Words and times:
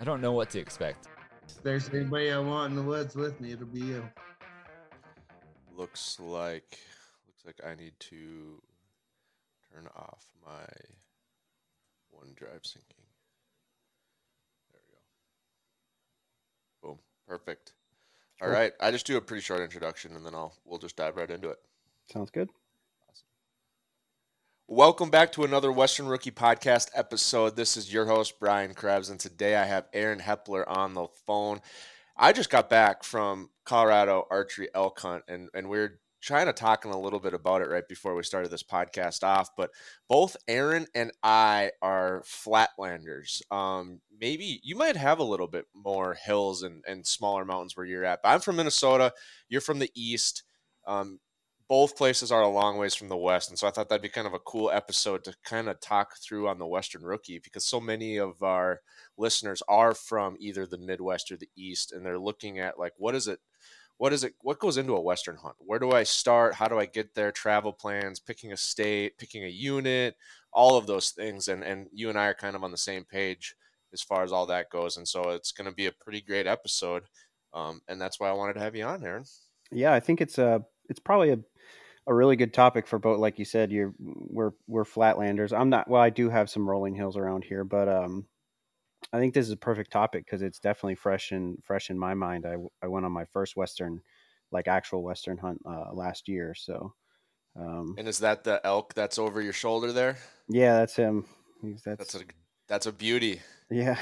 I 0.00 0.04
don't 0.04 0.20
know 0.20 0.32
what 0.32 0.50
to 0.50 0.58
expect. 0.58 1.08
If 1.48 1.62
there's 1.62 1.88
anybody 1.90 2.30
I 2.30 2.38
want 2.38 2.70
in 2.70 2.76
the 2.76 2.82
woods 2.82 3.14
with 3.14 3.40
me, 3.40 3.52
it'll 3.52 3.66
be 3.66 3.80
you. 3.80 4.04
Looks 5.76 6.18
like 6.20 6.78
looks 7.26 7.44
like 7.44 7.60
I 7.66 7.74
need 7.74 7.92
to 8.00 8.62
turn 9.72 9.88
off 9.96 10.24
my 10.44 10.66
OneDrive 12.14 12.62
syncing. 12.62 13.04
There 14.70 14.80
we 14.80 14.94
go. 16.82 16.88
Boom. 16.88 16.98
Perfect. 17.26 17.72
All 18.40 18.48
Cool. 18.48 18.56
right. 18.56 18.72
I 18.80 18.90
just 18.90 19.06
do 19.06 19.16
a 19.16 19.20
pretty 19.20 19.42
short 19.42 19.60
introduction 19.60 20.14
and 20.16 20.24
then 20.24 20.34
I'll 20.34 20.54
we'll 20.64 20.78
just 20.78 20.96
dive 20.96 21.16
right 21.16 21.30
into 21.30 21.48
it. 21.50 21.58
Sounds 22.12 22.30
good. 22.30 22.50
Welcome 24.66 25.10
back 25.10 25.30
to 25.32 25.44
another 25.44 25.70
Western 25.70 26.06
Rookie 26.06 26.30
Podcast 26.30 26.88
episode. 26.94 27.54
This 27.54 27.76
is 27.76 27.92
your 27.92 28.06
host, 28.06 28.40
Brian 28.40 28.72
Krebs, 28.72 29.10
and 29.10 29.20
today 29.20 29.56
I 29.56 29.66
have 29.66 29.88
Aaron 29.92 30.20
Hepler 30.20 30.64
on 30.66 30.94
the 30.94 31.06
phone. 31.26 31.60
I 32.16 32.32
just 32.32 32.48
got 32.48 32.70
back 32.70 33.04
from 33.04 33.50
Colorado 33.66 34.26
archery 34.30 34.70
elk 34.74 34.98
hunt, 35.00 35.24
and, 35.28 35.50
and 35.52 35.68
we 35.68 35.78
are 35.80 36.00
trying 36.22 36.46
to 36.46 36.54
talking 36.54 36.92
a 36.92 36.98
little 36.98 37.20
bit 37.20 37.34
about 37.34 37.60
it 37.60 37.68
right 37.68 37.86
before 37.86 38.14
we 38.14 38.22
started 38.22 38.50
this 38.50 38.62
podcast 38.62 39.22
off. 39.22 39.50
But 39.54 39.70
both 40.08 40.34
Aaron 40.48 40.86
and 40.94 41.12
I 41.22 41.72
are 41.82 42.22
flatlanders. 42.22 43.42
Um, 43.52 44.00
maybe 44.18 44.60
you 44.62 44.76
might 44.76 44.96
have 44.96 45.18
a 45.18 45.24
little 45.24 45.46
bit 45.46 45.66
more 45.74 46.14
hills 46.14 46.62
and, 46.62 46.82
and 46.88 47.06
smaller 47.06 47.44
mountains 47.44 47.76
where 47.76 47.84
you're 47.84 48.06
at. 48.06 48.20
But 48.22 48.30
I'm 48.30 48.40
from 48.40 48.56
Minnesota. 48.56 49.12
You're 49.50 49.60
from 49.60 49.78
the 49.78 49.90
east. 49.94 50.42
Um, 50.86 51.20
both 51.68 51.96
places 51.96 52.30
are 52.30 52.42
a 52.42 52.48
long 52.48 52.76
ways 52.76 52.94
from 52.94 53.08
the 53.08 53.16
west 53.16 53.48
and 53.48 53.58
so 53.58 53.66
i 53.66 53.70
thought 53.70 53.88
that'd 53.88 54.02
be 54.02 54.08
kind 54.08 54.26
of 54.26 54.34
a 54.34 54.38
cool 54.40 54.70
episode 54.70 55.24
to 55.24 55.34
kind 55.44 55.68
of 55.68 55.80
talk 55.80 56.16
through 56.18 56.48
on 56.48 56.58
the 56.58 56.66
western 56.66 57.02
rookie 57.02 57.40
because 57.42 57.64
so 57.64 57.80
many 57.80 58.18
of 58.18 58.42
our 58.42 58.80
listeners 59.16 59.62
are 59.68 59.94
from 59.94 60.36
either 60.38 60.66
the 60.66 60.78
midwest 60.78 61.30
or 61.30 61.36
the 61.36 61.48
east 61.56 61.92
and 61.92 62.04
they're 62.04 62.18
looking 62.18 62.58
at 62.58 62.78
like 62.78 62.92
what 62.98 63.14
is 63.14 63.28
it 63.28 63.38
what 63.96 64.12
is 64.12 64.24
it 64.24 64.34
what 64.42 64.58
goes 64.58 64.76
into 64.76 64.96
a 64.96 65.00
western 65.00 65.36
hunt? 65.36 65.54
Where 65.60 65.78
do 65.78 65.92
i 65.92 66.02
start? 66.02 66.54
How 66.54 66.66
do 66.66 66.80
i 66.80 66.84
get 66.84 67.14
there? 67.14 67.30
Travel 67.30 67.72
plans 67.72 68.18
picking 68.18 68.52
a 68.52 68.56
state 68.56 69.16
picking 69.18 69.44
a 69.44 69.48
unit 69.48 70.16
all 70.52 70.76
of 70.76 70.86
those 70.86 71.10
things 71.10 71.48
and 71.48 71.62
and 71.62 71.86
you 71.92 72.08
and 72.08 72.18
i 72.18 72.26
are 72.26 72.34
kind 72.34 72.56
of 72.56 72.64
on 72.64 72.72
the 72.72 72.76
same 72.76 73.04
page 73.04 73.54
as 73.92 74.02
far 74.02 74.24
as 74.24 74.32
all 74.32 74.46
that 74.46 74.70
goes 74.70 74.96
and 74.96 75.06
so 75.06 75.30
it's 75.30 75.52
going 75.52 75.68
to 75.68 75.74
be 75.74 75.86
a 75.86 75.92
pretty 75.92 76.20
great 76.20 76.46
episode 76.46 77.04
um, 77.54 77.80
and 77.88 78.00
that's 78.00 78.18
why 78.18 78.28
i 78.28 78.32
wanted 78.32 78.54
to 78.54 78.60
have 78.60 78.74
you 78.74 78.84
on 78.84 79.04
aaron. 79.04 79.24
Yeah, 79.70 79.92
I 79.92 80.00
think 80.00 80.20
it's 80.20 80.38
a 80.38 80.64
it's 80.88 81.00
probably 81.00 81.30
a 81.30 81.38
a 82.06 82.14
really 82.14 82.36
good 82.36 82.54
topic 82.54 82.86
for 82.86 82.98
both. 82.98 83.18
Like 83.18 83.38
you 83.38 83.44
said, 83.44 83.72
you're 83.72 83.94
we're 83.98 84.52
we're 84.66 84.84
flatlanders. 84.84 85.58
I'm 85.58 85.70
not. 85.70 85.88
Well, 85.88 86.02
I 86.02 86.10
do 86.10 86.30
have 86.30 86.50
some 86.50 86.68
rolling 86.68 86.94
hills 86.94 87.16
around 87.16 87.44
here, 87.44 87.64
but 87.64 87.88
um, 87.88 88.26
I 89.12 89.18
think 89.18 89.34
this 89.34 89.46
is 89.46 89.52
a 89.52 89.56
perfect 89.56 89.92
topic 89.92 90.24
because 90.24 90.42
it's 90.42 90.58
definitely 90.58 90.96
fresh 90.96 91.32
and 91.32 91.62
fresh 91.64 91.90
in 91.90 91.98
my 91.98 92.14
mind. 92.14 92.46
I 92.46 92.56
I 92.82 92.88
went 92.88 93.06
on 93.06 93.12
my 93.12 93.24
first 93.26 93.56
western, 93.56 94.02
like 94.50 94.68
actual 94.68 95.02
western 95.02 95.38
hunt 95.38 95.62
uh, 95.66 95.92
last 95.92 96.28
year. 96.28 96.54
So, 96.54 96.94
um, 97.56 97.94
and 97.98 98.08
is 98.08 98.18
that 98.18 98.44
the 98.44 98.60
elk 98.64 98.94
that's 98.94 99.18
over 99.18 99.40
your 99.40 99.52
shoulder 99.52 99.92
there 99.92 100.18
yeah, 100.48 100.78
that's 100.78 100.96
him. 100.96 101.26
He's 101.62 101.82
that's, 101.82 102.12
That's 102.12 102.14
a 102.24 102.26
that's 102.68 102.86
a 102.86 102.92
beauty. 102.92 103.40
yeah. 103.70 103.98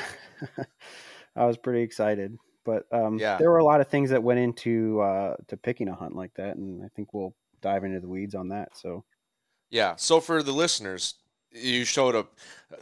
I 1.36 1.46
was 1.46 1.56
pretty 1.56 1.82
excited, 1.82 2.36
but 2.64 2.84
um, 2.92 3.18
Yeah. 3.18 3.38
there 3.38 3.50
were 3.50 3.58
a 3.58 3.64
lot 3.64 3.80
of 3.80 3.88
things 3.88 4.10
that 4.10 4.22
went 4.22 4.40
into 4.40 5.00
uh, 5.00 5.36
to 5.48 5.56
picking 5.56 5.88
a 5.88 5.94
hunt 5.94 6.14
like 6.14 6.34
that, 6.34 6.56
and 6.56 6.84
I 6.84 6.88
think 6.94 7.14
we'll 7.14 7.34
dive 7.62 7.84
into 7.84 8.00
the 8.00 8.08
weeds 8.08 8.34
on 8.34 8.48
that. 8.48 8.76
So. 8.76 9.04
Yeah. 9.70 9.96
So 9.96 10.20
for 10.20 10.42
the 10.42 10.52
listeners, 10.52 11.14
you 11.50 11.84
showed 11.84 12.14
a 12.14 12.26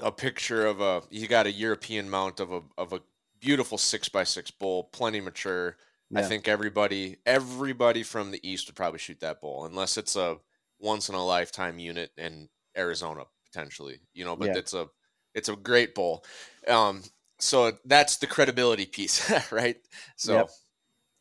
a 0.00 0.10
picture 0.10 0.66
of 0.66 0.80
a 0.80 1.02
you 1.10 1.28
got 1.28 1.46
a 1.46 1.52
European 1.52 2.10
mount 2.10 2.40
of 2.40 2.52
a 2.52 2.62
of 2.76 2.92
a 2.92 3.00
beautiful 3.40 3.78
six 3.78 4.08
by 4.08 4.24
six 4.24 4.50
bull, 4.50 4.84
plenty 4.92 5.20
mature. 5.20 5.76
I 6.12 6.22
think 6.22 6.48
everybody 6.48 7.18
everybody 7.24 8.02
from 8.02 8.32
the 8.32 8.40
east 8.48 8.66
would 8.66 8.74
probably 8.74 8.98
shoot 8.98 9.20
that 9.20 9.40
bull, 9.40 9.64
unless 9.64 9.96
it's 9.96 10.16
a 10.16 10.38
once 10.80 11.08
in 11.08 11.14
a 11.14 11.24
lifetime 11.24 11.78
unit 11.78 12.10
in 12.16 12.48
Arizona 12.76 13.24
potentially. 13.44 14.00
You 14.12 14.24
know, 14.24 14.34
but 14.34 14.48
Yeah. 14.48 14.58
it's 14.58 14.74
a 14.74 14.88
it's 15.34 15.48
a 15.48 15.54
great 15.54 15.94
bull. 15.94 16.24
Um, 16.66 17.04
so 17.38 17.72
that's 17.84 18.16
the 18.16 18.26
credibility 18.26 18.86
piece, 18.86 19.30
right? 19.52 19.76
So. 20.16 20.34
Yep. 20.38 20.50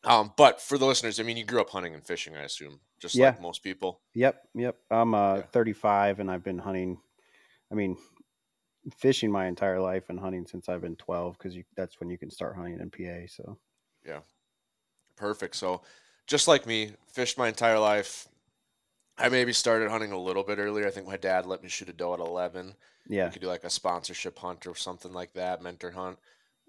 Um, 0.04 0.32
but 0.36 0.60
for 0.60 0.78
the 0.78 0.86
listeners, 0.86 1.20
I 1.20 1.24
mean, 1.24 1.36
you 1.36 1.44
grew 1.44 1.60
up 1.60 1.70
hunting 1.70 1.94
and 1.94 2.04
fishing, 2.04 2.36
I 2.36 2.42
assume, 2.42 2.80
just 2.98 3.14
Yeah. 3.14 3.30
like 3.30 3.40
most 3.40 3.62
people. 3.62 4.00
Yep, 4.14 4.48
yep. 4.54 4.76
I'm 4.90 5.14
uh, 5.14 5.36
Yeah. 5.36 5.42
35 5.42 6.20
and 6.20 6.30
I've 6.30 6.42
been 6.42 6.58
hunting. 6.58 7.00
I 7.70 7.74
mean, 7.74 7.98
fishing 8.96 9.30
my 9.30 9.46
entire 9.46 9.78
life 9.80 10.08
and 10.08 10.18
hunting 10.18 10.46
since 10.46 10.68
I've 10.68 10.80
been 10.80 10.96
12 10.96 11.36
because 11.36 11.54
that's 11.76 12.00
when 12.00 12.08
you 12.08 12.16
can 12.16 12.30
start 12.30 12.56
hunting 12.56 12.80
in 12.80 12.90
PA. 12.90 13.26
So 13.28 13.58
yeah, 14.06 14.20
Perfect. 15.16 15.54
So, 15.56 15.82
just 16.26 16.48
like 16.48 16.64
me, 16.66 16.92
fished 17.12 17.36
my 17.36 17.48
entire 17.48 17.78
life. 17.78 18.26
I 19.18 19.28
maybe 19.28 19.52
started 19.52 19.90
hunting 19.90 20.12
a 20.12 20.18
little 20.18 20.42
bit 20.42 20.58
earlier. 20.58 20.86
I 20.86 20.90
think 20.90 21.06
my 21.06 21.18
dad 21.18 21.44
let 21.44 21.62
me 21.62 21.68
shoot 21.68 21.90
a 21.90 21.92
doe 21.92 22.14
at 22.14 22.20
11. 22.20 22.74
yeah, 23.06 23.26
You 23.26 23.32
could 23.32 23.42
do 23.42 23.48
like 23.48 23.64
a 23.64 23.70
sponsorship 23.70 24.38
hunt 24.38 24.66
or 24.66 24.74
something 24.74 25.12
like 25.12 25.34
that, 25.34 25.60
mentor 25.62 25.90
hunt. 25.90 26.18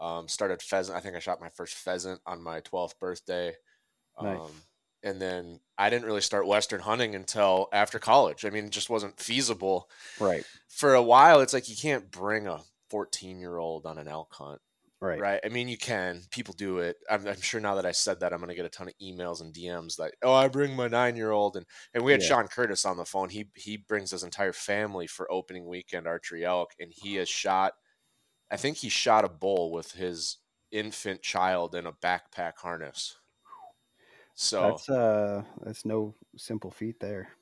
Um, 0.01 0.28
started 0.28 0.62
pheasant. 0.62 0.97
I 0.97 1.01
think 1.01 1.16
I 1.16 1.19
shot 1.19 1.39
my 1.39 1.50
first 1.50 1.75
pheasant 1.75 2.22
on 2.25 2.41
my 2.44 2.59
12th 2.62 3.00
birthday. 3.00 3.53
Um, 4.17 4.25
Nice. 4.25 4.51
And 5.03 5.22
then 5.22 5.59
I 5.78 5.89
didn't 5.89 6.06
really 6.06 6.22
start 6.22 6.45
Western 6.47 6.81
hunting 6.81 7.16
until 7.16 7.69
after 7.73 7.97
college. 8.00 8.45
I 8.45 8.51
mean, 8.51 8.66
it 8.66 8.72
just 8.72 8.90
wasn't 8.90 9.19
feasible. 9.19 9.90
right, 10.19 10.45
For 10.67 10.94
a 10.94 11.01
while, 11.01 11.41
it's 11.41 11.53
like 11.53 11.69
you 11.69 11.75
can't 11.75 12.11
bring 12.11 12.47
a 12.47 12.61
14 12.90 13.40
year 13.40 13.57
old 13.57 13.85
on 13.85 13.97
an 13.97 14.07
elk 14.07 14.34
hunt 14.34 14.61
right, 15.01 15.19
right? 15.19 15.40
I 15.44 15.50
mean, 15.50 15.67
you 15.67 15.78
can. 15.78 16.22
People 16.29 16.53
do 16.53 16.79
it. 16.79 16.97
I'm, 17.09 17.28
I'm 17.28 17.41
sure 17.41 17.59
now 17.59 17.75
that 17.75 17.85
I 17.85 17.91
said 17.91 18.19
that, 18.19 18.31
I'm 18.31 18.40
going 18.40 18.50
to 18.50 18.56
get 18.56 18.66
a 18.66 18.69
ton 18.69 18.88
of 18.88 18.94
emails 19.01 19.41
and 19.41 19.53
DMs 19.53 20.00
like, 20.00 20.13
"Oh, 20.22 20.34
I 20.34 20.47
bring 20.47 20.75
my 20.75 20.88
nine 20.88 21.16
year 21.16 21.31
old," 21.31 21.57
and 21.57 21.66
and 21.94 22.03
we 22.03 22.11
had 22.11 22.22
Yeah. 22.22 22.28
Sean 22.28 22.47
Curtis 22.47 22.85
on 22.85 22.97
the 22.97 23.06
phone. 23.06 23.29
He 23.29 23.50
he 23.56 23.78
brings 23.78 24.11
his 24.11 24.23
entire 24.23 24.53
family 24.53 25.07
for 25.07 25.31
opening 25.31 25.66
weekend 25.66 26.07
archery 26.07 26.45
elk, 26.45 26.72
and 26.79 26.91
he 26.94 27.16
has 27.16 27.28
shot. 27.28 27.73
I 28.51 28.57
think 28.57 28.78
he 28.78 28.89
shot 28.89 29.25
a 29.25 29.29
bull 29.29 29.72
with 29.72 29.94
his 29.94 30.38
infant 30.72 31.22
child 31.23 31.75
in 31.75 31.85
a 31.88 31.94
backpack 31.94 32.57
harness. 32.57 33.17
So 34.35 34.84
That's 34.84 34.87
uh, 34.90 35.43
that's 35.61 35.84
no 35.85 36.16
simple 36.37 36.72
feat 36.72 36.99
there. 36.99 37.34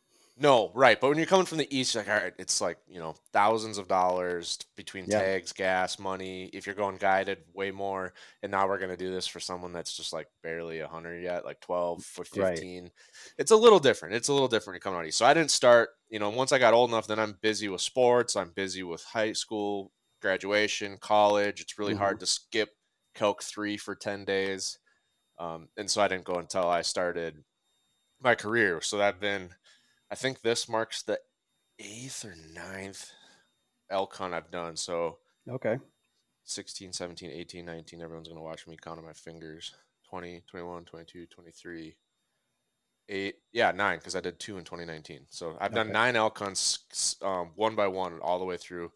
no, 0.41 0.71
right. 0.73 0.99
But 0.99 1.09
when 1.09 1.17
you're 1.17 1.27
coming 1.27 1.45
from 1.45 1.57
the 1.57 1.75
east, 1.77 1.95
like, 1.95 2.07
all 2.07 2.15
right, 2.15 2.33
it's 2.39 2.61
like, 2.61 2.77
you 2.87 2.97
know, 2.99 3.13
thousands 3.33 3.77
of 3.77 3.89
dollars 3.89 4.57
between 4.77 5.05
Yeah. 5.05 5.09
tags, 5.09 5.51
gas, 5.51 5.99
money. 5.99 6.45
If 6.53 6.65
you're 6.65 6.75
going 6.75 6.95
guided, 6.95 7.39
way 7.53 7.71
more. 7.71 8.13
And 8.41 8.49
now 8.49 8.65
we're 8.65 8.77
going 8.77 8.89
to 8.91 8.95
do 8.95 9.11
this 9.11 9.27
for 9.27 9.41
someone 9.41 9.73
that's 9.73 9.93
just 9.97 10.13
like 10.13 10.27
barely 10.41 10.79
a 10.79 10.87
hunter 10.87 11.19
yet, 11.19 11.43
like 11.43 11.59
12 11.59 12.09
or 12.17 12.23
Right. 12.31 12.63
15. 12.63 12.89
It's 13.37 13.51
a 13.51 13.55
little 13.57 13.79
different. 13.79 14.15
It's 14.15 14.29
a 14.29 14.33
little 14.33 14.47
different 14.47 14.81
to 14.81 14.83
come 14.87 14.95
out 14.95 15.05
east. 15.05 15.17
So 15.17 15.25
I 15.25 15.33
didn't 15.33 15.51
start, 15.51 15.89
you 16.07 16.19
know, 16.19 16.29
once 16.29 16.53
I 16.53 16.59
got 16.59 16.73
old 16.73 16.89
enough, 16.89 17.07
then 17.07 17.19
I'm 17.19 17.37
busy 17.41 17.67
with 17.67 17.81
sports. 17.81 18.37
I'm 18.37 18.51
busy 18.51 18.81
with 18.83 19.03
high 19.03 19.33
school, 19.33 19.91
graduation, 20.21 20.97
college. 20.97 21.61
It's 21.61 21.77
really 21.79 21.93
Mhm. 21.93 21.99
hard 21.99 22.19
to 22.21 22.25
skip 22.25 22.77
Kelk 23.15 23.43
3 23.43 23.77
for 23.77 23.95
10 23.95 24.25
days. 24.25 24.79
Um, 25.37 25.69
and 25.77 25.89
so 25.89 26.01
I 26.01 26.07
didn't 26.07 26.25
go 26.25 26.35
until 26.35 26.67
I 26.69 26.81
started 26.81 27.43
my 28.19 28.35
career. 28.35 28.81
So 28.81 28.97
that 28.97 29.19
been, 29.19 29.55
I 30.11 30.15
think 30.15 30.41
this 30.41 30.67
marks 30.69 31.03
the 31.03 31.21
eighth 31.79 32.25
or 32.25 32.35
ninth 32.35 33.11
elk 33.89 34.15
hunt 34.15 34.33
I've 34.33 34.51
done. 34.51 34.75
So, 34.77 35.19
Okay, 35.47 35.79
16, 36.43 36.93
17, 36.93 37.31
18, 37.31 37.65
19. 37.65 38.01
Everyone's 38.01 38.27
going 38.27 38.37
to 38.37 38.43
watch 38.43 38.67
me 38.67 38.77
count 38.77 38.99
on 38.99 39.05
my 39.05 39.13
fingers. 39.13 39.73
20, 40.03 40.41
21, 40.41 40.85
22, 40.85 41.27
23, 41.27 41.97
8. 43.09 43.35
Yeah, 43.51 43.71
9 43.71 43.97
because 43.99 44.15
I 44.15 44.19
did 44.21 44.39
2 44.39 44.57
in 44.57 44.65
2019. 44.65 45.27
So 45.29 45.57
I've 45.59 45.73
done 45.73 45.91
9 45.91 46.15
elk 46.15 46.37
hunts 46.39 47.15
um, 47.21 47.51
one 47.55 47.75
by 47.75 47.87
one 47.87 48.19
all 48.19 48.39
the 48.39 48.45
way 48.45 48.57
through. 48.57 48.91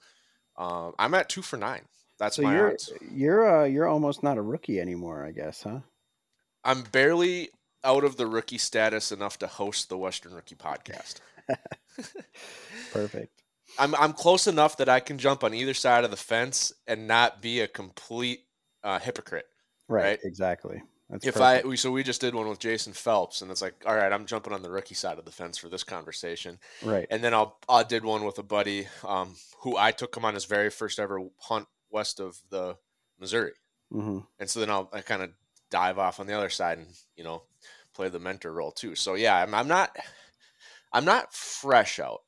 Um, 0.57 0.93
I'm 0.99 1.13
at 1.13 1.29
2 1.29 1.41
for 1.41 1.57
9. 1.57 1.81
That's 2.19 2.35
so 2.37 2.43
my 2.43 2.53
you're 2.55 2.71
odds. 2.71 2.93
you're 3.11 3.61
uh, 3.61 3.65
you're 3.65 3.87
almost 3.87 4.23
not 4.23 4.37
a 4.37 4.41
rookie 4.41 4.79
anymore, 4.79 5.25
I 5.25 5.31
guess, 5.31 5.63
huh? 5.63 5.79
I'm 6.63 6.83
barely 6.83 7.49
out 7.83 8.03
of 8.03 8.15
the 8.17 8.27
rookie 8.27 8.57
status 8.59 9.11
enough 9.11 9.37
to 9.39 9.47
host 9.47 9.89
the 9.89 9.97
Western 9.97 10.33
Rookie 10.33 10.55
podcast. 10.55 11.15
Perfect. 12.93 13.41
I'm 13.79 13.95
I'm 13.95 14.13
close 14.13 14.47
enough 14.47 14.77
that 14.77 14.89
I 14.89 14.99
can 14.99 15.17
jump 15.17 15.43
on 15.43 15.53
either 15.53 15.73
side 15.73 16.03
of 16.03 16.11
the 16.11 16.17
fence 16.17 16.71
and 16.87 17.07
not 17.07 17.41
be 17.41 17.61
a 17.61 17.67
complete 17.67 18.41
uh, 18.83 18.99
hypocrite. 18.99 19.45
Right, 19.89 20.03
Right. 20.03 20.19
exactly. 20.23 20.81
That's 21.13 21.27
if 21.27 21.35
perfect. 21.35 21.65
I 21.65 21.67
we, 21.67 21.77
so 21.77 21.91
we 21.91 22.01
just 22.01 22.21
did 22.21 22.33
one 22.33 22.49
with 22.49 22.57
Jason 22.57 22.91
Phelps, 22.91 23.43
and 23.43 23.51
it's 23.51 23.61
like, 23.61 23.75
all 23.85 23.95
right, 23.95 24.11
I'm 24.11 24.25
jumping 24.25 24.51
on 24.51 24.63
the 24.63 24.71
rookie 24.71 24.95
side 24.95 25.19
of 25.19 25.25
the 25.25 25.31
fence 25.31 25.59
for 25.59 25.69
this 25.69 25.83
conversation, 25.83 26.57
right. 26.81 27.05
and 27.11 27.23
then 27.23 27.35
I'll 27.35 27.59
I 27.69 27.83
did 27.83 28.03
one 28.03 28.25
with 28.25 28.39
a 28.39 28.43
buddy 28.43 28.87
um, 29.07 29.35
who 29.59 29.77
I 29.77 29.91
took 29.91 30.17
him 30.17 30.25
on 30.25 30.33
his 30.33 30.45
very 30.45 30.71
first 30.71 30.97
ever 30.97 31.21
hunt 31.37 31.67
west 31.91 32.19
of 32.19 32.41
the 32.49 32.77
Missouri, 33.19 33.51
hmm 33.91 34.19
and 34.39 34.49
so 34.49 34.59
then 34.59 34.71
I'll 34.71 34.89
I 34.91 35.01
kind 35.01 35.21
of 35.21 35.29
dive 35.69 35.99
off 35.99 36.19
on 36.19 36.25
the 36.25 36.33
other 36.33 36.49
side 36.49 36.79
and 36.79 36.87
you 37.15 37.23
know 37.23 37.43
play 37.93 38.09
the 38.09 38.17
mentor 38.17 38.51
role 38.51 38.71
too. 38.71 38.95
So 38.95 39.13
yeah, 39.13 39.35
I'm, 39.35 39.53
I'm 39.53 39.67
not 39.67 39.95
I'm 40.91 41.05
not 41.05 41.31
fresh 41.31 41.99
out, 41.99 42.23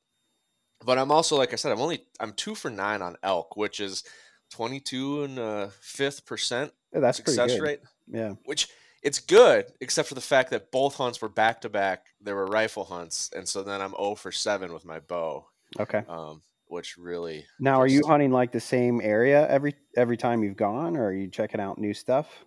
but 0.84 0.96
I'm 0.96 1.10
also 1.10 1.36
like 1.36 1.52
I 1.52 1.56
said, 1.56 1.72
I'm 1.72 1.80
only 1.80 2.04
I'm 2.20 2.34
two 2.34 2.54
for 2.54 2.70
nine 2.70 3.02
on 3.02 3.16
elk, 3.24 3.56
which 3.56 3.80
is 3.80 4.04
22 4.50 5.24
and 5.24 5.38
a 5.40 5.72
fifth 5.80 6.24
percent 6.24 6.72
That's 6.92 7.18
pretty 7.18 7.34
success 7.34 7.58
good. 7.58 7.62
rate 7.62 7.80
Yeah. 8.08 8.34
which 8.44 8.68
it's 9.02 9.18
good 9.20 9.66
except 9.80 10.08
for 10.08 10.14
the 10.14 10.20
fact 10.20 10.50
that 10.50 10.70
both 10.72 10.94
hunts 10.96 11.20
were 11.20 11.28
back 11.28 11.60
to 11.62 11.68
back. 11.68 12.06
There 12.20 12.34
were 12.36 12.46
rifle 12.46 12.84
hunts, 12.84 13.30
and 13.34 13.48
so 13.48 13.62
then 13.62 13.80
I'm 13.80 13.92
0 13.92 14.14
for 14.16 14.32
7 14.32 14.72
with 14.72 14.84
my 14.84 15.00
bow, 15.00 15.46
Okay. 15.78 16.02
um, 16.08 16.42
which 16.66 16.96
really. 16.96 17.44
Now, 17.60 17.78
are 17.80 17.86
you 17.86 18.02
hunting 18.06 18.30
like 18.32 18.52
the 18.52 18.60
same 18.60 19.00
area 19.02 19.46
every 19.48 19.74
every 19.96 20.16
time 20.16 20.42
you've 20.42 20.56
gone, 20.56 20.96
or 20.96 21.06
are 21.06 21.12
you 21.12 21.28
checking 21.28 21.60
out 21.60 21.78
new 21.78 21.94
stuff? 21.94 22.44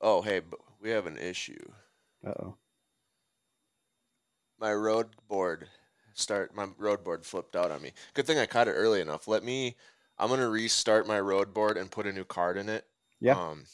Oh, 0.00 0.22
hey, 0.22 0.42
we 0.80 0.90
have 0.90 1.06
an 1.06 1.18
issue. 1.18 1.72
Uh 2.24 2.32
oh. 2.40 2.56
My 4.60 4.72
road 4.72 5.08
board 5.28 5.68
start. 6.14 6.54
My 6.54 6.68
road 6.78 7.04
board 7.04 7.24
flipped 7.24 7.56
out 7.56 7.70
on 7.70 7.82
me. 7.82 7.92
Good 8.14 8.26
thing 8.26 8.38
I 8.38 8.46
caught 8.46 8.68
it 8.68 8.72
early 8.72 9.00
enough. 9.00 9.28
Let 9.28 9.42
me. 9.44 9.76
I'm 10.18 10.28
gonna 10.28 10.48
restart 10.48 11.06
my 11.06 11.20
road 11.20 11.54
board 11.54 11.76
and 11.76 11.90
put 11.90 12.06
a 12.06 12.12
new 12.12 12.24
card 12.24 12.56
in 12.56 12.68
it. 12.68 12.84
Yeah. 13.20 13.38
Um, 13.38 13.64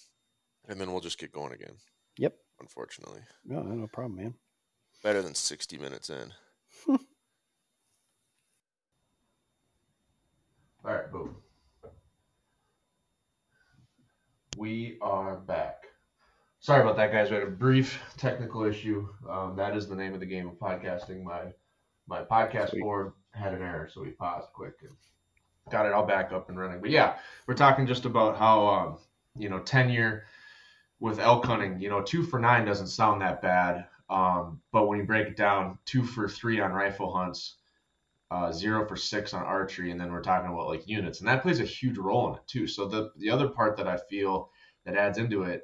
and 0.69 0.81
then 0.81 0.93
we'll 0.93 1.01
just 1.01 1.19
get 1.19 1.33
going 1.33 1.53
again. 1.53 1.75
Yep. 2.19 2.35
Unfortunately, 2.61 3.21
No, 3.45 3.61
no, 3.63 3.75
no 3.75 3.87
problem, 3.89 4.17
man. 4.17 4.35
better 5.03 5.21
than 5.23 5.35
60 5.35 5.77
minutes 5.79 6.09
in. 6.11 6.33
All 6.89 6.99
right, 10.85 11.11
boom. 11.11 11.37
We 14.57 14.99
are 15.01 15.37
back. 15.37 15.85
Sorry 16.61 16.81
about 16.83 16.97
that, 16.97 17.11
guys. 17.13 17.29
We 17.31 17.37
had 17.37 17.47
a 17.47 17.51
brief 17.51 18.01
technical 18.17 18.65
issue. 18.65 19.09
Um, 19.29 19.57
that 19.57 19.77
is 19.77 19.89
the 19.89 19.97
name 19.97 20.15
of 20.15 20.21
the 20.21 20.27
game 20.27 20.47
of 20.49 20.55
podcasting. 20.55 21.23
My 21.25 21.53
my 22.07 22.23
podcast 22.23 22.71
Sweet. 22.71 22.83
board 22.83 23.13
had 23.33 23.53
an 23.55 23.63
error, 23.63 23.89
so 23.93 24.03
we 24.03 24.11
paused 24.11 24.49
quick 24.55 24.75
and 24.83 24.93
got 25.71 25.87
it 25.87 25.93
all 25.93 26.07
back 26.07 26.33
up 26.33 26.49
and 26.49 26.59
running. 26.59 26.81
But 26.81 26.91
yeah, 26.91 27.17
we're 27.47 27.55
talking 27.55 27.87
just 27.87 28.05
about 28.05 28.39
how 28.39 28.67
um, 28.67 28.99
you 29.37 29.49
know 29.49 29.61
tenure 29.61 30.25
with 31.01 31.19
elk 31.19 31.45
hunting. 31.47 31.81
You 31.81 31.91
know, 31.91 32.03
two 32.03 32.23
for 32.23 32.39
nine 32.39 32.65
doesn't 32.65 32.89
sound 32.89 33.21
that 33.23 33.43
bad, 33.43 33.87
um, 34.11 34.61
but 34.73 34.87
when 34.87 34.99
you 34.99 35.05
break 35.05 35.29
it 35.29 35.37
down, 35.37 35.79
two 35.85 36.05
for 36.05 36.29
three 36.29 36.61
on 36.61 36.73
rifle 36.73 37.15
hunts 37.15 37.57
uh, 38.31 38.51
zero 38.53 38.87
for 38.87 38.97
six 38.97 39.33
on 39.33 39.43
archery, 39.43 39.91
and 39.91 40.01
then 40.01 40.11
we're 40.11 40.23
talking 40.23 40.51
about 40.53 40.69
like 40.69 40.89
units, 40.89 41.21
and 41.21 41.29
that 41.29 41.43
plays 41.43 41.61
a 41.61 41.65
huge 41.65 41.99
role 41.99 42.29
in 42.29 42.35
it 42.35 42.47
too. 42.47 42.67
So 42.67 42.87
the 42.87 43.13
the 43.17 43.31
other 43.31 43.49
part 43.49 43.77
that 43.77 43.89
I 43.89 43.97
feel 43.97 44.51
that 44.85 44.97
adds 44.97 45.19
into 45.19 45.45
it, 45.45 45.63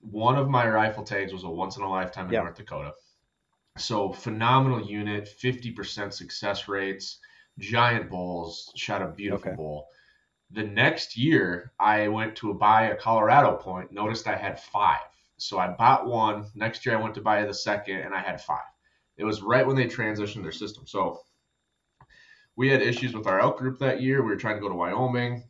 one 0.00 0.36
of 0.36 0.48
my 0.48 0.68
rifle 0.68 1.04
tags 1.04 1.32
was 1.32 1.44
a 1.44 1.48
once 1.48 1.76
in 1.76 1.82
a 1.82 1.88
lifetime 1.88 2.26
in 2.26 2.32
Yeah. 2.32 2.40
North 2.40 2.56
Dakota. 2.56 2.92
So 3.76 4.12
phenomenal 4.12 4.80
unit, 4.84 5.28
fifty 5.28 5.70
percent 5.70 6.14
success 6.14 6.68
rates, 6.68 7.18
giant 7.58 8.10
bulls, 8.10 8.72
shot 8.76 9.02
a 9.02 9.08
beautiful 9.08 9.48
Okay. 9.48 9.56
bull. 9.56 9.88
The 10.50 10.64
next 10.64 11.16
year, 11.16 11.72
I 11.80 12.08
went 12.08 12.36
to 12.36 12.54
buy 12.54 12.86
a 12.86 12.96
Colorado 12.96 13.56
point. 13.56 13.92
Noticed 13.92 14.28
I 14.28 14.36
had 14.36 14.60
five, 14.60 15.00
so 15.36 15.58
I 15.58 15.68
bought 15.68 16.06
one. 16.06 16.46
Next 16.54 16.84
year, 16.86 16.96
I 16.96 17.02
went 17.02 17.14
to 17.16 17.20
buy 17.20 17.44
the 17.44 17.54
second, 17.54 18.00
and 18.00 18.14
I 18.14 18.20
had 18.20 18.40
five. 18.40 18.64
It 19.16 19.24
was 19.24 19.42
right 19.42 19.66
when 19.66 19.76
they 19.76 19.86
transitioned 19.86 20.42
their 20.42 20.52
system. 20.52 20.86
So 20.86 21.20
we 22.56 22.68
had 22.68 22.82
issues 22.82 23.14
with 23.14 23.26
our 23.26 23.40
elk 23.40 23.58
group 23.58 23.78
that 23.78 24.00
year. 24.00 24.22
We 24.22 24.30
were 24.30 24.36
trying 24.36 24.56
to 24.56 24.60
go 24.60 24.68
to 24.68 24.74
Wyoming. 24.74 25.44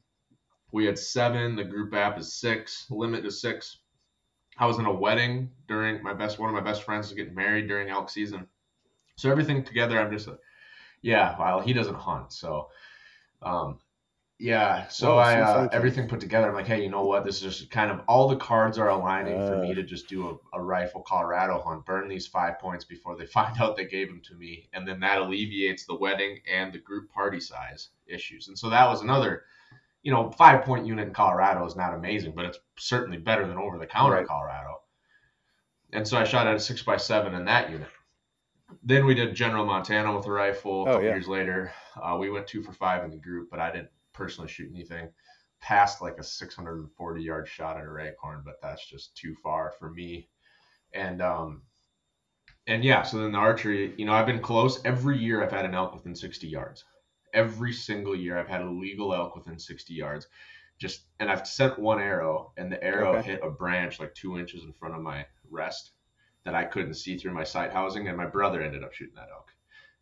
We 0.73 0.87
had 0.87 0.99
seven. 0.99 1.55
The 1.56 1.65
group 1.65 1.95
app 1.95 2.19
is 2.19 2.35
six. 2.35 2.87
Limit 2.91 3.25
is 3.25 3.41
six. 3.41 3.79
I 4.59 4.67
was 4.67 4.79
in 4.79 4.87
a 4.87 4.93
wedding 4.93 5.51
during 5.69 6.03
my 6.03 6.15
best. 6.15 6.39
One 6.39 6.49
of 6.49 6.55
my 6.55 6.61
best 6.61 6.83
friends 6.85 7.09
was 7.09 7.17
getting 7.17 7.35
married 7.35 7.69
during 7.69 7.91
elk 7.91 8.09
season. 8.09 8.47
So 9.17 9.31
everything 9.31 9.65
together, 9.65 10.01
I'm 10.01 10.11
just 10.11 10.29
like, 10.29 10.39
yeah. 11.05 11.37
Well, 11.39 11.61
he 11.61 11.73
doesn't 11.73 11.95
hunt, 11.97 12.33
so, 12.33 12.69
um, 13.43 13.79
yeah. 14.39 14.89
So 14.89 15.17
I 15.17 15.41
uh, 15.41 15.69
everything 15.71 16.09
put 16.09 16.19
together. 16.19 16.49
I'm 16.49 16.55
like, 16.55 16.67
hey, 16.67 16.83
you 16.83 16.91
know 16.91 17.05
what? 17.05 17.25
This 17.25 17.37
is 17.37 17.59
just 17.59 17.71
kind 17.71 17.91
of 17.91 18.01
all 18.09 18.29
the 18.29 18.37
cards 18.37 18.79
are 18.79 18.89
aligning 18.89 19.37
for 19.47 19.55
Uh. 19.56 19.61
me 19.62 19.75
to 19.75 19.83
just 19.85 20.09
do 20.09 20.41
a, 20.53 20.59
a 20.59 20.62
rifle 20.62 21.03
Colorado 21.03 21.61
hunt, 21.61 21.87
burn 21.87 22.09
these 22.09 22.27
five 22.27 22.59
points 22.59 22.85
before 22.85 23.17
they 23.17 23.27
find 23.39 23.56
out 23.61 23.77
they 23.77 23.85
gave 23.87 24.09
them 24.09 24.21
to 24.25 24.35
me, 24.35 24.69
and 24.73 24.89
then 24.89 24.99
that 25.01 25.19
alleviates 25.21 25.87
the 25.87 25.95
wedding 25.95 26.41
and 26.53 26.73
the 26.73 26.79
group 26.79 27.11
party 27.12 27.39
size 27.41 27.91
issues. 28.06 28.49
And 28.49 28.59
so 28.59 28.71
that 28.71 28.89
was 28.89 29.03
another, 29.03 29.45
you 30.03 30.11
know, 30.11 30.31
five 30.33 30.65
point 30.65 30.87
unit 30.87 31.06
in 31.09 31.15
Colorado 31.15 31.65
is 31.67 31.77
not 31.77 31.95
amazing, 31.95 32.33
but 32.35 32.47
it's 32.47 32.59
certainly 32.77 33.19
better 33.19 33.47
than 33.47 33.59
over 33.59 33.79
the 33.79 33.87
counter 33.87 34.17
Right. 34.17 34.27
Colorado. 34.27 34.81
And 35.93 36.06
so 36.09 36.19
I 36.19 36.25
shot 36.25 36.49
at 36.49 36.56
a 36.56 36.61
six 36.61 36.83
by 36.83 36.97
seven 36.97 37.35
in 37.35 37.45
that 37.45 37.71
unit. 37.71 37.89
Then 38.82 39.06
we 39.06 39.14
did 39.14 39.34
General 39.34 39.64
Montana 39.64 40.14
with 40.16 40.26
a 40.26 40.32
rifle. 40.32 40.84
A 40.84 40.87
Oh, 40.87 40.93
couple 40.93 41.05
yeah. 41.05 41.11
years 41.11 41.28
later, 41.28 41.72
uh, 41.96 42.16
we 42.19 42.31
went 42.31 42.46
two 42.46 42.62
for 42.62 42.72
five 42.72 43.05
in 43.05 43.11
the 43.11 43.16
group, 43.16 43.50
but 43.50 43.61
I 43.61 43.70
didn't 43.70 43.90
personally 44.12 44.49
shoot 44.49 44.70
anything 44.72 45.11
past 45.61 46.02
like 46.02 46.19
a 46.19 46.22
640 46.22 47.22
yard 47.22 47.49
shot 47.49 47.76
at 47.78 47.84
a 47.84 47.88
raghorn, 47.88 48.44
but 48.44 48.60
that's 48.60 48.86
just 48.86 49.17
too 49.17 49.34
far 49.34 49.70
for 49.79 49.91
me. 49.91 50.29
And 50.94 51.22
um, 51.22 51.62
and 52.67 52.84
yeah, 52.84 53.03
so 53.03 53.19
then 53.19 53.32
the 53.32 53.39
archery, 53.39 53.94
you 53.98 54.05
know, 54.06 54.12
I've 54.12 54.27
been 54.27 54.41
close 54.41 54.84
every 54.84 55.19
year. 55.19 55.43
I've 55.43 55.50
had 55.53 55.65
an 55.65 55.74
elk 55.74 55.94
within 55.94 56.15
60 56.15 56.46
yards. 56.48 56.84
Every 57.34 57.72
single 57.72 58.15
year, 58.15 58.39
I've 58.39 58.48
had 58.48 58.62
a 58.62 58.70
legal 58.70 59.15
elk 59.15 59.34
within 59.34 59.58
60 59.58 59.94
yards. 59.94 60.29
Just 60.79 61.06
and 61.20 61.31
I've 61.31 61.46
sent 61.46 61.79
one 61.79 62.00
arrow, 62.00 62.53
and 62.56 62.72
the 62.72 62.82
arrow 62.82 63.19
Okay. 63.19 63.22
hit 63.22 63.41
a 63.43 63.50
branch 63.50 64.00
like 64.00 64.15
two 64.15 64.39
inches 64.39 64.65
in 64.65 64.72
front 64.72 64.94
of 64.94 65.03
my 65.03 65.27
rest 65.50 65.94
that 66.44 66.55
I 66.55 66.65
couldn't 66.65 66.94
see 66.94 67.17
through 67.17 67.32
my 67.32 67.44
sight 67.44 67.72
housing, 67.72 68.08
and 68.08 68.17
my 68.17 68.27
brother 68.27 68.63
ended 68.63 68.84
up 68.84 68.93
shooting 68.93 69.15
that 69.17 69.29
elk 69.32 69.51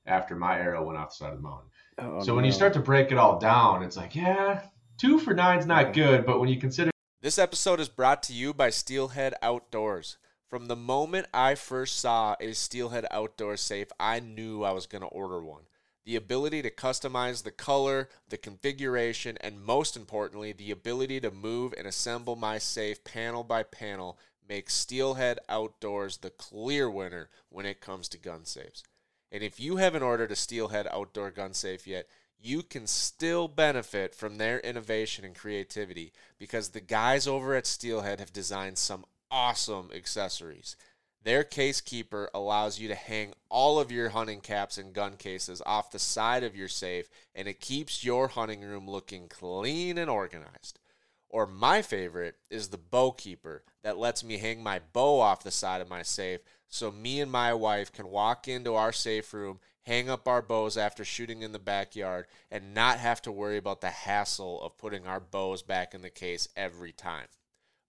after 0.06 0.34
my 0.34 0.58
arrow 0.58 0.84
went 0.84 0.98
off 0.98 1.10
the 1.10 1.14
side 1.16 1.32
of 1.32 1.36
the 1.36 1.42
mountain. 1.42 1.68
Oh, 1.98 2.22
so 2.22 2.34
when 2.34 2.44
you 2.44 2.50
start 2.52 2.72
to 2.74 2.80
break 2.80 3.12
it 3.12 3.18
all 3.18 3.38
down, 3.38 3.82
it's 3.82 3.96
like, 3.96 4.16
yeah, 4.16 4.62
two 4.98 5.18
for 5.20 5.32
nine's 5.34 5.66
not 5.66 5.86
Yeah. 5.88 5.92
good, 5.92 6.26
but 6.26 6.40
when 6.40 6.48
you 6.48 6.58
consider 6.58 6.90
This 7.20 7.38
episode 7.38 7.78
is 7.78 7.88
brought 7.88 8.20
to 8.24 8.32
you 8.32 8.52
by 8.52 8.70
Steelhead 8.70 9.34
Outdoors. 9.42 10.18
From 10.50 10.66
the 10.66 10.74
moment 10.74 11.28
I 11.32 11.54
first 11.54 12.00
saw 12.00 12.34
a 12.40 12.52
Steelhead 12.52 13.06
Outdoor 13.12 13.56
safe, 13.56 13.88
I 14.00 14.18
knew 14.18 14.64
I 14.64 14.72
was 14.72 14.86
going 14.86 15.02
to 15.02 15.08
order 15.08 15.40
one. 15.40 15.62
The 16.04 16.16
ability 16.16 16.62
to 16.62 16.70
customize 16.70 17.44
the 17.44 17.52
color, 17.52 18.08
the 18.28 18.36
configuration, 18.36 19.38
and 19.40 19.62
most 19.62 19.96
importantly, 19.96 20.50
the 20.50 20.72
ability 20.72 21.20
to 21.20 21.30
move 21.30 21.72
and 21.78 21.86
assemble 21.86 22.34
my 22.34 22.58
safe 22.58 23.04
panel 23.04 23.44
by 23.44 23.62
panel 23.62 24.18
makes 24.48 24.74
Steelhead 24.74 25.38
Outdoors 25.48 26.18
the 26.18 26.30
clear 26.30 26.90
winner 26.90 27.30
when 27.48 27.66
it 27.66 27.80
comes 27.80 28.08
to 28.10 28.18
gun 28.18 28.44
safes. 28.44 28.82
And 29.30 29.42
if 29.42 29.58
you 29.58 29.76
haven't 29.76 30.02
ordered 30.02 30.30
a 30.30 30.36
Steelhead 30.36 30.86
Outdoor 30.90 31.30
gun 31.30 31.54
safe 31.54 31.86
yet, 31.86 32.06
you 32.38 32.62
can 32.62 32.86
still 32.86 33.48
benefit 33.48 34.14
from 34.14 34.36
their 34.36 34.58
innovation 34.60 35.24
and 35.24 35.34
creativity 35.34 36.12
because 36.38 36.70
the 36.70 36.80
guys 36.80 37.26
over 37.26 37.54
at 37.54 37.66
Steelhead 37.66 38.18
have 38.18 38.32
designed 38.32 38.78
some 38.78 39.04
awesome 39.30 39.90
accessories. 39.94 40.76
Their 41.24 41.44
case 41.44 41.80
keeper 41.80 42.28
allows 42.34 42.80
you 42.80 42.88
to 42.88 42.96
hang 42.96 43.32
all 43.48 43.78
of 43.78 43.92
your 43.92 44.08
hunting 44.08 44.40
caps 44.40 44.76
and 44.76 44.92
gun 44.92 45.16
cases 45.16 45.62
off 45.64 45.92
the 45.92 46.00
side 46.00 46.42
of 46.42 46.56
your 46.56 46.68
safe, 46.68 47.08
and 47.34 47.46
it 47.46 47.60
keeps 47.60 48.04
your 48.04 48.28
hunting 48.28 48.62
room 48.62 48.90
looking 48.90 49.28
clean 49.28 49.98
and 49.98 50.10
organized. 50.10 50.80
Or 51.32 51.46
my 51.46 51.82
favorite 51.82 52.36
is 52.50 52.68
the 52.68 52.78
bow 52.78 53.10
keeper 53.10 53.64
that 53.82 53.98
lets 53.98 54.22
me 54.22 54.36
hang 54.36 54.62
my 54.62 54.80
bow 54.92 55.18
off 55.18 55.42
the 55.42 55.50
side 55.50 55.80
of 55.80 55.88
my 55.88 56.02
safe 56.02 56.40
so 56.72 56.90
me 56.90 57.20
and 57.20 57.30
my 57.30 57.52
wife 57.52 57.92
can 57.92 58.08
walk 58.08 58.48
into 58.48 58.74
our 58.74 58.92
safe 58.92 59.34
room, 59.34 59.60
hang 59.82 60.08
up 60.08 60.26
our 60.26 60.40
bows 60.40 60.78
after 60.78 61.04
shooting 61.04 61.42
in 61.42 61.52
the 61.52 61.58
backyard, 61.58 62.26
and 62.50 62.72
not 62.72 62.98
have 62.98 63.20
to 63.22 63.30
worry 63.30 63.58
about 63.58 63.82
the 63.82 63.90
hassle 63.90 64.62
of 64.62 64.78
putting 64.78 65.06
our 65.06 65.20
bows 65.20 65.60
back 65.62 65.92
in 65.92 66.00
the 66.00 66.08
case 66.08 66.48
every 66.56 66.90
time. 66.90 67.26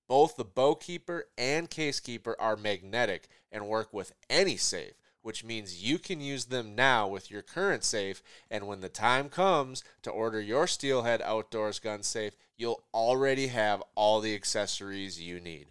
Both 0.10 0.36
the 0.36 0.44
bow 0.44 0.76
keeper 0.76 1.30
and 1.38 1.70
case 1.70 2.02
keeper 2.02 2.36
are 2.40 2.58
magnetic 2.58 3.30
and 3.54 3.70
work 3.70 3.94
with 3.94 4.12
any 4.30 4.58
safe, 4.58 4.96
which 5.22 5.46
means 5.46 5.82
you 5.82 5.98
can 5.98 6.20
use 6.20 6.46
them 6.46 6.76
now 6.76 7.08
with 7.08 7.32
your 7.32 7.42
current 7.42 7.86
safe. 7.86 8.22
And 8.52 8.68
when 8.68 8.82
the 8.82 8.90
time 8.90 9.30
comes 9.30 9.82
to 10.02 10.12
order 10.12 10.42
your 10.42 10.68
Steelhead 10.68 11.22
Outdoors 11.22 11.80
gun 11.80 12.04
safe, 12.04 12.36
you'll 12.58 12.84
already 12.94 13.48
have 13.48 13.82
all 13.96 14.20
the 14.22 14.36
accessories 14.36 15.20
you 15.22 15.40
need. 15.40 15.68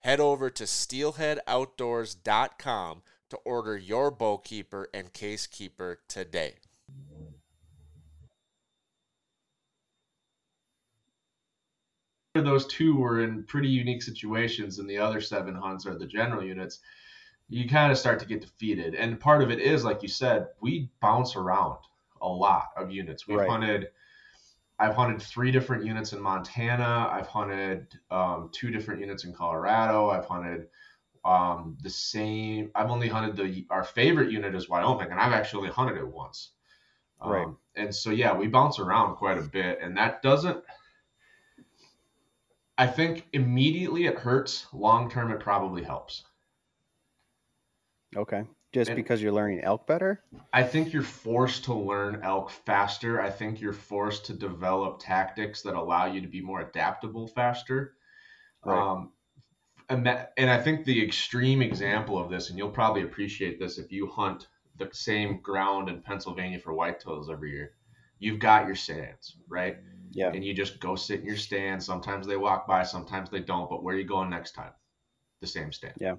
Head 0.00 0.20
over 0.20 0.50
to 0.50 0.64
steelheadoutdoors.com 0.64 3.02
to 3.30 3.36
order 3.44 3.76
your 3.76 4.10
bow 4.10 4.38
keeper 4.38 4.88
and 4.94 5.12
case 5.12 5.46
keeper 5.46 6.00
today. 6.08 6.54
those 12.34 12.66
two 12.66 12.96
were 12.96 13.22
in 13.22 13.42
pretty 13.44 13.68
unique 13.68 14.02
situations 14.02 14.78
and 14.78 14.88
the 14.88 14.98
other 14.98 15.20
seven 15.20 15.54
hunts 15.54 15.86
are 15.86 15.98
the 15.98 16.06
general 16.06 16.44
units 16.44 16.80
you 17.48 17.68
kind 17.68 17.90
of 17.90 17.98
start 17.98 18.20
to 18.20 18.26
get 18.26 18.40
defeated 18.40 18.94
and 18.94 19.18
part 19.18 19.42
of 19.42 19.50
it 19.50 19.58
is 19.58 19.84
like 19.84 20.02
you 20.02 20.08
said 20.08 20.46
we 20.60 20.88
bounce 21.00 21.34
around 21.34 21.78
a 22.22 22.28
lot 22.28 22.68
of 22.76 22.90
units 22.92 23.26
we've 23.26 23.38
Right. 23.38 23.48
hunted 23.48 23.88
i've 24.78 24.94
hunted 24.94 25.20
three 25.20 25.50
different 25.50 25.84
units 25.84 26.12
in 26.12 26.20
montana 26.20 27.08
i've 27.12 27.26
hunted 27.26 27.86
um, 28.10 28.50
two 28.52 28.70
different 28.70 29.00
units 29.00 29.24
in 29.24 29.32
colorado 29.32 30.10
i've 30.10 30.26
hunted 30.26 30.68
um, 31.24 31.76
the 31.82 31.90
same 31.90 32.70
i've 32.74 32.90
only 32.90 33.08
hunted 33.08 33.36
the 33.36 33.66
our 33.70 33.84
favorite 33.84 34.30
unit 34.30 34.54
is 34.54 34.68
wyoming 34.68 35.10
and 35.10 35.20
i've 35.20 35.32
actually 35.32 35.68
hunted 35.68 35.96
it 35.98 36.06
once 36.06 36.52
um, 37.20 37.30
Right. 37.32 37.48
and 37.76 37.94
so 37.94 38.10
yeah 38.10 38.36
we 38.36 38.46
bounce 38.46 38.78
around 38.78 39.16
quite 39.16 39.38
a 39.38 39.42
bit 39.42 39.80
and 39.82 39.96
that 39.96 40.22
doesn't 40.22 40.62
I 42.78 42.86
think 42.86 43.28
immediately 43.32 44.06
it 44.06 44.18
hurts. 44.20 44.66
Long 44.72 45.10
term, 45.10 45.32
it 45.32 45.40
probably 45.40 45.82
helps. 45.82 46.24
Okay. 48.16 48.44
Just 48.72 48.90
And- 48.90 48.96
because 48.96 49.22
you're 49.22 49.32
learning 49.32 49.60
elk 49.60 49.86
better? 49.86 50.22
I 50.52 50.62
think 50.62 50.92
you're 50.92 51.02
forced 51.02 51.64
to 51.64 51.74
learn 51.74 52.20
elk 52.22 52.50
faster. 52.50 53.20
I 53.20 53.30
think 53.30 53.60
you're 53.60 53.72
forced 53.72 54.26
to 54.26 54.34
develop 54.34 54.98
tactics 55.00 55.62
that 55.62 55.74
allow 55.74 56.06
you 56.06 56.20
to 56.20 56.28
be 56.28 56.42
more 56.42 56.60
adaptable 56.60 57.26
faster. 57.28 57.94
Right. 58.64 58.78
Um, 58.78 59.12
and 59.88 60.04
that, 60.04 60.34
and 60.36 60.50
I 60.50 60.60
think 60.60 60.84
the 60.84 61.02
extreme 61.02 61.62
example 61.62 62.18
of 62.18 62.30
this, 62.30 62.50
and 62.50 62.58
you'll 62.58 62.70
probably 62.70 63.02
appreciate 63.02 63.58
this 63.58 63.78
if 63.78 63.90
you 63.90 64.06
hunt 64.06 64.48
the 64.76 64.90
same 64.92 65.40
ground 65.40 65.88
in 65.88 66.02
Pennsylvania 66.02 66.58
for 66.60 66.74
whitetails 66.74 67.30
every 67.30 67.52
year. 67.52 67.72
You've 68.18 68.38
got 68.38 68.66
your 68.66 68.74
stands, 68.76 69.36
right? 69.48 69.78
Yeah. 70.10 70.30
and 70.32 70.42
you 70.42 70.54
just 70.54 70.80
go 70.80 70.96
sit 70.96 71.20
in 71.20 71.26
your 71.26 71.36
stand. 71.36 71.82
Sometimes 71.82 72.26
they 72.26 72.38
walk 72.38 72.66
by, 72.66 72.82
sometimes 72.82 73.28
they 73.28 73.40
don't. 73.40 73.68
But 73.68 73.82
where 73.82 73.94
are 73.94 73.98
you 73.98 74.06
going 74.06 74.30
next 74.30 74.52
time? 74.52 74.72
The 75.42 75.46
same 75.46 75.70
stand. 75.70 75.94
Yeah. 76.00 76.14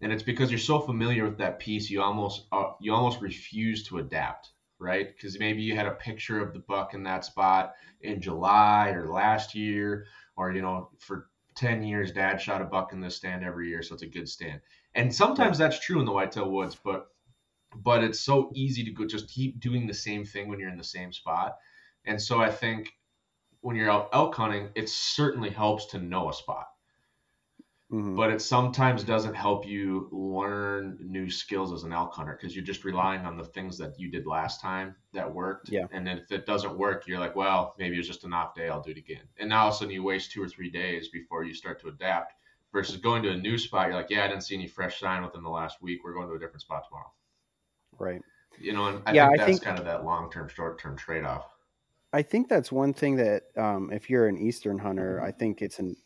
And 0.00 0.12
it's 0.12 0.22
because 0.22 0.50
you're 0.50 0.58
so 0.58 0.78
familiar 0.80 1.24
with 1.24 1.38
that 1.38 1.58
piece, 1.58 1.88
you 1.90 2.02
almost 2.02 2.46
uh, 2.52 2.72
you 2.80 2.92
almost 2.92 3.20
refuse 3.20 3.84
to 3.84 3.98
adapt, 3.98 4.50
right? 4.78 5.08
Because 5.14 5.38
maybe 5.38 5.62
you 5.62 5.74
had 5.74 5.86
a 5.86 5.92
picture 5.92 6.40
of 6.40 6.52
the 6.52 6.60
buck 6.60 6.94
in 6.94 7.02
that 7.04 7.24
spot 7.24 7.74
in 8.02 8.20
July 8.20 8.90
or 8.90 9.08
last 9.08 9.54
year, 9.54 10.06
or 10.36 10.52
you 10.52 10.60
know, 10.60 10.90
for 10.98 11.28
ten 11.54 11.82
years, 11.82 12.12
Dad 12.12 12.40
shot 12.40 12.60
a 12.60 12.66
buck 12.66 12.92
in 12.92 13.00
this 13.00 13.16
stand 13.16 13.42
every 13.42 13.68
year, 13.68 13.82
so 13.82 13.94
it's 13.94 14.02
a 14.02 14.06
good 14.06 14.28
stand. 14.28 14.60
And 14.94 15.14
sometimes 15.14 15.58
that's 15.58 15.80
true 15.80 15.98
in 16.00 16.06
the 16.06 16.12
whitetail 16.12 16.50
woods, 16.50 16.76
but 16.82 17.08
but 17.74 18.04
it's 18.04 18.20
so 18.20 18.50
easy 18.54 18.84
to 18.84 18.90
go 18.90 19.06
just 19.06 19.28
keep 19.28 19.60
doing 19.60 19.86
the 19.86 19.94
same 19.94 20.24
thing 20.24 20.48
when 20.48 20.58
you're 20.58 20.70
in 20.70 20.78
the 20.78 20.84
same 20.84 21.12
spot. 21.12 21.56
And 22.04 22.20
so 22.20 22.40
I 22.40 22.50
think 22.50 22.92
when 23.60 23.76
you're 23.76 23.90
out 23.90 24.10
elk 24.12 24.34
hunting, 24.34 24.68
it 24.74 24.88
certainly 24.88 25.50
helps 25.50 25.86
to 25.86 25.98
know 25.98 26.28
a 26.30 26.32
spot, 26.32 26.66
Mhm. 27.92 28.16
but 28.16 28.30
it 28.32 28.42
sometimes 28.42 29.04
doesn't 29.04 29.34
help 29.34 29.64
you 29.64 30.08
learn 30.10 30.98
new 31.00 31.30
skills 31.30 31.72
as 31.72 31.84
an 31.84 31.92
elk 31.92 32.12
hunter 32.12 32.32
because 32.32 32.56
you're 32.56 32.64
just 32.64 32.84
relying 32.84 33.24
on 33.24 33.36
the 33.36 33.44
things 33.44 33.78
that 33.78 33.96
you 33.98 34.10
did 34.10 34.26
last 34.26 34.60
time 34.60 34.96
that 35.12 35.32
worked. 35.32 35.68
Yeah. 35.68 35.86
And 35.92 36.04
then 36.04 36.18
if 36.18 36.32
it 36.32 36.46
doesn't 36.46 36.76
work, 36.76 37.06
you're 37.06 37.20
like, 37.20 37.36
well, 37.36 37.76
maybe 37.78 37.96
it's 37.96 38.08
just 38.08 38.24
an 38.24 38.32
off 38.32 38.56
day. 38.56 38.68
I'll 38.68 38.82
do 38.82 38.90
it 38.90 38.96
again. 38.96 39.22
And 39.38 39.48
now 39.50 39.62
all 39.62 39.68
of 39.68 39.74
a 39.74 39.76
sudden 39.76 39.94
you 39.94 40.02
waste 40.02 40.32
two 40.32 40.42
or 40.42 40.48
three 40.48 40.68
days 40.68 41.08
before 41.10 41.44
you 41.44 41.54
start 41.54 41.80
to 41.82 41.88
adapt. 41.88 42.32
Versus 42.72 42.96
going 42.96 43.22
to 43.22 43.30
a 43.30 43.36
new 43.36 43.56
spot, 43.56 43.86
you're 43.86 43.94
like, 43.96 44.10
yeah, 44.10 44.24
I 44.24 44.28
didn't 44.28 44.42
see 44.42 44.56
any 44.56 44.66
fresh 44.66 44.98
sign 44.98 45.22
within 45.22 45.42
the 45.44 45.48
last 45.48 45.80
week. 45.80 46.00
We're 46.04 46.12
going 46.12 46.28
to 46.28 46.34
a 46.34 46.38
different 46.38 46.60
spot 46.62 46.84
tomorrow. 46.88 47.10
Right. 47.98 48.20
You 48.58 48.72
know, 48.72 48.86
and 48.88 49.02
I 49.06 49.12
Yeah, 49.12 49.28
think 49.28 49.40
I 49.40 49.44
that's 49.46 49.58
think- 49.58 49.62
kind 49.62 49.78
of 49.78 49.84
that 49.84 50.04
long 50.04 50.30
term, 50.30 50.48
short 50.48 50.78
term 50.78 50.96
trade 50.96 51.24
off. 51.24 51.46
I 52.12 52.22
think 52.22 52.48
that's 52.48 52.72
one 52.72 52.92
thing 52.92 53.16
that 53.16 53.44
um, 53.56 53.92
if 53.92 54.10
you're 54.10 54.26
an 54.26 54.36
eastern 54.36 54.76
hunter, 54.78 55.22
I 55.22 55.30
think 55.30 55.62
it's 55.62 55.78
an. 55.78 55.96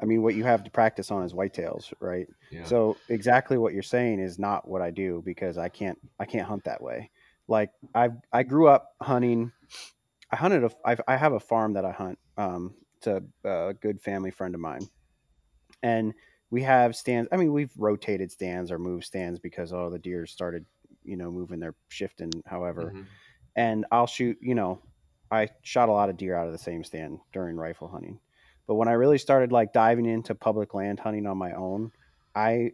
I 0.00 0.04
mean, 0.06 0.22
what 0.22 0.34
you 0.34 0.44
have 0.44 0.64
to 0.64 0.70
practice 0.70 1.10
on 1.10 1.24
is 1.24 1.32
whitetails, 1.32 1.92
right? 2.00 2.26
Yeah. 2.50 2.64
So 2.64 2.96
exactly 3.08 3.58
what 3.58 3.72
you're 3.74 3.82
saying 3.82 4.20
is 4.20 4.38
not 4.38 4.68
what 4.68 4.82
I 4.82 4.90
do 4.90 5.22
because 5.24 5.58
I 5.58 5.68
can't 5.68 5.98
I 6.18 6.24
can't 6.24 6.46
hunt 6.46 6.64
that 6.64 6.82
way. 6.82 7.10
Like 7.48 7.70
I 7.94 8.10
I 8.32 8.42
grew 8.42 8.68
up 8.68 8.88
hunting. 9.02 9.52
I 10.30 10.36
hunted 10.36 10.64
a 10.64 10.70
I, 10.84 10.96
I 11.08 11.16
have 11.16 11.32
a 11.32 11.40
farm 11.40 11.74
that 11.74 11.84
I 11.84 11.92
hunt. 11.92 12.18
Um, 12.36 12.74
it's 12.96 13.06
a, 13.06 13.22
a 13.44 13.74
good 13.74 14.00
family 14.00 14.30
friend 14.30 14.54
of 14.54 14.60
mine, 14.60 14.88
and 15.82 16.14
we 16.50 16.62
have 16.62 16.96
stands. 16.96 17.28
I 17.32 17.36
mean, 17.36 17.52
we've 17.52 17.72
rotated 17.76 18.30
stands 18.30 18.70
or 18.70 18.78
moved 18.78 19.04
stands 19.04 19.38
because 19.38 19.72
oh 19.72 19.90
the 19.90 19.98
deer 19.98 20.26
started 20.26 20.66
you 21.02 21.16
know 21.16 21.30
moving 21.30 21.60
their 21.60 21.74
shifting 21.88 22.30
however 22.46 22.92
Mhm. 22.94 23.06
and 23.56 23.86
I'll 23.90 24.06
shoot, 24.06 24.38
you 24.40 24.54
know, 24.54 24.80
I 25.30 25.48
shot 25.62 25.88
a 25.88 25.92
lot 25.92 26.08
of 26.10 26.16
deer 26.16 26.36
out 26.36 26.46
of 26.46 26.52
the 26.52 26.58
same 26.58 26.84
stand 26.84 27.18
during 27.32 27.56
rifle 27.56 27.88
hunting. 27.88 28.20
But 28.70 28.76
when 28.76 28.86
I 28.86 28.92
really 28.92 29.18
started 29.18 29.50
like 29.50 29.72
diving 29.72 30.06
into 30.06 30.32
public 30.32 30.74
land 30.74 31.00
hunting 31.00 31.26
on 31.26 31.36
my 31.36 31.54
own, 31.54 31.90
I 32.36 32.70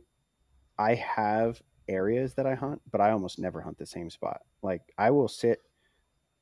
I 0.79 0.95
have 0.95 1.63
areas 1.89 2.35
that 2.35 2.45
I 2.45 2.55
hunt, 2.55 2.83
but 2.93 3.01
I 3.01 3.13
almost 3.13 3.39
never 3.39 3.63
hunt 3.63 3.79
the 3.79 3.87
same 3.87 4.11
spot. 4.11 4.43
Like 4.61 4.83
I 4.99 5.11
will 5.11 5.27
sit 5.27 5.63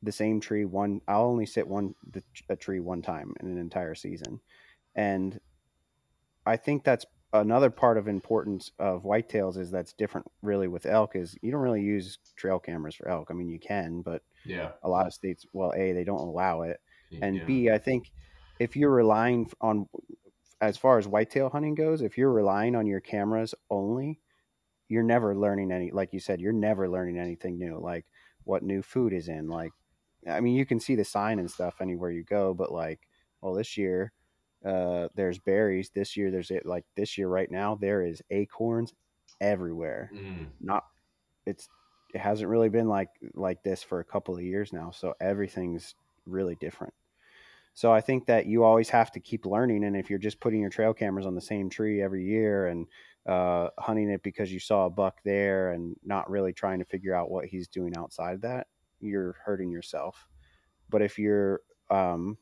the 0.02 0.11
same 0.11 0.40
tree 0.40 0.64
one 0.64 1.02
I'll 1.06 1.26
only 1.26 1.46
sit 1.46 1.68
one 1.68 1.94
the, 2.11 2.25
a 2.49 2.56
tree 2.56 2.80
one 2.80 3.00
time 3.00 3.32
in 3.38 3.46
an 3.46 3.56
entire 3.58 3.94
season. 3.94 4.40
And 4.96 5.38
I 6.44 6.56
think 6.56 6.82
that's 6.82 7.06
another 7.32 7.70
part 7.70 7.96
of 7.96 8.08
importance 8.08 8.73
of 8.80 9.04
whitetails 9.04 9.56
is 9.56 9.70
that's 9.70 9.92
different 9.92 10.26
really 10.42 10.66
with 10.66 10.84
elk 10.84 11.14
is 11.14 11.37
you 11.42 11.52
don't 11.52 11.61
really 11.61 11.80
use 11.80 12.18
trail 12.34 12.58
cameras 12.58 12.96
for 12.96 13.06
elk. 13.06 13.28
I 13.30 13.34
mean 13.34 13.49
you 13.49 13.61
can, 13.61 14.02
but 14.02 14.23
Yeah. 14.44 14.73
a 14.82 14.88
lot 14.88 15.06
of 15.06 15.14
states 15.14 15.46
well 15.52 15.73
a 15.76 15.92
they 15.92 16.02
don't 16.02 16.26
allow 16.26 16.62
it 16.62 16.80
and 17.23 17.37
yeah. 17.37 17.44
b 17.44 17.70
i 17.70 17.78
think 17.78 18.11
if 18.58 18.76
you're 18.76 18.90
relying 18.90 19.50
on 19.61 19.87
as 20.61 20.76
far 20.76 20.99
as 20.99 21.06
whitetail 21.08 21.50
hunting 21.50 21.75
goes 21.75 22.00
if 22.02 22.16
you're 22.16 22.32
relying 22.32 22.75
on 22.76 22.87
your 22.87 23.00
cameras 23.00 23.54
only 23.70 24.20
you're 24.88 25.02
never 25.02 25.34
learning 25.34 25.73
any 25.73 25.90
like 25.90 26.12
you 26.12 26.20
said 26.20 26.40
you're 26.40 26.52
never 26.52 26.88
learning 26.88 27.18
anything 27.18 27.58
new 27.58 27.78
like 27.78 28.04
what 28.44 28.62
new 28.62 28.82
food 28.82 29.12
is 29.12 29.28
in 29.28 29.49
like 29.49 29.73
i 30.28 30.40
mean 30.40 30.54
you 30.54 30.64
can 30.66 30.78
see 30.80 30.94
the 30.94 31.04
sign 31.04 31.38
and 31.38 31.50
stuff 31.50 31.76
anywhere 31.80 32.11
you 32.11 32.23
go 32.25 32.54
but 32.54 32.70
like 32.73 33.00
well 33.40 33.54
this 33.54 33.76
year 33.76 34.12
uh 34.64 35.08
there's 35.14 35.38
berries 35.38 35.90
this 35.94 36.16
year 36.16 36.30
there's 36.30 36.50
it 36.50 36.64
like 36.64 36.84
this 36.96 37.18
year 37.18 37.28
right 37.28 37.50
now 37.50 37.75
there 37.75 38.02
is 38.02 38.23
acorns 38.30 38.92
everywhere 39.40 40.11
Mm. 40.14 40.46
not 40.61 40.84
it's 41.46 41.68
it 42.14 42.20
hasn't 42.20 42.49
really 42.49 42.68
been 42.68 42.88
like 42.88 43.08
like 43.34 43.62
this 43.64 43.82
for 43.82 44.00
a 44.00 44.04
couple 44.04 44.34
of 44.34 44.42
years 44.42 44.73
now 44.73 44.90
so 44.90 45.14
everything's 45.20 45.94
really 46.26 46.54
different 46.54 46.94
so 47.75 47.93
i 47.93 48.00
think 48.00 48.26
that 48.26 48.47
you 48.47 48.64
always 48.64 48.88
have 48.88 49.11
to 49.12 49.21
keep 49.21 49.45
learning 49.45 49.85
and 49.85 49.97
if 49.97 50.09
you're 50.09 50.19
just 50.19 50.40
putting 50.40 50.61
your 50.61 50.71
trail 50.71 50.95
cameras 50.95 51.26
on 51.26 51.35
the 51.35 51.40
same 51.40 51.69
tree 51.69 52.02
every 52.02 52.25
year 52.25 52.69
and 52.69 52.87
uh, 53.26 53.71
hunting 53.78 54.11
it 54.11 54.23
because 54.23 54.52
you 54.52 54.61
saw 54.61 54.85
a 54.85 54.90
buck 54.90 55.19
there 55.25 55.71
and 55.71 55.97
not 56.04 56.28
really 56.28 56.52
trying 56.52 56.78
to 56.78 56.85
figure 56.85 57.14
out 57.14 57.31
what 57.31 57.47
he's 57.47 57.66
doing 57.69 57.97
outside 57.97 58.35
of 58.35 58.43
that 58.43 58.66
you're 59.04 59.37
hurting 59.45 59.71
yourself. 59.71 60.28
But 60.90 61.02
if 61.02 61.19
you're 61.19 61.61
um, 61.90 62.37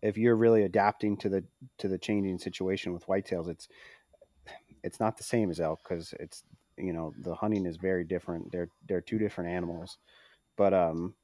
if 0.00 0.16
you're 0.16 0.36
really 0.36 0.64
adapting 0.64 1.16
to 1.18 1.28
the 1.28 1.44
to 1.78 1.88
the 1.88 1.98
changing 1.98 2.38
situation 2.38 2.92
with 2.92 3.06
whitetails 3.06 3.48
it's 3.48 3.68
it's 4.82 4.98
not 4.98 5.16
the 5.16 5.22
same 5.22 5.50
as 5.50 5.60
elk 5.60 5.80
because 5.84 6.12
it's 6.18 6.42
you 6.76 6.92
know 6.92 7.12
the 7.20 7.34
hunting 7.34 7.66
is 7.66 7.76
very 7.76 8.04
different. 8.04 8.50
They're 8.50 8.68
they're 8.88 9.00
two 9.00 9.18
different 9.18 9.50
animals. 9.50 9.98
But 10.56 10.74
um 10.74 11.14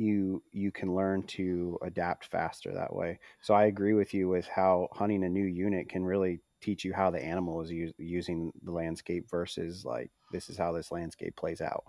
you 0.00 0.42
you 0.52 0.72
can 0.72 0.94
learn 0.94 1.22
to 1.24 1.78
adapt 1.82 2.24
faster 2.26 2.72
that 2.72 2.94
way 2.94 3.18
so 3.40 3.54
i 3.54 3.64
agree 3.66 3.94
with 3.94 4.14
you 4.14 4.28
with 4.28 4.46
how 4.48 4.88
hunting 4.92 5.24
a 5.24 5.28
new 5.28 5.44
unit 5.44 5.88
can 5.88 6.04
really 6.04 6.40
teach 6.60 6.84
you 6.84 6.92
how 6.92 7.10
the 7.10 7.22
animal 7.22 7.60
is 7.60 7.70
us- 7.70 7.92
using 7.98 8.52
the 8.62 8.72
landscape 8.72 9.28
versus 9.30 9.84
like 9.84 10.10
this 10.32 10.48
is 10.48 10.56
how 10.58 10.72
this 10.72 10.90
landscape 10.92 11.36
plays 11.36 11.60
out 11.60 11.84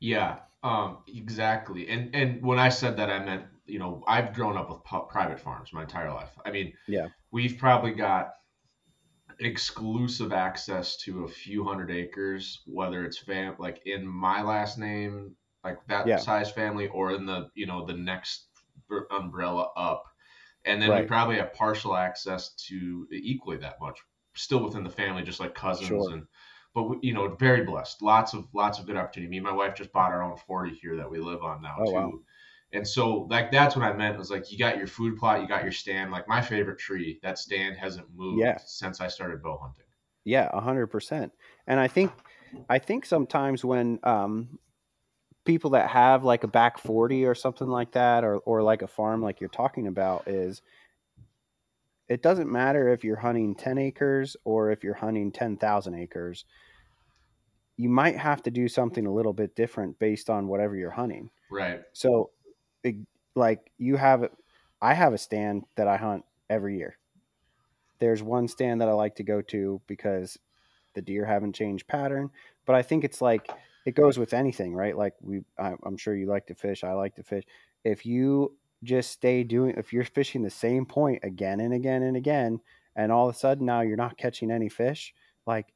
Yeah, 0.00 0.40
um, 0.62 0.98
exactly. 1.06 1.88
And 1.88 2.14
and 2.14 2.42
when 2.42 2.58
I 2.58 2.68
said 2.68 2.96
that, 2.98 3.10
I 3.10 3.18
meant 3.24 3.46
you 3.66 3.78
know 3.78 4.02
I've 4.06 4.34
grown 4.34 4.56
up 4.56 4.70
with 4.70 4.84
private 4.84 5.40
farms 5.40 5.72
my 5.72 5.82
entire 5.82 6.12
life. 6.12 6.36
I 6.44 6.50
mean, 6.50 6.72
Yeah. 6.86 7.08
we've 7.30 7.58
probably 7.58 7.92
got 7.92 8.32
exclusive 9.40 10.32
access 10.32 10.96
to 10.98 11.24
a 11.24 11.28
few 11.28 11.64
hundred 11.64 11.90
acres, 11.90 12.62
whether 12.66 13.04
it's 13.04 13.18
fam 13.18 13.54
like 13.58 13.82
in 13.86 14.06
my 14.06 14.42
last 14.42 14.78
name, 14.78 15.36
like 15.66 15.86
that 15.88 16.06
Yeah. 16.06 16.16
size 16.18 16.50
family, 16.50 16.88
or 16.88 17.12
in 17.12 17.26
the 17.26 17.50
you 17.54 17.66
know 17.66 17.84
the 17.84 17.94
next 17.94 18.46
umbrella 19.10 19.68
up, 19.76 20.04
and 20.64 20.80
then 20.80 20.90
we 21.00 21.06
probably 21.06 21.36
have 21.36 21.52
partial 21.52 21.96
access 21.96 22.54
to 22.68 23.06
equally 23.12 23.56
that 23.58 23.80
much, 23.80 23.98
still 24.34 24.62
within 24.64 24.84
the 24.84 24.90
family, 24.90 25.22
just 25.22 25.40
like 25.40 25.54
cousins 25.54 25.88
Sure. 25.88 26.12
and. 26.12 26.26
But 26.74 26.90
we- 26.90 26.98
you 27.00 27.14
know, 27.14 27.34
very 27.36 27.64
blessed. 27.64 28.02
Lots 28.02 28.34
of 28.34 28.48
lots 28.52 28.78
of 28.78 28.84
good 28.84 28.98
opportunity. 28.98 29.30
Me 29.30 29.38
and 29.38 29.46
my 29.46 29.52
wife 29.52 29.74
just 29.74 29.92
bought 29.92 30.12
our 30.12 30.22
own 30.22 30.36
forty 30.36 30.74
here 30.74 30.94
that 30.96 31.10
we 31.10 31.18
live 31.18 31.42
on 31.42 31.62
now 31.62 31.76
Oh, 31.80 31.86
too. 31.86 31.92
wow. 31.94 32.12
And 32.74 32.86
so, 32.86 33.26
like, 33.30 33.50
that's 33.50 33.74
what 33.74 33.86
I 33.86 33.94
meant 33.94 34.16
it 34.16 34.18
was 34.18 34.30
like, 34.30 34.52
you 34.52 34.58
got 34.58 34.76
your 34.76 34.86
food 34.86 35.16
plot, 35.16 35.40
you 35.40 35.48
got 35.48 35.62
your 35.62 35.72
stand. 35.72 36.10
Like, 36.10 36.28
my 36.28 36.42
favorite 36.42 36.78
tree, 36.78 37.18
that 37.22 37.38
stand 37.38 37.78
hasn't 37.78 38.14
moved 38.14 38.40
Yeah. 38.40 38.58
since 38.58 39.00
I 39.00 39.08
started 39.08 39.42
bow 39.42 39.56
hunting. 39.56 39.86
Yeah, 40.24 40.50
a 40.52 40.60
hundred 40.60 40.88
percent. 40.88 41.32
And 41.66 41.80
I 41.80 41.88
think, 41.88 42.12
I 42.68 42.78
think 42.78 43.06
sometimes 43.06 43.64
when 43.64 43.98
um, 44.02 44.58
people 45.46 45.70
that 45.70 45.88
have 45.88 46.24
like 46.24 46.44
a 46.44 46.48
back 46.48 46.78
forty 46.78 47.24
or 47.24 47.34
something 47.34 47.68
like 47.68 47.92
that, 47.92 48.24
or 48.24 48.38
or 48.38 48.62
like 48.62 48.82
a 48.82 48.86
farm 48.86 49.22
like 49.22 49.40
you're 49.40 49.48
talking 49.48 49.86
about, 49.86 50.28
is 50.28 50.60
it 52.08 52.22
doesn't 52.22 52.50
matter 52.50 52.92
if 52.92 53.02
you're 53.02 53.16
hunting 53.16 53.54
ten 53.54 53.78
acres 53.78 54.36
or 54.44 54.70
if 54.70 54.84
you're 54.84 54.94
hunting 54.94 55.32
ten 55.32 55.56
thousand 55.56 55.94
acres. 55.94 56.44
You 57.78 57.88
might 57.88 58.16
have 58.16 58.42
to 58.44 58.50
do 58.50 58.68
something 58.68 59.06
a 59.06 59.12
little 59.12 59.34
bit 59.34 59.54
different 59.54 59.98
based 59.98 60.30
on 60.30 60.48
whatever 60.48 60.74
you're 60.74 60.90
hunting. 60.90 61.30
Right. 61.50 61.82
So, 61.92 62.30
it, 62.82 62.96
like 63.34 63.70
you 63.76 63.96
have, 63.96 64.30
I 64.80 64.94
have 64.94 65.12
a 65.12 65.18
stand 65.18 65.64
that 65.76 65.86
I 65.86 65.98
hunt 65.98 66.24
every 66.48 66.78
year. 66.78 66.96
There's 67.98 68.22
one 68.22 68.48
stand 68.48 68.80
that 68.80 68.88
I 68.88 68.92
like 68.92 69.16
to 69.16 69.22
go 69.22 69.42
to 69.42 69.82
because 69.86 70.38
the 70.94 71.02
deer 71.02 71.26
haven't 71.26 71.54
changed 71.54 71.86
pattern, 71.86 72.30
but 72.64 72.76
I 72.76 72.82
think 72.82 73.04
it's 73.04 73.20
like 73.20 73.50
it 73.86 73.94
goes 73.94 74.18
with 74.18 74.34
anything, 74.34 74.74
right? 74.74 74.98
Like 74.98 75.14
we, 75.20 75.42
I, 75.58 75.74
I'm 75.84 75.96
sure 75.96 76.14
you 76.14 76.26
like 76.26 76.48
to 76.48 76.54
fish. 76.54 76.82
I 76.82 76.92
like 76.92 77.14
to 77.14 77.22
fish. 77.22 77.44
If 77.84 78.04
you 78.04 78.56
just 78.82 79.12
stay 79.12 79.44
doing, 79.44 79.74
if 79.78 79.92
you're 79.92 80.04
fishing 80.04 80.42
the 80.42 80.50
same 80.50 80.84
point 80.84 81.20
again 81.22 81.60
and 81.60 81.72
again 81.72 82.02
and 82.02 82.16
again, 82.16 82.60
and 82.96 83.12
all 83.12 83.28
of 83.28 83.34
a 83.34 83.38
sudden 83.38 83.64
now 83.64 83.82
you're 83.82 83.96
not 83.96 84.18
catching 84.18 84.50
any 84.50 84.68
fish, 84.68 85.14
like 85.46 85.72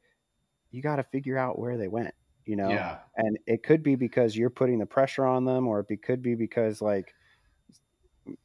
you 0.72 0.82
got 0.82 0.96
to 0.96 1.04
figure 1.04 1.38
out 1.38 1.58
where 1.58 1.78
they 1.78 1.86
went, 1.86 2.12
you 2.44 2.56
know? 2.56 2.68
Yeah. 2.68 2.98
and 3.16 3.38
it 3.46 3.62
could 3.62 3.84
be 3.84 3.94
because 3.94 4.36
you're 4.36 4.50
putting 4.50 4.80
the 4.80 4.86
pressure 4.86 5.24
on 5.24 5.44
them 5.44 5.68
or 5.68 5.86
it 5.88 6.02
could 6.02 6.20
be 6.20 6.34
because 6.34 6.82
like 6.82 7.14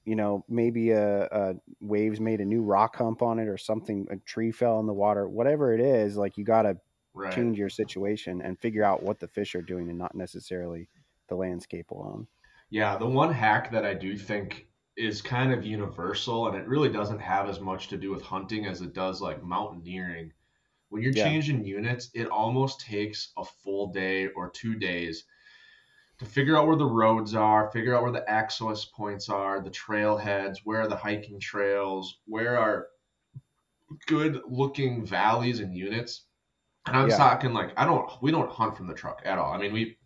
you 0.04 0.16
know 0.16 0.44
maybe 0.48 0.92
a, 0.92 1.26
a 1.26 1.56
waves 1.80 2.20
made 2.20 2.40
a 2.40 2.46
new 2.46 2.62
rock 2.64 2.96
hump 2.96 3.22
on 3.22 3.40
it 3.40 3.48
or 3.48 3.58
something 3.58 4.08
a 4.10 4.16
tree 4.18 4.52
fell 4.52 4.80
in 4.80 4.88
the 4.88 4.94
water 4.94 5.28
whatever 5.28 5.74
it 5.74 5.82
is 5.82 6.18
like 6.18 6.38
you 6.38 6.44
got 6.44 6.64
to 6.64 6.78
Right. 7.16 7.32
change 7.32 7.58
your 7.58 7.70
situation 7.70 8.42
and 8.42 8.60
figure 8.60 8.84
out 8.84 9.04
what 9.04 9.20
the 9.20 9.28
fish 9.28 9.56
are 9.56 9.62
doing 9.62 9.90
and 9.90 9.98
not 9.98 10.16
necessarily 10.16 10.90
the 11.28 11.36
landscape 11.36 11.92
alone 11.92 12.28
Yeah. 12.70 12.98
The 12.98 13.08
one 13.08 13.34
hack 13.34 13.72
that 13.72 13.86
I 13.86 13.94
do 13.94 14.18
think 14.18 14.68
is 14.98 15.22
kind 15.22 15.52
of 15.52 15.66
universal 15.66 16.48
and 16.48 16.56
it 16.58 16.68
really 16.68 16.90
doesn't 16.90 17.20
have 17.20 17.50
as 17.50 17.60
much 17.60 17.88
to 17.90 17.98
do 17.98 18.12
with 18.12 18.22
hunting 18.22 18.66
as 18.66 18.82
it 18.82 18.94
does 18.94 19.22
like 19.22 19.44
mountaineering. 19.44 20.32
When 20.90 21.02
you're 21.04 21.14
Yeah. 21.14 21.24
changing 21.24 21.66
units, 21.66 22.12
it 22.16 22.28
almost 22.30 22.82
takes 22.82 23.34
a 23.38 23.46
full 23.46 23.88
day 23.94 24.28
or 24.30 24.50
two 24.52 24.76
days 24.78 25.26
to 26.20 26.26
figure 26.26 26.58
out 26.58 26.68
where 26.68 26.78
the 26.78 26.86
roads 26.86 27.36
are, 27.36 27.72
figure 27.72 27.96
out 27.96 28.04
where 28.04 28.12
the 28.12 28.30
access 28.30 28.86
points 28.86 29.30
are, 29.30 29.62
the 29.62 29.72
trailheads, 29.72 30.60
where 30.66 30.82
are 30.82 30.88
the 30.90 30.98
hiking 30.98 31.40
trails, 31.40 32.22
where 32.26 32.58
are 32.58 32.88
good 34.08 34.42
looking 34.48 35.06
valleys 35.06 35.60
and 35.60 35.76
units. 35.76 36.25
And 36.88 36.96
I'm 36.98 37.10
Yeah. 37.10 37.10
talking 37.10 37.54
like 37.54 37.74
I 37.78 37.86
don't 37.86 38.10
we 38.22 38.32
don't 38.32 38.52
hunt 38.52 38.78
from 38.78 38.88
the 38.88 38.94
truck 38.94 39.22
at 39.26 39.38
all. 39.40 39.54
I 39.54 39.58
mean 39.58 39.74
we 39.74 39.98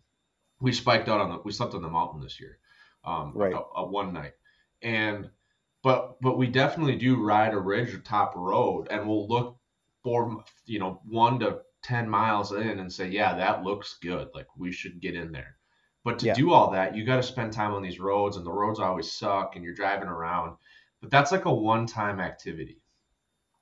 we 0.60 0.72
spiked 0.72 1.08
out 1.08 1.20
on 1.20 1.30
the 1.30 1.38
we 1.44 1.52
slept 1.52 1.74
on 1.74 1.82
the 1.82 1.90
mountain 1.90 2.20
this 2.20 2.40
year, 2.40 2.58
um, 3.04 3.34
Right. 3.34 3.52
a, 3.52 3.60
a 3.76 3.86
one 3.86 4.12
night, 4.12 4.34
and 4.82 5.30
but 5.82 6.20
but 6.20 6.38
we 6.38 6.46
definitely 6.48 6.96
do 6.96 7.22
ride 7.24 7.54
a 7.54 7.58
ridge 7.58 7.94
or 7.94 8.00
top 8.00 8.34
road, 8.36 8.88
and 8.90 9.08
we'll 9.08 9.28
look 9.28 9.58
for 10.04 10.44
you 10.66 10.78
know 10.78 11.00
one 11.04 11.38
to 11.40 11.62
ten 11.82 12.08
miles 12.08 12.52
in 12.52 12.78
and 12.78 12.92
say 12.92 13.08
yeah 13.08 13.34
that 13.34 13.64
looks 13.64 13.98
good 14.02 14.28
like 14.34 14.46
we 14.56 14.72
should 14.72 15.00
get 15.00 15.14
in 15.14 15.32
there. 15.32 15.56
But 16.04 16.18
to 16.20 16.26
Yeah. 16.26 16.32
do 16.32 16.52
all 16.52 16.70
that, 16.72 16.94
you 16.96 17.04
got 17.04 17.16
to 17.16 17.22
spend 17.22 17.52
time 17.52 17.72
on 17.74 17.82
these 17.82 18.00
roads, 18.00 18.36
and 18.36 18.46
the 18.46 18.52
roads 18.52 18.80
always 18.80 19.12
suck, 19.12 19.56
and 19.56 19.64
you're 19.64 19.74
driving 19.74 20.08
around. 20.08 20.56
But 21.00 21.10
that's 21.10 21.32
like 21.32 21.44
a 21.46 21.54
one-time 21.54 22.20
activity 22.20 22.79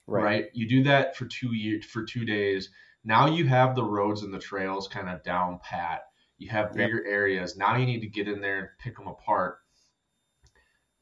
right, 0.09 0.33
right. 0.33 0.47
You 0.53 0.69
do 0.69 0.83
that 0.85 1.17
for 1.17 1.27
two 1.27 1.55
years, 1.55 1.85
for 1.87 2.05
two 2.05 2.25
days. 2.25 2.71
Now 3.05 3.27
you 3.27 3.47
have 3.47 3.75
the 3.75 3.85
roads 3.85 4.23
and 4.23 4.33
the 4.35 4.39
trails 4.39 4.89
kind 4.89 5.09
of 5.09 5.23
down 5.23 5.61
pat. 5.63 6.03
You 6.39 6.49
have 6.51 6.75
Yep. 6.75 6.77
bigger 6.77 7.05
areas. 7.07 7.57
Now 7.57 7.77
you 7.77 7.87
need 7.87 8.01
to 8.01 8.09
get 8.09 8.29
in 8.29 8.41
there 8.41 8.59
and 8.59 8.69
pick 8.79 8.97
them 8.97 9.09
apart, 9.09 9.59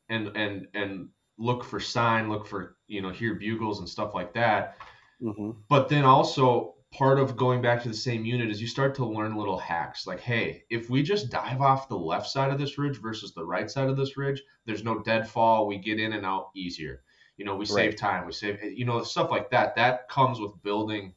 and 0.08 0.28
and 0.36 0.66
and 0.74 1.08
look 1.38 1.64
for 1.64 1.80
sign, 1.80 2.28
look 2.28 2.46
for 2.46 2.76
you 2.88 3.02
know 3.02 3.10
hear 3.10 3.34
bugles 3.34 3.78
and 3.78 3.88
stuff 3.88 4.14
like 4.14 4.32
that. 4.34 4.76
hmm 5.20 5.50
But 5.68 5.88
then 5.88 6.04
also 6.04 6.74
part 6.92 7.18
of 7.18 7.36
going 7.36 7.62
back 7.62 7.82
to 7.82 7.88
the 7.88 7.94
same 7.94 8.24
unit 8.24 8.50
is 8.50 8.60
you 8.60 8.68
start 8.68 8.94
to 8.96 9.06
learn 9.06 9.36
little 9.36 9.58
hacks 9.58 10.06
like, 10.06 10.20
hey, 10.20 10.64
if 10.70 10.88
we 10.90 11.02
just 11.02 11.30
dive 11.30 11.60
off 11.60 11.88
the 11.88 11.98
left 11.98 12.28
side 12.28 12.50
of 12.52 12.58
this 12.58 12.78
ridge 12.78 13.00
versus 13.00 13.34
the 13.34 13.44
right 13.44 13.70
side 13.70 13.88
of 13.88 13.96
this 13.96 14.16
ridge, 14.16 14.42
there's 14.66 14.84
no 14.84 15.00
deadfall. 15.02 15.66
We 15.66 15.78
get 15.78 16.00
in 16.00 16.12
and 16.14 16.26
out 16.26 16.50
easier. 16.56 17.02
You 17.36 17.44
know, 17.44 17.56
we 17.56 17.66
save 17.66 17.96
time. 17.96 18.26
We 18.26 18.32
save, 18.32 18.62
you 18.62 18.84
know, 18.84 19.02
stuff 19.02 19.30
like 19.30 19.50
that. 19.50 19.74
That 19.76 20.08
comes 20.08 20.40
with 20.40 20.60
building 20.62 21.14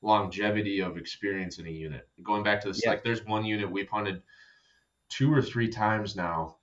longevity 0.00 0.80
of 0.80 0.96
experience 0.96 1.58
in 1.58 1.66
a 1.66 1.70
unit. 1.70 2.08
Going 2.22 2.42
back 2.42 2.60
to 2.62 2.68
this, 2.68 2.84
Yeah. 2.84 2.90
like 2.90 3.02
there's 3.04 3.24
one 3.24 3.44
unit 3.44 3.70
we've 3.70 3.88
hunted 3.88 4.22
two 5.08 5.32
or 5.32 5.42
three 5.42 5.68
times 5.68 6.16
now. 6.16 6.56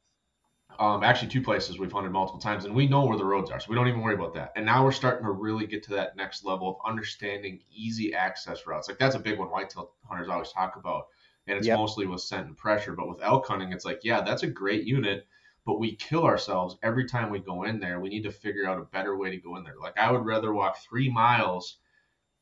Um, 0.77 1.03
actually, 1.03 1.29
two 1.29 1.41
places 1.41 1.79
we've 1.79 1.91
hunted 1.91 2.11
multiple 2.11 2.39
times, 2.41 2.65
and 2.65 2.75
we 2.75 2.87
know 2.87 3.05
where 3.05 3.17
the 3.17 3.23
roads 3.23 3.49
are, 3.49 3.59
so 3.61 3.67
we 3.69 3.75
don't 3.75 3.87
even 3.87 4.01
worry 4.01 4.15
about 4.15 4.33
that. 4.33 4.51
And 4.57 4.65
now 4.65 4.83
we're 4.83 4.91
starting 4.91 5.23
to 5.25 5.31
really 5.31 5.67
get 5.67 5.83
to 5.83 5.91
that 5.91 6.17
next 6.17 6.43
level 6.43 6.67
of 6.69 6.75
understanding 6.85 7.61
easy 7.71 8.13
access 8.13 8.67
routes. 8.67 8.89
Like 8.89 8.97
that's 8.97 9.15
a 9.15 9.19
big 9.19 9.39
one 9.39 9.49
whitetail 9.49 9.93
hunters 10.03 10.27
always 10.27 10.51
talk 10.51 10.75
about, 10.75 11.07
and 11.47 11.57
it's 11.57 11.67
Yep. 11.67 11.77
mostly 11.77 12.07
with 12.07 12.21
scent 12.21 12.47
and 12.47 12.57
pressure. 12.57 12.93
But 12.93 13.07
with 13.07 13.21
elk 13.21 13.47
hunting, 13.47 13.71
it's 13.71 13.85
like, 13.85 14.01
yeah, 14.03 14.21
that's 14.21 14.43
a 14.43 14.47
great 14.47 14.83
unit, 14.85 15.27
but 15.65 15.79
we 15.79 15.95
kill 15.95 16.25
ourselves 16.25 16.77
every 16.83 17.05
time 17.05 17.29
we 17.29 17.39
go 17.39 17.63
in 17.63 17.79
there. 17.79 17.99
We 17.99 18.09
need 18.09 18.23
to 18.23 18.31
figure 18.31 18.67
out 18.67 18.79
a 18.79 18.85
better 18.85 19.17
way 19.17 19.31
to 19.31 19.37
go 19.37 19.55
in 19.57 19.63
there. 19.63 19.77
Like 19.79 19.97
I 19.97 20.11
would 20.11 20.25
rather 20.25 20.53
walk 20.53 20.77
three 20.77 21.09
miles 21.09 21.79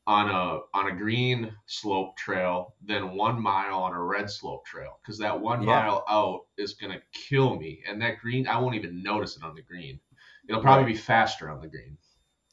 on 0.06 0.28
a 0.30 0.60
on 0.76 0.88
a 0.88 0.96
green 0.96 1.56
slope 1.66 2.16
trail 2.16 2.76
than 2.82 3.14
one 3.16 3.40
mile 3.40 3.78
on 3.82 3.94
a 3.94 4.02
red 4.02 4.28
slope 4.30 4.66
trail 4.66 4.98
because 5.02 5.18
that 5.18 5.40
one 5.40 5.64
Yeah. 5.64 5.64
mile 5.64 6.04
out 6.08 6.42
is 6.58 6.74
gonna 6.74 7.00
kill 7.12 7.56
me 7.56 7.82
and 7.88 8.00
that 8.02 8.18
green 8.20 8.46
I 8.46 8.58
won't 8.58 8.74
even 8.74 9.02
notice 9.02 9.36
it 9.36 9.42
on 9.44 9.54
the 9.54 9.62
green. 9.62 10.00
It'll 10.48 10.60
probably 10.62 10.92
be 10.92 10.98
faster 10.98 11.48
on 11.50 11.60
the 11.60 11.68
green 11.68 11.96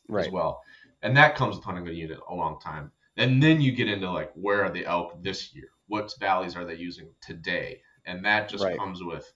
right 0.07 0.19
as 0.19 0.29
well, 0.29 0.61
and 1.01 1.15
that 1.17 1.35
comes 1.35 1.55
with 1.55 1.65
hunting 1.65 1.87
a 1.87 1.91
unit 1.91 2.19
a 2.29 2.35
long 2.35 2.59
time. 2.59 2.91
And 3.17 3.41
then 3.43 3.61
you 3.61 3.71
get 3.73 3.89
into 3.89 4.09
like 4.11 4.31
where 4.33 4.63
are 4.63 4.71
the 4.71 4.85
elk 4.85 5.21
this 5.21 5.53
year? 5.55 5.69
What 5.87 6.13
valleys 6.19 6.55
are 6.55 6.65
they 6.65 6.75
using 6.75 7.13
today? 7.21 7.81
And 8.05 8.23
that 8.25 8.49
just 8.49 8.67
Right. 8.67 8.81
comes 8.81 9.03
with, 9.03 9.31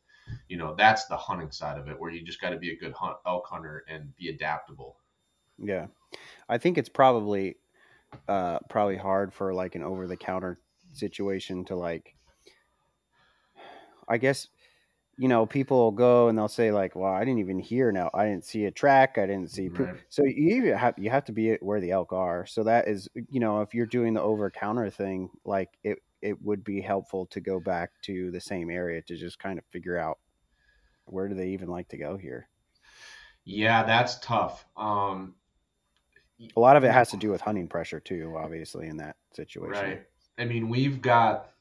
you 0.48 0.58
know, 0.58 0.76
that's 0.76 1.06
the 1.06 1.18
hunting 1.18 1.52
side 1.52 1.78
of 1.78 1.88
it 1.88 2.00
where 2.00 2.12
you 2.12 2.24
just 2.24 2.42
got 2.42 2.50
to 2.52 2.58
be 2.58 2.72
a 2.72 2.78
good 2.78 2.94
hunt, 2.94 3.18
elk 3.26 3.46
hunter 3.48 3.84
and 3.88 4.16
be 4.16 4.30
adaptable. 4.30 4.98
Yeah, 5.58 5.88
I 6.50 6.58
think 6.58 6.78
it's 6.78 6.90
probably 6.90 7.58
uh 8.28 8.60
probably 8.70 8.98
hard 8.98 9.34
for 9.34 9.54
like 9.54 9.76
an 9.76 9.84
over 9.84 10.08
the 10.08 10.18
counter 10.18 10.60
situation 10.94 11.66
to 11.66 11.76
like. 11.76 12.16
I 14.08 14.18
guess 14.18 14.48
you 15.18 15.28
know 15.28 15.46
people 15.46 15.78
will 15.78 15.92
go 15.92 16.28
and 16.28 16.38
they'll 16.38 16.48
say 16.48 16.72
like, 16.72 16.96
"Well, 16.96 17.12
I 17.12 17.22
didn't 17.22 17.40
even 17.40 17.60
hear 17.60 17.92
now. 17.92 18.10
I 18.14 18.26
didn't 18.26 18.46
see 18.46 18.66
a 18.66 18.72
track. 18.72 19.18
I 19.18 19.26
didn't 19.26 19.50
see." 19.50 19.70
poop." 19.70 19.88
Right. 19.88 19.98
So 20.10 20.24
you 20.26 20.56
even 20.58 20.78
have 20.78 20.96
you 20.98 21.10
have 21.10 21.26
to 21.26 21.32
be 21.32 21.56
where 21.56 21.80
the 21.80 21.92
elk 21.92 22.14
are. 22.14 22.46
So 22.46 22.64
that 22.64 22.88
is 22.88 23.10
you 23.30 23.40
know 23.40 23.62
if 23.62 23.74
you're 23.74 23.86
doing 23.86 24.14
the 24.14 24.22
over 24.22 24.52
counter 24.52 24.90
thing, 24.90 25.30
like 25.46 25.70
it 25.84 26.00
it 26.26 26.42
would 26.42 26.64
be 26.64 26.82
helpful 26.82 27.28
to 27.28 27.40
go 27.40 27.60
back 27.60 27.92
to 28.02 28.32
the 28.32 28.42
same 28.42 28.72
area 28.72 29.02
to 29.04 29.16
just 29.16 29.38
kind 29.38 29.60
of 29.60 29.66
figure 29.72 29.98
out 29.98 30.18
where 31.06 31.28
do 31.28 31.36
they 31.36 31.50
even 31.50 31.70
like 31.70 31.88
to 31.90 31.98
go 31.98 32.18
here. 32.18 32.50
Yeah, 33.44 33.84
that's 33.84 34.18
tough. 34.20 34.66
Um, 34.76 35.36
A 36.56 36.60
lot 36.60 36.78
of 36.78 36.84
it 36.84 36.92
has 36.92 37.12
to 37.12 37.18
do 37.18 37.30
with 37.30 37.42
hunting 37.42 37.68
pressure 37.68 38.00
too, 38.00 38.36
obviously 38.38 38.88
in 38.88 38.98
that 38.98 39.18
situation. 39.34 39.72
Right. 39.72 40.06
I 40.40 40.46
mean, 40.46 40.68
we've 40.68 41.00
got 41.00 41.52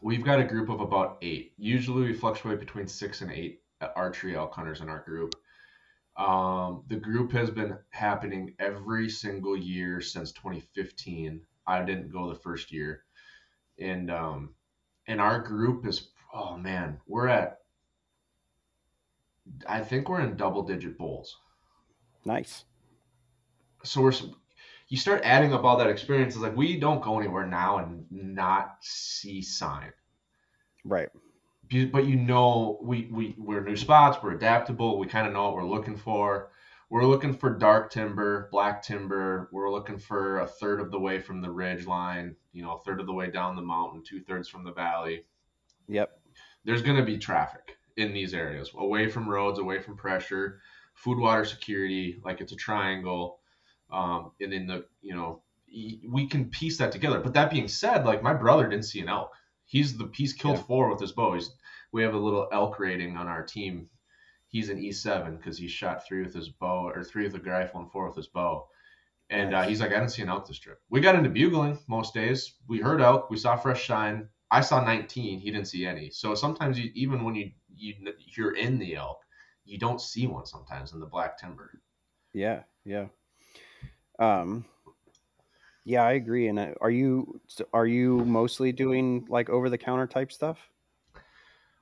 we've 0.00 0.24
got 0.24 0.38
a 0.38 0.44
group 0.44 0.68
of 0.68 0.80
about 0.80 1.18
eight. 1.22 1.52
Usually, 1.58 2.04
we 2.04 2.12
fluctuate 2.12 2.60
between 2.60 2.86
six 2.86 3.20
and 3.20 3.32
eight 3.32 3.62
archery 3.96 4.36
elk 4.36 4.54
hunters 4.54 4.80
in 4.80 4.88
our 4.88 5.00
group. 5.00 5.34
Um, 6.16 6.84
the 6.86 6.96
group 6.96 7.32
has 7.32 7.50
been 7.50 7.76
happening 7.90 8.54
every 8.60 9.10
single 9.10 9.56
year 9.56 10.00
since 10.00 10.32
2015. 10.32 11.40
I 11.66 11.82
didn't 11.82 12.12
go 12.12 12.28
the 12.28 12.38
first 12.38 12.72
year, 12.72 13.02
and 13.78 14.10
um, 14.10 14.54
and 15.06 15.20
our 15.20 15.40
group 15.40 15.86
is 15.86 16.08
oh 16.34 16.56
man, 16.56 16.98
we're 17.06 17.28
at 17.28 17.58
I 19.68 19.80
think 19.80 20.08
we're 20.08 20.20
in 20.20 20.36
double 20.36 20.62
digit 20.62 20.98
bowls 20.98 21.36
Nice. 22.24 22.64
so 23.84 24.02
we're 24.02 24.12
you 24.88 24.96
start 24.96 25.22
adding 25.24 25.52
up 25.52 25.64
all 25.64 25.76
that 25.78 25.88
experience. 25.88 26.34
It's 26.34 26.42
like 26.42 26.56
we 26.56 26.78
don't 26.78 27.02
go 27.02 27.18
anywhere 27.18 27.46
now 27.46 27.78
and 27.78 28.04
not 28.10 28.76
see 28.80 29.42
sign. 29.42 29.92
Right. 30.84 31.08
But 31.92 32.06
you 32.06 32.16
know, 32.16 32.78
we 32.80 33.08
we 33.12 33.34
we're 33.36 33.64
new 33.64 33.76
spots. 33.76 34.18
We're 34.22 34.34
adaptable. 34.34 34.98
We 34.98 35.08
kind 35.08 35.26
of 35.26 35.32
know 35.32 35.44
what 35.44 35.54
we're 35.54 35.64
looking 35.64 35.96
for. 35.96 36.50
We're 36.88 37.04
looking 37.04 37.34
for 37.34 37.50
dark 37.50 37.90
timber, 37.90 38.48
black 38.52 38.82
timber. 38.82 39.48
We're 39.52 39.72
looking 39.72 39.98
for 39.98 40.40
a 40.40 40.46
third 40.46 40.80
of 40.80 40.90
the 40.90 41.00
way 41.00 41.20
from 41.20 41.40
the 41.40 41.50
ridge 41.50 41.86
line. 41.86 42.36
You 42.52 42.62
know, 42.62 42.74
a 42.74 42.80
third 42.80 43.00
of 43.00 43.06
the 43.06 43.12
way 43.12 43.30
down 43.30 43.56
the 43.56 43.62
mountain, 43.62 44.02
two 44.06 44.20
thirds 44.20 44.48
from 44.48 44.64
the 44.64 44.72
valley. 44.72 45.24
Yep. 45.88 46.18
There's 46.64 46.82
going 46.82 46.96
to 46.96 47.04
be 47.04 47.18
traffic 47.18 47.76
in 47.96 48.12
these 48.12 48.34
areas, 48.34 48.70
away 48.76 49.08
from 49.08 49.28
roads, 49.28 49.58
away 49.58 49.80
from 49.80 49.96
pressure, 49.96 50.60
food, 50.94 51.18
water 51.18 51.44
security. 51.44 52.20
Like 52.24 52.40
it's 52.40 52.52
a 52.52 52.56
triangle. 52.56 53.40
Um, 53.90 54.32
and 54.40 54.52
in 54.52 54.66
the 54.66 54.84
you 55.02 55.14
know 55.14 55.42
we 56.08 56.26
can 56.28 56.48
piece 56.50 56.78
that 56.78 56.92
together. 56.92 57.20
But 57.20 57.34
that 57.34 57.50
being 57.50 57.68
said, 57.68 58.04
like 58.04 58.22
my 58.22 58.32
brother 58.34 58.68
didn't 58.68 58.84
see 58.84 59.00
an 59.00 59.08
elk. 59.08 59.32
He's 59.64 59.96
the 59.98 60.10
he's 60.14 60.32
killed 60.32 60.56
Yeah. 60.58 60.62
four 60.62 60.90
with 60.90 61.00
his 61.00 61.12
bow. 61.12 61.34
He's, 61.34 61.50
we 61.92 62.02
have 62.02 62.14
a 62.14 62.18
little 62.18 62.48
elk 62.52 62.78
rating 62.78 63.16
on 63.16 63.26
our 63.26 63.42
team. 63.42 63.88
He's 64.56 64.70
an 64.70 64.80
E7 64.80 65.36
because 65.36 65.58
he 65.58 65.68
shot 65.68 66.06
three 66.06 66.22
with 66.22 66.32
his 66.32 66.48
bow 66.48 66.88
or 66.88 67.04
three 67.04 67.24
with 67.24 67.34
a 67.34 67.38
rifle 67.40 67.78
and 67.78 67.92
four 67.92 68.06
with 68.06 68.16
his 68.16 68.28
bow. 68.28 68.66
And 69.28 69.54
uh, 69.54 69.64
he's 69.64 69.82
like, 69.82 69.90
I 69.90 69.96
didn't 69.96 70.12
see 70.12 70.22
an 70.22 70.30
elk 70.30 70.48
this 70.48 70.58
trip. 70.58 70.80
We 70.88 71.02
got 71.02 71.14
into 71.14 71.28
bugling 71.28 71.78
most 71.88 72.14
days. 72.14 72.54
We 72.66 72.78
heard 72.78 73.02
elk. 73.02 73.28
We 73.28 73.36
saw 73.36 73.56
fresh 73.56 73.82
shine. 73.82 74.30
I 74.50 74.62
saw 74.62 74.82
19. 74.82 75.40
He 75.40 75.50
didn't 75.50 75.66
see 75.66 75.84
any. 75.84 76.08
So 76.08 76.34
sometimes 76.34 76.78
you, 76.78 76.90
even 76.94 77.22
when 77.22 77.34
you, 77.34 77.50
you 77.74 77.96
you're 78.34 78.56
in 78.56 78.78
the 78.78 78.96
elk, 78.96 79.18
you 79.66 79.76
don't 79.76 80.00
see 80.00 80.26
one 80.26 80.46
sometimes 80.46 80.94
in 80.94 81.00
the 81.00 81.06
black 81.06 81.38
timber. 81.38 81.70
Yeah. 82.32 82.62
Yeah. 82.86 83.08
Um. 84.18 84.64
Yeah, 85.84 86.02
I 86.02 86.12
agree. 86.12 86.48
And 86.48 86.58
uh, 86.58 86.68
are 86.80 86.90
you 86.90 87.42
are 87.74 87.86
you 87.86 88.24
mostly 88.24 88.72
doing 88.72 89.26
like 89.28 89.50
over 89.50 89.68
the 89.68 89.76
counter 89.76 90.06
type 90.06 90.32
stuff? 90.32 90.56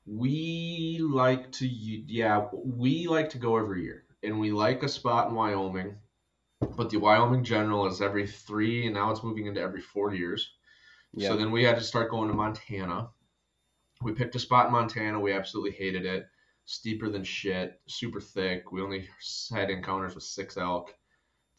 We 0.06 1.00
like 1.02 1.52
to, 1.52 1.66
yeah, 1.66 2.48
we 2.52 3.06
like 3.06 3.30
to 3.30 3.38
go 3.38 3.56
every 3.56 3.84
year, 3.84 4.04
and 4.22 4.38
we 4.38 4.52
like 4.52 4.82
a 4.82 4.88
spot 4.88 5.28
in 5.28 5.34
Wyoming, 5.34 5.96
but 6.76 6.90
the 6.90 6.98
Wyoming 6.98 7.44
General 7.44 7.86
is 7.86 8.02
every 8.02 8.26
three, 8.26 8.86
and 8.86 8.94
now 8.94 9.10
it's 9.10 9.22
moving 9.22 9.46
into 9.46 9.60
every 9.60 9.80
four 9.80 10.14
years. 10.14 10.52
Yeah. 11.14 11.28
So 11.28 11.36
then 11.36 11.52
we 11.52 11.64
had 11.64 11.76
to 11.76 11.82
start 11.82 12.10
going 12.10 12.28
to 12.28 12.34
Montana. 12.34 13.08
We 14.02 14.12
picked 14.12 14.34
a 14.34 14.38
spot 14.40 14.66
in 14.66 14.72
Montana. 14.72 15.20
We 15.20 15.32
absolutely 15.32 15.72
hated 15.72 16.04
it. 16.04 16.26
Steeper 16.66 17.08
than 17.08 17.24
shit, 17.24 17.80
super 17.86 18.20
thick. 18.20 18.72
We 18.72 18.82
only 18.82 19.08
had 19.52 19.70
encounters 19.70 20.14
with 20.14 20.24
six 20.24 20.56
elk 20.56 20.94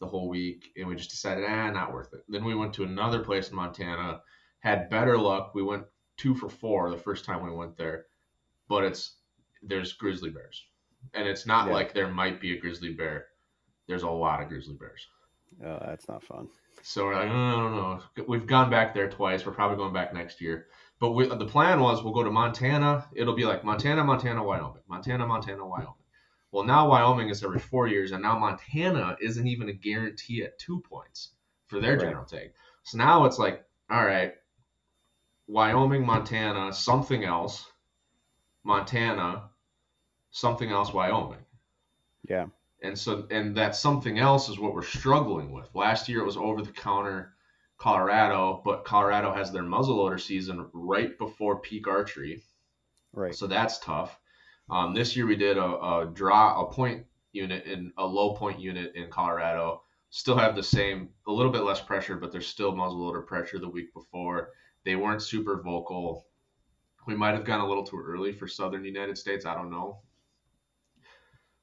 the 0.00 0.06
whole 0.06 0.28
week, 0.28 0.72
and 0.76 0.86
we 0.86 0.94
just 0.94 1.10
decided, 1.10 1.44
ah, 1.48 1.70
not 1.70 1.92
worth 1.92 2.12
it. 2.12 2.20
Then 2.28 2.44
we 2.44 2.54
went 2.54 2.74
to 2.74 2.84
another 2.84 3.20
place 3.20 3.48
in 3.48 3.56
Montana, 3.56 4.20
had 4.60 4.90
better 4.90 5.16
luck. 5.16 5.52
We 5.54 5.62
went 5.62 5.84
two 6.16 6.34
for 6.34 6.48
four 6.48 6.90
the 6.90 6.98
first 6.98 7.24
time 7.24 7.44
we 7.44 7.50
went 7.50 7.76
there, 7.76 8.06
but 8.68 8.84
it's 8.84 9.16
there's 9.62 9.92
grizzly 9.94 10.30
bears, 10.30 10.64
and 11.14 11.26
it's 11.26 11.46
not 11.46 11.66
Yeah. 11.68 11.72
like 11.74 11.92
there 11.94 12.08
might 12.08 12.40
be 12.40 12.56
a 12.56 12.60
grizzly 12.60 12.92
bear. 12.92 13.26
There's 13.88 14.02
a 14.02 14.10
lot 14.10 14.42
of 14.42 14.48
grizzly 14.48 14.74
bears. 14.74 15.06
Oh, 15.64 15.78
that's 15.86 16.08
not 16.08 16.22
fun. 16.24 16.48
So 16.82 17.06
we're 17.06 17.14
like, 17.14 17.28
no, 17.28 17.50
no, 17.50 17.70
no, 17.70 18.00
no. 18.16 18.24
We've 18.28 18.46
gone 18.46 18.68
back 18.70 18.94
there 18.94 19.08
twice. 19.08 19.46
We're 19.46 19.52
probably 19.52 19.76
going 19.78 19.92
back 19.94 20.12
next 20.12 20.40
year. 20.40 20.66
But 20.98 21.12
we, 21.12 21.26
the 21.26 21.46
plan 21.46 21.80
was 21.80 22.02
we'll 22.04 22.12
go 22.12 22.22
to 22.22 22.30
Montana. 22.30 23.06
It'll 23.14 23.34
be 23.34 23.44
like 23.44 23.64
Montana, 23.64 24.04
Montana, 24.04 24.42
Wyoming, 24.42 24.82
Montana, 24.88 25.26
Montana, 25.26 25.66
Wyoming. 25.66 25.94
Well, 26.52 26.64
now 26.64 26.88
Wyoming 26.88 27.28
is 27.30 27.42
every 27.42 27.58
four 27.58 27.86
years, 27.86 28.12
and 28.12 28.22
now 28.22 28.38
Montana 28.38 29.16
isn't 29.20 29.46
even 29.46 29.68
a 29.68 29.72
guarantee 29.72 30.42
at 30.42 30.58
two 30.58 30.80
points 30.88 31.32
for 31.66 31.80
their 31.80 31.92
Right. 31.92 32.00
general 32.00 32.24
tag. 32.24 32.52
So 32.84 32.98
now 32.98 33.24
it's 33.24 33.38
like, 33.38 33.64
all 33.90 34.04
right, 34.04 34.34
Wyoming, 35.48 36.04
Montana, 36.04 36.72
something 36.72 37.24
else, 37.24 37.70
Montana, 38.66 39.44
something 40.30 40.70
else, 40.70 40.92
Wyoming. 40.92 41.44
Yeah. 42.28 42.46
And 42.82 42.98
so, 42.98 43.26
and 43.30 43.56
that 43.56 43.74
something 43.74 44.18
else 44.18 44.48
is 44.48 44.58
what 44.58 44.74
we're 44.74 44.82
struggling 44.82 45.52
with. 45.52 45.68
Last 45.74 46.08
year 46.08 46.20
it 46.20 46.26
was 46.26 46.36
over 46.36 46.60
the 46.62 46.72
counter 46.72 47.34
Colorado, 47.78 48.60
but 48.64 48.84
Colorado 48.84 49.32
has 49.32 49.52
their 49.52 49.62
muzzleloader 49.62 50.20
season 50.20 50.68
right 50.72 51.16
before 51.18 51.60
peak 51.60 51.86
archery. 51.86 52.42
Right. 53.12 53.34
So 53.34 53.46
that's 53.46 53.78
tough. 53.78 54.18
Um, 54.68 54.94
this 54.94 55.16
year 55.16 55.26
we 55.26 55.36
did 55.36 55.56
a, 55.58 55.64
a 55.64 56.10
draw, 56.12 56.60
a 56.60 56.72
point 56.72 57.06
unit 57.32 57.64
in 57.66 57.92
a 57.98 58.04
low 58.04 58.34
point 58.34 58.58
unit 58.58 58.94
in 58.94 59.10
Colorado. 59.10 59.82
Still 60.10 60.36
have 60.36 60.56
the 60.56 60.62
same, 60.62 61.10
a 61.26 61.32
little 61.32 61.52
bit 61.52 61.62
less 61.62 61.80
pressure, 61.80 62.16
but 62.16 62.32
there's 62.32 62.46
still 62.46 62.72
muzzleloader 62.72 63.26
pressure 63.26 63.58
the 63.58 63.68
week 63.68 63.92
before. 63.94 64.50
They 64.84 64.96
weren't 64.96 65.22
super 65.22 65.62
vocal. 65.62 66.26
We 67.06 67.14
might 67.14 67.34
have 67.34 67.44
gone 67.44 67.60
a 67.60 67.66
little 67.68 67.84
too 67.84 68.02
early 68.04 68.32
for 68.32 68.48
Southern 68.48 68.84
United 68.84 69.16
States. 69.16 69.46
I 69.46 69.54
don't 69.54 69.70
know. 69.70 70.00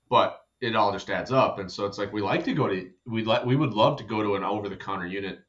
But 0.10 0.39
it 0.62 0.75
all 0.75 0.91
just 0.93 1.10
adds 1.10 1.32
up, 1.32 1.60
and 1.60 1.69
so 1.71 1.86
it's 1.86 1.97
like 1.97 2.13
we 2.13 2.21
like 2.21 2.45
to 2.45 2.53
go 2.53 2.67
to 2.67 2.89
we 3.06 3.23
like 3.25 3.45
we 3.45 3.56
would 3.56 3.73
love 3.73 3.97
to 3.97 4.03
go 4.03 4.23
to 4.23 4.36
an 4.36 4.43
over 4.43 4.69
the 4.69 4.77
counter 4.77 5.08
unit 5.08 5.39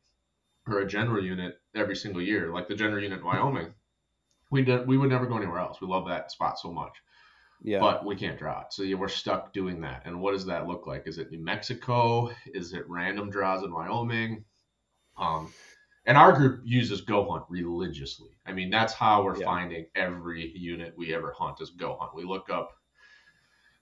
or 0.67 0.81
a 0.81 0.87
general 0.87 1.23
unit 1.23 1.61
every 1.75 1.95
single 1.95 2.23
year, 2.23 2.51
like 2.53 2.69
the 2.69 2.75
general 2.75 3.03
unit 3.03 3.19
in 3.21 3.25
Wyoming. 3.25 3.75
We 4.51 4.63
did, 4.63 4.87
we 4.87 4.97
would 4.97 5.11
never 5.11 5.27
go 5.27 5.37
anywhere 5.37 5.59
else. 5.59 5.81
We 5.81 5.87
love 5.87 6.09
that 6.09 6.31
spot 6.31 6.59
so 6.59 6.73
much, 6.73 6.93
Yeah. 7.63 7.81
but 7.81 8.05
we 8.05 8.17
can't 8.17 8.39
draw 8.39 8.61
it. 8.63 8.73
So 8.73 8.83
yeah, 8.83 8.97
we're 8.97 9.09
stuck 9.09 9.53
doing 9.53 9.81
that. 9.83 10.03
And 10.07 10.21
what 10.21 10.33
does 10.33 10.47
that 10.47 10.67
look 10.67 10.87
like? 10.87 11.07
Is 11.07 11.19
it 11.19 11.31
New 11.31 11.43
Mexico? 11.45 12.31
Is 12.47 12.73
it 12.73 12.89
random 12.89 13.31
draws 13.31 13.63
in 13.63 13.73
Wyoming? 13.73 14.45
Um, 15.19 15.53
and 16.07 16.17
our 16.19 16.33
group 16.33 16.61
uses 16.65 17.01
Go 17.01 17.31
Hunt 17.31 17.45
religiously. 17.49 18.31
I 18.47 18.53
mean, 18.53 18.71
that's 18.71 18.93
how 18.93 19.23
we're 19.25 19.39
Yeah. 19.39 19.47
finding 19.47 19.87
every 19.95 20.57
unit 20.57 20.95
we 20.97 21.15
ever 21.15 21.33
hunt 21.33 21.61
is 21.61 21.71
Go 21.71 21.97
Hunt. 21.99 22.15
We 22.15 22.25
look 22.25 22.51
up 22.51 22.71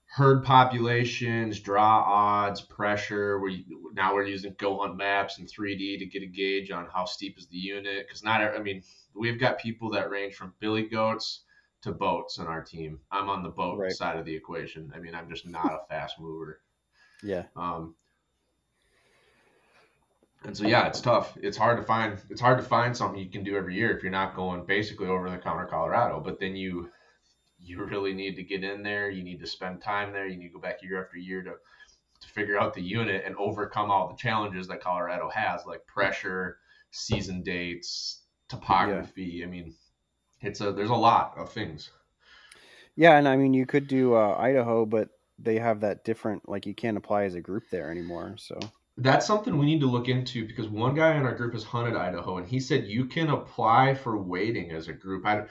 herd 0.06 0.44
populations, 0.44 1.58
draw 1.60 2.02
odds, 2.02 2.60
pressure. 2.60 3.38
We 3.40 3.66
now 3.94 4.14
we're 4.14 4.26
using 4.26 4.54
Go 4.58 4.78
Hunt 4.80 4.96
maps 4.96 5.38
and 5.38 5.48
3D 5.48 5.98
to 5.98 6.06
get 6.06 6.22
a 6.22 6.26
gauge 6.26 6.70
on 6.70 6.86
how 6.86 7.04
steep 7.06 7.38
is 7.38 7.46
the 7.48 7.56
unit. 7.56 8.06
Because 8.06 8.22
not, 8.22 8.40
I 8.42 8.58
mean, 8.58 8.82
we've 9.14 9.40
got 9.40 9.58
people 9.58 9.90
that 9.90 10.10
range 10.10 10.34
from 10.34 10.54
billy 10.60 10.82
goats 10.88 11.44
to 11.82 11.92
boats 11.92 12.38
on 12.38 12.46
our 12.46 12.62
team. 12.62 13.00
I'm 13.10 13.28
on 13.28 13.42
the 13.42 13.48
boat 13.48 13.78
Right. 13.78 13.90
side 13.92 14.16
of 14.18 14.24
the 14.24 14.34
equation. 14.34 14.92
I 14.94 14.98
mean, 15.00 15.14
I'm 15.14 15.28
just 15.28 15.46
not 15.46 15.72
a 15.72 15.86
fast 15.88 16.20
mover. 16.20 16.60
yeah. 17.24 17.44
Um, 17.56 17.94
and 20.44 20.56
so 20.56 20.66
yeah, 20.66 20.86
it's 20.86 21.00
tough. 21.00 21.36
It's 21.40 21.56
hard 21.56 21.78
to 21.78 21.84
find. 21.84 22.18
It's 22.30 22.40
hard 22.40 22.58
to 22.58 22.64
find 22.64 22.96
something 22.96 23.18
you 23.18 23.30
can 23.30 23.44
do 23.44 23.56
every 23.56 23.74
year 23.74 23.96
if 23.96 24.02
you're 24.02 24.12
not 24.12 24.34
going 24.34 24.64
basically 24.66 25.06
over 25.06 25.30
the 25.30 25.38
counter 25.38 25.66
Colorado. 25.66 26.20
But 26.20 26.40
then 26.40 26.56
you 26.56 26.90
you 27.60 27.84
really 27.84 28.12
need 28.12 28.36
to 28.36 28.42
get 28.42 28.64
in 28.64 28.82
there. 28.82 29.10
You 29.10 29.22
need 29.22 29.40
to 29.40 29.46
spend 29.46 29.82
time 29.82 30.12
there. 30.12 30.26
You 30.26 30.36
need 30.36 30.48
to 30.48 30.54
go 30.54 30.60
back 30.60 30.82
year 30.82 31.02
after 31.02 31.16
year 31.16 31.42
to 31.42 31.52
to 32.20 32.28
figure 32.28 32.58
out 32.58 32.74
the 32.74 32.82
unit 32.82 33.22
and 33.24 33.36
overcome 33.36 33.90
all 33.90 34.08
the 34.08 34.16
challenges 34.16 34.68
that 34.68 34.80
Colorado 34.80 35.28
has, 35.28 35.66
like 35.66 35.86
pressure, 35.86 36.58
season 36.90 37.42
dates, 37.42 38.22
topography. 38.48 39.42
I 39.42 39.46
mean, 39.46 39.74
it's 40.40 40.60
a 40.60 40.72
there's 40.72 40.90
a 40.90 40.94
lot 40.94 41.34
of 41.36 41.52
things. 41.52 41.90
Yeah, 42.96 43.16
and 43.16 43.28
I 43.28 43.36
mean 43.36 43.54
you 43.54 43.66
could 43.66 43.86
do 43.86 44.14
uh, 44.14 44.36
Idaho, 44.38 44.86
but 44.86 45.10
they 45.38 45.58
have 45.58 45.80
that 45.80 46.04
different 46.04 46.48
like 46.48 46.66
you 46.66 46.74
can't 46.74 46.96
apply 46.96 47.24
as 47.24 47.34
a 47.34 47.40
group 47.40 47.64
there 47.70 47.90
anymore. 47.90 48.34
So 48.38 48.58
That's 48.98 49.26
something 49.26 49.56
we 49.58 49.66
need 49.66 49.80
to 49.80 49.86
look 49.86 50.08
into 50.08 50.46
because 50.46 50.68
one 50.68 50.94
guy 50.94 51.16
in 51.16 51.24
our 51.24 51.34
group 51.34 51.54
has 51.54 51.64
hunted 51.64 51.96
Idaho, 51.96 52.36
and 52.38 52.46
he 52.46 52.60
said 52.60 52.86
you 52.86 53.06
can 53.06 53.30
apply 53.30 53.94
for 53.94 54.18
waiting 54.18 54.70
as 54.72 54.88
a 54.88 54.92
group. 54.92 55.26
I, 55.26 55.44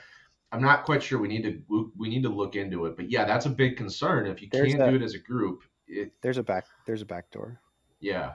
I'm 0.51 0.61
not 0.61 0.85
quite 0.85 1.01
sure. 1.01 1.19
We 1.19 1.27
need 1.27 1.43
to 1.43 1.91
we 1.97 2.09
need 2.09 2.23
to 2.23 2.29
look 2.29 2.55
into 2.55 2.85
it, 2.85 2.95
but 2.95 3.09
yeah, 3.09 3.25
that's 3.25 3.45
a 3.47 3.49
big 3.49 3.77
concern. 3.77 4.27
If 4.27 4.41
you 4.41 4.49
There's 4.51 4.73
can't 4.73 4.85
do 4.85 4.95
it 4.95 5.01
as 5.01 5.15
a 5.15 5.19
group, 5.19 5.63
it, 5.87 6.13
there's 6.21 6.37
a 6.37 6.43
back 6.43 6.65
there's 6.85 7.01
a 7.01 7.05
back 7.05 7.31
door. 7.31 7.59
yeah, 7.99 8.33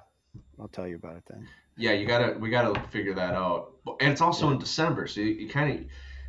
I'll 0.58 0.68
tell 0.68 0.86
you 0.86 0.96
about 0.96 1.16
it 1.16 1.24
then. 1.28 1.50
yeah, 1.76 1.92
you 1.92 2.06
gotta 2.06 2.38
we 2.38 2.50
gotta 2.50 2.80
figure 2.88 3.14
that 3.14 3.34
out. 3.34 3.74
And 4.00 4.12
it's 4.12 4.20
also 4.20 4.50
in 4.50 4.58
December, 4.58 5.06
so 5.06 5.20
you, 5.20 5.26
you 5.32 5.48
kind 5.48 5.78
of 5.80 5.86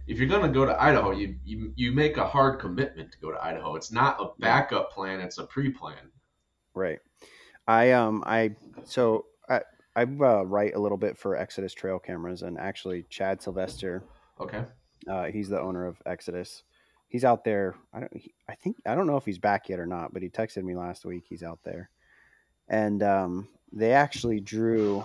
if 0.08 0.20
you're 0.20 0.28
gonna 0.30 0.50
go 0.52 0.66
to 0.66 0.82
Idaho, 0.82 1.12
you, 1.12 1.36
you 1.44 1.74
you 1.76 1.92
make 1.92 2.18
a 2.18 2.28
hard 2.28 2.60
commitment 2.60 3.12
to 3.14 3.20
go 3.20 3.32
to 3.32 3.44
Idaho. 3.44 3.76
It's 3.76 3.92
not 3.92 4.20
a 4.22 4.30
backup 4.40 4.92
plan; 4.92 5.20
it's 5.22 5.38
a 5.38 5.46
pre-plan. 5.46 6.12
Right. 6.74 7.00
I 7.68 7.92
um 7.92 8.24
I 8.26 8.56
so 8.86 9.26
I 9.50 9.62
I 9.96 10.04
uh, 10.04 10.44
write 10.44 10.76
a 10.76 10.80
little 10.80 10.98
bit 10.98 11.18
for 11.18 11.36
Exodus 11.36 11.74
Trail 11.74 12.00
Cameras, 12.00 12.44
and 12.44 12.58
actually 12.58 13.04
Chad 13.10 13.42
Sylvester, 13.42 14.04
Okay. 14.40 14.64
uh, 15.10 15.26
he's 15.26 15.50
the 15.50 15.60
owner 15.60 15.86
of 15.86 16.02
Exodus. 16.06 16.64
He's 17.10 17.26
out 17.26 17.44
there. 17.44 17.76
I 17.94 18.02
don't. 18.02 18.16
He, 18.16 18.34
I 18.48 18.56
think 18.56 18.78
I 18.86 18.96
don't 18.96 19.08
know 19.08 19.18
if 19.18 19.26
he's 19.26 19.40
back 19.40 19.70
yet 19.70 19.80
or 19.80 19.86
not, 19.86 20.14
but 20.14 20.22
he 20.22 20.30
texted 20.30 20.64
me 20.64 20.76
last 20.76 21.06
week. 21.06 21.26
He's 21.28 21.44
out 21.44 21.60
there, 21.64 21.90
and 22.68 23.02
um, 23.04 23.48
they 23.72 23.94
actually 23.94 24.40
drew. 24.40 25.04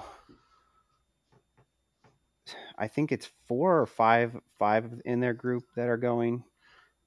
I 2.77 2.89
think 2.89 3.13
it's 3.13 3.31
four 3.47 3.81
or 3.81 3.87
five 3.87 4.37
five 4.59 5.01
in 5.05 5.21
their 5.21 5.35
group 5.35 5.65
that 5.77 5.89
are 5.89 5.97
going, 5.97 6.43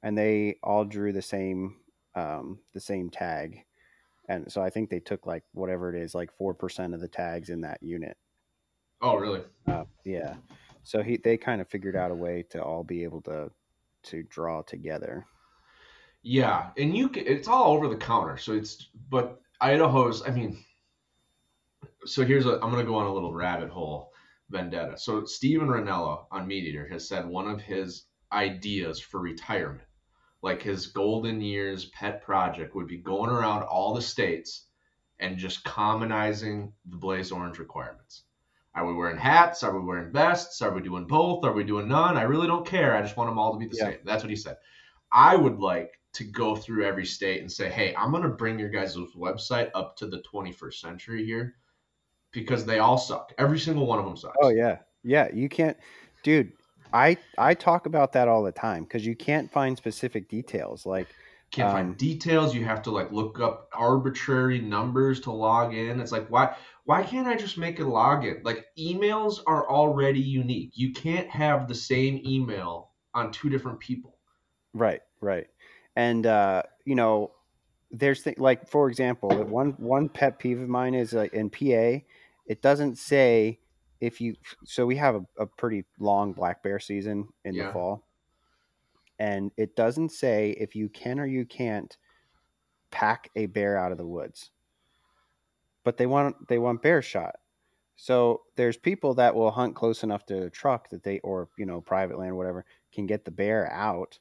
and 0.02 0.18
they 0.18 0.58
all 0.64 0.86
drew 0.86 1.12
the 1.12 1.22
same 1.22 1.76
um, 2.16 2.60
the 2.74 2.80
same 2.80 3.10
tag, 3.10 3.66
and 4.28 4.52
so 4.52 4.62
I 4.62 4.70
think 4.70 4.90
they 4.90 5.00
took 5.00 5.26
like 5.26 5.44
whatever 5.54 5.94
it 5.94 6.02
is, 6.02 6.16
like 6.16 6.32
four 6.38 6.54
percent 6.54 6.94
of 6.94 7.02
the 7.02 7.08
tags 7.08 7.50
in 7.50 7.62
that 7.62 7.82
unit. 7.82 8.18
Oh, 9.02 9.16
really? 9.18 9.42
Uh, 9.68 9.84
yeah. 10.04 10.36
So 10.84 11.02
he 11.04 11.18
they 11.18 11.38
kind 11.38 11.62
of 11.62 11.68
figured 11.68 11.96
out 11.96 12.12
a 12.12 12.16
way 12.16 12.44
to 12.52 12.64
all 12.64 12.84
be 12.84 13.04
able 13.04 13.22
to 13.24 13.52
to 14.04 14.24
draw 14.24 14.62
together. 14.62 15.26
Yeah, 16.22 16.70
and 16.78 16.96
you 16.96 17.10
can, 17.10 17.28
it's 17.28 17.48
all 17.48 17.74
over 17.74 17.88
the 17.88 17.98
counter. 17.98 18.38
So 18.38 18.54
it's 18.54 18.90
but 19.10 19.40
Idaho's. 19.62 20.28
I 20.28 20.32
mean, 20.32 20.64
so 22.06 22.26
here's 22.26 22.46
a. 22.46 22.54
I'm 22.54 22.72
gonna 22.72 22.84
go 22.84 22.96
on 22.96 23.06
a 23.06 23.14
little 23.14 23.34
rabbit 23.34 23.70
hole 23.70 24.12
vendetta. 24.50 24.98
So 24.98 25.26
Steven 25.26 25.68
Rinella 25.68 26.26
on 26.32 26.48
MeatEater 26.48 26.92
has 26.92 27.08
said 27.08 27.28
one 27.28 27.48
of 27.48 27.62
his 27.62 28.06
ideas 28.32 29.00
for 29.00 29.20
retirement, 29.20 29.88
like 30.42 30.62
his 30.62 30.88
golden 30.88 31.42
years 31.42 31.86
pet 31.86 32.22
project, 32.22 32.76
would 32.76 32.88
be 32.88 32.98
going 32.98 33.30
around 33.30 33.64
all 33.64 33.94
the 33.94 34.02
states 34.02 34.66
and 35.20 35.38
just 35.38 35.64
commonizing 35.64 36.72
the 36.90 36.98
Blaze 36.98 37.32
Orange 37.32 37.58
requirements. 37.60 38.24
Are 38.74 38.86
we 38.86 38.94
wearing 38.94 39.18
hats? 39.18 39.64
Are 39.64 39.78
we 39.78 39.86
wearing 39.86 40.12
vests? 40.12 40.62
Are 40.62 40.74
we 40.74 40.82
doing 40.82 41.08
both? 41.08 41.46
Are 41.46 41.54
we 41.54 41.64
doing 41.64 41.88
none? 41.88 42.18
I 42.18 42.24
really 42.24 42.48
don't 42.48 42.68
care. 42.68 42.96
I 42.96 43.02
just 43.02 43.16
want 43.16 43.30
them 43.30 43.40
all 43.40 43.54
to 43.54 43.60
be 43.60 43.68
the 43.68 43.78
Yeah. 43.78 43.92
same. 43.92 44.00
That's 44.04 44.22
what 44.24 44.30
he 44.30 44.36
said. 44.36 44.58
I 45.12 45.36
would 45.36 45.60
like 45.60 45.94
to 46.14 46.26
go 46.26 46.56
through 46.56 46.86
every 46.86 47.06
state 47.06 47.40
and 47.42 47.52
say, 47.52 47.70
hey, 47.70 47.96
I'm 47.96 48.12
going 48.12 48.24
to 48.24 48.30
bring 48.30 48.60
your 48.60 48.70
guys' 48.70 48.98
website 49.18 49.70
up 49.74 49.96
to 49.98 50.08
the 50.08 50.22
21st 50.32 50.74
century 50.76 51.26
here 51.26 51.56
because 52.32 52.66
they 52.66 52.80
all 52.80 52.98
suck. 52.98 53.34
Every 53.38 53.60
single 53.60 53.86
one 53.88 54.00
of 54.00 54.06
them 54.06 54.18
sucks. 54.18 54.36
Oh 54.42 54.50
yeah, 54.50 54.80
yeah. 55.04 55.30
You 55.34 55.48
can't, 55.48 55.78
dude. 56.24 56.52
I 56.94 57.18
I 57.38 57.54
talk 57.54 57.86
about 57.86 58.14
that 58.14 58.28
all 58.28 58.44
the 58.44 58.52
time 58.52 58.84
because 58.84 59.06
you 59.06 59.16
can't 59.16 59.52
find 59.52 59.78
specific 59.78 60.30
details. 60.30 60.86
Like 60.86 61.08
Can't 61.52 61.70
Um, 61.70 61.76
find 61.76 61.98
details. 61.98 62.56
You 62.56 62.66
have 62.66 62.82
to 62.84 62.92
like 62.92 63.12
look 63.12 63.40
up 63.40 63.70
arbitrary 63.74 64.60
numbers 64.60 65.20
to 65.22 65.32
log 65.32 65.74
in. 65.74 66.00
It's 66.00 66.12
like 66.12 66.28
why 66.30 66.56
why 66.86 67.04
can't 67.04 67.28
I 67.28 67.36
just 67.36 67.58
make 67.58 67.80
a 67.80 67.84
login? 67.84 68.44
Like 68.44 68.66
emails 68.78 69.40
are 69.48 69.70
already 69.70 70.20
unique. 70.22 70.72
You 70.76 70.94
can't 70.94 71.30
have 71.30 71.68
the 71.68 71.76
same 71.76 72.22
email 72.26 72.92
on 73.14 73.32
two 73.32 73.50
different 73.50 73.80
people. 73.80 74.18
Right, 74.74 75.02
right. 75.22 75.48
And 75.96 76.26
uh, 76.26 76.64
you 76.86 76.96
know, 76.96 77.32
there's 77.92 78.24
th- 78.24 78.38
like 78.38 78.68
for 78.68 78.90
example, 78.90 79.30
one 79.30 79.72
one 79.78 80.10
pet 80.10 80.40
peeve 80.40 80.60
of 80.62 80.70
mine 80.70 80.94
is 80.94 81.14
like 81.14 81.34
in 81.34 81.50
PA, 81.50 82.04
it 82.48 82.62
doesn't 82.62 82.98
say 82.98 83.60
if 84.06 84.22
you 84.22 84.36
so 84.64 84.86
we 84.86 84.96
have 84.98 85.16
a, 85.16 85.26
a 85.40 85.46
pretty 85.48 85.84
long 86.00 86.32
black 86.34 86.62
bear 86.62 86.80
season 86.80 87.28
in 87.44 87.56
Yeah. 87.56 87.68
the 87.68 87.74
fall. 87.74 88.08
And 89.18 89.52
it 89.58 89.76
doesn't 89.76 90.10
say 90.10 90.52
if 90.60 90.76
you 90.76 90.90
can 90.90 91.20
or 91.20 91.26
you 91.26 91.46
can't 91.46 91.98
pack 92.92 93.30
a 93.36 93.46
bear 93.48 93.78
out 93.78 93.92
of 93.92 93.98
the 93.98 94.06
woods. 94.06 94.52
But 95.84 95.98
they 95.98 96.06
want 96.06 96.48
they 96.48 96.60
want 96.60 96.82
bear 96.82 97.02
shot. 97.02 97.36
So 97.96 98.42
there's 98.58 98.78
people 98.78 99.14
that 99.16 99.34
will 99.36 99.52
hunt 99.52 99.76
close 99.76 100.04
enough 100.04 100.26
to 100.28 100.40
the 100.40 100.50
truck 100.50 100.90
that 100.90 101.04
they 101.04 101.20
or 101.20 101.50
you 101.58 101.66
know 101.66 101.82
private 101.82 102.20
land 102.20 102.38
whatever 102.38 102.66
can 102.94 103.06
get 103.08 103.26
the 103.26 103.32
bear 103.32 103.72
out. 103.72 104.20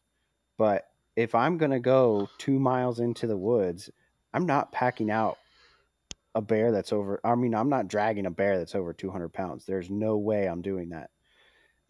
But 0.57 0.85
if 1.17 1.35
I'm 1.35 1.59
gonna 1.59 1.81
go 1.81 2.29
two 2.39 2.59
miles 2.59 3.01
into 3.01 3.27
the 3.27 3.37
woods, 3.37 3.91
I'm 4.33 4.47
not 4.47 4.73
packing 4.73 5.11
out 5.11 5.39
a 6.35 6.43
bear 6.43 6.73
that's 6.73 6.93
over. 6.93 7.21
I 7.25 7.35
mean, 7.35 7.55
I'm 7.55 7.69
not 7.69 7.89
dragging 7.89 8.27
a 8.27 8.31
bear 8.31 8.59
that's 8.59 8.75
over 8.75 8.93
200 8.93 9.29
pounds. 9.31 9.65
There's 9.65 9.91
no 9.91 10.17
way 10.17 10.47
I'm 10.47 10.63
doing 10.63 10.91
that. 10.91 11.11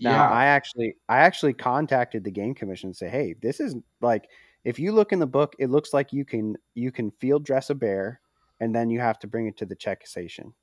Now, 0.00 0.11
yeah. 0.11 0.30
I 0.30 0.46
actually, 0.46 0.96
I 1.09 1.18
actually 1.18 1.54
contacted 1.54 2.24
the 2.24 2.30
game 2.30 2.54
commission 2.54 2.88
and 2.88 2.96
say, 2.96 3.09
hey, 3.09 3.35
this 3.40 3.61
is 3.61 3.76
like, 4.00 4.28
if 4.64 4.78
you 4.78 4.92
look 4.92 5.12
in 5.12 5.18
the 5.18 5.26
book, 5.26 5.54
it 5.59 5.70
looks 5.70 5.92
like 5.92 6.12
you 6.12 6.24
can 6.24 6.57
you 6.74 6.90
can 6.90 7.11
field 7.11 7.44
dress 7.44 7.70
a 7.70 7.74
bear, 7.74 8.20
and 8.61 8.74
then 8.74 8.90
you 8.90 8.98
have 8.98 9.18
to 9.20 9.26
bring 9.26 9.46
it 9.46 9.57
to 9.59 9.66
the 9.66 9.76
check 9.76 10.07
station. 10.07 10.54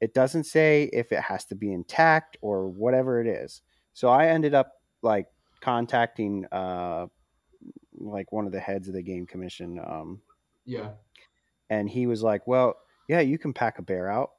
It 0.00 0.12
doesn't 0.12 0.44
say 0.44 0.90
if 0.92 1.12
it 1.12 1.20
has 1.20 1.46
to 1.46 1.54
be 1.54 1.72
intact 1.72 2.36
or 2.42 2.68
whatever 2.68 3.20
it 3.20 3.26
is. 3.26 3.62
So 3.94 4.08
I 4.08 4.26
ended 4.28 4.54
up 4.54 4.72
like 5.02 5.26
contacting 5.60 6.44
uh 6.52 7.06
like 7.98 8.30
one 8.30 8.46
of 8.46 8.52
the 8.52 8.60
heads 8.60 8.88
of 8.88 8.94
the 8.94 9.02
game 9.02 9.26
commission 9.26 9.80
um 9.86 10.20
yeah. 10.64 10.90
and 11.70 11.88
he 11.88 12.06
was 12.06 12.22
like 12.22 12.46
well 12.46 12.76
yeah 13.08 13.20
you 13.20 13.38
can 13.38 13.52
pack 13.52 13.78
a 13.78 13.82
bear 13.82 14.10
out 14.10 14.30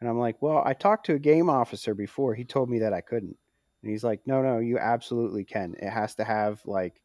and 0.00 0.08
i'm 0.08 0.18
like 0.18 0.40
well 0.42 0.62
i 0.64 0.72
talked 0.72 1.06
to 1.06 1.14
a 1.14 1.18
game 1.18 1.48
officer 1.50 1.94
before 1.94 2.34
he 2.34 2.44
told 2.44 2.68
me 2.68 2.78
that 2.80 2.92
i 2.92 3.00
couldn't 3.00 3.36
and 3.82 3.90
he's 3.90 4.04
like 4.04 4.20
no 4.26 4.42
no 4.42 4.58
you 4.58 4.78
absolutely 4.78 5.44
can 5.44 5.74
it 5.78 5.90
has 5.90 6.14
to 6.14 6.24
have 6.24 6.60
like 6.66 7.00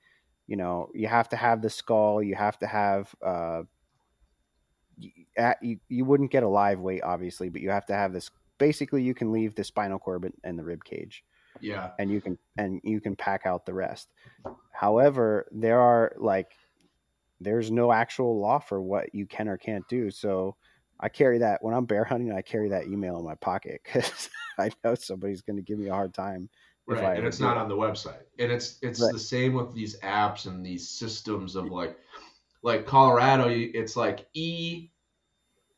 you 0.47 0.55
know 0.55 0.89
you 0.93 1.07
have 1.07 1.27
to 1.29 1.35
have 1.35 1.61
the 1.61 1.69
skull 1.69 2.21
you 2.21 2.35
have 2.35 2.57
to 2.57 2.67
have 2.67 3.13
uh 3.25 3.63
you, 5.61 5.77
you 5.89 6.05
wouldn't 6.05 6.31
get 6.31 6.43
a 6.43 6.47
live 6.47 6.79
weight 6.79 7.03
obviously 7.03 7.49
but 7.49 7.61
you 7.61 7.69
have 7.69 7.85
to 7.85 7.93
have 7.93 8.13
this 8.13 8.31
basically 8.57 9.03
you 9.03 9.13
can 9.13 9.31
leave 9.31 9.53
the 9.55 9.63
spinal 9.63 9.99
cord 9.99 10.31
and 10.43 10.57
the 10.57 10.63
rib 10.63 10.83
cage 10.83 11.23
Yeah. 11.61 11.91
and 11.99 12.09
you 12.09 12.21
can 12.21 12.37
and 12.57 12.81
you 12.83 12.99
can 12.99 13.15
pack 13.15 13.45
out 13.45 13.65
the 13.65 13.73
rest. 13.73 14.09
However, 14.71 15.47
there 15.51 15.79
are 15.79 16.13
like 16.17 16.51
there's 17.39 17.69
no 17.69 17.91
actual 17.91 18.39
law 18.39 18.57
for 18.57 18.81
what 18.81 19.13
you 19.13 19.27
can 19.27 19.47
or 19.47 19.57
can't 19.57 19.87
do. 19.87 20.09
So 20.09 20.55
I 20.99 21.09
carry 21.09 21.37
that 21.39 21.63
when 21.63 21.73
I'm 21.73 21.85
bear 21.85 22.03
hunting. 22.03 22.31
I 22.31 22.41
carry 22.41 22.69
that 22.69 22.87
email 22.87 23.17
in 23.19 23.25
my 23.25 23.35
pocket 23.35 23.81
because 23.85 24.29
I 24.57 24.71
know 24.83 24.95
somebody's 24.95 25.41
going 25.41 25.57
to 25.57 25.61
give 25.61 25.77
me 25.79 25.87
a 25.89 25.93
hard 25.93 26.13
time. 26.13 26.49
if 26.89 26.97
I 26.97 27.01
Right. 27.01 27.17
And 27.17 27.27
it's 27.27 27.39
not 27.39 27.57
it. 27.57 27.59
on 27.59 27.69
the 27.69 27.75
website. 27.75 28.23
And 28.39 28.51
it's 28.51 28.79
it's 28.81 29.01
Right. 29.01 29.13
the 29.13 29.19
same 29.19 29.53
with 29.53 29.73
these 29.73 29.99
apps 29.99 30.45
and 30.47 30.65
these 30.65 30.87
systems 30.89 31.55
of 31.55 31.65
like 31.65 31.97
like 32.63 32.85
Colorado, 32.85 33.47
it's 33.49 33.95
like 33.95 34.27
E, 34.33 34.89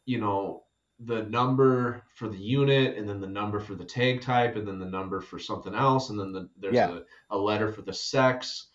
you 0.05 0.19
know, 0.19 0.63
the 1.05 1.23
number 1.23 2.03
for 2.15 2.27
the 2.27 2.37
unit 2.37 2.97
and 2.97 3.07
then 3.07 3.19
the 3.21 3.27
number 3.27 3.59
for 3.59 3.75
the 3.75 3.85
tag 3.85 4.21
type 4.21 4.55
and 4.55 4.67
then 4.67 4.79
the 4.79 4.85
number 4.85 5.21
for 5.21 5.39
something 5.39 5.73
else 5.75 6.09
and 6.09 6.19
then 6.19 6.31
the, 6.33 6.49
there's 6.57 6.75
Yeah. 6.75 6.99
a, 7.29 7.35
a 7.35 7.37
letter 7.37 7.71
for 7.71 7.81
the 7.83 7.93
sex 7.93 8.67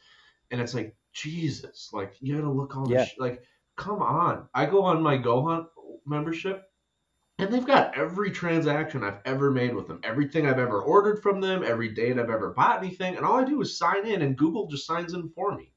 and 0.51 0.59
it's 0.59 0.73
like 0.75 0.97
jesus 1.13 1.91
like 1.93 2.15
you 2.21 2.35
gotta 2.37 2.51
look 2.51 2.75
all 2.77 2.91
Yeah. 2.91 3.01
this 3.01 3.11
sh- 3.11 3.19
like 3.19 3.43
come 3.77 4.01
on 4.01 4.49
i 4.55 4.65
go 4.65 4.83
on 4.85 5.03
my 5.03 5.19
go 5.19 5.43
hunt 5.45 5.67
membership 6.07 6.71
and 7.39 7.53
they've 7.53 7.67
got 7.67 7.97
every 7.97 8.31
transaction 8.31 9.03
i've 9.03 9.19
ever 9.25 9.51
made 9.51 9.75
with 9.75 9.89
them 9.89 10.01
everything 10.05 10.47
i've 10.47 10.59
ever 10.59 10.83
ordered 10.83 11.23
from 11.23 11.41
them 11.41 11.65
every 11.65 11.89
date 11.89 12.19
i've 12.19 12.31
ever 12.31 12.51
bought 12.51 12.79
anything 12.83 13.17
and 13.17 13.25
all 13.25 13.41
i 13.41 13.45
do 13.45 13.61
is 13.61 13.77
sign 13.77 14.07
in 14.07 14.23
and 14.23 14.37
google 14.37 14.67
just 14.69 14.87
signs 14.87 15.15
in 15.15 15.29
for 15.31 15.57
me 15.57 15.71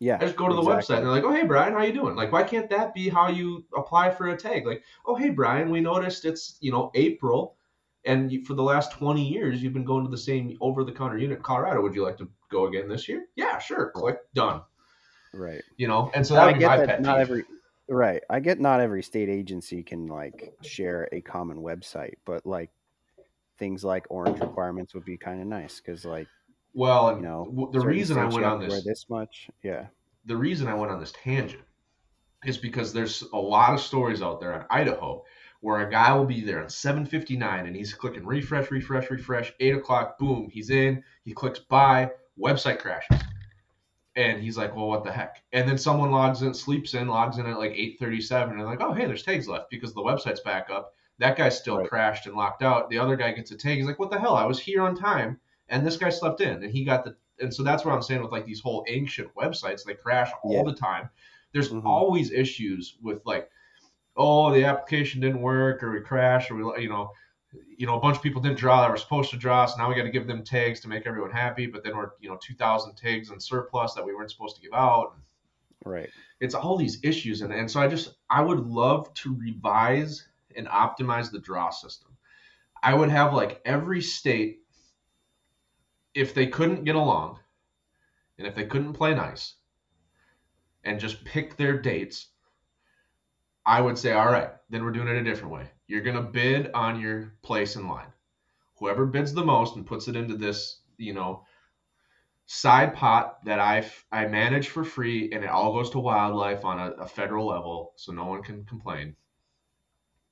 Yeah, 0.00 0.16
I 0.20 0.24
just 0.24 0.36
go 0.36 0.48
to 0.48 0.54
the 0.54 0.60
exactly. 0.62 0.82
website 0.82 0.98
and 0.98 1.06
they're 1.06 1.14
like, 1.14 1.24
"Oh, 1.24 1.32
hey 1.32 1.46
Brian, 1.46 1.74
how 1.74 1.82
you 1.84 1.92
doing?" 1.92 2.16
Like, 2.16 2.32
why 2.32 2.42
can't 2.42 2.68
that 2.70 2.92
be 2.92 3.08
how 3.08 3.28
you 3.28 3.64
apply 3.76 4.10
for 4.10 4.30
a 4.30 4.36
tag? 4.36 4.66
Like, 4.66 4.82
"Oh, 5.06 5.14
hey 5.14 5.30
Brian, 5.30 5.70
we 5.70 5.80
noticed 5.80 6.24
it's 6.24 6.58
you 6.60 6.72
know 6.72 6.90
April, 6.96 7.54
and 8.04 8.32
you, 8.32 8.44
for 8.44 8.54
the 8.54 8.64
last 8.64 8.90
twenty 8.90 9.24
years 9.34 9.62
you've 9.62 9.72
been 9.78 9.84
going 9.84 10.04
to 10.04 10.10
the 10.10 10.18
same 10.18 10.58
over-the-counter 10.60 11.18
unit 11.18 11.36
in 11.38 11.42
Colorado. 11.44 11.80
Would 11.82 11.94
you 11.94 12.02
like 12.02 12.16
to 12.18 12.28
go 12.50 12.66
again 12.66 12.88
this 12.88 13.08
year?" 13.08 13.26
Yeah, 13.36 13.60
sure. 13.60 13.92
Click 13.94 14.18
done. 14.34 14.62
right. 15.32 15.62
You 15.76 15.86
know, 15.86 16.10
and 16.14 16.26
so 16.26 16.34
that 16.34 16.42
I 16.42 16.46
would 16.46 16.54
be 16.54 16.60
get 16.60 16.68
my 16.68 16.76
that 16.78 16.88
pet 16.88 17.02
not 17.02 17.20
every 17.20 17.44
right. 17.88 18.22
I 18.28 18.40
get 18.40 18.60
not 18.60 18.80
every 18.80 19.02
state 19.02 19.28
agency 19.28 19.82
can 19.82 20.06
like 20.06 20.54
share 20.62 21.08
a 21.12 21.20
common 21.20 21.58
website, 21.58 22.14
but 22.24 22.46
like 22.46 22.70
things 23.58 23.84
like 23.84 24.06
orange 24.10 24.40
requirements 24.40 24.94
would 24.94 25.04
be 25.04 25.16
kind 25.16 25.40
of 25.40 25.46
nice 25.46 25.80
because 25.80 26.04
like 26.04 26.26
well, 26.74 27.10
and 27.10 27.18
you 27.18 27.24
know 27.24 27.70
the 27.72 27.80
reason 27.80 28.18
I 28.18 28.26
went 28.26 28.44
on 28.44 28.60
this 28.60 28.84
this 28.84 29.06
much, 29.08 29.50
yeah. 29.62 29.86
the 30.24 30.36
reason 30.36 30.68
I 30.68 30.74
went 30.74 30.90
on 30.90 31.00
this 31.00 31.12
tangent 31.22 31.62
is 32.44 32.58
because 32.58 32.92
there's 32.92 33.22
a 33.32 33.38
lot 33.38 33.72
of 33.74 33.80
stories 33.80 34.22
out 34.22 34.40
there 34.40 34.54
in 34.54 34.64
Idaho 34.70 35.22
where 35.60 35.86
a 35.86 35.90
guy 35.90 36.12
will 36.12 36.24
be 36.24 36.40
there 36.40 36.60
at 36.60 36.70
7:59 36.70 37.66
and 37.66 37.76
he's 37.76 37.94
clicking 37.94 38.26
refresh, 38.26 38.70
refresh, 38.70 39.10
refresh. 39.10 39.52
Eight 39.60 39.76
o'clock, 39.76 40.18
boom, 40.18 40.48
he's 40.50 40.70
in. 40.70 41.04
He 41.24 41.32
clicks 41.32 41.60
buy, 41.60 42.10
website 42.40 42.78
crashes, 42.78 43.20
and 44.16 44.42
he's 44.42 44.56
like, 44.58 44.74
"Well, 44.76 44.88
what 44.88 45.04
the 45.04 45.12
heck?" 45.12 45.42
And 45.52 45.68
then 45.68 45.78
someone 45.78 46.10
logs 46.10 46.42
in, 46.42 46.54
sleeps 46.54 46.94
in, 46.94 47.08
logs 47.08 47.38
in 47.38 47.46
at 47.46 47.58
like 47.58 47.72
8:37, 47.72 48.52
and 48.52 48.60
they're 48.60 48.66
like, 48.66 48.80
"Oh, 48.82 48.92
hey, 48.92 49.06
there's 49.06 49.22
tags 49.22 49.48
left 49.48 49.70
because 49.70 49.94
the 49.94 50.02
website's 50.02 50.40
back 50.40 50.70
up." 50.70 50.92
That 51.18 51.36
guy's 51.36 51.58
still 51.58 51.78
Right. 51.78 51.90
crashed 51.90 52.26
and 52.26 52.36
locked 52.36 52.62
out. 52.62 52.90
The 52.90 52.98
other 52.98 53.16
guy 53.16 53.32
gets 53.32 53.50
a 53.52 53.56
tag. 53.56 53.78
He's 53.78 53.86
like, 53.86 53.98
"What 53.98 54.10
the 54.10 54.18
hell? 54.20 54.34
I 54.34 54.44
was 54.46 54.60
here 54.60 54.82
on 54.82 54.94
time." 54.96 55.40
And 55.68 55.86
this 55.86 55.96
guy 55.96 56.10
slept 56.10 56.40
in, 56.40 56.62
and 56.62 56.72
he 56.72 56.84
got 56.84 57.04
the. 57.04 57.16
And 57.40 57.52
so 57.54 57.62
that's 57.62 57.84
what 57.84 57.94
I'm 57.94 58.02
saying 58.02 58.22
with 58.22 58.32
like 58.32 58.44
these 58.46 58.60
whole 58.60 58.84
ancient 58.88 59.34
websites. 59.34 59.84
They 59.84 59.94
crash 59.94 60.30
all 60.44 60.62
Yeah. 60.62 60.62
the 60.64 60.74
time. 60.74 61.08
There's 61.52 61.70
Mhm. 61.70 61.82
always 61.84 62.30
issues 62.32 62.98
with 63.02 63.22
like, 63.26 63.50
oh, 64.16 64.52
the 64.52 64.64
application 64.64 65.20
didn't 65.20 65.42
work, 65.42 65.82
or 65.82 65.92
we 65.92 66.00
crashed, 66.00 66.50
or 66.50 66.56
we, 66.56 66.82
you 66.82 66.88
know, 66.88 67.10
you 67.76 67.86
know, 67.86 67.96
a 67.96 68.00
bunch 68.00 68.16
of 68.16 68.22
people 68.22 68.40
didn't 68.40 68.58
draw 68.58 68.80
that 68.80 68.90
were 68.90 68.96
supposed 68.96 69.30
to 69.30 69.36
draw, 69.36 69.66
so 69.66 69.76
now 69.78 69.88
we 69.88 69.94
got 69.94 70.04
to 70.04 70.10
give 70.10 70.26
them 70.26 70.42
tags 70.42 70.80
to 70.80 70.88
make 70.88 71.06
everyone 71.06 71.30
happy. 71.30 71.66
But 71.66 71.84
then 71.84 71.96
we're, 71.96 72.10
you 72.20 72.28
know, 72.28 72.38
2,000 72.40 72.94
tags 72.94 73.30
in 73.30 73.40
surplus 73.40 73.94
that 73.94 74.04
we 74.04 74.14
weren't 74.14 74.30
supposed 74.30 74.56
to 74.56 74.62
give 74.62 74.72
out. 74.72 75.16
Right. 75.84 76.10
It's 76.40 76.54
all 76.54 76.76
these 76.76 76.98
issues, 77.02 77.42
and 77.42 77.52
and 77.52 77.70
so 77.70 77.80
I 77.80 77.88
just 77.88 78.14
I 78.30 78.40
would 78.40 78.60
love 78.60 79.12
to 79.14 79.34
revise 79.34 80.26
and 80.56 80.66
optimize 80.68 81.30
the 81.30 81.40
draw 81.40 81.70
system. 81.70 82.16
I 82.82 82.94
would 82.94 83.10
have 83.10 83.32
like 83.32 83.60
every 83.64 84.00
state, 84.00 84.60
if 86.14 86.34
they 86.34 86.46
couldn't 86.46 86.84
get 86.84 86.94
along, 86.94 87.38
and 88.38 88.46
if 88.46 88.54
they 88.54 88.64
couldn't 88.64 88.94
play 88.94 89.14
nice, 89.14 89.54
and 90.84 91.00
just 91.00 91.24
pick 91.24 91.56
their 91.56 91.78
dates, 91.78 92.28
I 93.64 93.80
would 93.80 93.98
say, 93.98 94.12
all 94.12 94.30
right, 94.30 94.50
then 94.70 94.84
we're 94.84 94.90
doing 94.90 95.08
it 95.08 95.16
a 95.16 95.24
different 95.24 95.54
way. 95.54 95.70
You're 95.92 96.00
going 96.00 96.16
to 96.16 96.22
bid 96.22 96.70
on 96.72 96.98
your 96.98 97.34
place 97.42 97.76
in 97.76 97.86
line. 97.86 98.10
Whoever 98.78 99.04
bids 99.04 99.34
the 99.34 99.44
most 99.44 99.76
and 99.76 99.84
puts 99.84 100.08
it 100.08 100.16
into 100.16 100.38
this, 100.38 100.80
you 100.96 101.12
know, 101.12 101.44
side 102.46 102.94
pot 102.94 103.44
that 103.44 103.58
I 103.58 103.86
I 104.10 104.26
manage 104.26 104.70
for 104.70 104.84
free, 104.84 105.30
and 105.32 105.44
it 105.44 105.50
all 105.50 105.74
goes 105.74 105.90
to 105.90 105.98
wildlife 105.98 106.64
on 106.64 106.78
a, 106.78 106.92
a 106.92 107.06
federal 107.06 107.46
level, 107.46 107.92
so 107.96 108.10
no 108.10 108.24
one 108.24 108.42
can 108.42 108.64
complain. 108.64 109.16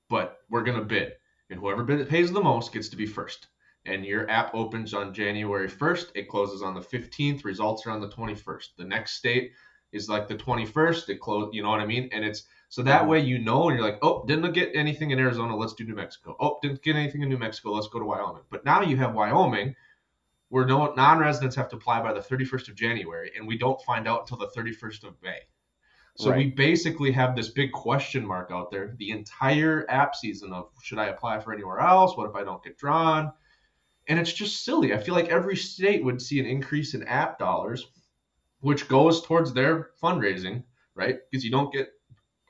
But 0.09 0.39
we're 0.49 0.65
going 0.65 0.79
to 0.79 0.85
bid, 0.85 1.13
and 1.51 1.61
whoever 1.61 1.85
bid, 1.85 2.09
pays 2.09 2.33
the 2.33 2.41
most 2.43 2.73
gets 2.73 2.89
to 2.89 2.97
be 2.97 3.05
first. 3.05 3.49
And 3.85 4.03
your 4.03 4.31
app 4.31 4.55
opens 4.55 4.95
on 4.95 5.13
January 5.13 5.69
1st. 5.69 6.13
It 6.15 6.31
closes 6.31 6.63
on 6.63 6.73
the 6.73 6.81
15th. 6.81 7.45
Results 7.45 7.87
are 7.87 7.91
on 7.91 8.01
the 8.01 8.09
21st. 8.09 8.77
The 8.79 8.85
next 8.85 9.17
state 9.17 9.53
is 9.93 10.09
like 10.09 10.27
the 10.27 10.37
21st. 10.37 11.11
It 11.11 11.21
close, 11.21 11.51
you 11.53 11.63
know 11.63 11.69
what 11.69 11.81
I 11.81 11.87
mean? 11.87 12.09
And 12.13 12.25
it's 12.25 12.45
so 12.71 12.85
that 12.85 13.01
mm-hmm. 13.01 13.11
way 13.11 13.21
you 13.21 13.41
know, 13.41 13.69
and 13.69 13.77
you're 13.77 13.87
like, 13.87 13.99
oh, 14.01 14.25
didn't 14.27 14.53
get 14.53 14.71
anything 14.75 15.11
in 15.11 15.19
Arizona. 15.19 15.57
Let's 15.57 15.75
do 15.75 15.85
New 15.85 15.97
Mexico. 15.97 16.37
Oh, 16.39 16.61
didn't 16.63 16.83
get 16.83 16.95
anything 16.95 17.21
in 17.23 17.29
New 17.29 17.37
Mexico. 17.37 17.73
Let's 17.73 17.89
go 17.89 17.99
to 17.99 18.05
Wyoming. 18.05 18.45
But 18.49 18.65
now 18.65 18.81
you 18.81 18.97
have 18.97 19.13
Wyoming, 19.13 19.75
where 20.51 20.65
no 20.65 20.95
non-residents 20.95 21.57
have 21.57 21.69
to 21.71 21.77
apply 21.77 22.01
by 22.01 22.13
the 22.13 22.21
31st 22.21 22.69
of 22.69 22.77
January, 22.77 23.33
and 23.37 23.47
we 23.47 23.59
don't 23.59 23.83
find 23.83 24.07
out 24.07 24.21
until 24.21 24.37
the 24.37 24.47
31st 24.57 25.03
of 25.03 25.15
May. 25.21 25.41
So 26.17 26.31
right. 26.31 26.37
we 26.37 26.51
basically 26.51 27.11
have 27.11 27.35
this 27.35 27.49
big 27.49 27.73
question 27.73 28.25
mark 28.25 28.53
out 28.53 28.71
there 28.71 28.95
the 28.99 29.11
entire 29.11 29.85
app 29.89 30.15
season 30.15 30.53
of 30.53 30.69
should 30.81 30.99
I 30.99 31.07
apply 31.07 31.41
for 31.41 31.53
anywhere 31.53 31.81
else? 31.81 32.17
What 32.17 32.31
if 32.31 32.37
I 32.37 32.45
don't 32.45 32.63
get 32.63 32.79
drawn? 32.79 33.33
And 34.07 34.19
it's 34.19 34.33
just 34.33 34.65
silly. 34.65 34.95
I 34.95 34.99
feel 34.99 35.15
like 35.15 35.29
every 35.29 35.57
state 35.57 36.05
would 36.05 36.23
see 36.23 36.39
an 36.39 36.47
increase 36.47 36.95
in 36.95 37.03
app 37.05 37.39
dollars, 37.39 37.87
which 38.61 38.87
goes 38.87 39.23
towards 39.23 39.53
their 39.53 39.91
fundraising, 40.01 40.63
right? 40.95 41.19
Because 41.31 41.45
you 41.45 41.51
don't 41.51 41.73
get 41.73 41.89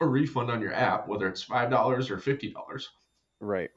a 0.00 0.06
refund 0.06 0.50
on 0.50 0.60
your 0.60 0.72
app, 0.72 1.06
whether 1.08 1.28
it's 1.28 1.42
five 1.42 1.70
dollars 1.70 2.10
or 2.10 2.18
fifty 2.18 2.50
dollars. 2.50 2.90
Right. 3.40 3.70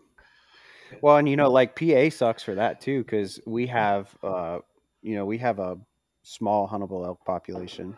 Well, 1.02 1.18
and 1.18 1.28
you 1.28 1.36
know, 1.36 1.50
like 1.50 1.76
PA 1.76 2.10
sucks 2.10 2.44
for 2.44 2.56
that 2.56 2.82
too, 2.82 3.04
because 3.04 3.40
we 3.46 3.68
have, 3.68 4.16
uh, 4.24 4.60
you 5.02 5.16
know, 5.16 5.26
we 5.26 5.38
have 5.40 5.60
a 5.60 5.78
small 6.24 6.68
huntable 6.68 7.06
elk 7.06 7.26
population, 7.26 7.98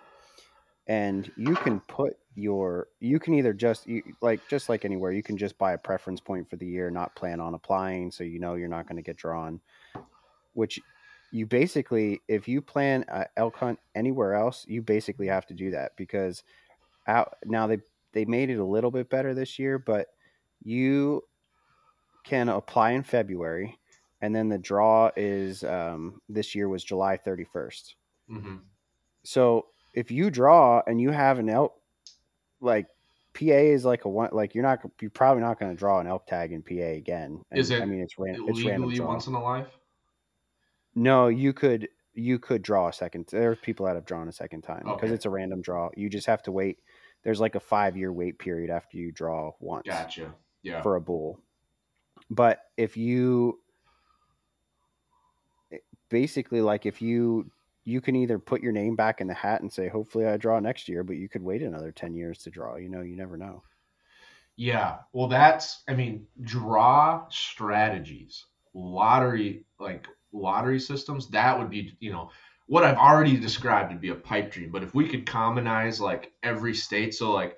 and 0.88 1.30
you 1.36 1.56
can 1.56 1.80
put 1.82 2.18
your, 2.36 2.88
you 3.00 3.20
can 3.20 3.34
either 3.34 3.54
just 3.54 3.88
you, 3.88 4.02
like 4.22 4.40
just 4.50 4.70
like 4.70 4.86
anywhere, 4.86 5.12
you 5.12 5.24
can 5.24 5.38
just 5.38 5.58
buy 5.58 5.74
a 5.74 5.78
preference 5.78 6.20
point 6.20 6.50
for 6.50 6.56
the 6.56 6.66
year, 6.66 6.90
not 6.90 7.16
plan 7.16 7.40
on 7.40 7.54
applying, 7.54 8.12
so 8.12 8.24
you 8.24 8.40
know 8.40 8.56
you're 8.56 8.68
not 8.68 8.88
going 8.88 8.98
to 8.98 9.04
get 9.04 9.18
drawn. 9.18 9.60
Which 10.54 10.80
you 11.32 11.46
basically, 11.46 12.22
if 12.30 12.48
you 12.48 12.62
plan 12.62 13.06
elk 13.36 13.58
hunt 13.58 13.80
anywhere 13.94 14.36
else, 14.36 14.66
you 14.68 14.82
basically 14.82 15.28
have 15.28 15.46
to 15.48 15.54
do 15.54 15.72
that 15.72 15.92
because 15.98 16.44
out 17.08 17.36
now 17.46 17.68
they 17.68 17.80
they 18.16 18.26
made 18.26 18.50
it 18.50 18.58
a 18.58 18.66
little 18.66 18.90
bit 18.90 19.10
better 19.10 19.36
this 19.36 19.60
year, 19.60 19.78
but 19.78 20.08
you 20.64 21.22
can 22.24 22.50
apply 22.50 22.92
in 22.92 23.04
February, 23.04 23.78
and 24.22 24.34
then 24.34 24.50
the 24.50 24.58
draw 24.58 25.12
is 25.16 25.64
um, 25.66 26.22
this 26.30 26.56
year 26.56 26.70
was 26.70 26.84
July 26.84 27.18
31st. 27.18 27.94
Mm-hmm. 28.32 28.56
So 29.24 29.68
if 29.94 30.10
you 30.12 30.32
draw 30.32 30.82
and 30.88 31.00
you 31.00 31.12
have 31.12 31.40
an 31.40 31.50
elk, 31.50 31.76
like 32.62 32.88
PA 33.34 33.44
is 33.44 33.84
like 33.84 34.06
a 34.06 34.10
one, 34.10 34.30
like 34.32 34.56
you're 34.56 34.64
not, 34.64 34.80
you're 35.02 35.12
probably 35.12 35.44
not 35.44 35.60
going 35.60 35.72
to 35.72 35.78
draw 35.78 36.00
an 36.00 36.08
elk 36.08 36.26
tag 36.26 36.54
in 36.54 36.64
PA 36.64 36.74
again. 36.74 37.44
And, 37.52 37.60
is 37.60 37.70
it? 37.70 37.82
I 37.82 37.86
mean, 37.86 38.00
it's, 38.00 38.18
ran, 38.18 38.38
it's 38.48 38.64
random. 38.64 39.06
once 39.06 39.28
in 39.28 39.34
a 39.34 39.44
life. 39.44 39.68
No, 40.96 41.28
you 41.28 41.52
could 41.52 41.90
you 42.14 42.40
could 42.40 42.62
draw 42.62 42.88
a 42.88 42.94
second. 42.94 43.28
There's 43.30 43.60
people 43.60 43.86
that 43.86 43.96
have 43.96 44.06
drawn 44.06 44.30
a 44.30 44.32
second 44.32 44.62
time 44.62 44.84
because 44.86 45.04
okay. 45.04 45.14
it's 45.14 45.26
a 45.26 45.30
random 45.30 45.62
draw. 45.62 45.90
You 45.98 46.10
just 46.10 46.28
have 46.28 46.42
to 46.44 46.52
wait 46.54 46.80
there's 47.26 47.42
like 47.42 47.56
a 47.56 47.60
five 47.60 47.98
year 47.98 48.14
wait 48.14 48.40
period 48.40 48.70
after 48.70 48.98
you 48.98 49.12
draw 49.12 49.52
once. 49.60 49.88
Gotcha. 49.88 50.34
Yeah. 50.62 50.82
For 50.82 50.96
a 50.96 51.02
bull. 51.02 51.42
But 52.30 52.60
if 52.78 52.96
you 52.96 53.60
eh, 55.74 55.78
basically 56.10 56.62
like 56.62 56.86
if 56.86 57.02
you 57.02 57.52
you 57.84 58.00
can 58.00 58.16
either 58.16 58.40
put 58.40 58.62
your 58.62 58.72
name 58.72 58.96
back 58.96 59.22
in 59.22 59.28
the 59.28 59.34
hat 59.34 59.62
and 59.62 59.74
say 59.74 59.90
hopefully 59.90 60.26
I 60.26 60.38
draw 60.38 60.60
next 60.60 60.88
year, 60.88 61.04
but 61.04 61.18
you 61.18 61.28
could 61.28 61.44
wait 61.44 61.62
another 61.62 61.92
10 61.92 62.16
years 62.16 62.40
to 62.44 62.50
draw. 62.50 62.78
You 62.78 62.90
know, 62.90 63.02
you 63.02 63.16
never 63.16 63.38
know. 63.38 63.62
Yeah. 64.56 64.98
Well, 65.12 65.28
that's 65.28 65.84
I 65.88 65.96
mean, 65.96 66.28
draw 66.42 67.28
strategies, 67.30 68.46
lottery 68.74 69.66
like 69.80 70.08
lottery 70.32 70.80
systems, 70.80 71.28
that 71.30 71.58
would 71.58 71.72
be, 71.72 71.98
you 72.00 72.12
know, 72.12 72.30
what 72.68 72.84
I've 72.84 72.98
already 72.98 73.38
described 73.38 73.92
would 73.92 74.02
be 74.02 74.10
a 74.10 74.16
pipe 74.16 74.52
dream. 74.52 74.72
But 74.72 74.84
if 74.84 74.96
we 74.96 75.08
could 75.08 75.26
commonize 75.26 76.02
like 76.02 76.34
every 76.42 76.74
state, 76.74 77.14
so 77.14 77.32
like, 77.32 77.58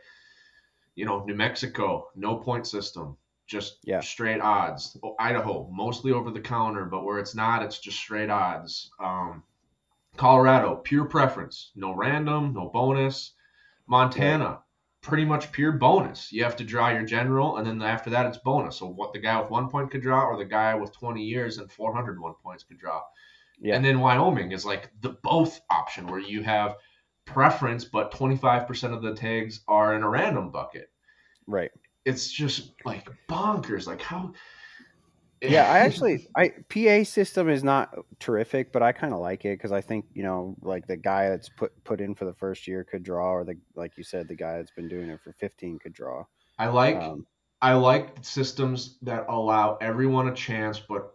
you 0.96 1.06
know, 1.06 1.24
New 1.24 1.36
Mexico, 1.36 2.08
no 2.16 2.36
point 2.36 2.68
system, 2.68 3.18
just 3.46 3.78
yeah. 3.84 4.02
straight 4.02 4.42
odds. 4.42 4.98
Idaho, 5.20 5.70
mostly 5.72 6.12
over 6.12 6.32
the 6.32 6.42
counter, 6.42 6.86
but 6.86 7.06
where 7.06 7.20
it's 7.20 7.36
not, 7.36 7.64
it's 7.64 7.80
just 7.80 7.98
straight 7.98 8.30
odds. 8.30 8.92
Um, 9.00 9.44
Colorado, 10.18 10.76
pure 10.76 11.06
preference, 11.06 11.72
no 11.76 11.94
random, 11.94 12.54
no 12.54 12.68
bonus. 12.68 13.34
Montana, 13.86 14.60
pretty 15.02 15.24
much 15.24 15.52
pure 15.52 15.72
bonus. 15.72 16.32
You 16.34 16.44
have 16.44 16.58
to 16.58 16.66
draw 16.66 16.90
your 16.90 17.06
general, 17.06 17.58
and 17.58 17.66
then 17.66 17.82
after 17.82 18.10
that, 18.10 18.26
it's 18.26 18.40
bonus. 18.40 18.78
So 18.78 18.88
what 18.88 19.14
the 19.14 19.20
guy 19.20 19.40
with 19.40 19.52
one 19.52 19.70
point 19.70 19.92
could 19.92 20.02
draw, 20.02 20.26
or 20.26 20.38
the 20.38 20.44
guy 20.44 20.76
with 20.76 20.92
20 20.92 21.24
years 21.24 21.60
and 21.60 21.72
401 21.72 22.34
points 22.44 22.64
could 22.64 22.80
draw. 22.80 23.02
Yeah. 23.60 23.76
And 23.76 23.84
then 23.84 24.00
Wyoming 24.00 24.52
is 24.52 24.66
like 24.66 24.92
the 25.02 25.18
both 25.24 25.60
option 25.70 26.08
where 26.08 26.20
you 26.20 26.44
have 26.44 26.76
preference, 27.26 27.86
but 27.86 28.12
25% 28.12 28.94
of 28.94 29.02
the 29.02 29.14
tags 29.14 29.62
are 29.68 29.96
in 29.96 30.04
a 30.04 30.10
random 30.10 30.50
bucket. 30.50 30.90
Right. 31.48 31.72
It's 32.06 32.32
just 32.32 32.72
like 32.86 33.10
bonkers. 33.30 33.88
Like 33.88 34.02
how. 34.02 34.34
yeah, 35.42 35.72
I 35.72 35.80
actually, 35.80 36.28
I 36.36 36.54
PA 36.70 37.04
system 37.04 37.50
is 37.50 37.64
not 37.64 37.94
terrific, 38.20 38.72
but 38.72 38.82
I 38.82 38.92
kind 38.92 39.14
of 39.14 39.20
like 39.20 39.44
it 39.46 39.58
because 39.58 39.72
I 39.72 39.82
think 39.82 40.06
you 40.14 40.24
know, 40.24 40.56
like 40.62 40.88
the 40.88 40.98
guy 40.98 41.30
that's 41.30 41.50
put 41.50 41.72
put 41.84 42.00
in 42.00 42.16
for 42.16 42.26
the 42.26 42.34
first 42.34 42.68
year 42.68 42.84
could 42.84 43.04
draw, 43.04 43.32
or 43.34 43.44
the 43.44 43.58
like 43.76 43.98
you 43.98 44.04
said, 44.04 44.28
the 44.30 44.36
guy 44.36 44.58
that's 44.58 44.72
been 44.72 44.88
doing 44.88 45.10
it 45.10 45.20
for 45.22 45.34
fifteen 45.34 45.80
could 45.80 45.94
draw. 45.94 46.24
I 46.58 46.68
like 46.68 46.96
um, 46.96 47.28
I 47.62 47.74
like 47.74 48.16
systems 48.22 48.98
that 49.02 49.26
allow 49.28 49.78
everyone 49.82 50.30
a 50.30 50.34
chance, 50.34 50.80
but 50.80 51.12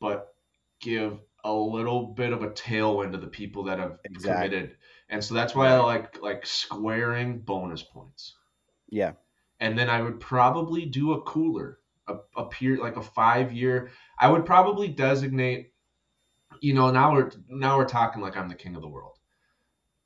but 0.00 0.34
give 0.80 1.18
a 1.44 1.52
little 1.52 2.06
bit 2.06 2.32
of 2.32 2.42
a 2.42 2.48
tailwind 2.48 3.12
to 3.12 3.18
the 3.18 3.26
people 3.26 3.64
that 3.64 3.78
have 3.78 3.98
exactly. 4.04 4.48
committed. 4.48 4.76
And 5.10 5.22
so 5.22 5.34
that's 5.34 5.54
why 5.54 5.68
I 5.68 5.78
like 5.78 6.20
like 6.22 6.46
squaring 6.46 7.38
bonus 7.38 7.82
points. 7.82 8.34
Yeah. 8.88 9.12
And 9.60 9.78
then 9.78 9.88
I 9.88 10.02
would 10.02 10.18
probably 10.20 10.86
do 10.86 11.12
a 11.12 11.22
cooler, 11.22 11.78
a, 12.08 12.16
a 12.36 12.46
period 12.46 12.80
like 12.80 12.96
a 12.96 13.02
five 13.02 13.52
year. 13.52 13.90
I 14.18 14.30
would 14.30 14.46
probably 14.46 14.88
designate, 14.88 15.72
you 16.60 16.74
know, 16.74 16.90
now 16.90 17.12
we're 17.12 17.30
now 17.48 17.76
we're 17.76 17.84
talking 17.84 18.22
like 18.22 18.36
I'm 18.36 18.48
the 18.48 18.54
king 18.54 18.74
of 18.74 18.82
the 18.82 18.88
world. 18.88 19.18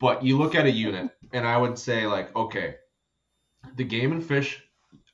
But 0.00 0.24
you 0.24 0.38
look 0.38 0.54
at 0.54 0.66
a 0.66 0.70
unit, 0.70 1.10
and 1.32 1.46
I 1.46 1.56
would 1.56 1.78
say 1.78 2.06
like, 2.06 2.34
okay, 2.34 2.76
the 3.76 3.84
game 3.84 4.12
and 4.12 4.24
fish 4.24 4.62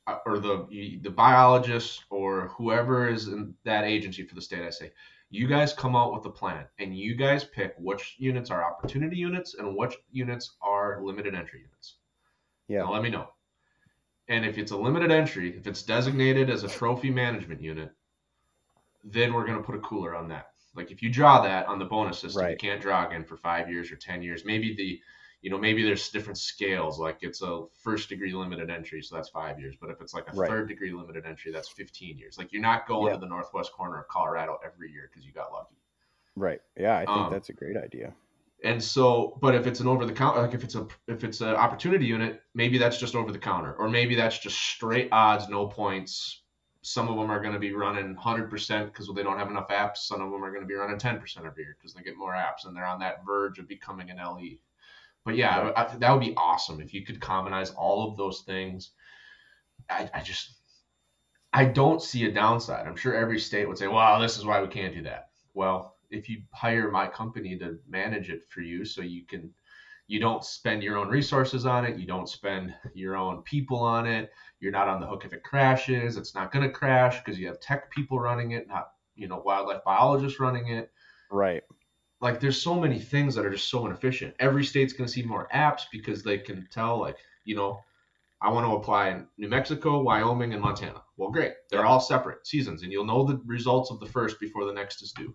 uh, 0.07 0.19
or 0.25 0.39
the 0.39 0.99
the 1.03 1.11
biologist 1.11 2.05
or 2.11 2.49
whoever 2.57 3.09
is 3.09 3.29
in 3.29 3.55
that 3.65 3.85
agency 3.85 4.25
for 4.25 4.35
the 4.35 4.43
state, 4.43 4.63
I 4.63 4.71
say, 4.71 4.93
you 5.35 5.49
guys 5.49 5.73
come 5.73 5.97
out 5.97 6.13
with 6.13 6.25
a 6.27 6.31
plan 6.31 6.65
and 6.79 6.97
you 6.97 7.17
guys 7.17 7.43
pick 7.43 7.75
which 7.77 8.15
units 8.19 8.51
are 8.51 8.65
opportunity 8.65 9.17
units 9.17 9.55
and 9.55 9.77
which 9.77 9.97
units 10.13 10.55
are 10.63 11.01
limited 11.03 11.35
entry 11.35 11.61
units. 11.61 11.97
Yeah. 12.69 12.83
Now 12.83 12.93
let 12.93 13.03
me 13.03 13.11
know. 13.11 13.27
And 14.29 14.47
if 14.47 14.59
it's 14.59 14.71
a 14.71 14.77
limited 14.77 15.11
entry, 15.11 15.57
if 15.57 15.67
it's 15.67 15.83
designated 15.83 16.51
as 16.51 16.63
a 16.63 16.69
trophy 16.69 17.11
management 17.11 17.61
unit, 17.61 17.91
then 19.03 19.35
we're 19.35 19.45
going 19.45 19.59
to 19.59 19.65
put 19.65 19.75
a 19.75 19.81
cooler 19.81 20.15
on 20.15 20.29
that. 20.29 20.51
Like 20.77 20.93
if 20.93 21.03
you 21.03 21.11
draw 21.11 21.43
that 21.43 21.67
on 21.67 21.81
the 21.81 21.85
bonus 21.85 22.21
system, 22.21 22.43
right. 22.43 22.53
you 22.53 22.57
can't 22.57 22.81
draw 22.81 23.05
again 23.05 23.25
for 23.25 23.37
five 23.37 23.69
years 23.69 23.91
or 23.91 23.97
10 23.97 24.23
years. 24.23 24.45
Maybe 24.45 24.77
the 24.77 25.01
you 25.45 25.51
know, 25.51 25.59
maybe 25.59 25.83
there's 25.83 26.09
different 26.09 26.39
scales. 26.39 26.99
Like 26.99 27.19
it's 27.21 27.43
a 27.43 27.65
first 27.83 28.09
degree 28.09 28.33
limited 28.33 28.71
entry, 28.71 29.03
so 29.03 29.15
that's 29.15 29.29
five 29.29 29.61
years. 29.61 29.75
But 29.79 29.91
if 29.91 30.01
it's 30.01 30.15
like 30.15 30.25
a 30.33 30.35
right. 30.35 30.49
third 30.49 30.69
degree 30.69 30.91
limited 30.91 31.27
entry, 31.27 31.53
that's 31.53 31.69
15 31.69 32.17
years. 32.17 32.39
Like 32.39 32.51
you're 32.51 32.63
not 32.63 32.89
going 32.89 33.09
yeah. 33.09 33.13
to 33.17 33.21
the 33.21 33.27
northwest 33.27 33.71
corner 33.73 34.01
of 34.01 34.09
Colorado 34.09 34.59
every 34.65 34.91
year 34.91 35.11
because 35.13 35.27
you 35.27 35.35
got 35.35 35.53
lucky. 35.53 35.77
Right. 36.35 36.63
Yeah, 36.79 36.97
I 36.97 37.05
think 37.05 37.11
um, 37.11 37.31
that's 37.31 37.51
a 37.51 37.53
great 37.53 37.77
idea. 37.77 38.15
And 38.65 38.83
so, 38.83 39.37
but 39.43 39.55
if 39.55 39.67
it's 39.67 39.81
an 39.81 39.87
over 39.87 40.07
the 40.07 40.15
counter, 40.15 40.41
like 40.41 40.55
if 40.55 40.65
it's 40.65 40.77
a 40.77 40.87
if 41.09 41.25
it's 41.25 41.43
an 41.43 41.49
opportunity 41.49 42.07
unit, 42.07 42.41
maybe 42.55 42.79
that's 42.79 42.97
just 42.97 43.15
over 43.15 43.31
the 43.31 43.39
counter, 43.39 43.75
or 43.75 43.91
maybe 43.91 44.15
that's 44.15 44.39
just 44.39 44.57
straight 44.59 45.11
odds, 45.13 45.51
no 45.51 45.67
points. 45.67 46.41
Some 46.81 47.11
of 47.11 47.19
them 47.19 47.31
are 47.31 47.41
going 47.41 47.53
to 47.53 47.59
be 47.59 47.75
running 47.75 48.17
100% 48.17 48.85
because 48.87 49.11
they 49.15 49.23
don't 49.23 49.39
have 49.39 49.51
enough 49.51 49.69
apps. 49.69 49.99
Some 49.99 50.23
of 50.23 50.31
them 50.31 50.43
are 50.43 50.51
going 50.51 50.63
to 50.63 50.67
be 50.67 50.75
running 50.75 50.99
10% 50.99 51.19
every 51.45 51.65
year 51.65 51.77
because 51.79 51.93
they 51.95 52.03
get 52.03 52.17
more 52.17 52.33
apps 52.33 52.67
and 52.67 52.77
they're 52.77 52.85
on 52.87 53.01
that 53.01 53.25
verge 53.27 53.59
of 53.59 53.69
becoming 53.69 54.11
an 54.11 54.19
LE. 54.19 54.59
But 55.25 55.37
yeah, 55.37 55.73
I, 55.77 55.97
that 55.97 56.13
would 56.13 56.21
be 56.21 56.35
awesome 56.37 56.81
if 56.81 56.93
you 56.93 57.05
could 57.05 57.21
commonize 57.21 57.71
all 57.71 58.11
of 58.11 58.17
those 58.17 58.43
things. 58.47 58.91
I, 59.89 60.11
I 60.13 60.21
just, 60.21 60.57
I 61.53 61.65
don't 61.65 62.03
see 62.03 62.27
a 62.27 62.33
downside. 62.33 62.87
I'm 62.87 62.97
sure 62.97 63.15
every 63.15 63.39
state 63.39 63.67
would 63.67 63.79
say, 63.79 63.89
well, 63.89 64.21
this 64.21 64.37
is 64.37 64.45
why 64.45 64.61
we 64.61 64.69
can't 64.69 64.95
do 64.95 65.03
that. 65.03 65.29
Well, 65.55 65.97
if 66.11 66.29
you 66.29 66.43
hire 66.53 66.91
my 66.91 67.07
company 67.07 67.59
to 67.59 67.79
manage 67.89 68.31
it 68.31 68.43
for 68.49 68.61
you 68.61 68.85
so 68.85 69.03
you 69.03 69.25
can 69.27 69.51
you 70.07 70.21
don't 70.21 70.45
spend 70.45 70.83
your 70.83 70.99
own 70.99 71.09
resources 71.09 71.65
on 71.65 71.87
it. 71.87 71.99
You 71.99 72.07
don't 72.07 72.29
spend 72.29 72.75
your 72.95 73.17
own 73.17 73.43
people 73.43 73.81
on 73.81 74.07
it. 74.07 74.31
You're 74.61 74.73
not 74.73 74.89
on 74.89 75.01
the 75.01 75.07
hook 75.07 75.25
if 75.25 75.33
it 75.33 75.43
crashes. 75.43 76.17
It's 76.17 76.35
not 76.35 76.53
going 76.53 76.65
to 76.65 76.71
crash 76.71 77.19
because 77.19 77.39
you 77.39 77.47
have 77.47 77.59
tech 77.61 77.91
people 77.91 78.21
running 78.21 78.53
it, 78.53 78.69
not 78.69 78.91
you 79.17 79.29
know 79.29 79.39
wildlife 79.39 79.83
biologists 79.85 80.41
running 80.41 80.69
it. 80.69 80.91
Right. 81.31 81.63
Like 82.25 82.41
there's 82.41 82.61
so 82.61 82.75
many 82.75 82.99
things 82.99 83.35
that 83.35 83.45
are 83.45 83.51
just 83.51 83.69
so 83.69 83.85
inefficient. 83.85 84.35
Every 84.41 84.65
state's 84.65 84.95
going 84.95 85.07
to 85.07 85.13
see 85.13 85.23
more 85.23 85.47
apps 85.55 85.83
because 85.93 86.23
they 86.23 86.39
can 86.39 86.67
tell 86.73 86.99
like 86.99 87.19
you 87.45 87.55
know 87.55 87.81
I 88.41 88.51
want 88.51 88.67
to 88.67 88.75
apply 88.77 89.11
in 89.11 89.27
New 89.37 89.49
Mexico, 89.49 90.03
Wyoming, 90.03 90.55
and 90.55 90.63
Montana. 90.63 91.03
Well, 91.19 91.31
great. 91.31 91.53
They're 91.71 91.85
all 91.85 92.01
separate 92.01 92.47
seasons, 92.47 92.83
and 92.83 92.91
you'll 92.91 93.05
know 93.05 93.25
the 93.25 93.41
results 93.45 93.91
of 93.91 94.01
the 94.01 94.07
first 94.07 94.41
before 94.41 94.65
the 94.65 94.73
next 94.73 95.03
is 95.03 95.13
due. 95.13 95.35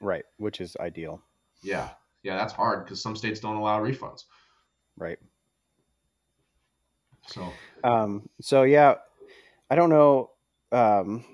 Right. 0.00 0.24
Which 0.36 0.60
is 0.60 0.76
ideal. 0.80 1.22
Yeah. 1.62 1.88
Yeah, 2.22 2.36
that's 2.36 2.52
hard 2.52 2.84
because 2.84 3.02
some 3.02 3.16
states 3.16 3.40
don't 3.40 3.56
allow 3.56 3.80
refunds. 3.80 4.24
Right. 4.96 5.18
So, 7.26 7.52
Um, 7.84 8.28
so 8.40 8.62
yeah, 8.62 8.94
I 9.70 9.74
don't 9.76 9.90
know 9.90 10.30
um, 10.72 11.24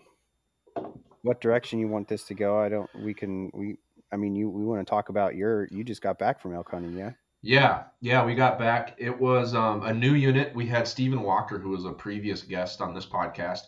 what 1.23 1.41
direction 1.41 1.79
you 1.79 1.89
want 1.89 2.09
this 2.09 2.25
to 2.25 2.35
go. 2.35 2.61
I 2.61 2.69
don't. 2.69 2.91
We 3.03 3.15
can. 3.15 3.51
We. 3.55 3.79
I 4.13 4.17
mean, 4.17 4.35
you. 4.35 4.49
We 4.49 4.65
want 4.65 4.87
to 4.87 4.91
talk 4.91 5.09
about 5.09 5.35
your. 5.35 5.69
You 5.71 5.85
just 5.85 6.03
got 6.03 6.19
back 6.19 6.41
from 6.41 6.55
elk 6.55 6.71
hunting, 6.71 6.97
yeah? 6.97 7.13
yeah, 7.45 7.83
yeah, 8.01 8.25
we 8.25 8.35
got 8.35 8.59
back. 8.59 8.95
It 8.97 9.21
was 9.21 9.55
um, 9.55 9.83
a 9.83 9.93
new 9.93 10.15
unit. 10.15 10.55
We 10.55 10.67
had 10.67 10.89
Stephen 10.89 11.21
Walker, 11.21 11.59
who 11.59 11.71
was 11.71 11.85
a 11.85 11.93
previous 11.93 12.41
guest 12.41 12.81
on 12.81 12.95
this 12.95 13.05
podcast, 13.05 13.61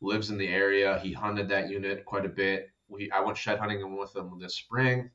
lives 0.00 0.30
in 0.30 0.38
the 0.38 0.48
area. 0.48 0.98
He 0.98 1.12
hunted 1.12 1.48
that 1.50 1.70
unit 1.70 2.04
quite 2.04 2.24
a 2.24 2.28
bit. 2.28 2.70
We 2.88 3.08
I 3.12 3.20
went 3.20 3.38
shed 3.38 3.60
hunting 3.60 3.96
with 3.96 4.16
him 4.16 4.36
this 4.40 4.56
spring, 4.56 5.10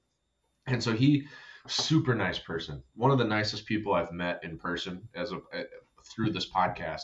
and 0.66 0.82
so 0.82 0.94
he 0.94 1.28
super 1.68 2.16
nice 2.16 2.40
person. 2.40 2.82
One 2.96 3.12
of 3.12 3.18
the 3.18 3.26
nicest 3.26 3.66
people 3.66 3.94
I've 3.94 4.14
met 4.14 4.40
in 4.44 4.58
person 4.58 5.10
as 5.14 5.34
a, 5.34 5.38
uh, 5.38 5.64
through 6.04 6.32
this 6.32 6.50
podcast. 6.50 7.02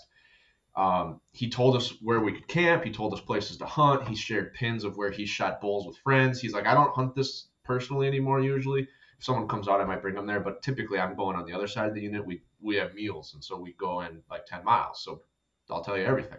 Um, 0.77 1.19
he 1.33 1.49
told 1.49 1.75
us 1.75 1.93
where 2.01 2.21
we 2.21 2.31
could 2.31 2.47
camp. 2.47 2.85
He 2.85 2.91
told 2.91 3.13
us 3.13 3.19
places 3.19 3.57
to 3.57 3.65
hunt. 3.65 4.07
He 4.07 4.15
shared 4.15 4.53
pins 4.53 4.85
of 4.85 4.95
where 4.95 5.11
he 5.11 5.25
shot 5.25 5.59
bulls 5.59 5.85
with 5.85 5.97
friends. 5.97 6.39
He's 6.39 6.53
like, 6.53 6.67
I 6.67 6.73
don't 6.73 6.95
hunt 6.95 7.15
this 7.15 7.47
personally 7.63 8.07
anymore. 8.07 8.41
Usually, 8.41 8.81
if 8.81 9.25
someone 9.25 9.47
comes 9.47 9.67
out, 9.67 9.81
I 9.81 9.85
might 9.85 10.01
bring 10.01 10.15
them 10.15 10.27
there. 10.27 10.39
But 10.39 10.61
typically, 10.61 10.99
I'm 10.99 11.15
going 11.15 11.35
on 11.35 11.45
the 11.45 11.53
other 11.53 11.67
side 11.67 11.87
of 11.87 11.95
the 11.95 12.01
unit. 12.01 12.25
We 12.25 12.41
we 12.61 12.75
have 12.75 12.93
meals, 12.93 13.33
and 13.33 13.43
so 13.43 13.57
we 13.57 13.73
go 13.73 14.01
in 14.01 14.21
like 14.29 14.45
10 14.45 14.63
miles. 14.63 15.03
So 15.03 15.21
I'll 15.69 15.83
tell 15.83 15.97
you 15.97 16.05
everything. 16.05 16.37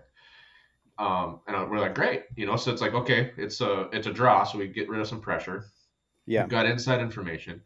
Um, 0.99 1.41
and 1.47 1.70
we're 1.70 1.81
like, 1.81 1.95
great, 1.95 2.25
you 2.37 2.47
know. 2.47 2.57
So 2.57 2.70
it's 2.70 2.83
like, 2.83 2.95
okay, 2.95 3.33
it's 3.37 3.61
a 3.61 3.89
it's 3.93 4.07
a 4.07 4.12
draw. 4.12 4.45
So 4.45 4.59
we 4.59 4.68
get 4.68 4.89
rid 4.89 5.01
of 5.01 5.09
some 5.09 5.20
pressure. 5.20 5.64
Yeah. 6.27 6.43
We've 6.43 6.51
got 6.51 6.66
inside 6.66 7.01
information. 7.01 7.62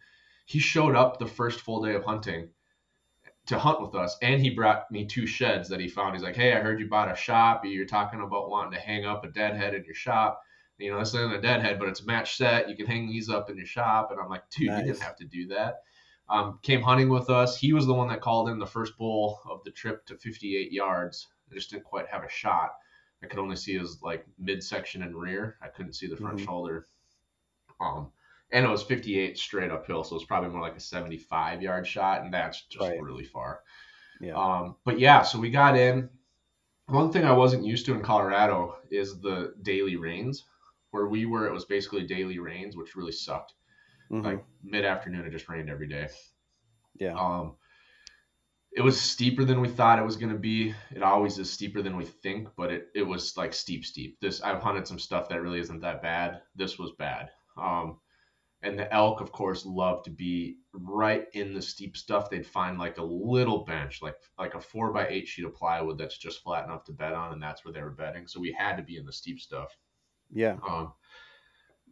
He 0.46 0.58
showed 0.58 0.94
up 0.94 1.18
the 1.18 1.26
first 1.26 1.60
full 1.60 1.82
day 1.82 1.94
of 1.94 2.04
hunting 2.04 2.48
to 3.46 3.58
hunt 3.58 3.80
with 3.80 3.94
us, 3.94 4.16
and 4.22 4.40
he 4.40 4.50
brought 4.50 4.90
me 4.90 5.06
two 5.06 5.26
sheds 5.26 5.68
that 5.68 5.80
he 5.80 5.88
found. 5.88 6.14
He's 6.14 6.22
like, 6.22 6.36
"Hey, 6.36 6.52
I 6.52 6.60
heard 6.60 6.80
you 6.80 6.88
bought 6.88 7.10
a 7.10 7.16
shop. 7.16 7.64
You're 7.64 7.86
talking 7.86 8.20
about 8.20 8.48
wanting 8.48 8.72
to 8.72 8.80
hang 8.80 9.04
up 9.04 9.24
a 9.24 9.28
deadhead 9.28 9.74
in 9.74 9.84
your 9.84 9.94
shop. 9.94 10.40
You 10.78 10.90
know, 10.92 10.98
this 10.98 11.14
isn't 11.14 11.32
a 11.32 11.40
deadhead, 11.40 11.78
but 11.78 11.88
it's 11.88 12.00
a 12.00 12.06
match 12.06 12.36
set. 12.36 12.68
You 12.68 12.76
can 12.76 12.86
hang 12.86 13.06
these 13.08 13.30
up 13.30 13.48
in 13.50 13.56
your 13.56 13.66
shop." 13.66 14.10
And 14.10 14.20
I'm 14.20 14.28
like, 14.28 14.48
"Dude, 14.50 14.68
you 14.68 14.84
didn't 14.84 15.00
have 15.00 15.16
to 15.16 15.24
do 15.24 15.48
that." 15.48 15.82
Um, 16.28 16.58
came 16.62 16.82
hunting 16.82 17.08
with 17.08 17.30
us. 17.30 17.56
He 17.56 17.72
was 17.72 17.86
the 17.86 17.94
one 17.94 18.08
that 18.08 18.20
called 18.20 18.48
in 18.48 18.58
the 18.58 18.66
first 18.66 18.98
bull 18.98 19.40
of 19.48 19.62
the 19.64 19.70
trip 19.70 20.04
to 20.06 20.16
58 20.16 20.72
yards. 20.72 21.28
I 21.50 21.54
just 21.54 21.70
didn't 21.70 21.84
quite 21.84 22.08
have 22.08 22.24
a 22.24 22.28
shot. 22.28 22.72
I 23.22 23.26
could 23.26 23.38
only 23.38 23.56
see 23.56 23.78
his 23.78 24.02
like 24.02 24.26
midsection 24.38 25.02
and 25.02 25.14
rear. 25.16 25.56
I 25.62 25.68
couldn't 25.68 25.94
see 25.94 26.08
the 26.08 26.16
front 26.16 26.38
Mhm. 26.38 26.44
shoulder. 26.44 26.88
Um, 27.80 28.10
and 28.50 28.64
it 28.64 28.68
was 28.68 28.82
58 28.82 29.38
straight 29.38 29.70
uphill, 29.70 30.04
so 30.04 30.16
it's 30.16 30.24
probably 30.24 30.50
more 30.50 30.60
like 30.60 30.76
a 30.76 30.80
75 30.80 31.62
yard 31.62 31.86
shot, 31.86 32.22
and 32.22 32.32
that's 32.34 32.62
just 32.66 32.88
Right. 32.88 33.00
really 33.00 33.24
far. 33.24 33.62
Yeah. 34.20 34.34
Um, 34.34 34.76
but 34.84 34.98
yeah, 34.98 35.22
so 35.22 35.38
we 35.38 35.50
got 35.50 35.76
in. 35.76 36.10
One 36.86 37.10
thing 37.12 37.24
I 37.24 37.32
wasn't 37.32 37.64
used 37.64 37.86
to 37.86 37.94
in 37.94 38.02
Colorado 38.02 38.78
is 38.90 39.20
the 39.20 39.54
daily 39.62 39.96
rains. 39.96 40.44
Where 40.90 41.06
we 41.08 41.26
were, 41.26 41.46
it 41.46 41.52
was 41.52 41.64
basically 41.64 42.06
daily 42.06 42.38
rains, 42.38 42.76
which 42.76 42.96
really 42.96 43.12
sucked. 43.12 43.54
Mhm. 44.10 44.24
Like 44.24 44.44
mid 44.62 44.84
afternoon, 44.84 45.26
it 45.26 45.30
just 45.30 45.48
rained 45.48 45.70
every 45.70 45.88
day. 45.88 46.08
yeah. 46.98 47.14
Um, 47.14 47.56
it 48.72 48.82
was 48.82 49.00
steeper 49.00 49.44
than 49.44 49.60
we 49.60 49.68
thought 49.68 49.98
it 49.98 50.04
was 50.04 50.16
going 50.16 50.32
to 50.32 50.38
be. 50.38 50.74
It 50.94 51.02
always 51.02 51.38
is 51.38 51.50
steeper 51.50 51.80
than 51.82 51.96
we 51.96 52.04
think, 52.04 52.48
but 52.56 52.70
it, 52.70 52.88
it 52.94 53.02
was 53.02 53.36
like 53.36 53.54
steep, 53.54 53.84
steep. 53.86 54.18
This 54.20 54.42
I've 54.42 54.62
hunted 54.62 54.86
some 54.86 54.98
stuff 54.98 55.28
that 55.28 55.40
really 55.40 55.60
isn't 55.60 55.80
that 55.80 56.02
bad. 56.02 56.42
This 56.54 56.78
was 56.78 56.92
bad. 56.98 57.30
Um, 57.56 57.98
and 58.62 58.78
the 58.78 58.92
elk, 58.92 59.20
of 59.20 59.32
course, 59.32 59.64
love 59.64 60.02
to 60.04 60.10
be 60.10 60.58
right 60.72 61.26
in 61.32 61.54
the 61.54 61.62
steep 61.62 61.96
stuff. 61.96 62.28
They'd 62.28 62.46
find 62.46 62.78
like 62.78 62.98
a 62.98 63.02
little 63.04 63.64
bench, 63.64 64.02
like 64.02 64.16
like 64.38 64.54
a 64.54 64.60
four 64.60 64.92
by 64.92 65.06
eight 65.08 65.26
sheet 65.28 65.44
of 65.46 65.54
plywood 65.54 65.96
that's 65.98 66.18
just 66.18 66.42
flat 66.42 66.64
enough 66.64 66.84
to 66.84 66.92
bed 66.92 67.12
on, 67.14 67.32
and 67.32 67.42
that's 67.42 67.64
where 67.64 67.72
they 67.72 67.82
were 67.82 67.90
bedding. 67.90 68.26
So 68.26 68.40
we 68.40 68.52
had 68.52 68.76
to 68.76 68.82
be 68.82 68.96
in 68.96 69.06
the 69.06 69.12
steep 69.12 69.40
stuff. 69.40 69.74
Yeah. 70.32 70.56
Um, 70.66 70.92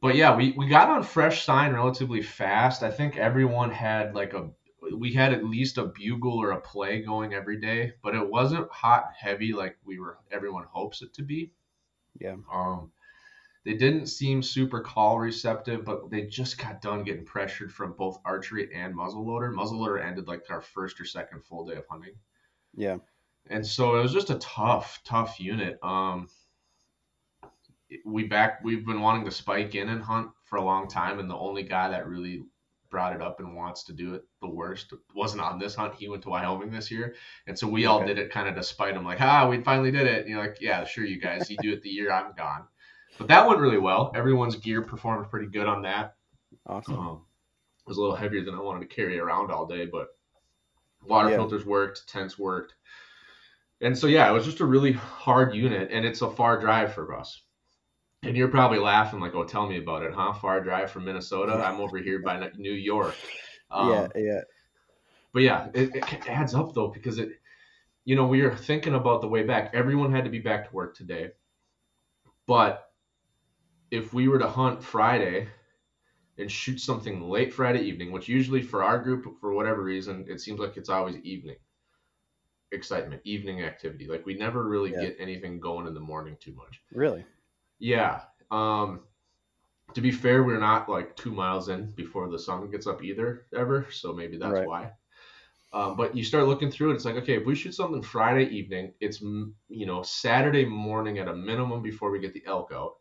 but 0.00 0.16
yeah, 0.16 0.36
we, 0.36 0.52
we 0.56 0.68
got 0.68 0.90
on 0.90 1.02
fresh 1.02 1.44
sign 1.44 1.72
relatively 1.72 2.22
fast. 2.22 2.82
I 2.82 2.90
think 2.90 3.16
everyone 3.16 3.70
had 3.70 4.14
like 4.14 4.34
a 4.34 4.50
we 4.94 5.14
had 5.14 5.32
at 5.32 5.44
least 5.44 5.78
a 5.78 5.86
bugle 5.86 6.36
or 6.42 6.50
a 6.50 6.60
play 6.60 7.00
going 7.00 7.32
every 7.32 7.58
day, 7.58 7.94
but 8.02 8.14
it 8.14 8.28
wasn't 8.28 8.70
hot 8.70 9.04
and 9.06 9.14
heavy 9.18 9.52
like 9.54 9.76
we 9.84 9.98
were 9.98 10.18
everyone 10.30 10.64
hopes 10.70 11.00
it 11.02 11.14
to 11.14 11.22
be. 11.22 11.52
Yeah. 12.20 12.36
Um 12.52 12.92
they 13.64 13.74
didn't 13.78 14.08
seem 14.08 14.42
super 14.42 14.80
call 14.80 15.18
receptive, 15.18 15.86
but 15.86 16.10
they 16.10 16.26
just 16.26 16.58
got 16.58 16.82
done 16.82 17.02
getting 17.02 17.24
pressured 17.24 17.72
from 17.72 17.94
both 17.96 18.20
archery 18.22 18.68
and 18.74 18.94
muzzleloader. 18.94 19.54
Muzzleloader 19.54 20.04
ended 20.04 20.28
like 20.28 20.44
our 20.50 20.60
first 20.60 21.00
or 21.00 21.06
second 21.06 21.46
full 21.46 21.64
day 21.64 21.76
of 21.76 21.86
hunting 21.88 22.14
Yeah. 22.74 22.98
and 23.48 23.66
so 23.66 23.96
it 23.96 24.02
was 24.02 24.12
just 24.12 24.28
a 24.28 24.34
tough, 24.38 25.00
tough 25.04 25.40
unit. 25.40 25.78
Um, 25.82 26.28
we 28.04 28.24
back 28.24 28.60
we've 28.64 28.86
been 28.86 29.00
wanting 29.00 29.24
to 29.24 29.30
spike 29.30 29.74
in 29.74 29.88
and 29.88 30.02
hunt 30.02 30.30
for 30.44 30.56
a 30.56 30.64
long 30.64 30.88
time, 30.88 31.18
and 31.18 31.28
the 31.30 31.36
only 31.36 31.62
guy 31.62 31.88
that 31.88 32.06
really 32.08 32.44
brought 32.90 33.14
it 33.14 33.20
up 33.22 33.40
and 33.40 33.56
wants 33.56 33.82
to 33.82 33.92
do 33.92 34.14
it 34.14 34.22
the 34.40 34.48
worst 34.48 34.92
wasn't 35.14 35.42
on 35.42 35.58
this 35.58 35.74
hunt. 35.74 35.94
He 35.94 36.08
went 36.08 36.22
to 36.22 36.28
Wyoming 36.28 36.70
this 36.70 36.90
year, 36.90 37.14
and 37.46 37.58
so 37.58 37.66
we 37.66 37.86
all 37.86 37.98
Okay. 37.98 38.06
did 38.08 38.18
it 38.18 38.30
kind 38.30 38.48
of 38.48 38.54
to 38.54 38.62
spite 38.62 38.94
him, 38.94 39.04
like, 39.04 39.20
ah, 39.20 39.48
we 39.48 39.60
finally 39.62 39.90
did 39.90 40.06
it. 40.06 40.20
And 40.20 40.28
you're 40.28 40.40
like, 40.40 40.58
yeah, 40.60 40.84
sure, 40.84 41.04
you 41.04 41.20
guys, 41.20 41.50
you 41.50 41.56
do 41.58 41.72
it 41.72 41.82
the 41.82 41.88
year 41.88 42.12
I'm 42.12 42.32
gone. 42.36 42.66
But 43.18 43.28
that 43.28 43.46
went 43.46 43.60
really 43.60 43.78
well. 43.78 44.12
Everyone's 44.14 44.56
gear 44.56 44.82
performed 44.82 45.28
pretty 45.30 45.46
good 45.46 45.66
on 45.66 45.82
that. 45.82 46.14
Awesome. 46.66 46.98
Um, 46.98 47.24
it 47.80 47.88
was 47.88 47.96
a 47.96 48.00
little 48.00 48.16
heavier 48.16 48.44
than 48.44 48.54
I 48.54 48.60
wanted 48.60 48.88
to 48.88 48.94
carry 48.94 49.18
around 49.18 49.50
all 49.50 49.66
day, 49.66 49.86
but 49.86 50.08
water 51.02 51.30
Yeah. 51.30 51.36
filters 51.36 51.66
worked, 51.66 52.08
tents 52.08 52.38
worked. 52.38 52.74
And 53.80 53.96
so, 53.98 54.06
yeah, 54.06 54.28
it 54.28 54.32
was 54.32 54.44
just 54.44 54.60
a 54.60 54.64
really 54.64 54.92
hard 54.92 55.54
unit, 55.54 55.90
and 55.90 56.06
it's 56.06 56.22
a 56.22 56.30
far 56.30 56.60
drive 56.60 56.94
for 56.94 57.14
us. 57.14 57.42
And 58.24 58.36
you're 58.36 58.48
probably 58.48 58.78
laughing, 58.78 59.20
like, 59.20 59.34
oh, 59.34 59.44
tell 59.44 59.68
me 59.68 59.78
about 59.78 60.02
it, 60.02 60.12
huh? 60.14 60.32
Far 60.32 60.60
drive 60.62 60.90
from 60.90 61.04
Minnesota? 61.04 61.52
I'm 61.52 61.80
over 61.80 61.98
here 61.98 62.20
by 62.20 62.50
New 62.56 62.72
York. 62.72 63.14
Um, 63.70 63.90
yeah. 63.90 64.08
Yeah. 64.16 64.40
but 65.32 65.42
yeah, 65.42 65.68
it, 65.74 65.94
it 65.94 66.28
adds 66.28 66.54
up 66.54 66.74
though 66.74 66.88
because 66.88 67.18
it, 67.18 67.30
you 68.04 68.16
know, 68.16 68.26
we 68.26 68.42
were 68.42 68.54
thinking 68.54 68.94
about 68.94 69.20
the 69.20 69.28
way 69.28 69.42
back. 69.42 69.70
Everyone 69.74 70.12
had 70.12 70.24
to 70.24 70.30
be 70.30 70.38
back 70.38 70.68
to 70.68 70.74
work 70.74 70.96
today, 70.96 71.30
but 72.46 72.90
if 73.90 74.12
we 74.12 74.28
were 74.28 74.38
to 74.38 74.48
hunt 74.48 74.82
Friday 74.82 75.48
and 76.38 76.50
shoot 76.50 76.80
something 76.80 77.20
late 77.28 77.52
Friday 77.52 77.80
evening, 77.80 78.12
which 78.12 78.28
usually 78.28 78.62
for 78.62 78.82
our 78.82 78.98
group, 78.98 79.38
for 79.40 79.52
whatever 79.52 79.82
reason, 79.82 80.24
it 80.28 80.40
seems 80.40 80.60
like 80.60 80.76
it's 80.76 80.88
always 80.88 81.16
evening 81.18 81.56
excitement, 82.72 83.22
evening 83.24 83.62
activity. 83.62 84.06
Like 84.06 84.26
we 84.26 84.34
never 84.34 84.68
really 84.68 84.92
Yeah. 84.92 85.02
get 85.02 85.16
anything 85.18 85.60
going 85.60 85.86
in 85.86 85.94
the 85.94 86.00
morning 86.00 86.36
too 86.40 86.54
much. 86.54 86.82
Really. 86.92 87.24
Yeah. 87.78 88.22
Um, 88.50 89.04
to 89.94 90.00
be 90.00 90.10
fair, 90.10 90.42
we're 90.44 90.58
not 90.58 90.88
like 90.88 91.16
two 91.16 91.32
miles 91.32 91.68
in 91.68 91.92
before 91.92 92.28
the 92.28 92.38
sun 92.38 92.70
gets 92.70 92.86
up 92.86 93.02
either, 93.04 93.46
ever. 93.54 93.86
So 93.90 94.12
maybe 94.12 94.38
that's 94.38 94.52
Right. 94.52 94.66
why. 94.66 94.92
Um, 95.72 95.96
but 95.96 96.16
you 96.16 96.24
start 96.24 96.46
looking 96.46 96.70
through 96.70 96.92
it, 96.92 96.94
it's 96.94 97.04
like, 97.04 97.16
okay, 97.16 97.36
if 97.36 97.46
we 97.46 97.54
shoot 97.54 97.74
something 97.74 98.02
Friday 98.02 98.46
evening, 98.50 98.94
it's, 99.00 99.20
you 99.20 99.86
know, 99.86 100.02
Saturday 100.02 100.64
morning 100.64 101.18
at 101.18 101.28
a 101.28 101.34
minimum 101.34 101.82
before 101.82 102.10
we 102.10 102.20
get 102.20 102.32
the 102.32 102.46
elk 102.46 102.70
out. 102.72 102.96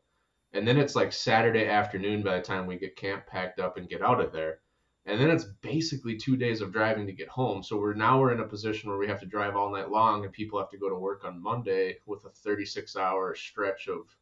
And 0.54 0.68
then 0.68 0.78
it's 0.78 0.96
like 0.96 1.14
Saturday 1.14 1.68
afternoon 1.68 2.24
by 2.24 2.38
the 2.38 2.44
time 2.44 2.66
we 2.68 2.78
get 2.78 2.96
camp 2.96 3.28
packed 3.28 3.60
up 3.60 3.78
and 3.78 3.90
get 3.90 4.02
out 4.02 4.22
of 4.22 4.32
there. 4.32 4.62
And 5.06 5.20
then 5.20 5.30
it's 5.30 5.46
basically 5.46 6.18
two 6.18 6.38
days 6.38 6.62
of 6.62 6.72
driving 6.72 7.06
to 7.08 7.14
get 7.14 7.28
home. 7.28 7.64
So 7.64 7.78
we're 7.78 7.94
now 7.94 8.20
we're 8.20 8.34
in 8.34 8.40
a 8.40 8.48
position 8.48 8.90
where 8.90 9.00
we 9.00 9.08
have 9.08 9.20
to 9.20 9.26
drive 9.26 9.56
all 9.56 9.72
night 9.72 9.90
long 9.90 10.24
and 10.24 10.34
people 10.34 10.60
have 10.60 10.70
to 10.72 10.78
go 10.78 10.90
to 10.90 10.96
work 10.96 11.26
on 11.26 11.42
Monday 11.42 12.00
with 12.06 12.26
a 12.26 12.30
36 12.30 12.96
hour 12.96 13.36
stretch 13.36 13.88
of, 13.88 14.16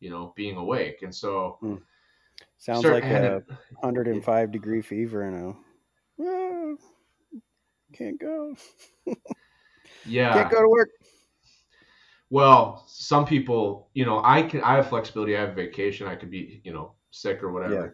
you 0.00 0.10
know, 0.10 0.32
being 0.36 0.56
awake. 0.56 1.02
And 1.02 1.14
so 1.14 1.58
Sounds 2.58 2.80
start 2.80 2.94
like 2.94 3.04
a 3.04 3.42
105 3.80 4.50
degree 4.52 4.82
fever 4.82 5.22
and 5.22 5.36
a 5.36 5.56
"Ah, 6.20 6.74
can't 7.92 8.20
go. 8.20 8.54
yeah. 10.06 10.34
Can't 10.34 10.50
go 10.50 10.62
to 10.62 10.68
work. 10.68 10.90
Well, 12.30 12.84
some 12.86 13.24
people, 13.24 13.88
you 13.94 14.04
know, 14.04 14.20
I 14.22 14.42
can 14.42 14.60
I 14.62 14.74
have 14.76 14.88
flexibility, 14.88 15.36
I 15.36 15.40
have 15.40 15.54
vacation, 15.54 16.06
I 16.06 16.14
could 16.14 16.30
be, 16.30 16.60
you 16.64 16.72
know, 16.72 16.94
sick 17.10 17.42
or 17.42 17.52
whatever. 17.52 17.74
Yeah. 17.86 17.90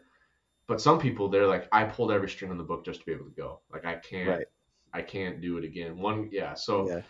But 0.66 0.80
some 0.80 0.98
people 0.98 1.28
they're 1.28 1.46
like, 1.46 1.68
I 1.72 1.84
pulled 1.84 2.10
every 2.10 2.28
string 2.28 2.50
in 2.50 2.58
the 2.58 2.64
book 2.64 2.84
just 2.84 3.00
to 3.00 3.06
be 3.06 3.12
able 3.12 3.26
to 3.26 3.30
go. 3.30 3.60
Like 3.72 3.84
I 3.84 3.96
can't 3.96 4.28
Right. 4.28 4.46
I 4.92 5.02
can't 5.02 5.40
do 5.40 5.58
it 5.58 5.64
again. 5.64 5.98
One, 5.98 6.28
yeah. 6.32 6.54
So 6.54 6.88
Yeah. 6.88 7.02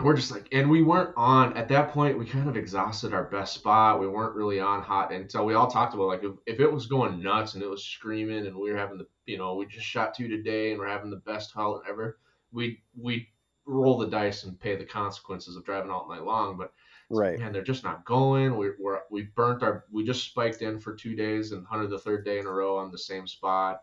We're 0.00 0.14
just 0.14 0.30
like, 0.30 0.48
and 0.52 0.68
we 0.68 0.82
weren't 0.82 1.14
on 1.16 1.56
at 1.56 1.68
that 1.68 1.90
point. 1.90 2.18
We 2.18 2.26
kind 2.26 2.48
of 2.48 2.56
exhausted 2.56 3.14
our 3.14 3.24
best 3.24 3.54
spot. 3.54 3.98
We 3.98 4.08
weren't 4.08 4.36
really 4.36 4.60
on 4.60 4.82
hot 4.82 5.12
until 5.12 5.46
we 5.46 5.54
all 5.54 5.70
talked 5.70 5.94
about 5.94 6.08
like 6.08 6.24
if, 6.24 6.32
if 6.46 6.60
it 6.60 6.70
was 6.70 6.86
going 6.86 7.22
nuts 7.22 7.54
and 7.54 7.62
it 7.62 7.70
was 7.70 7.84
screaming 7.84 8.46
and 8.46 8.56
we 8.56 8.70
were 8.70 8.76
having 8.78 8.98
the, 8.98 9.06
you 9.24 9.38
know, 9.38 9.54
we 9.54 9.66
just 9.66 9.86
shot 9.86 10.14
two 10.14 10.28
today 10.28 10.70
and 10.70 10.78
we're 10.78 10.88
having 10.88 11.10
the 11.10 11.16
best 11.16 11.52
hunt 11.52 11.82
ever. 11.88 12.18
We 12.52 12.82
we 12.96 13.28
roll 13.66 13.98
the 13.98 14.08
dice 14.08 14.44
and 14.44 14.60
pay 14.60 14.76
the 14.76 14.84
consequences 14.84 15.56
of 15.56 15.64
driving 15.64 15.90
all 15.90 16.08
night 16.08 16.24
long. 16.24 16.56
But 16.56 16.72
Right. 17.08 17.38
man, 17.38 17.52
they're 17.52 17.62
just 17.62 17.84
not 17.84 18.04
going. 18.04 18.56
We, 18.56 18.70
we're 18.78 19.00
we 19.10 19.22
burnt 19.22 19.62
our. 19.62 19.84
We 19.92 20.04
just 20.04 20.24
spiked 20.24 20.62
in 20.62 20.78
for 20.80 20.94
two 20.94 21.14
days 21.14 21.52
and 21.52 21.66
hunted 21.66 21.90
the 21.90 21.98
third 21.98 22.24
day 22.24 22.38
in 22.38 22.46
a 22.46 22.50
row 22.50 22.76
on 22.78 22.90
the 22.90 22.98
same 22.98 23.26
spot. 23.26 23.82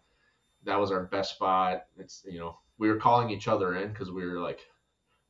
That 0.63 0.79
was 0.79 0.91
our 0.91 1.05
best 1.05 1.35
spot. 1.35 1.85
It's 1.97 2.25
you 2.29 2.39
know 2.39 2.57
we 2.77 2.89
were 2.89 2.97
calling 2.97 3.29
each 3.29 3.47
other 3.47 3.75
in 3.75 3.89
because 3.89 4.11
we 4.11 4.25
were 4.25 4.39
like, 4.39 4.59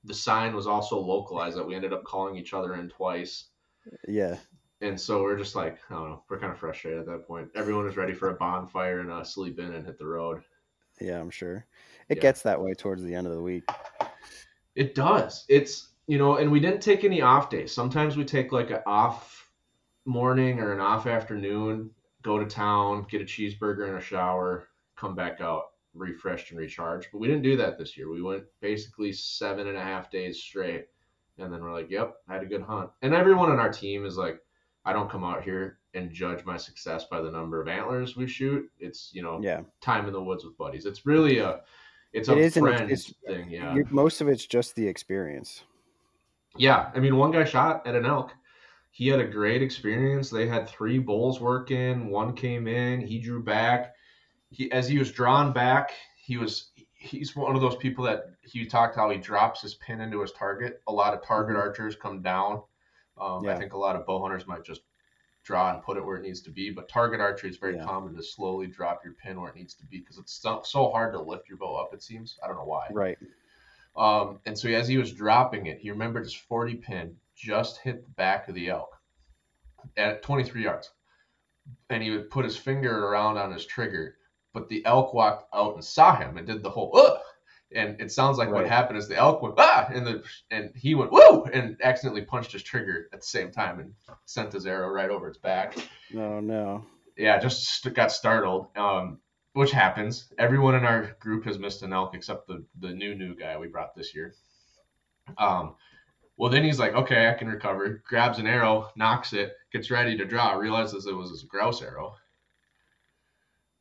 the 0.04 0.14
sign 0.14 0.56
was 0.56 0.68
also 0.68 1.00
localized 1.00 1.58
that 1.58 1.66
we 1.66 1.76
ended 1.76 1.94
up 1.94 2.04
calling 2.04 2.36
each 2.36 2.54
other 2.54 2.76
in 2.76 2.90
twice. 2.90 3.46
Yeah. 4.08 4.38
And 4.82 5.00
so 5.00 5.24
we're 5.24 5.38
just 5.38 5.56
like, 5.56 5.78
I 5.90 5.94
don't 5.94 6.10
know, 6.10 6.24
we're 6.30 6.40
kind 6.40 6.52
of 6.52 6.60
frustrated 6.60 7.00
at 7.00 7.06
that 7.06 7.26
point. 7.26 7.50
Everyone 7.56 7.86
was 7.86 7.96
ready 7.96 8.14
for 8.14 8.30
a 8.30 8.34
bonfire 8.34 9.00
and 9.00 9.12
a 9.12 9.24
sleep 9.24 9.60
in 9.60 9.74
and 9.74 9.86
hit 9.86 9.98
the 9.98 10.06
road. 10.06 10.44
Yeah, 11.00 11.20
I'm 11.20 11.30
sure. 11.30 11.66
It 12.10 12.18
Yeah. 12.18 12.22
gets 12.22 12.42
that 12.44 12.62
way 12.62 12.74
towards 12.74 13.02
the 13.04 13.16
end 13.16 13.28
of 13.28 13.34
the 13.34 13.42
week. 13.42 13.64
It 14.76 14.96
does. 14.96 15.46
It's 15.50 15.90
you 16.08 16.18
know, 16.18 16.36
and 16.36 16.52
we 16.52 16.60
didn't 16.60 16.82
take 16.82 17.06
any 17.06 17.22
off 17.22 17.50
days. 17.50 17.72
Sometimes 17.72 18.18
we 18.18 18.26
take 18.26 18.52
like 18.52 18.72
an 18.72 18.82
off 18.86 19.50
morning 20.04 20.60
or 20.60 20.74
an 20.74 20.82
off 20.82 21.08
afternoon, 21.08 21.92
go 22.22 22.38
to 22.38 22.46
town, 22.46 23.06
get 23.10 23.22
a 23.22 23.26
cheeseburger 23.26 23.88
and 23.88 23.98
a 23.98 24.02
shower, 24.02 24.68
come 24.98 25.16
back 25.16 25.40
out 25.40 25.73
refreshed 25.94 26.52
and 26.52 26.60
recharged. 26.60 27.10
But 27.12 27.20
we 27.20 27.28
didn't 27.28 27.44
do 27.44 27.58
that 27.58 27.78
this 27.78 27.96
year. 27.98 28.10
We 28.10 28.22
went 28.22 28.44
basically 28.62 29.12
seven 29.14 29.68
and 29.68 29.78
a 29.78 29.82
half 29.84 30.10
days 30.12 30.40
straight. 30.42 30.88
And 31.38 31.52
then 31.52 31.62
we're 31.62 31.74
like, 31.74 31.90
yep, 31.90 32.16
I 32.30 32.34
had 32.34 32.44
a 32.44 32.48
good 32.48 32.62
hunt. 32.62 32.90
And 33.02 33.14
everyone 33.14 33.50
on 33.52 33.60
our 33.60 33.72
team 33.72 34.06
is 34.06 34.18
like, 34.18 34.40
I 34.86 34.94
don't 34.94 35.10
come 35.10 35.24
out 35.24 35.44
here 35.44 35.80
and 35.94 36.12
judge 36.12 36.44
my 36.46 36.58
success 36.58 37.06
by 37.06 37.22
the 37.22 37.32
number 37.32 37.62
of 37.62 37.68
antlers 37.68 38.16
we 38.16 38.28
shoot. 38.28 38.70
It's, 38.80 39.10
you 39.14 39.22
know, 39.24 39.40
Yeah. 39.42 39.62
time 39.82 40.08
in 40.08 40.14
the 40.14 40.22
woods 40.22 40.44
with 40.44 40.58
buddies. 40.58 40.86
It's 40.86 41.06
really 41.06 41.40
a, 41.40 41.62
it's 42.12 42.30
It 42.30 42.38
a 42.38 42.42
is 42.42 42.54
friend 42.58 42.92
it's- 42.92 43.14
thing. 43.26 43.50
Yeah. 43.50 43.76
Most 43.90 44.22
of 44.22 44.28
it's 44.28 44.46
just 44.46 44.76
the 44.76 44.88
experience. 44.88 45.64
Yeah, 46.56 46.92
I 46.94 47.00
mean, 47.00 47.16
one 47.16 47.32
guy 47.32 47.46
shot 47.46 47.86
at 47.88 47.96
an 47.96 48.06
elk. 48.06 48.32
He 48.92 49.08
had 49.08 49.20
a 49.20 49.26
great 49.28 49.64
experience. 49.64 50.30
They 50.30 50.46
had 50.48 50.70
three 50.70 51.00
bulls 51.00 51.42
working. 51.42 52.10
One 52.12 52.36
came 52.36 52.68
in. 52.68 53.02
He 53.02 53.20
drew 53.20 53.42
back. 53.42 53.96
He, 54.54 54.72
as 54.72 54.88
he 54.88 55.00
was 55.00 55.12
drawn 55.12 55.52
back, 55.52 55.92
he 56.16 56.38
was. 56.38 56.72
He's 56.94 57.36
one 57.36 57.54
of 57.56 57.62
those 57.62 57.76
people 57.76 58.06
that 58.06 58.28
he 58.44 58.66
talked 58.66 58.96
how 58.96 59.10
he 59.10 59.18
drops 59.18 59.62
his 59.62 59.74
pin 59.76 60.00
into 60.00 60.22
his 60.22 60.32
target. 60.32 60.82
A 60.88 60.92
lot 60.92 61.14
of 61.14 61.22
target 61.22 61.58
archers 61.58 61.98
come 61.98 62.22
down. 62.22 62.62
Um, 63.20 63.46
I 63.46 63.56
think 63.58 63.74
a 63.74 63.78
lot 63.78 63.98
of 63.98 64.06
bow 64.06 64.22
hunters 64.22 64.48
might 64.48 64.64
just 64.64 64.82
draw 65.44 65.74
and 65.74 65.84
put 65.84 65.98
it 65.98 66.06
where 66.06 66.16
it 66.16 66.22
needs 66.24 66.40
to 66.44 66.50
be. 66.50 66.70
But 66.70 66.88
target 66.88 67.20
archery 67.20 67.50
is 67.50 67.58
very 67.58 67.76
Yeah. 67.76 67.84
common 67.84 68.16
to 68.16 68.24
slowly 68.24 68.68
drop 68.68 69.04
your 69.04 69.16
pin 69.16 69.42
where 69.42 69.50
it 69.50 69.56
needs 69.58 69.74
to 69.76 69.86
be 69.86 70.00
because 70.00 70.18
it's 70.18 70.32
so, 70.32 70.62
so 70.64 70.90
hard 70.90 71.12
to 71.14 71.22
lift 71.22 71.50
your 71.50 71.58
bow 71.58 71.76
up. 71.76 71.94
It 71.94 72.02
seems. 72.02 72.40
I 72.42 72.48
don't 72.48 72.56
know 72.56 72.64
why. 72.64 72.88
Right. 72.92 73.18
Um, 73.98 74.40
and 74.46 74.58
so 74.58 74.70
as 74.70 74.88
he 74.88 74.98
was 74.98 75.12
dropping 75.12 75.66
it, 75.66 75.80
he 75.80 75.92
remembered 75.92 76.24
his 76.24 76.34
40 76.34 76.76
pin 76.76 77.18
just 77.36 77.80
hit 77.82 78.06
the 78.06 78.12
back 78.12 78.48
of 78.48 78.56
the 78.56 78.70
elk 78.70 78.98
at 79.98 80.24
23 80.24 80.64
yards. 80.64 80.92
And 81.90 82.02
he 82.02 82.12
would 82.12 82.30
put 82.30 82.46
his 82.46 82.56
finger 82.56 83.08
around 83.08 83.38
on 83.38 83.52
his 83.52 83.66
trigger, 83.66 84.16
but 84.54 84.70
the 84.70 84.86
elk 84.86 85.14
walked 85.14 85.54
out 85.54 85.74
and 85.76 85.84
saw 85.84 86.16
him 86.16 86.38
and 86.38 86.48
did 86.48 86.64
the 86.64 86.70
whole 86.70 86.92
ugh. 86.96 87.20
And 87.76 88.00
it 88.00 88.12
sounds 88.12 88.38
like 88.38 88.52
what 88.52 88.68
happened 88.68 89.00
is 89.00 89.08
the 89.08 89.18
elk 89.18 89.42
went 89.42 89.56
ah, 89.58 89.88
and 89.92 90.06
the 90.06 90.24
and 90.52 90.70
he 90.76 90.94
went 90.94 91.12
woo, 91.12 91.46
and 91.46 91.76
accidentally 91.82 92.22
punched 92.24 92.52
his 92.52 92.62
trigger 92.62 93.08
at 93.12 93.22
the 93.22 93.26
same 93.26 93.52
time 93.52 93.80
and 93.80 93.94
sent 94.26 94.54
his 94.54 94.68
arrow 94.68 94.90
right 94.90 95.10
over 95.10 95.28
its 95.28 95.40
back 95.40 95.76
No, 96.12 96.40
no. 96.40 96.86
yeah, 97.18 97.40
just 97.40 97.92
got 97.96 98.12
startled, 98.12 98.68
um, 98.78 99.20
which 99.54 99.72
happens. 99.72 100.32
Everyone 100.38 100.76
in 100.76 100.86
our 100.86 101.16
group 101.20 101.46
has 101.46 101.58
missed 101.58 101.82
an 101.82 101.94
elk 101.94 102.14
except 102.14 102.48
the 102.48 102.64
the 102.80 102.92
new 102.94 103.16
new 103.16 103.36
guy 103.36 103.58
we 103.58 103.68
brought 103.68 103.96
this 103.96 104.14
year. 104.14 104.36
Um, 105.40 105.76
well, 106.38 106.52
then 106.52 106.64
he's 106.64 106.80
like, 106.80 106.94
okay, 106.94 107.30
I 107.30 107.34
can 107.34 107.48
recover. 107.48 108.04
Grabs 108.08 108.40
an 108.40 108.48
arrow, 108.48 108.90
nocks 108.96 109.34
it, 109.34 109.54
gets 109.72 109.90
ready 109.92 110.18
to 110.18 110.26
draw. 110.26 110.54
Realizes 110.54 111.06
it 111.08 111.16
was 111.16 111.44
a 111.44 111.48
grouse 111.48 111.82
arrow. 111.82 112.16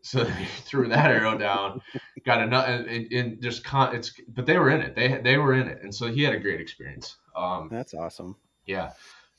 So 0.03 0.25
he 0.25 0.45
threw 0.65 0.89
that 0.89 1.11
arrow 1.11 1.39
down, 1.39 1.81
got 2.25 2.41
another, 2.43 2.73
and, 2.73 3.13
and 3.13 3.43
just 3.43 3.65
con- 3.65 3.95
it's. 3.95 4.13
But 4.29 4.47
they 4.47 4.59
were 4.59 4.71
in 4.71 4.81
it. 4.83 4.95
They 4.95 5.21
they 5.23 5.39
were 5.39 5.55
in 5.55 5.69
it, 5.69 5.83
and 5.83 5.95
so 5.95 6.09
he 6.09 6.23
had 6.23 6.35
a 6.35 6.41
great 6.41 6.61
experience. 6.61 7.17
Um, 7.35 7.69
That's 7.71 7.95
awesome. 7.95 8.37
yeah. 8.67 8.93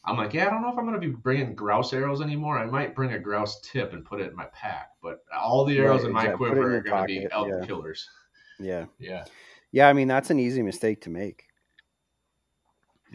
I'm 0.05 0.17
like, 0.17 0.33
yeah, 0.33 0.47
I 0.47 0.49
don't 0.49 0.61
know 0.61 0.67
if 0.69 0.77
I'm 0.77 0.85
going 0.85 0.99
to 0.99 1.07
be 1.07 1.13
bringing 1.13 1.55
grouse 1.55 1.93
arrows 1.93 2.19
anymore. 2.21 2.57
I 2.59 2.65
might 2.65 2.93
bring 2.93 3.13
a 3.13 3.19
grouse 3.19 3.61
tip 3.61 3.93
and 3.93 4.03
put 4.03 4.19
it 4.19 4.29
in 4.29 4.35
my 4.35 4.47
pack, 4.47 4.89
but 5.01 5.23
all 5.33 5.63
the 5.63 5.77
arrows 5.77 6.01
Right, 6.01 6.07
in 6.07 6.13
my 6.13 6.31
in 6.31 6.35
quiver 6.35 6.75
are 6.75 6.81
going 6.81 7.01
to 7.01 7.07
be 7.07 7.27
elk 7.31 7.47
yeah. 7.47 7.65
killers. 7.65 8.09
Yeah. 8.59 8.85
Yeah. 8.99 9.23
Yeah, 9.71 9.87
I 9.87 9.93
mean 9.93 10.09
that's 10.09 10.29
an 10.29 10.39
easy 10.39 10.61
mistake 10.61 11.01
to 11.03 11.09
make. 11.09 11.45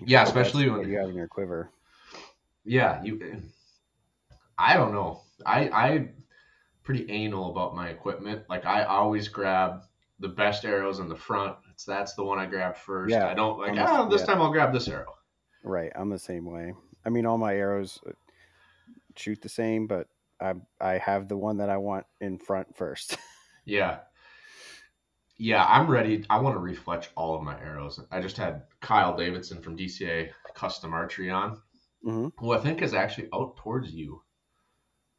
Yeah, 0.05 0.23
especially 0.23 0.69
when 0.71 0.89
you 0.89 0.99
have 0.99 1.11
in 1.11 1.15
your 1.15 1.29
quiver. 1.29 1.71
Yeah, 2.65 3.03
you. 3.03 3.43
I 4.57 4.75
don't 4.75 4.93
know. 4.93 5.23
I 5.45 5.69
I 5.69 6.09
pretty 6.89 7.11
anal 7.13 7.51
about 7.51 7.77
my 7.77 7.91
equipment. 7.91 8.43
Like 8.49 8.65
I 8.65 8.85
always 8.85 9.29
grab 9.29 9.83
the 10.21 10.29
best 10.29 10.65
arrows 10.65 11.01
in 11.01 11.09
the 11.11 11.15
front. 11.15 11.55
It's 11.71 11.85
that's 11.85 12.15
the 12.15 12.25
one 12.25 12.39
I 12.39 12.47
grab 12.47 12.79
first. 12.79 13.11
Yeah, 13.13 13.29
I 13.29 13.35
don't 13.35 13.59
like. 13.59 13.77
Ah, 13.77 14.09
this 14.09 14.23
yeah. 14.23 14.27
time 14.29 14.41
I'll 14.41 14.51
grab 14.51 14.73
this 14.73 14.89
arrow. 14.89 15.15
Right. 15.63 15.93
I'm 15.95 16.09
the 16.09 16.19
same 16.19 16.47
way. 16.47 16.73
I 17.05 17.11
mean, 17.11 17.27
all 17.27 17.37
my 17.37 17.55
arrows 17.55 18.01
uh, 18.07 18.13
shoot 19.17 19.43
the 19.43 19.51
same, 19.51 19.87
but 19.87 20.09
I 20.41 20.55
I 20.81 20.97
have 20.97 21.29
the 21.29 21.37
one 21.37 21.59
that 21.59 21.69
I 21.69 21.77
want 21.77 22.07
in 22.23 22.39
front 22.39 22.75
first. 22.75 23.19
Yeah. 23.67 23.99
Yeah, 25.37 25.63
I'm 25.63 25.89
ready. 25.89 26.25
I 26.31 26.39
want 26.39 26.57
to 26.57 26.61
refletch 26.61 27.09
all 27.19 27.35
of 27.35 27.43
my 27.43 27.61
arrows. 27.61 28.01
I 28.11 28.23
just 28.23 28.39
had 28.39 28.63
Kyle 28.81 29.15
Davidson 29.15 29.61
from 29.61 29.77
DCA 29.77 30.31
Custom 30.55 30.95
Archery 30.95 31.29
on, 31.29 31.61
hmm 32.03 32.29
who 32.39 32.53
I 32.53 32.61
think 32.61 32.81
is 32.81 32.95
actually 32.95 33.29
out 33.35 33.59
towards 33.59 33.91
you. 33.93 34.23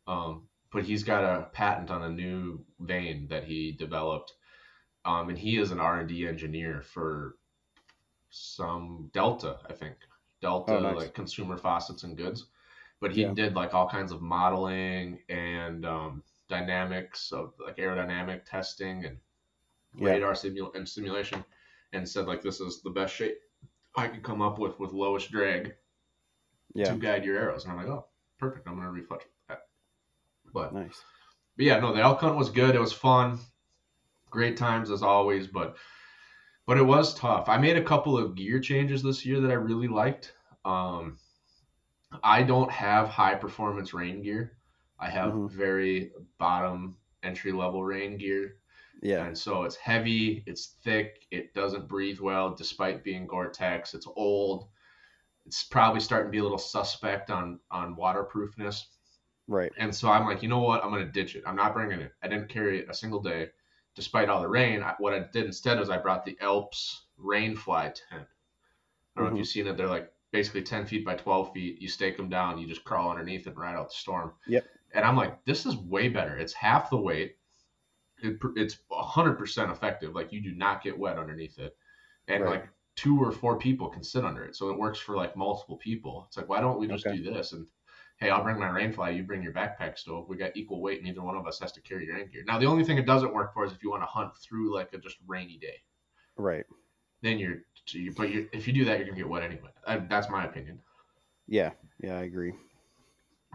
Um, 0.07 0.48
but 0.71 0.83
he's 0.83 1.03
got 1.03 1.23
a 1.23 1.45
patent 1.51 1.89
on 1.89 2.03
a 2.03 2.09
new 2.09 2.63
vein 2.79 3.27
that 3.29 3.43
he 3.43 3.71
developed, 3.71 4.33
um, 5.05 5.29
and 5.29 5.37
he 5.37 5.57
is 5.57 5.71
an 5.71 5.79
R 5.79 5.99
and 5.99 6.09
D 6.09 6.27
engineer 6.27 6.81
for 6.81 7.37
some 8.29 9.09
Delta, 9.13 9.59
I 9.69 9.73
think 9.73 9.95
Delta 10.41 10.77
Oh, 10.77 10.79
nice. 10.79 10.95
like 10.95 11.13
consumer 11.13 11.57
faucets 11.57 12.03
and 12.03 12.15
goods. 12.17 12.47
But 12.99 13.11
he 13.11 13.21
Yeah. 13.23 13.33
did 13.33 13.55
like 13.55 13.73
all 13.73 13.87
kinds 13.89 14.11
of 14.11 14.21
modeling 14.21 15.23
and 15.29 15.85
um, 15.85 16.23
dynamics 16.49 17.31
of 17.31 17.53
like 17.59 17.77
aerodynamic 17.77 18.45
testing 18.45 19.05
and 19.05 19.19
Yeah. 19.95 20.11
radar 20.11 20.35
simul- 20.35 20.73
and 20.73 20.87
simulation, 20.87 21.43
and 21.93 22.07
said 22.07 22.27
like 22.27 22.41
this 22.41 22.59
is 22.59 22.81
the 22.83 22.89
best 22.89 23.15
shape 23.15 23.39
I 23.95 24.07
could 24.07 24.21
come 24.21 24.41
up 24.41 24.59
with 24.59 24.77
with 24.79 24.91
lowest 24.91 25.31
drag 25.31 25.75
Yeah. 26.75 26.93
to 26.93 26.99
guide 26.99 27.25
your 27.25 27.37
arrows. 27.37 27.63
And 27.63 27.71
I'm 27.71 27.79
like, 27.79 27.87
oh, 27.87 28.05
perfect. 28.37 28.67
I'm 28.67 28.75
gonna 28.75 28.91
refletch 28.91 29.23
that. 29.47 29.68
But, 30.53 30.73
Nice. 30.73 31.03
but 31.57 31.65
yeah, 31.65 31.79
no, 31.79 31.93
the 31.93 32.01
elk 32.01 32.21
hunt 32.21 32.37
was 32.37 32.49
good. 32.49 32.75
It 32.75 32.79
was 32.79 32.93
fun. 32.93 33.39
Great 34.29 34.57
times 34.57 34.91
as 34.91 35.03
always, 35.03 35.47
but 35.47 35.77
but 36.65 36.77
it 36.77 36.83
was 36.83 37.13
tough. 37.15 37.49
I 37.49 37.57
made 37.57 37.77
a 37.77 37.83
couple 37.83 38.17
of 38.17 38.35
gear 38.35 38.59
changes 38.59 39.01
this 39.01 39.25
year 39.25 39.39
that 39.41 39.51
I 39.51 39.55
really 39.55 39.87
liked. 39.87 40.35
Um, 40.65 41.17
I 42.23 42.43
don't 42.43 42.71
have 42.71 43.07
high 43.07 43.35
performance 43.35 43.93
rain 43.93 44.21
gear. 44.21 44.57
I 44.99 45.09
have 45.09 45.33
Mhm. 45.33 45.49
very 45.49 46.11
bottom 46.37 46.97
entry 47.23 47.51
level 47.51 47.83
rain 47.83 48.17
gear. 48.17 48.57
Yeah. 49.01 49.25
And 49.25 49.37
so 49.37 49.63
it's 49.63 49.75
heavy, 49.77 50.43
it's 50.45 50.75
thick, 50.83 51.25
it 51.31 51.53
doesn't 51.53 51.87
breathe 51.87 52.19
well 52.19 52.53
despite 52.53 53.03
being 53.03 53.25
Gore-Tex. 53.27 53.93
It's 53.93 54.07
old. 54.15 54.67
It's 55.45 55.63
probably 55.63 55.99
starting 56.01 56.27
to 56.27 56.31
be 56.31 56.39
a 56.39 56.43
little 56.43 56.57
suspect 56.57 57.31
on 57.31 57.59
on 57.71 57.95
waterproofness. 57.95 58.87
Right. 59.49 59.71
And 59.79 59.93
so 59.93 60.11
I'm 60.11 60.25
like, 60.25 60.43
you 60.43 60.47
know 60.47 60.59
what? 60.59 60.83
I'm 60.83 60.91
going 60.91 61.03
to 61.05 61.11
ditch 61.11 61.35
it. 61.35 61.43
I'm 61.45 61.55
not 61.55 61.73
bringing 61.73 61.99
it. 61.99 62.13
I 62.21 62.27
didn't 62.27 62.49
carry 62.49 62.79
it 62.79 62.87
a 62.89 62.93
single 62.93 63.19
day 63.19 63.49
despite 63.95 64.29
all 64.29 64.41
the 64.41 64.47
rain. 64.47 64.83
I, 64.83 64.93
what 64.99 65.11
I 65.13 65.19
did 65.19 65.45
instead 65.45 65.79
was 65.79 65.89
I 65.89 65.97
brought 65.97 66.23
the 66.23 66.37
Alps 66.39 67.07
Rainfly 67.19 67.95
tent. 67.95 68.27
I 69.15 69.19
don't 69.19 69.23
know 69.23 69.25
if 69.27 69.33
Mhm. 69.33 69.37
you've 69.39 69.47
seen 69.47 69.65
it. 69.67 69.75
They're 69.75 69.87
like 69.87 70.13
basically 70.31 70.61
10 70.61 70.85
feet 70.85 71.03
by 71.03 71.15
12 71.15 71.51
feet. 71.51 71.81
You 71.81 71.87
stake 71.89 72.15
them 72.15 72.29
down, 72.29 72.59
you 72.59 72.67
just 72.67 72.83
crawl 72.83 73.09
underneath 73.09 73.47
and 73.47 73.57
ride 73.57 73.75
out 73.75 73.89
the 73.89 73.95
storm. 73.95 74.33
Yep. 74.45 74.65
And 74.93 75.03
I'm 75.03 75.17
like, 75.17 75.43
this 75.45 75.65
is 75.65 75.75
way 75.77 76.09
better. 76.09 76.37
It's 76.37 76.53
half 76.53 76.91
the 76.91 76.97
weight. 76.97 77.37
It, 78.19 78.37
it's 78.55 78.77
100% 78.91 79.71
effective. 79.71 80.13
Like 80.13 80.31
you 80.31 80.41
do 80.41 80.53
not 80.53 80.83
get 80.83 80.97
wet 80.97 81.17
underneath 81.17 81.57
it. 81.57 81.75
And 82.27 82.43
Right. 82.43 82.61
like 82.61 82.69
two 82.95 83.19
or 83.19 83.31
four 83.31 83.57
people 83.57 83.89
can 83.89 84.03
sit 84.03 84.23
under 84.25 84.43
it. 84.45 84.55
So 84.55 84.69
it 84.69 84.77
works 84.77 84.99
for 84.99 85.15
like 85.15 85.35
multiple 85.35 85.77
people. 85.77 86.25
It's 86.27 86.37
like, 86.37 86.49
why 86.49 86.61
don't 86.61 86.79
we 86.79 86.87
just 86.87 87.07
Okay. 87.07 87.17
do 87.17 87.23
this? 87.23 87.53
And 87.53 87.65
hey, 88.19 88.29
I'll 88.29 88.43
bring 88.43 88.59
my 88.59 88.67
rainfly. 88.67 89.15
You 89.15 89.23
bring 89.23 89.41
your 89.41 89.53
backpack 89.53 89.97
stove. 89.97 90.27
We 90.27 90.37
got 90.37 90.55
equal 90.55 90.81
weight. 90.81 90.97
And 90.97 91.07
neither 91.07 91.21
one 91.21 91.37
of 91.37 91.47
us 91.47 91.59
has 91.59 91.71
to 91.73 91.81
carry 91.81 92.05
your 92.05 92.15
rain 92.15 92.29
gear. 92.31 92.43
Now, 92.45 92.59
the 92.59 92.65
only 92.65 92.83
thing 92.83 92.97
it 92.97 93.05
doesn't 93.05 93.33
work 93.33 93.53
for 93.53 93.65
is 93.65 93.71
if 93.71 93.81
you 93.81 93.89
want 93.89 94.03
to 94.03 94.07
hunt 94.07 94.35
through 94.37 94.73
like 94.73 94.93
a 94.93 94.97
just 94.97 95.17
rainy 95.27 95.57
day. 95.57 95.77
Right. 96.37 96.65
Then 97.21 97.39
you're, 97.39 97.57
you, 97.87 98.13
but 98.15 98.29
you 98.29 98.47
if 98.53 98.65
you 98.67 98.73
do 98.73 98.85
that, 98.85 98.97
you're 98.97 99.05
gonna 99.05 99.17
get 99.17 99.27
wet 99.27 99.43
anyway. 99.43 99.69
I, 99.85 99.97
that's 99.97 100.29
my 100.29 100.45
opinion. 100.45 100.79
Yeah. 101.47 101.71
Yeah, 102.01 102.17
I 102.17 102.23
agree. 102.23 102.53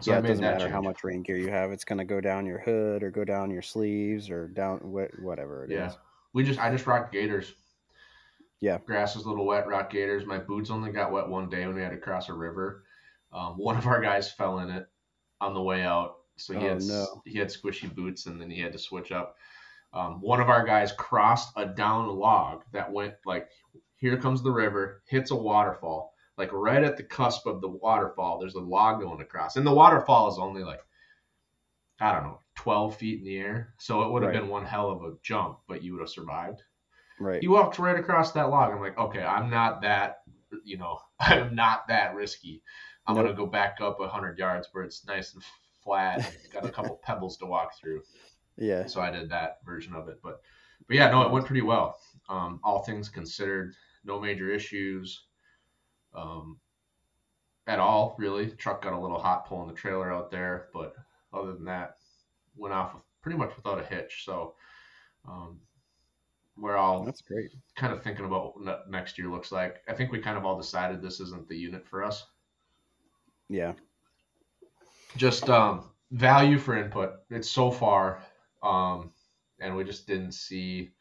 So 0.01 0.11
yeah, 0.11 0.17
I 0.17 0.19
it 0.19 0.27
doesn't 0.27 0.41
matter 0.41 0.69
how 0.69 0.81
much 0.81 1.03
rain 1.03 1.23
gear 1.23 1.37
you 1.37 1.49
have. 1.49 1.71
It's 1.71 1.85
going 1.85 1.99
to 1.99 2.05
go 2.05 2.19
down 2.19 2.45
your 2.45 2.59
hood 2.59 3.01
or 3.01 3.09
go 3.09 3.23
down 3.23 3.49
your 3.49 3.61
sleeves 3.61 4.29
or 4.29 4.49
down 4.49 4.79
wh- 4.79 5.23
whatever 5.23 5.63
it 5.63 5.71
is. 5.71 5.77
Yeah, 5.77 5.93
we 6.33 6.43
just 6.43 6.59
I 6.59 6.69
just 6.69 6.85
rock 6.85 7.13
gaiters. 7.13 7.53
Yeah. 8.59 8.79
grass 8.85 9.15
is 9.15 9.25
a 9.25 9.29
little 9.29 9.45
wet. 9.45 9.67
Rock 9.67 9.91
gaiters. 9.91 10.25
My 10.25 10.37
boots 10.37 10.69
only 10.69 10.91
got 10.91 11.11
wet 11.11 11.29
one 11.29 11.49
day 11.49 11.65
when 11.65 11.75
we 11.75 11.81
had 11.81 11.91
to 11.91 11.97
cross 11.97 12.29
a 12.29 12.33
river. 12.33 12.83
Um, 13.35 13.53
one 13.57 13.77
of 13.77 13.85
our 13.85 14.01
guys 14.01 14.31
fell 14.31 14.59
in 14.59 14.69
it 14.69 14.87
on 15.41 15.53
the 15.53 15.61
way 15.61 15.83
out, 15.83 16.15
so 16.37 16.53
he 16.53 16.59
Oh, 16.65 16.69
had 16.69 16.81
no. 16.81 17.21
he 17.25 17.37
had 17.37 17.49
squishy 17.49 17.93
boots, 17.93 18.25
and 18.25 18.39
then 18.41 18.49
he 18.49 18.61
had 18.61 18.71
to 18.71 18.79
switch 18.79 19.11
up. 19.11 19.35
Um, 19.93 20.21
one 20.21 20.41
of 20.41 20.49
our 20.49 20.65
guys 20.65 20.91
crossed 20.93 21.51
a 21.55 21.65
down 21.65 22.07
log 22.07 22.63
that 22.71 22.91
went 22.91 23.13
like 23.25 23.49
here 23.97 24.17
comes 24.17 24.41
the 24.41 24.51
river, 24.51 25.03
hits 25.07 25.31
a 25.31 25.35
waterfall, 25.35 26.13
like 26.37 26.51
right 26.53 26.83
at 26.83 26.97
the 26.97 27.03
cusp 27.03 27.45
of 27.45 27.61
the 27.61 27.69
waterfall. 27.69 28.39
There's 28.39 28.55
a 28.55 28.59
log 28.61 29.01
going 29.01 29.21
across, 29.21 29.57
and 29.57 29.67
the 29.67 29.73
waterfall 29.73 30.31
is 30.31 30.39
only 30.39 30.63
like 30.63 30.79
I 31.99 32.11
don't 32.13 32.23
know, 32.23 32.39
12 32.55 32.97
feet 32.97 33.19
in 33.19 33.25
the 33.25 33.37
air. 33.37 33.73
So 33.79 34.01
it 34.03 34.11
would 34.11 34.23
have 34.23 34.31
Right. 34.31 34.41
been 34.41 34.49
one 34.49 34.65
hell 34.65 34.89
of 34.89 35.03
a 35.03 35.13
jump, 35.23 35.59
but 35.67 35.81
you 35.81 35.93
would 35.93 36.01
have 36.01 36.09
survived. 36.09 36.61
Right. 37.19 37.39
He 37.41 37.47
walked 37.47 37.79
right 37.79 37.97
across 37.97 38.33
that 38.33 38.49
log. 38.49 38.73
I'm 38.73 38.81
like, 38.81 38.97
okay, 38.97 39.23
I'm 39.23 39.49
not 39.49 39.81
that, 39.83 40.17
you 40.65 40.77
know, 40.77 40.99
I'm 41.19 41.55
not 41.55 41.87
that 41.87 42.15
risky. 42.15 42.61
I'm 43.07 43.15
gonna 43.15 43.33
go 43.33 43.45
back 43.45 43.77
up 43.81 43.99
100 43.99 44.37
yards 44.37 44.67
where 44.71 44.83
it's 44.83 45.05
nice 45.05 45.33
and 45.33 45.43
flat, 45.83 46.35
got 46.51 46.65
a 46.65 46.69
couple 46.69 46.95
pebbles 47.03 47.37
to 47.37 47.45
walk 47.45 47.77
through. 47.77 48.01
Yeah. 48.57 48.85
So 48.87 49.01
I 49.01 49.11
did 49.11 49.29
that 49.29 49.59
version 49.65 49.93
of 49.93 50.07
it, 50.07 50.19
but 50.23 50.41
but 50.87 50.95
yeah, 50.95 51.09
no, 51.09 51.21
it 51.23 51.31
went 51.31 51.45
pretty 51.45 51.61
well. 51.61 51.99
Um, 52.29 52.59
all 52.63 52.83
things 52.83 53.09
considered, 53.09 53.73
no 54.03 54.19
major 54.19 54.49
issues. 54.51 55.25
Um, 56.13 56.57
at 57.67 57.79
all, 57.79 58.15
really. 58.19 58.51
Truck 58.51 58.83
got 58.83 58.93
a 58.93 58.99
little 58.99 59.19
hot 59.19 59.47
pulling 59.47 59.67
the 59.67 59.73
trailer 59.73 60.11
out 60.13 60.29
there, 60.31 60.67
but 60.73 60.95
other 61.33 61.53
than 61.53 61.65
that, 61.65 61.95
went 62.55 62.73
off 62.73 62.93
with 62.93 63.03
pretty 63.21 63.37
much 63.37 63.55
without 63.55 63.79
a 63.79 63.83
hitch. 63.83 64.23
So 64.25 64.53
um, 65.27 65.59
we're 66.57 66.77
all 66.77 67.03
That's 67.03 67.21
great. 67.21 67.51
kind 67.75 67.91
of 67.91 68.03
thinking 68.03 68.25
about 68.25 68.55
what 68.55 68.65
ne- 68.65 68.91
next 68.91 69.17
year 69.17 69.27
looks 69.27 69.51
like. 69.51 69.81
I 69.87 69.93
think 69.93 70.11
we 70.11 70.19
kind 70.19 70.37
of 70.37 70.45
all 70.45 70.57
decided 70.57 71.01
this 71.01 71.19
isn't 71.19 71.47
the 71.49 71.57
unit 71.57 71.87
for 71.87 72.03
us. 72.03 72.25
Yeah. 73.49 73.73
Just 75.17 75.49
um, 75.49 75.85
value 76.11 76.57
for 76.57 76.77
input. 76.77 77.13
It's 77.29 77.49
so 77.49 77.71
far, 77.71 78.21
um, 78.63 79.11
and 79.59 79.75
we 79.75 79.83
just 79.83 80.07
didn't 80.07 80.33
see. 80.33 80.91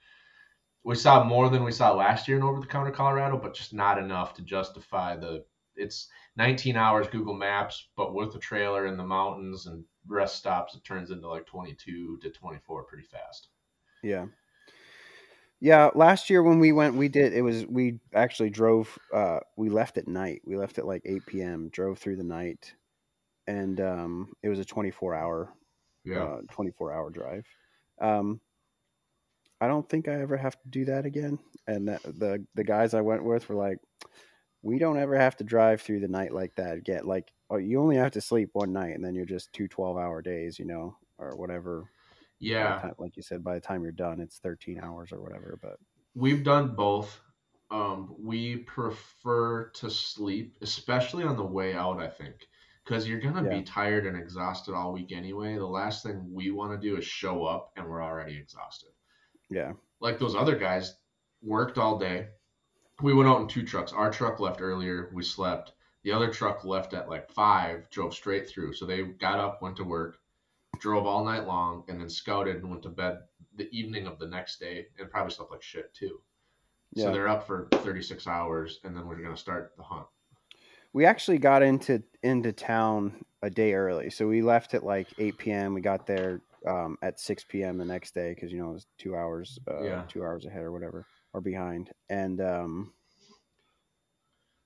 We 0.84 0.94
saw 0.94 1.24
more 1.24 1.48
than 1.48 1.64
we 1.64 1.72
saw 1.72 1.92
last 1.92 2.28
year 2.28 2.36
in 2.36 2.42
over 2.42 2.60
the 2.60 2.66
counter 2.66 2.90
Colorado, 2.90 3.38
but 3.38 3.54
just 3.54 3.72
not 3.72 3.98
enough 3.98 4.34
to 4.34 4.42
justify 4.42 5.16
the. 5.16 5.44
It's 5.76 6.08
19 6.36 6.76
hours 6.76 7.08
Google 7.08 7.34
Maps, 7.34 7.88
but 7.96 8.14
with 8.14 8.32
the 8.32 8.38
trailer 8.38 8.86
in 8.86 8.96
the 8.96 9.04
mountains 9.04 9.66
and 9.66 9.84
rest 10.06 10.36
stops, 10.36 10.76
it 10.76 10.84
turns 10.84 11.10
into 11.10 11.28
like 11.28 11.46
22 11.46 12.18
to 12.22 12.30
24 12.30 12.84
pretty 12.84 13.04
fast. 13.04 13.48
Yeah. 14.02 14.26
Yeah, 15.64 15.88
last 15.94 16.28
year 16.28 16.42
when 16.42 16.58
we 16.58 16.72
went, 16.72 16.94
we 16.94 17.08
did. 17.08 17.32
It 17.32 17.40
was 17.40 17.64
we 17.64 17.98
actually 18.12 18.50
drove. 18.50 18.98
Uh, 19.10 19.40
we 19.56 19.70
left 19.70 19.96
at 19.96 20.06
night. 20.06 20.42
We 20.44 20.58
left 20.58 20.76
at 20.76 20.84
like 20.86 21.00
eight 21.06 21.24
p.m. 21.24 21.70
Drove 21.70 21.98
through 21.98 22.16
the 22.16 22.22
night, 22.22 22.74
and 23.46 23.80
um, 23.80 24.34
it 24.42 24.50
was 24.50 24.58
a 24.58 24.64
twenty-four 24.66 25.14
hour, 25.14 25.54
Yeah. 26.04 26.22
uh, 26.22 26.40
twenty-four 26.50 26.92
hour 26.92 27.08
drive. 27.08 27.46
Um, 27.98 28.42
I 29.58 29.66
don't 29.66 29.88
think 29.88 30.06
I 30.06 30.20
ever 30.20 30.36
have 30.36 30.60
to 30.60 30.68
do 30.68 30.84
that 30.84 31.06
again. 31.06 31.38
And 31.66 31.88
that, 31.88 32.02
the 32.02 32.44
the 32.54 32.64
guys 32.64 32.92
I 32.92 33.00
went 33.00 33.24
with 33.24 33.48
were 33.48 33.56
like, 33.56 33.78
"We 34.60 34.78
don't 34.78 34.98
ever 34.98 35.16
have 35.16 35.38
to 35.38 35.44
drive 35.44 35.80
through 35.80 36.00
the 36.00 36.08
night 36.08 36.34
like 36.34 36.54
that 36.56 36.76
again. 36.76 37.06
Like, 37.06 37.32
oh, 37.48 37.56
you 37.56 37.80
only 37.80 37.96
have 37.96 38.12
to 38.12 38.20
sleep 38.20 38.50
one 38.52 38.74
night, 38.74 38.94
and 38.96 39.02
then 39.02 39.14
you're 39.14 39.24
just 39.24 39.50
two 39.54 39.66
12 39.68 39.96
hour 39.96 40.20
days, 40.20 40.58
you 40.58 40.66
know, 40.66 40.98
or 41.16 41.34
whatever." 41.36 41.90
Yeah. 42.38 42.78
time- 42.80 42.94
like 42.98 43.16
you 43.16 43.22
said, 43.22 43.42
by 43.44 43.54
the 43.54 43.60
time 43.60 43.82
you're 43.82 43.92
done, 43.92 44.20
it's 44.20 44.38
13 44.38 44.80
hours 44.80 45.12
or 45.12 45.20
whatever. 45.22 45.58
But 45.62 45.76
We've 46.14 46.44
done 46.44 46.74
both. 46.74 47.20
Um, 47.70 48.14
we 48.18 48.58
prefer 48.58 49.70
to 49.70 49.90
sleep, 49.90 50.56
especially 50.62 51.24
on 51.24 51.36
the 51.36 51.44
way 51.44 51.74
out, 51.74 52.00
I 52.00 52.06
think, 52.08 52.46
because 52.84 53.08
you're 53.08 53.20
going 53.20 53.34
to 53.34 53.42
Yeah. 53.42 53.58
be 53.58 53.62
tired 53.64 54.06
and 54.06 54.16
exhausted 54.16 54.74
all 54.74 54.92
week 54.92 55.10
anyway. 55.12 55.56
The 55.56 55.66
last 55.66 56.04
thing 56.04 56.32
we 56.32 56.50
want 56.50 56.72
to 56.72 56.78
do 56.88 56.96
is 56.96 57.04
show 57.04 57.44
up 57.44 57.72
and 57.76 57.88
we're 57.88 58.02
already 58.02 58.36
exhausted. 58.36 58.90
yeah, 59.50 59.72
Like 60.00 60.18
those 60.18 60.34
other 60.34 60.56
guys 60.56 60.96
worked 61.42 61.78
all 61.78 61.98
day. 61.98 62.28
We 63.02 63.12
went 63.12 63.28
out 63.28 63.40
in 63.40 63.48
two 63.48 63.64
trucks. 63.64 63.92
Our 63.92 64.10
truck 64.10 64.38
left 64.40 64.60
earlier. 64.60 65.10
We 65.12 65.22
slept. 65.24 65.72
The 66.02 66.12
other 66.12 66.30
truck 66.32 66.64
left 66.64 66.94
at 66.94 67.08
like 67.08 67.30
five, 67.30 67.88
drove 67.90 68.14
straight 68.14 68.48
through. 68.48 68.74
So 68.74 68.86
they 68.86 69.02
got 69.02 69.38
up, 69.40 69.62
went 69.62 69.76
to 69.76 69.84
work, 69.84 70.18
drove 70.80 71.06
all 71.06 71.24
night 71.24 71.46
long, 71.46 71.84
and 71.88 72.00
then 72.00 72.08
scouted 72.08 72.56
and 72.56 72.70
went 72.70 72.82
to 72.84 72.88
bed 72.90 73.18
the 73.56 73.68
evening 73.70 74.06
of 74.06 74.18
the 74.18 74.26
next 74.26 74.58
day 74.58 74.86
and 74.98 75.10
probably 75.10 75.32
slept 75.32 75.50
like 75.52 75.62
shit 75.62 75.92
too. 75.94 76.20
So 76.96 77.10
they're 77.10 77.28
up 77.28 77.44
for 77.46 77.68
36 77.72 78.26
hours, 78.28 78.78
and 78.84 78.96
then 78.96 79.06
we're 79.08 79.16
gonna 79.16 79.36
start 79.36 79.72
the 79.76 79.82
hunt. 79.82 80.06
we 80.92 81.04
actually 81.04 81.38
got 81.38 81.62
into 81.62 82.02
into 82.22 82.52
town 82.52 83.24
a 83.42 83.50
day 83.50 83.74
early. 83.74 84.10
So 84.10 84.28
we 84.28 84.42
left 84.42 84.74
at 84.74 84.84
like 84.84 85.08
8 85.18 85.38
p.m. 85.38 85.74
We 85.74 85.80
got 85.80 86.06
there 86.06 86.40
um, 86.68 86.96
at 87.02 87.18
6 87.18 87.44
p.m. 87.48 87.78
the 87.78 87.84
next 87.84 88.14
day 88.14 88.32
because 88.32 88.52
you 88.52 88.58
know 88.62 88.70
it 88.70 88.74
was 88.74 88.86
two 88.96 89.16
hours, 89.16 89.58
uh, 89.68 89.84
Yeah. 89.84 90.02
two 90.08 90.22
hours 90.22 90.46
ahead 90.46 90.62
or 90.62 90.70
whatever, 90.72 91.04
or 91.32 91.40
behind. 91.40 91.90
And 92.08 92.40
um, 92.40 92.92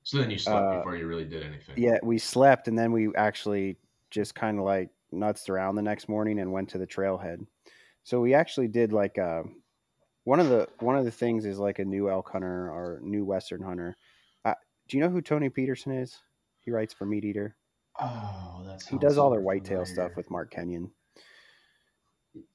So 0.02 0.18
then 0.18 0.30
you 0.30 0.38
slept 0.38 0.66
Uh, 0.66 0.76
before 0.78 0.96
you 0.96 1.06
really 1.06 1.24
did 1.24 1.42
anything. 1.42 1.74
yeah, 1.76 1.98
we 2.02 2.18
slept, 2.18 2.68
and 2.68 2.78
then 2.78 2.92
we 2.92 3.14
actually 3.16 3.76
just 4.11 4.34
kind 4.34 4.59
of 4.59 4.64
like 4.64 4.90
nuts 5.11 5.48
around 5.48 5.74
the 5.74 5.82
next 5.82 6.09
morning 6.09 6.40
and 6.40 6.52
went 6.52 6.68
to 6.70 6.78
the 6.78 6.86
trailhead. 6.86 7.46
So 8.04 8.20
we 8.20 8.34
actually 8.34 8.68
did 8.68 8.92
like 8.92 9.18
uh, 9.18 9.42
one 10.24 10.40
of 10.40 10.48
the 10.48 10.68
one 10.80 10.96
of 10.96 11.04
the 11.04 11.11
things 11.11 11.44
is 11.44 11.59
like 11.59 11.78
a 11.78 11.84
new 11.84 12.11
elk 12.11 12.30
hunter 12.30 12.70
or 12.70 13.00
new 13.02 13.24
western 13.24 13.62
hunter. 13.62 13.96
Uh, 14.44 14.54
do 14.88 14.96
you 14.96 15.02
know 15.02 15.11
who 15.11 15.20
Tony 15.20 15.48
Peterson 15.48 15.92
is? 15.92 16.18
He 16.61 16.70
writes 16.70 16.94
for 16.94 17.06
Meat 17.06 17.24
Eater. 17.24 17.56
Oh, 18.00 18.62
that's 18.66 18.86
He 18.86 18.98
does 18.98 19.18
all 19.18 19.30
their 19.30 19.40
whitetail 19.40 19.84
stuff 19.84 20.12
with 20.16 20.30
Mark 20.30 20.50
Kenyon. 20.50 20.90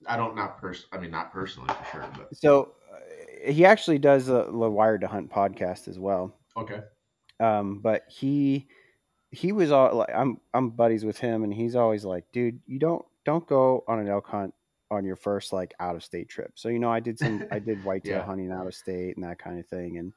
I 0.08 0.16
don't 0.18 0.36
not 0.36 0.60
pers. 0.60 0.86
I 0.92 0.98
mean, 0.98 1.12
not 1.12 1.34
personally 1.34 1.74
for 1.74 1.92
sure, 1.92 2.12
but 2.16 2.36
So 2.36 2.74
uh, 2.94 3.52
he 3.52 3.66
actually 3.66 4.00
does 4.00 4.28
the, 4.28 4.46
the 4.46 4.52
Wired 4.52 5.02
to 5.02 5.08
Hunt 5.08 5.30
podcast 5.32 5.88
as 5.88 6.00
well. 6.00 6.38
okay. 6.56 6.82
Um, 7.40 7.80
but 7.80 8.04
he 8.08 8.68
he 9.34 9.52
was 9.52 9.72
all 9.72 9.96
like 9.96 10.14
I'm 10.16 10.38
I'm 10.54 10.70
buddies 10.70 11.04
with 11.04 11.18
him, 11.18 11.44
and 11.44 11.54
he's 11.54 11.76
always 11.76 12.06
like, 12.06 12.26
dude, 12.32 12.60
you 12.68 12.78
don't 12.80 13.04
don't 13.26 13.46
go 13.48 13.84
on 13.88 14.00
an 14.00 14.08
elk 14.08 14.28
hunt 14.28 14.54
on 14.92 15.04
your 15.06 15.16
first 15.16 15.52
like 15.52 15.74
out 15.80 15.96
of 15.96 16.04
state 16.04 16.30
trip. 16.30 16.52
So 16.56 16.70
you 16.70 16.78
know, 16.80 16.92
I 16.92 17.00
did 17.00 17.18
some 17.18 17.44
I 17.52 17.58
did 17.60 17.78
whitetail 17.84 18.18
Yeah. 18.20 18.26
hunting 18.26 18.52
out 18.52 18.68
of 18.68 18.76
state 18.76 19.16
and 19.18 19.26
that 19.26 19.40
kind 19.40 19.60
of 19.60 19.66
thing, 19.66 19.98
and 19.98 20.14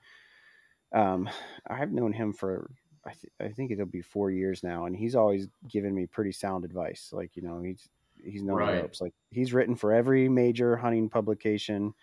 um, 0.93 1.29
I've 1.67 1.93
known 1.93 2.13
him 2.13 2.33
for. 2.33 2.71
I, 3.07 3.11
th- 3.11 3.33
I 3.41 3.55
think 3.55 3.71
it'll 3.71 3.87
be 3.87 4.03
four 4.03 4.33
years 4.33 4.65
now, 4.65 4.87
and 4.87 4.97
he's 4.97 5.15
always 5.15 5.47
given 5.69 5.95
me 5.95 6.07
pretty 6.07 6.33
sound 6.33 6.65
advice. 6.65 7.11
Like 7.13 7.37
you 7.37 7.43
know, 7.43 7.61
he's 7.63 7.89
he's 8.23 8.43
known 8.43 8.57
Right. 8.57 8.81
ropes. 8.83 9.01
Like 9.01 9.15
he's 9.31 9.53
written 9.55 9.77
for 9.77 9.93
every 9.93 10.29
major 10.29 10.77
hunting 10.77 11.09
publication 11.09 11.95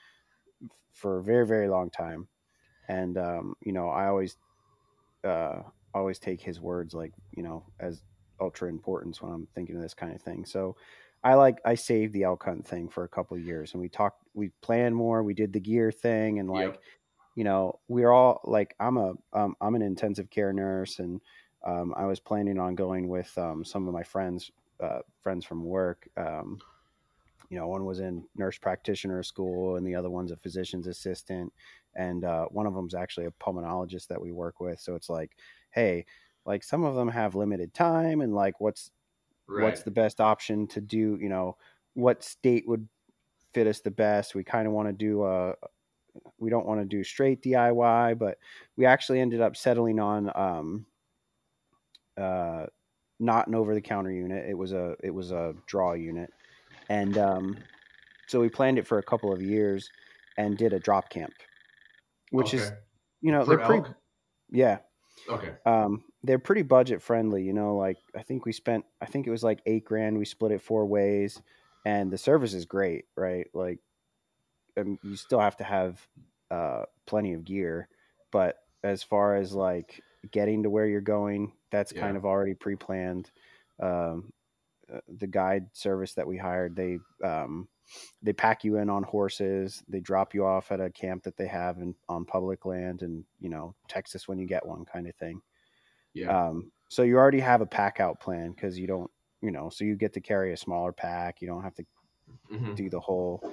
for 0.93 1.20
a 1.20 1.24
very 1.24 1.45
very 1.45 1.68
long 1.68 1.89
time, 1.89 2.28
and 2.88 3.18
um, 3.18 3.55
you 3.61 3.74
know, 3.74 3.89
I 3.89 4.07
always 4.07 4.38
uh, 5.26 5.64
always 5.93 6.19
take 6.19 6.41
his 6.41 6.59
words 6.59 6.93
like 6.93 7.13
you 7.31 7.43
know 7.43 7.65
as 7.79 8.03
ultra 8.39 8.69
importance 8.69 9.21
when 9.21 9.31
I'm 9.31 9.47
thinking 9.55 9.75
of 9.75 9.81
this 9.81 9.93
kind 9.93 10.13
of 10.13 10.21
thing. 10.21 10.45
So 10.45 10.75
I 11.23 11.35
like 11.35 11.59
I 11.65 11.75
saved 11.75 12.13
the 12.13 12.23
elk 12.23 12.43
hunt 12.43 12.67
thing 12.67 12.89
for 12.89 13.03
a 13.03 13.09
couple 13.09 13.37
of 13.37 13.43
years, 13.43 13.73
and 13.73 13.81
we 13.81 13.89
talked, 13.89 14.23
we 14.33 14.49
planned 14.61 14.95
more, 14.95 15.23
we 15.23 15.33
did 15.33 15.53
the 15.53 15.59
gear 15.59 15.91
thing, 15.91 16.39
and 16.39 16.49
like 16.49 16.73
Yep. 16.73 16.81
you 17.35 17.43
know 17.43 17.79
we're 17.87 18.11
all 18.11 18.41
like 18.43 18.75
I'm 18.79 18.97
a 18.97 19.13
um, 19.33 19.55
I'm 19.61 19.75
an 19.75 19.81
intensive 19.81 20.29
care 20.29 20.53
nurse, 20.53 20.99
and 20.99 21.21
um, 21.65 21.93
I 21.95 22.05
was 22.05 22.19
planning 22.19 22.59
on 22.59 22.75
going 22.75 23.07
with 23.07 23.35
um, 23.37 23.63
some 23.63 23.87
of 23.87 23.93
my 23.93 24.03
friends 24.03 24.51
uh, 24.81 24.99
friends 25.21 25.45
from 25.45 25.63
work. 25.63 26.07
Um, 26.17 26.59
you 27.49 27.59
know, 27.59 27.67
one 27.67 27.85
was 27.85 27.99
in 27.99 28.27
nurse 28.35 28.57
practitioner 28.57 29.21
school, 29.23 29.75
and 29.75 29.85
the 29.85 29.95
other 29.95 30.09
one's 30.09 30.31
a 30.31 30.37
physician's 30.37 30.87
assistant, 30.87 31.53
and 31.95 32.25
uh, 32.25 32.45
one 32.47 32.65
of 32.65 32.73
them's 32.73 32.95
actually 32.95 33.27
a 33.27 33.31
pulmonologist 33.31 34.07
that 34.07 34.21
we 34.21 34.31
work 34.31 34.59
with. 34.59 34.79
So 34.79 34.95
it's 34.95 35.09
like, 35.09 35.37
hey, 35.74 36.05
like 36.45 36.63
some 36.63 36.84
of 36.84 36.95
them 36.95 37.09
have 37.09 37.36
limited 37.36 37.74
time, 37.74 38.21
and 38.21 38.34
like 38.36 38.59
what's 38.59 38.91
Right. 39.47 39.63
what's 39.63 39.84
the 39.84 39.91
best 39.91 40.21
option 40.21 40.67
to 40.67 40.82
do? 40.82 41.17
You 41.21 41.30
know, 41.30 41.57
what 41.93 42.24
state 42.24 42.67
would 42.67 42.88
fit 43.53 43.67
us 43.67 43.82
the 43.82 43.91
best? 43.91 44.36
We 44.36 44.43
kind 44.43 44.67
of 44.67 44.74
want 44.74 44.89
to 44.89 44.93
do 44.93 45.24
a 45.26 45.55
we 46.39 46.49
don't 46.49 46.65
want 46.67 46.82
to 46.82 46.86
do 46.86 47.03
straight 47.03 47.41
DIY, 47.41 48.15
but 48.15 48.38
we 48.78 48.86
actually 48.86 49.19
ended 49.19 49.41
up 49.41 49.55
settling 49.57 49.99
on 49.99 50.32
um, 50.36 50.86
uh, 52.17 52.65
not 53.19 53.47
an 53.47 53.55
over 53.55 53.74
the 53.74 53.82
counter 53.82 54.11
unit. 54.11 54.47
It 54.49 54.55
was 54.57 54.74
a 54.74 54.95
it 55.03 55.11
was 55.11 55.32
a 55.32 55.55
draw 55.67 55.93
unit, 55.93 56.32
and 56.89 57.17
um, 57.17 57.57
so 58.28 58.39
we 58.41 58.49
planned 58.49 58.78
it 58.80 58.88
for 58.88 58.99
a 58.99 59.03
couple 59.03 59.34
of 59.34 59.41
years 59.41 59.89
and 60.38 60.57
did 60.57 60.74
a 60.74 60.80
drop 60.80 61.09
camp. 61.09 61.34
which 62.32 62.53
is 62.53 62.71
you 63.21 63.32
know 63.32 63.45
For 63.45 63.49
they're 63.49 63.59
pretty 63.59 63.89
yeah 64.51 64.80
Okay. 65.30 65.53
um 65.66 66.03
they're 66.24 66.39
pretty 66.39 66.64
budget 66.64 67.01
friendly 67.01 67.43
you 67.43 67.53
know 67.53 67.76
like 67.78 67.97
i 68.16 68.22
think 68.22 68.45
we 68.45 68.51
spent 68.51 68.84
i 69.01 69.05
think 69.05 69.26
it 69.28 69.32
was 69.32 69.43
like 69.43 69.61
eight 69.66 69.86
grand 69.86 70.18
we 70.18 70.26
split 70.26 70.51
it 70.51 70.61
four 70.61 70.86
ways 70.86 71.41
and 71.86 72.11
the 72.11 72.18
service 72.18 72.53
is 72.53 72.66
great 72.66 73.05
right? 73.16 73.47
Like 73.53 73.80
um, 74.78 74.97
you 75.03 75.16
still 75.16 75.39
have 75.39 75.57
to 75.57 75.64
have 75.64 76.05
uh 76.51 76.84
plenty 77.05 77.34
of 77.34 77.43
gear 77.45 77.88
but 78.32 78.57
as 78.84 79.03
far 79.03 79.36
as 79.36 79.53
like 79.53 80.01
getting 80.32 80.64
to 80.64 80.70
where 80.70 80.88
you're 80.88 81.01
going 81.01 81.51
that's 81.72 81.91
kind 81.91 82.18
of 82.18 82.26
already 82.26 82.53
pre-planned. 82.53 83.32
Um 83.82 84.32
uh, 84.91 84.99
the 85.17 85.27
guide 85.27 85.67
service 85.73 86.13
that 86.13 86.25
we 86.25 86.38
hired 86.38 86.75
they 86.75 86.97
um 87.23 87.67
they 88.21 88.34
pack 88.34 88.63
you 88.63 88.77
in 88.77 88.89
on 88.89 89.03
horses 89.03 89.84
they 89.88 89.99
drop 89.99 90.34
you 90.34 90.45
off 90.45 90.71
at 90.71 90.79
a 90.81 90.89
camp 90.89 91.23
that 91.23 91.38
they 91.38 91.47
have 91.47 91.77
in 91.77 91.93
on 92.09 92.25
public 92.25 92.65
land 92.65 93.01
and 93.01 93.23
you 93.39 93.49
know 93.49 93.75
Texas 93.88 94.27
when 94.27 94.39
you 94.39 94.47
get 94.47 94.65
one 94.65 94.86
kind 94.86 95.07
of 95.07 95.15
thing 95.15 95.41
Yeah. 96.13 96.47
um, 96.47 96.71
so 96.89 97.03
you 97.03 97.17
already 97.17 97.39
have 97.39 97.61
a 97.61 97.65
pack 97.65 97.99
out 97.99 98.19
plan 98.19 98.51
because 98.51 98.77
you 98.77 98.86
don't, 98.86 99.09
you 99.41 99.49
know, 99.51 99.69
so 99.69 99.84
you 99.84 99.95
get 99.95 100.13
to 100.13 100.21
carry 100.21 100.53
a 100.53 100.57
smaller 100.57 100.91
pack. 100.91 101.41
You 101.41 101.47
don't 101.47 101.63
have 101.63 101.73
to 101.75 101.86
Mhm. 102.51 102.75
do 102.75 102.89
the 102.89 102.99
whole. 102.99 103.43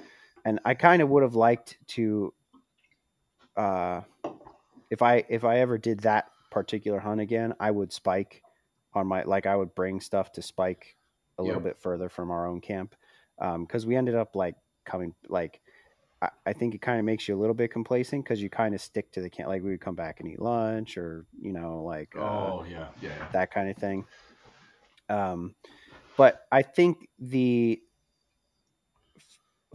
And 0.45 0.59
I 0.63 0.75
kind 0.75 1.01
of 1.01 1.09
would 1.09 1.23
have 1.23 1.33
liked 1.35 1.77
to, 1.87 2.33
uh, 3.57 4.01
if 4.91 5.01
I 5.01 5.25
if 5.27 5.43
I 5.43 5.59
ever 5.59 5.77
did 5.77 6.01
that 6.01 6.31
particular 6.51 6.99
hunt 6.99 7.19
again, 7.19 7.55
I 7.59 7.71
would 7.71 7.91
spike 7.91 8.43
on 8.93 9.07
my 9.07 9.23
like 9.23 9.45
I 9.47 9.55
would 9.55 9.73
bring 9.73 10.01
stuff 10.01 10.31
to 10.33 10.41
spike 10.41 10.95
a 11.41 11.43
little 11.47 11.61
bit 11.61 11.77
further 11.81 12.09
from 12.09 12.31
our 12.31 12.47
own 12.47 12.61
camp 12.61 12.95
because 13.59 13.85
we 13.85 13.95
ended 13.95 14.15
up 14.15 14.35
like 14.35 14.55
coming 14.85 15.13
like. 15.29 15.59
I- 16.23 16.29
I 16.45 16.53
think 16.53 16.75
it 16.75 16.81
kind 16.83 16.99
of 16.99 17.05
makes 17.05 17.27
you 17.27 17.35
a 17.35 17.39
little 17.41 17.55
bit 17.55 17.71
complacent 17.71 18.23
because 18.23 18.39
you 18.39 18.47
kind 18.49 18.75
of 18.75 18.81
stick 18.81 19.11
to 19.13 19.21
the 19.21 19.29
camp. 19.29 19.49
Like 19.49 19.63
we 19.63 19.71
would 19.71 19.81
come 19.81 19.95
back 19.95 20.19
and 20.19 20.29
eat 20.29 20.39
lunch, 20.39 20.95
or 20.95 21.25
you 21.41 21.51
know, 21.51 21.81
like 21.83 22.15
uh, 22.15 22.19
Oh 22.19 22.63
yeah, 22.69 22.89
yeah, 23.01 23.09
yeah. 23.17 23.27
that 23.33 23.51
kind 23.51 23.69
of 23.71 23.77
thing. 23.77 24.05
Um, 25.09 25.55
but 26.17 26.45
I 26.51 26.61
think 26.61 27.09
the 27.17 27.81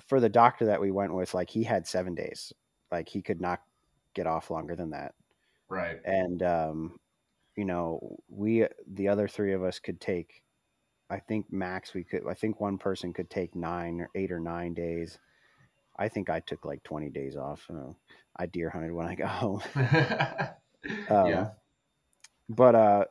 for 0.09 0.21
the 0.21 0.29
doctor 0.29 0.67
that 0.67 0.81
we 0.81 0.91
went 0.93 1.15
with, 1.15 1.35
like 1.35 1.51
he 1.51 1.65
had 1.65 1.87
seven 1.87 2.15
days, 2.15 2.53
like 2.93 3.09
he 3.09 3.23
could 3.23 3.41
not 3.41 3.61
get 4.15 4.27
off 4.29 4.51
longer 4.51 4.77
than 4.77 4.91
that, 4.91 5.15
Right. 5.69 5.99
and 6.05 6.43
um, 6.45 7.01
you 7.57 7.65
know, 7.65 8.19
we 8.29 8.67
the 8.87 9.09
other 9.09 9.27
three 9.27 9.53
of 9.53 9.65
us 9.65 9.79
could 9.81 10.01
take. 10.01 10.43
I 11.09 11.19
think 11.21 11.53
max 11.53 11.95
we 11.95 12.05
could. 12.05 12.23
I 12.29 12.35
think 12.35 12.61
one 12.61 12.79
person 12.79 13.13
could 13.13 13.31
take 13.31 13.55
nine 13.55 14.01
or 14.01 14.11
eight 14.15 14.33
or 14.33 14.41
nine 14.41 14.75
days. 14.75 15.19
I 15.99 16.09
think 16.09 16.29
I 16.31 16.41
took 16.41 16.65
like 16.65 16.83
twenty 16.83 17.09
days 17.09 17.37
off. 17.37 17.65
Uh, 17.71 17.93
I 18.37 18.47
deer 18.47 18.71
hunted 18.71 18.93
when 18.93 19.07
I 19.07 19.15
got 19.15 19.29
home. 19.31 19.63
Um, 21.11 21.27
yeah. 21.27 21.49
But 22.49 22.75
uh, 22.77 23.05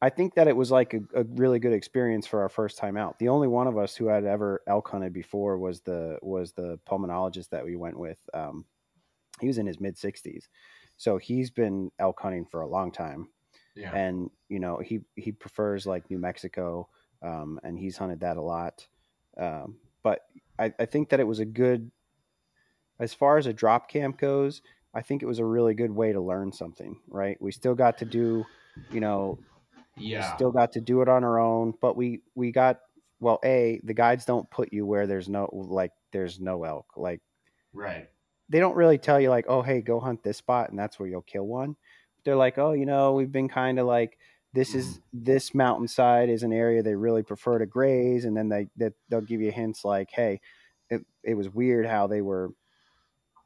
I 0.00 0.08
think 0.08 0.34
that 0.34 0.48
it 0.48 0.56
was 0.56 0.70
like 0.70 0.94
a, 0.94 1.00
a 1.14 1.24
really 1.24 1.58
good 1.58 1.74
experience 1.74 2.26
for 2.26 2.40
our 2.40 2.48
first 2.48 2.78
time 2.78 2.96
out. 2.96 3.18
The 3.18 3.28
only 3.28 3.48
one 3.48 3.66
of 3.66 3.76
us 3.76 3.94
who 3.94 4.06
had 4.06 4.24
ever 4.24 4.62
elk 4.66 4.88
hunted 4.88 5.12
before 5.12 5.58
was 5.58 5.80
the 5.82 6.18
was 6.22 6.52
the 6.52 6.78
pulmonologist 6.88 7.50
that 7.50 7.64
we 7.66 7.76
went 7.76 7.98
with. 7.98 8.18
Um, 8.32 8.64
he 9.40 9.46
was 9.46 9.58
in 9.58 9.66
his 9.66 9.78
mid 9.78 9.98
sixties, 9.98 10.48
so 10.96 11.18
he's 11.18 11.50
been 11.50 11.90
elk 11.98 12.18
hunting 12.18 12.46
for 12.46 12.62
a 12.62 12.66
long 12.66 12.90
time, 12.90 13.28
Yeah. 13.74 13.92
and 13.94 14.30
you 14.48 14.58
know 14.58 14.78
he 14.78 15.00
he 15.16 15.32
prefers 15.32 15.84
like 15.86 16.08
New 16.08 16.18
Mexico, 16.18 16.88
um, 17.22 17.60
and 17.62 17.78
he's 17.78 17.96
hunted 17.96 18.20
that 18.20 18.36
a 18.36 18.42
lot. 18.42 18.86
Um, 19.36 19.76
but 20.02 20.20
I, 20.58 20.72
I 20.78 20.86
think 20.86 21.10
that 21.10 21.20
it 21.20 21.26
was 21.26 21.38
a 21.38 21.44
good, 21.44 21.90
as 22.98 23.14
far 23.14 23.38
as 23.38 23.46
a 23.46 23.52
drop 23.52 23.88
camp 23.88 24.18
goes. 24.18 24.62
I 24.94 25.00
think 25.00 25.22
it 25.22 25.26
was 25.26 25.38
a 25.38 25.44
really 25.44 25.72
good 25.72 25.90
way 25.90 26.12
to 26.12 26.20
learn 26.20 26.52
something. 26.52 26.98
Right, 27.08 27.40
we 27.40 27.52
still 27.52 27.74
got 27.74 27.98
to 27.98 28.04
do, 28.04 28.44
you 28.90 29.00
know, 29.00 29.38
yeah. 29.96 30.34
still 30.34 30.50
got 30.50 30.72
to 30.72 30.80
do 30.80 31.02
it 31.02 31.08
on 31.08 31.24
our 31.24 31.38
own 31.38 31.74
but 31.80 31.96
we 31.96 32.20
we 32.34 32.50
got 32.50 32.80
well 33.20 33.38
a 33.44 33.80
the 33.84 33.94
guides 33.94 34.24
don't 34.24 34.50
put 34.50 34.72
you 34.72 34.86
where 34.86 35.06
there's 35.06 35.28
no 35.28 35.48
like 35.52 35.92
there's 36.12 36.40
no 36.40 36.64
elk 36.64 36.86
like 36.96 37.20
right. 37.72 38.08
they 38.48 38.60
don't 38.60 38.76
really 38.76 38.98
tell 38.98 39.20
you 39.20 39.30
like 39.30 39.46
oh 39.48 39.62
hey 39.62 39.80
go 39.80 40.00
hunt 40.00 40.22
this 40.22 40.38
spot 40.38 40.70
and 40.70 40.78
that's 40.78 40.98
where 40.98 41.08
you'll 41.08 41.22
kill 41.22 41.46
one 41.46 41.76
they're 42.24 42.36
like 42.36 42.58
oh 42.58 42.72
you 42.72 42.86
know 42.86 43.12
we've 43.12 43.32
been 43.32 43.48
kind 43.48 43.78
of 43.78 43.86
like 43.86 44.18
this 44.54 44.74
is 44.74 45.00
this 45.12 45.54
mountainside 45.54 46.28
is 46.28 46.42
an 46.42 46.52
area 46.52 46.82
they 46.82 46.94
really 46.94 47.22
prefer 47.22 47.58
to 47.58 47.66
graze 47.66 48.24
and 48.24 48.36
then 48.36 48.48
they 48.48 48.68
that 48.76 48.92
they'll 49.08 49.20
give 49.20 49.40
you 49.40 49.50
hints 49.50 49.84
like 49.84 50.10
hey 50.12 50.40
it, 50.90 51.04
it 51.22 51.34
was 51.34 51.48
weird 51.48 51.86
how 51.86 52.06
they 52.06 52.20
were 52.20 52.50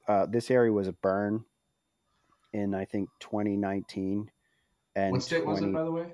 uh, 0.09 0.27
this 0.27 0.51
area 0.51 0.73
was 0.73 0.89
a 0.89 0.93
burn 0.93 1.45
in 2.53 2.75
i 2.75 2.85
think 2.85 3.09
2019 3.21 4.31
and 4.95 5.13
what 5.13 5.23
state 5.23 5.45
was 5.45 5.61
it, 5.61 5.73
by 5.73 5.85
the 5.85 5.93
way? 5.93 6.07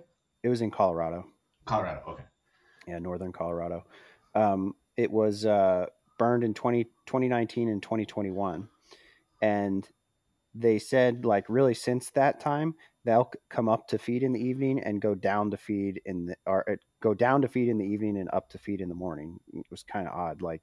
it 0.42 0.48
was 0.48 0.60
in 0.60 0.70
colorado 0.70 1.24
Colorado. 1.64 2.02
Okay. 2.08 2.24
yeah, 2.86 2.98
northern 2.98 3.32
Colorado. 3.32 3.84
Um, 4.34 4.74
it 4.96 5.10
was 5.10 5.46
uh, 5.46 5.86
burned 6.18 6.44
in 6.44 6.54
20, 6.54 6.84
2019 7.06 7.68
and 7.68 7.82
2021. 7.82 8.68
And 9.40 9.88
they 10.54 10.78
said, 10.78 11.24
like, 11.24 11.44
really 11.48 11.74
since 11.74 12.10
that 12.10 12.40
time, 12.40 12.74
they'll 13.04 13.30
come 13.50 13.68
up 13.68 13.88
to 13.88 13.98
feed 13.98 14.22
in 14.22 14.32
the 14.32 14.40
evening 14.40 14.80
and 14.80 15.00
go 15.00 15.14
down 15.14 15.50
to 15.50 15.56
feed 15.56 16.00
in 16.04 16.26
the, 16.26 16.36
or 16.46 16.68
uh, 16.70 16.76
go 17.00 17.14
down 17.14 17.42
to 17.42 17.48
feed 17.48 17.68
in 17.68 17.78
the 17.78 17.84
evening 17.84 18.16
and 18.18 18.30
up 18.32 18.48
to 18.50 18.58
feed 18.58 18.80
in 18.80 18.88
the 18.88 18.94
morning. 18.94 19.38
It 19.52 19.66
was 19.70 19.82
kind 19.82 20.06
of 20.06 20.14
odd. 20.14 20.42
Like, 20.42 20.62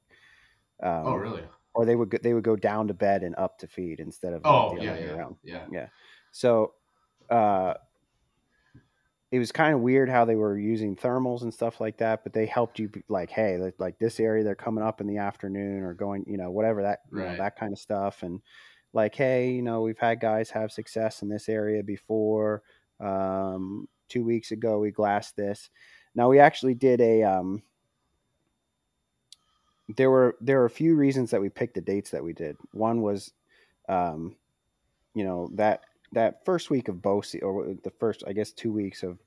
um, 0.81 1.05
oh 1.05 1.15
really? 1.15 1.43
Or 1.73 1.85
they 1.85 1.95
would 1.95 2.09
go, 2.09 2.17
they 2.21 2.33
would 2.33 2.43
go 2.43 2.55
down 2.55 2.87
to 2.87 2.93
bed 2.93 3.23
and 3.23 3.35
up 3.35 3.59
to 3.59 3.67
feed 3.67 3.99
instead 3.99 4.33
of 4.33 4.41
Oh 4.43 4.75
the 4.75 4.83
yeah, 4.83 4.97
yeah, 4.97 5.29
yeah. 5.43 5.65
Yeah. 5.71 5.87
So, 6.31 6.73
uh, 7.29 7.75
it 9.31 9.37
was 9.37 9.51
kind 9.51 9.75
of 9.75 9.81
weird 9.81 10.09
how 10.09 10.25
they 10.25 10.35
were 10.35 10.57
using 10.57 10.95
thermals 10.95 11.43
and 11.43 11.53
stuff 11.53 11.79
like 11.79 11.97
that, 11.97 12.23
but 12.23 12.33
they 12.33 12.47
helped 12.47 12.79
you 12.79 12.89
be 12.89 13.03
like, 13.09 13.29
hey, 13.29 13.57
like, 13.57 13.75
like 13.77 13.99
this 13.99 14.19
area, 14.19 14.43
they're 14.43 14.55
coming 14.55 14.83
up 14.83 15.01
in 15.01 15.07
the 15.07 15.17
afternoon 15.17 15.83
or 15.83 15.93
going, 15.93 16.25
you 16.27 16.37
know, 16.37 16.49
whatever 16.49 16.81
that, 16.81 17.01
you 17.11 17.23
know, 17.23 17.35
that 17.35 17.55
kind 17.55 17.71
of 17.71 17.77
stuff. 17.77 18.23
And 18.23 18.41
like, 18.93 19.15
hey, 19.15 19.51
you 19.51 19.61
know, 19.61 19.81
we've 19.81 19.99
had 19.99 20.19
guys 20.19 20.49
have 20.49 20.71
success 20.71 21.21
in 21.21 21.29
this 21.29 21.49
area 21.49 21.83
before. 21.83 22.63
Um, 22.99 23.87
two 24.07 24.23
weeks 24.23 24.51
ago, 24.51 24.79
we 24.79 24.91
glassed 24.91 25.35
this. 25.35 25.69
Now 26.15 26.29
we 26.29 26.39
actually 26.39 26.73
did 26.73 26.99
a, 27.01 27.23
um, 27.23 27.61
there 29.97 30.09
were 30.11 30.35
there 30.39 30.59
were 30.59 30.65
a 30.65 30.69
few 30.69 30.95
reasons 30.95 31.31
that 31.31 31.41
we 31.41 31.49
picked 31.49 31.73
the 31.73 31.81
dates 31.81 32.11
that 32.11 32.23
we 32.23 32.33
did. 32.33 32.57
One 32.73 33.01
was, 33.01 33.31
um, 33.87 34.35
you 35.15 35.23
know 35.23 35.49
that 35.55 35.81
that 36.11 36.45
first 36.45 36.69
week 36.69 36.87
of 36.87 37.01
bow 37.01 37.23
or 37.41 37.75
the 37.83 37.91
first 37.99 38.23
I 38.27 38.33
guess 38.33 38.51
two 38.51 38.71
weeks 38.71 39.03
of 39.03 39.17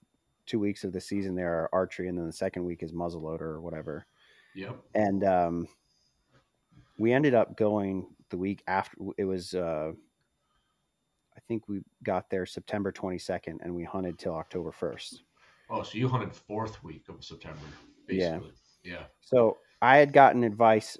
two 0.46 0.58
weeks 0.58 0.84
of 0.84 0.92
the 0.92 1.00
season 1.00 1.34
there 1.34 1.52
are 1.52 1.70
archery, 1.72 2.08
and 2.08 2.18
then 2.18 2.26
the 2.26 2.32
second 2.32 2.64
week 2.64 2.82
is 2.82 2.92
muzzleloader 2.92 3.40
or 3.40 3.60
whatever. 3.60 4.06
Yep. 4.54 4.76
And 4.94 5.24
um, 5.24 5.68
we 6.98 7.12
ended 7.12 7.34
up 7.34 7.56
going 7.56 8.06
the 8.32 8.38
week 8.38 8.64
after. 8.66 8.96
It 9.16 9.24
was 9.24 9.54
uh, 9.54 9.92
I 11.36 11.40
think 11.46 11.68
we 11.68 11.82
got 12.02 12.28
there 12.28 12.44
September 12.44 12.90
twenty 12.90 13.18
second, 13.18 13.60
and 13.62 13.72
we 13.72 13.84
hunted 13.84 14.18
till 14.18 14.34
October 14.34 14.72
first. 14.72 15.22
Oh, 15.70 15.84
so 15.84 15.96
you 15.96 16.08
hunted 16.08 16.34
fourth 16.34 16.82
week 16.82 17.04
of 17.08 17.24
September, 17.24 17.60
Yeah. 18.08 18.38
basically. 18.38 18.52
Yeah. 18.82 19.04
So 19.20 19.58
I 19.80 19.98
had 19.98 20.12
gotten 20.12 20.42
advice 20.42 20.98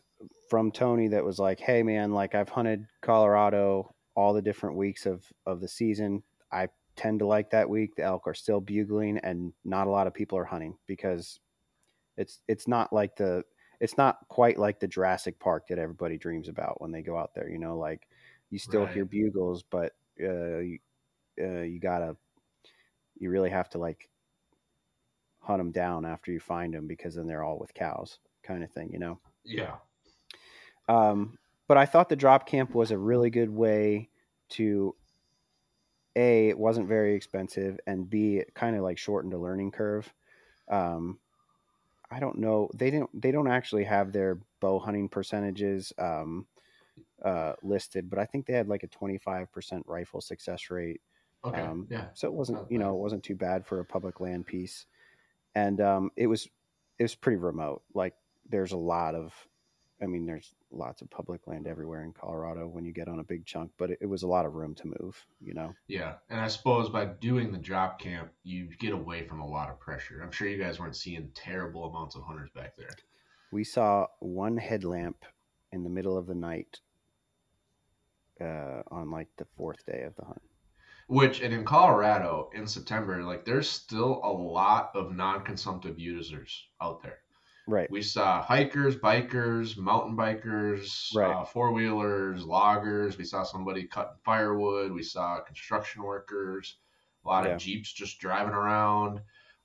from 0.48 0.70
Tony 0.70 1.08
that 1.08 1.24
was 1.24 1.38
like, 1.40 1.58
"Hey, 1.58 1.82
man, 1.82 2.12
like 2.12 2.34
I've 2.36 2.48
hunted 2.48 2.86
Colorado 3.00 3.92
all 4.14 4.32
the 4.32 4.42
different 4.42 4.76
weeks 4.76 5.06
of 5.06 5.24
of 5.46 5.60
the 5.60 5.68
season. 5.68 6.22
I 6.52 6.68
tend 6.96 7.18
to 7.20 7.26
like 7.26 7.50
that 7.50 7.68
week. 7.68 7.96
The 7.96 8.02
elk 8.02 8.26
are 8.26 8.34
still 8.34 8.60
bugling, 8.60 9.18
and 9.18 9.52
not 9.64 9.86
a 9.86 9.90
lot 9.90 10.06
of 10.06 10.14
people 10.14 10.38
are 10.38 10.44
hunting 10.44 10.76
because 10.86 11.40
it's 12.16 12.40
it's 12.46 12.68
not 12.68 12.92
like 12.92 13.16
the 13.16 13.42
it's 13.82 13.98
not 13.98 14.26
quite 14.28 14.58
like 14.58 14.80
the 14.80 14.86
Jurassic 14.88 15.38
Park 15.38 15.66
that 15.68 15.78
everybody 15.78 16.16
dreams 16.16 16.48
about 16.48 16.80
when 16.80 16.92
they 16.92 17.02
go 17.02 17.18
out 17.18 17.34
there. 17.34 17.50
You 17.50 17.58
know, 17.58 17.76
like 17.76 18.08
you 18.48 18.58
still 18.58 18.86
hear 18.86 19.04
bugles, 19.04 19.62
but 19.62 19.92
uh, 20.22 20.58
you, 20.58 20.78
uh, 21.40 21.62
you 21.62 21.80
gotta 21.80 22.16
you 23.18 23.28
really 23.28 23.50
have 23.50 23.68
to 23.70 23.78
like 23.78 24.08
hunt 25.40 25.58
them 25.58 25.72
down 25.72 26.04
after 26.04 26.30
you 26.32 26.40
find 26.40 26.72
them 26.72 26.86
because 26.86 27.16
then 27.16 27.26
they're 27.26 27.42
all 27.42 27.58
with 27.58 27.74
cows 27.74 28.18
kind 28.42 28.62
of 28.62 28.70
thing 28.70 28.90
you 28.92 28.98
know 28.98 29.18
Yeah. 29.44 29.74
um, 30.88 31.38
but 31.68 31.76
i 31.76 31.86
thought 31.86 32.08
the 32.08 32.16
drop 32.16 32.46
camp 32.46 32.74
was 32.74 32.90
a 32.90 32.98
really 32.98 33.30
good 33.30 33.50
way 33.50 34.08
to 34.50 34.94
a 36.16 36.48
it 36.48 36.58
wasn't 36.58 36.88
very 36.88 37.14
expensive 37.14 37.78
and 37.86 38.08
b 38.08 38.38
it 38.38 38.54
kind 38.54 38.76
of 38.76 38.82
like 38.82 38.98
shortened 38.98 39.34
a 39.34 39.38
learning 39.38 39.70
curve 39.70 40.12
um, 40.68 41.18
i 42.12 42.20
don't 42.20 42.38
know 42.38 42.68
they 42.74 42.90
don't 42.90 43.10
they 43.20 43.30
don't 43.30 43.48
actually 43.48 43.84
have 43.84 44.12
their 44.12 44.38
bow 44.60 44.78
hunting 44.78 45.08
percentages 45.08 45.92
um, 45.98 46.46
uh, 47.24 47.54
listed 47.62 48.10
but 48.10 48.18
i 48.18 48.24
think 48.24 48.46
they 48.46 48.52
had 48.52 48.68
like 48.68 48.82
a 48.82 48.88
25% 48.88 49.82
rifle 49.86 50.20
success 50.20 50.70
rate 50.70 51.00
Okay. 51.44 51.60
um, 51.60 51.88
yeah. 51.90 52.04
so 52.14 52.28
it 52.28 52.34
wasn't 52.34 52.70
you 52.70 52.78
know 52.78 52.94
it 52.94 53.00
wasn't 53.00 53.22
too 53.24 53.34
bad 53.34 53.66
for 53.66 53.80
a 53.80 53.84
public 53.84 54.20
land 54.20 54.46
piece 54.46 54.86
and 55.56 55.80
um, 55.80 56.10
it 56.16 56.26
was 56.28 56.48
it 56.98 57.02
was 57.02 57.14
pretty 57.16 57.36
remote 57.36 57.82
like 57.94 58.14
there's 58.48 58.72
a 58.72 58.76
lot 58.76 59.14
of 59.16 59.34
I 60.02 60.06
mean, 60.06 60.26
there's 60.26 60.54
lots 60.72 61.00
of 61.00 61.10
public 61.10 61.46
land 61.46 61.66
everywhere 61.66 62.02
in 62.02 62.12
Colorado 62.12 62.66
when 62.66 62.84
you 62.84 62.92
get 62.92 63.08
on 63.08 63.20
a 63.20 63.24
big 63.24 63.46
chunk, 63.46 63.70
but 63.78 63.90
it, 63.90 63.98
it 64.00 64.06
was 64.06 64.24
a 64.24 64.26
lot 64.26 64.46
of 64.46 64.54
room 64.54 64.74
to 64.76 64.92
move. 65.00 65.24
You 65.40 65.54
know. 65.54 65.74
Yeah, 65.86 66.14
and 66.28 66.40
I 66.40 66.48
suppose 66.48 66.88
by 66.88 67.04
doing 67.04 67.52
the 67.52 67.58
drop 67.58 68.00
camp, 68.00 68.30
you 68.42 68.68
get 68.78 68.92
away 68.92 69.26
from 69.26 69.40
a 69.40 69.46
lot 69.46 69.70
of 69.70 69.78
pressure. 69.78 70.20
I'm 70.22 70.32
sure 70.32 70.48
you 70.48 70.62
guys 70.62 70.80
weren't 70.80 70.96
seeing 70.96 71.30
terrible 71.34 71.84
amounts 71.84 72.16
of 72.16 72.22
hunters 72.22 72.50
back 72.54 72.76
there. 72.76 72.90
We 73.52 73.64
saw 73.64 74.06
one 74.18 74.56
headlamp 74.56 75.24
in 75.72 75.84
the 75.84 75.90
middle 75.90 76.16
of 76.16 76.26
the 76.26 76.34
night 76.34 76.80
uh, 78.40 78.82
on 78.90 79.10
like 79.10 79.28
the 79.36 79.46
fourth 79.56 79.84
day 79.86 80.02
of 80.02 80.16
the 80.16 80.24
hunt. 80.24 80.42
Which 81.08 81.40
and 81.40 81.52
in 81.52 81.64
Colorado 81.64 82.50
in 82.54 82.66
September, 82.66 83.22
like 83.22 83.44
there's 83.44 83.68
still 83.68 84.20
a 84.24 84.32
lot 84.32 84.92
of 84.94 85.14
non-consumptive 85.14 85.98
users 85.98 86.68
out 86.80 87.02
there. 87.02 87.18
Right. 87.68 87.88
We 87.90 88.02
saw 88.02 88.42
hikers, 88.42 88.96
bikers, 88.96 89.76
mountain 89.76 90.16
bikers, 90.16 91.14
Right. 91.14 91.30
uh, 91.30 91.44
four 91.44 91.72
wheelers, 91.72 92.44
loggers. 92.44 93.16
We 93.16 93.24
saw 93.24 93.44
somebody 93.44 93.86
cutting 93.86 94.16
firewood. 94.24 94.90
We 94.92 95.02
saw 95.02 95.40
construction 95.42 96.02
workers. 96.02 96.78
A 97.24 97.28
lot 97.28 97.44
Yeah. 97.44 97.52
of 97.52 97.60
jeeps 97.60 97.92
just 97.92 98.18
driving 98.20 98.54
around. 98.54 99.20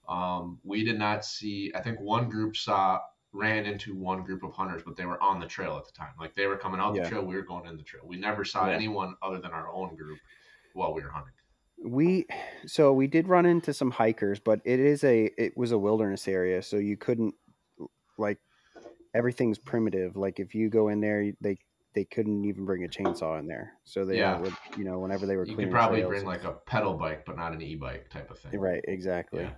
Um, 0.08 0.60
we 0.64 0.84
did 0.84 1.00
not 1.00 1.26
see. 1.26 1.72
I 1.76 1.82
think 1.82 2.00
one 2.00 2.30
group 2.30 2.56
saw 2.56 3.02
ran 3.34 3.66
into 3.66 3.96
one 3.96 4.24
group 4.24 4.44
of 4.44 4.54
hunters, 4.54 4.84
but 4.84 4.96
they 4.96 5.06
were 5.06 5.22
on 5.22 5.40
the 5.40 5.46
trail 5.48 5.76
at 5.78 5.86
the 5.86 5.92
time. 5.92 6.14
Like 6.20 6.34
they 6.36 6.48
were 6.48 6.58
coming 6.58 6.80
out 6.80 6.96
Yeah. 6.96 7.04
the 7.04 7.10
trail. 7.10 7.26
We 7.26 7.36
were 7.36 7.42
going 7.42 7.66
in 7.68 7.78
the 7.78 7.84
trail. 7.84 8.04
We 8.06 8.16
never 8.18 8.44
saw 8.46 8.68
Yeah. 8.68 8.74
anyone 8.76 9.16
other 9.22 9.40
than 9.40 9.52
our 9.52 9.70
own 9.70 9.96
group 9.96 10.20
while 10.74 10.94
we 10.94 11.02
were 11.02 11.10
hunting. 11.10 11.34
We 11.84 12.26
so 12.66 12.94
we 12.94 13.08
did 13.08 13.28
run 13.28 13.46
into 13.46 13.74
some 13.74 13.92
hikers, 13.92 14.40
but 14.40 14.62
it 14.66 14.80
is 14.80 15.04
a 15.04 15.26
it 15.38 15.58
was 15.58 15.72
a 15.72 15.78
wilderness 15.78 16.28
area, 16.28 16.62
so 16.62 16.78
you 16.78 16.96
couldn't 16.98 17.36
like 18.18 18.40
everything's 19.14 19.60
primitive. 19.60 20.16
Like 20.18 20.40
if 20.40 20.56
you 20.56 20.70
go 20.70 20.90
in 20.90 21.02
there, 21.02 21.32
they 21.42 21.58
they 21.94 22.06
couldn't 22.06 22.46
even 22.46 22.66
bring 22.66 22.84
a 22.86 22.90
chainsaw 22.90 23.40
in 23.40 23.48
there. 23.48 23.74
So 23.86 24.06
they 24.06 24.18
Yeah. 24.18 24.36
would 24.36 24.54
you 24.76 24.86
know 24.86 25.00
whenever 25.00 25.26
they 25.26 25.36
were 25.38 25.46
You 25.46 25.56
could 25.56 25.72
probably 25.72 26.02
bring 26.02 26.26
like 26.26 26.44
a 26.44 26.54
pedal 26.54 26.96
bike, 26.96 27.26
but 27.26 27.36
not 27.38 27.54
an 27.54 27.62
e-bike 27.62 28.10
type 28.10 28.32
of 28.32 28.40
thing. 28.40 28.60
right 28.60 28.84
exactly. 28.88 29.44
Yeah. 29.44 29.54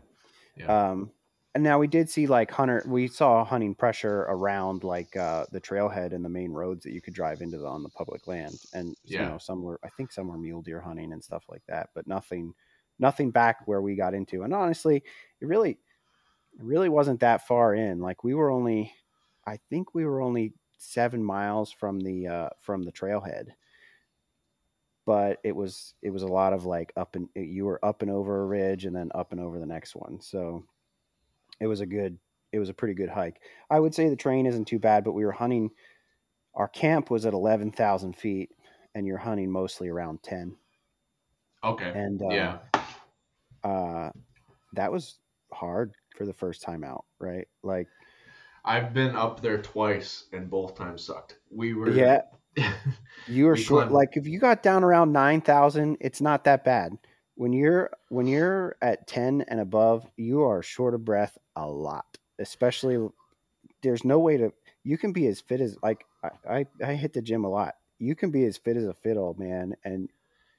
Yeah. 0.56 0.74
Um, 0.92 1.14
and 1.56 1.64
now 1.64 1.80
we 1.80 1.88
did 1.88 2.10
see 2.10 2.28
like 2.28 2.52
hunter. 2.52 2.84
We 2.88 3.08
saw 3.08 3.44
hunting 3.46 3.76
pressure 3.76 4.22
around 4.30 4.84
like 4.84 5.16
uh, 5.16 5.48
the 5.52 5.62
trailhead 5.62 6.14
and 6.14 6.24
the 6.26 6.30
main 6.30 6.52
roads 6.52 6.84
that 6.84 6.94
you 6.94 7.02
could 7.02 7.14
drive 7.16 7.42
into 7.42 7.58
the, 7.58 7.68
on 7.68 7.84
the 7.84 7.90
public 7.90 8.28
land, 8.28 8.60
and 8.74 8.96
you 9.18 9.26
know 9.26 9.38
some 9.40 9.64
were. 9.64 9.80
I 9.84 9.90
think 9.90 10.12
some 10.12 10.28
were 10.28 10.38
mule 10.38 10.62
deer 10.62 10.82
hunting 10.82 11.14
and 11.14 11.24
stuff 11.24 11.46
like 11.50 11.64
that, 11.68 11.90
but 11.96 12.08
nothing, 12.08 12.54
nothing 13.00 13.32
back 13.32 13.68
where 13.68 13.82
we 13.82 13.96
got 13.96 14.14
into. 14.14 14.44
And 14.44 14.54
honestly, 14.54 14.98
it 15.42 15.46
really, 15.48 15.80
really 16.58 16.90
wasn't 16.90 17.20
that 17.22 17.48
far 17.48 17.74
in. 17.74 18.00
Like 18.00 18.24
we 18.24 18.34
were 18.34 18.50
only, 18.52 18.94
I 19.46 19.58
think 19.70 19.94
we 19.94 20.06
were 20.06 20.22
only 20.22 20.54
seven 20.78 21.24
miles 21.24 21.72
from 21.72 22.00
the 22.00 22.28
uh, 22.28 22.50
from 22.62 22.84
the 22.84 22.92
trailhead 22.92 23.50
but 25.06 25.40
it 25.44 25.56
was 25.56 25.96
it 26.02 26.12
was 26.12 26.22
a 26.24 26.28
lot 26.28 26.54
of 26.54 26.66
like 26.66 26.94
up 26.96 27.16
and 27.16 27.30
you 27.36 27.66
were 27.66 27.84
up 27.84 28.02
and 28.02 28.12
over 28.12 28.42
a 28.42 28.46
ridge 28.46 28.86
and 28.86 28.96
then 28.96 29.10
up 29.16 29.32
and 29.32 29.42
over 29.42 29.60
the 29.60 29.66
next 29.66 29.96
one 29.96 30.22
so 30.22 30.64
it 31.60 31.68
was 31.68 31.82
a 31.82 31.86
good 31.86 32.20
it 32.52 32.60
was 32.60 32.70
a 32.70 32.74
pretty 32.74 32.94
good 32.94 33.10
hike 33.10 33.42
i 33.70 33.80
would 33.80 33.94
say 33.94 34.10
the 34.10 34.16
terrain 34.16 34.46
isn't 34.46 34.66
too 34.66 34.80
bad 34.80 35.04
but 35.04 35.14
we 35.14 35.26
were 35.26 35.32
hunting 35.32 35.72
our 36.56 36.68
camp 36.68 37.10
was 37.10 37.26
at 37.26 37.34
11000 37.34 38.16
feet 38.16 38.52
and 38.96 39.08
you're 39.08 39.18
hunting 39.18 39.52
mostly 39.52 39.90
around 39.90 40.22
10 40.24 40.58
Okay. 41.64 41.92
and 41.94 42.22
uh, 42.22 42.30
yeah. 42.30 42.60
uh 43.64 44.12
that 44.74 44.92
was 44.92 45.20
hard 45.52 45.94
for 46.18 46.26
the 46.26 46.34
first 46.34 46.62
time 46.62 46.84
out 46.84 47.06
right? 47.20 47.48
Like 47.64 47.88
I've 48.66 48.94
been 48.94 49.16
up 49.16 49.42
there 49.42 49.62
twice 49.62 50.26
and 50.34 50.50
both 50.50 50.76
times 50.76 51.04
sucked. 51.04 51.38
We 51.50 51.74
were 51.74 51.90
yeah. 51.90 52.22
You 53.28 53.46
were 53.46 53.54
We 53.54 53.62
short 53.62 53.88
climbed- 53.88 53.94
like 53.96 54.18
if 54.18 54.28
you 54.28 54.40
got 54.40 54.64
down 54.64 54.84
around 54.84 55.12
9000 55.14 55.98
it's 56.02 56.22
not 56.22 56.44
that 56.46 56.64
bad. 56.64 56.98
When 57.36 57.54
you're 57.54 57.90
when 58.10 58.28
you're 58.28 58.76
at 58.82 59.08
10 59.08 59.46
and 59.48 59.60
above 59.60 60.06
you 60.18 60.42
are 60.44 60.62
short 60.62 60.94
of 60.94 61.06
breath 61.06 61.38
a 61.56 61.66
lot 61.68 62.18
especially 62.38 63.08
there's 63.82 64.04
no 64.04 64.20
way 64.20 64.38
to 64.38 64.52
you 64.84 64.98
can 64.98 65.12
be 65.14 65.28
as 65.28 65.40
fit 65.42 65.62
as 65.62 65.78
like 65.84 66.06
I, 66.24 66.30
I 66.50 66.66
i 66.86 66.94
hit 66.96 67.14
the 67.14 67.22
gym 67.22 67.46
a 67.46 67.50
lot. 67.50 67.76
You 67.98 68.16
can 68.16 68.32
be 68.32 68.46
as 68.46 68.58
fit 68.58 68.78
as 68.78 68.86
a 68.86 68.94
fiddle 68.94 69.36
man 69.38 69.76
and 69.86 70.10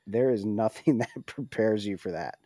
there 0.06 0.30
is 0.30 0.44
nothing 0.44 0.98
that 1.04 1.26
prepares 1.26 1.86
you 1.86 1.96
for 1.98 2.12
that 2.12 2.38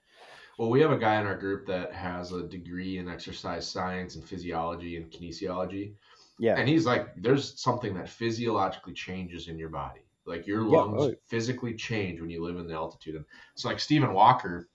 Well, 0.59 0.70
we 0.70 0.80
have 0.80 0.92
a 0.92 0.98
guy 0.98 1.20
in 1.20 1.26
our 1.26 1.36
group 1.36 1.66
that 1.66 1.92
has 1.92 2.32
a 2.32 2.42
degree 2.44 2.98
in 2.98 3.09
exercise 3.09 3.68
science 3.68 4.14
and 4.16 4.24
physiology 4.24 4.96
and 4.96 5.11
kinesiology. 5.11 5.94
yeah 6.38 6.55
And 6.57 6.68
he's 6.68 6.86
like, 6.86 7.14
there's 7.16 7.61
something 7.61 7.94
that 7.94 8.09
physiologically 8.09 8.94
changes 8.94 9.48
in 9.48 9.59
your 9.59 9.68
body. 9.70 10.02
Like 10.26 10.46
your 10.46 10.62
Yeah, 10.66 10.78
lungs 10.78 11.02
oh. 11.02 11.14
physically 11.26 11.74
change 11.74 12.20
when 12.20 12.30
you 12.30 12.42
live 12.42 12.57
in 12.57 12.66
the 12.66 12.74
altitude. 12.74 13.16
And 13.16 13.24
so, 13.57 13.68
like 13.68 13.80
Stephen 13.80 14.12
Walker, 14.14 14.68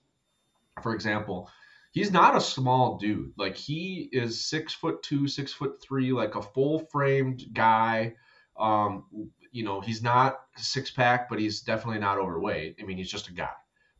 for 0.82 0.93
example, 0.93 1.49
he's 1.91 2.11
not 2.11 2.36
a 2.36 2.41
small 2.41 2.97
dude. 2.97 3.34
Like 3.38 3.55
he 3.55 4.09
is 4.11 4.45
six 4.45 4.73
foot 4.73 5.01
two, 5.03 5.27
six 5.27 5.51
foot 5.53 5.82
three, 5.82 6.11
like 6.11 6.36
a 6.36 6.41
full 6.41 6.80
framed 6.91 7.43
guy. 7.53 8.15
Um, 8.57 9.05
you 9.51 9.63
know, 9.63 9.82
he's 9.82 10.03
not 10.03 10.41
six 10.57 10.91
pack, 10.91 11.30
but 11.30 11.39
he's 11.39 11.61
definitely 11.61 11.99
not 11.99 12.17
overweight. 12.19 12.77
I 12.80 12.84
mean, 12.86 12.97
he's 12.97 13.09
just 13.11 13.30
a 13.30 13.34
guy, 13.34 13.49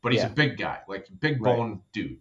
but 0.02 0.12
he's 0.12 0.22
Yeah. 0.22 0.24
a 0.24 0.28
big 0.28 0.56
guy, 0.58 0.80
like 0.88 1.06
big 1.20 1.42
Right. 1.42 1.44
bone 1.44 1.82
dude 1.92 2.20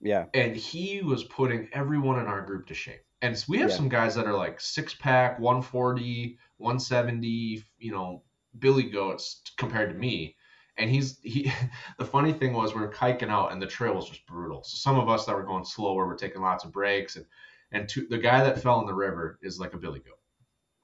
yeah 0.00 0.26
and 0.34 0.56
he 0.56 1.02
was 1.02 1.24
putting 1.24 1.68
everyone 1.72 2.18
in 2.18 2.26
our 2.26 2.42
group 2.42 2.66
to 2.66 2.74
shame. 2.74 2.98
And 3.22 3.42
we 3.48 3.58
have 3.58 3.72
Yeah. 3.72 3.72
some 3.72 3.88
guys 3.88 4.14
that 4.14 4.26
are 4.26 4.34
like 4.34 4.60
six 4.60 4.94
pack, 4.94 5.38
140, 5.38 6.38
170, 6.58 7.64
you 7.78 7.92
know, 7.92 8.22
Billy 8.58 8.84
goats 8.84 9.42
compared 9.56 9.90
to 9.90 9.96
me. 9.96 10.36
And 10.76 10.90
he's 10.90 11.18
he. 11.20 11.50
The 11.98 12.04
funny 12.04 12.32
thing 12.32 12.52
was 12.52 12.74
we 12.74 12.82
are 12.82 12.90
hiking 12.92 13.30
out 13.30 13.52
and 13.52 13.60
the 13.62 13.66
trail 13.66 13.94
was 13.94 14.08
just 14.08 14.26
brutal. 14.26 14.62
So 14.64 14.76
some 14.76 14.98
of 14.98 15.08
us 15.08 15.24
that 15.26 15.34
were 15.34 15.42
going 15.44 15.64
slower 15.64 16.06
were 16.06 16.16
taking 16.16 16.42
lots 16.42 16.64
of 16.64 16.72
breaks, 16.72 17.16
and 17.16 17.26
and 17.72 17.88
to, 17.90 18.06
the 18.08 18.18
guy 18.18 18.42
that 18.44 18.60
fell 18.62 18.80
in 18.80 18.86
the 18.86 18.94
river 18.94 19.38
is 19.42 19.58
like 19.58 19.72
a 19.74 19.78
Billy 19.78 20.00
goat 20.00 20.18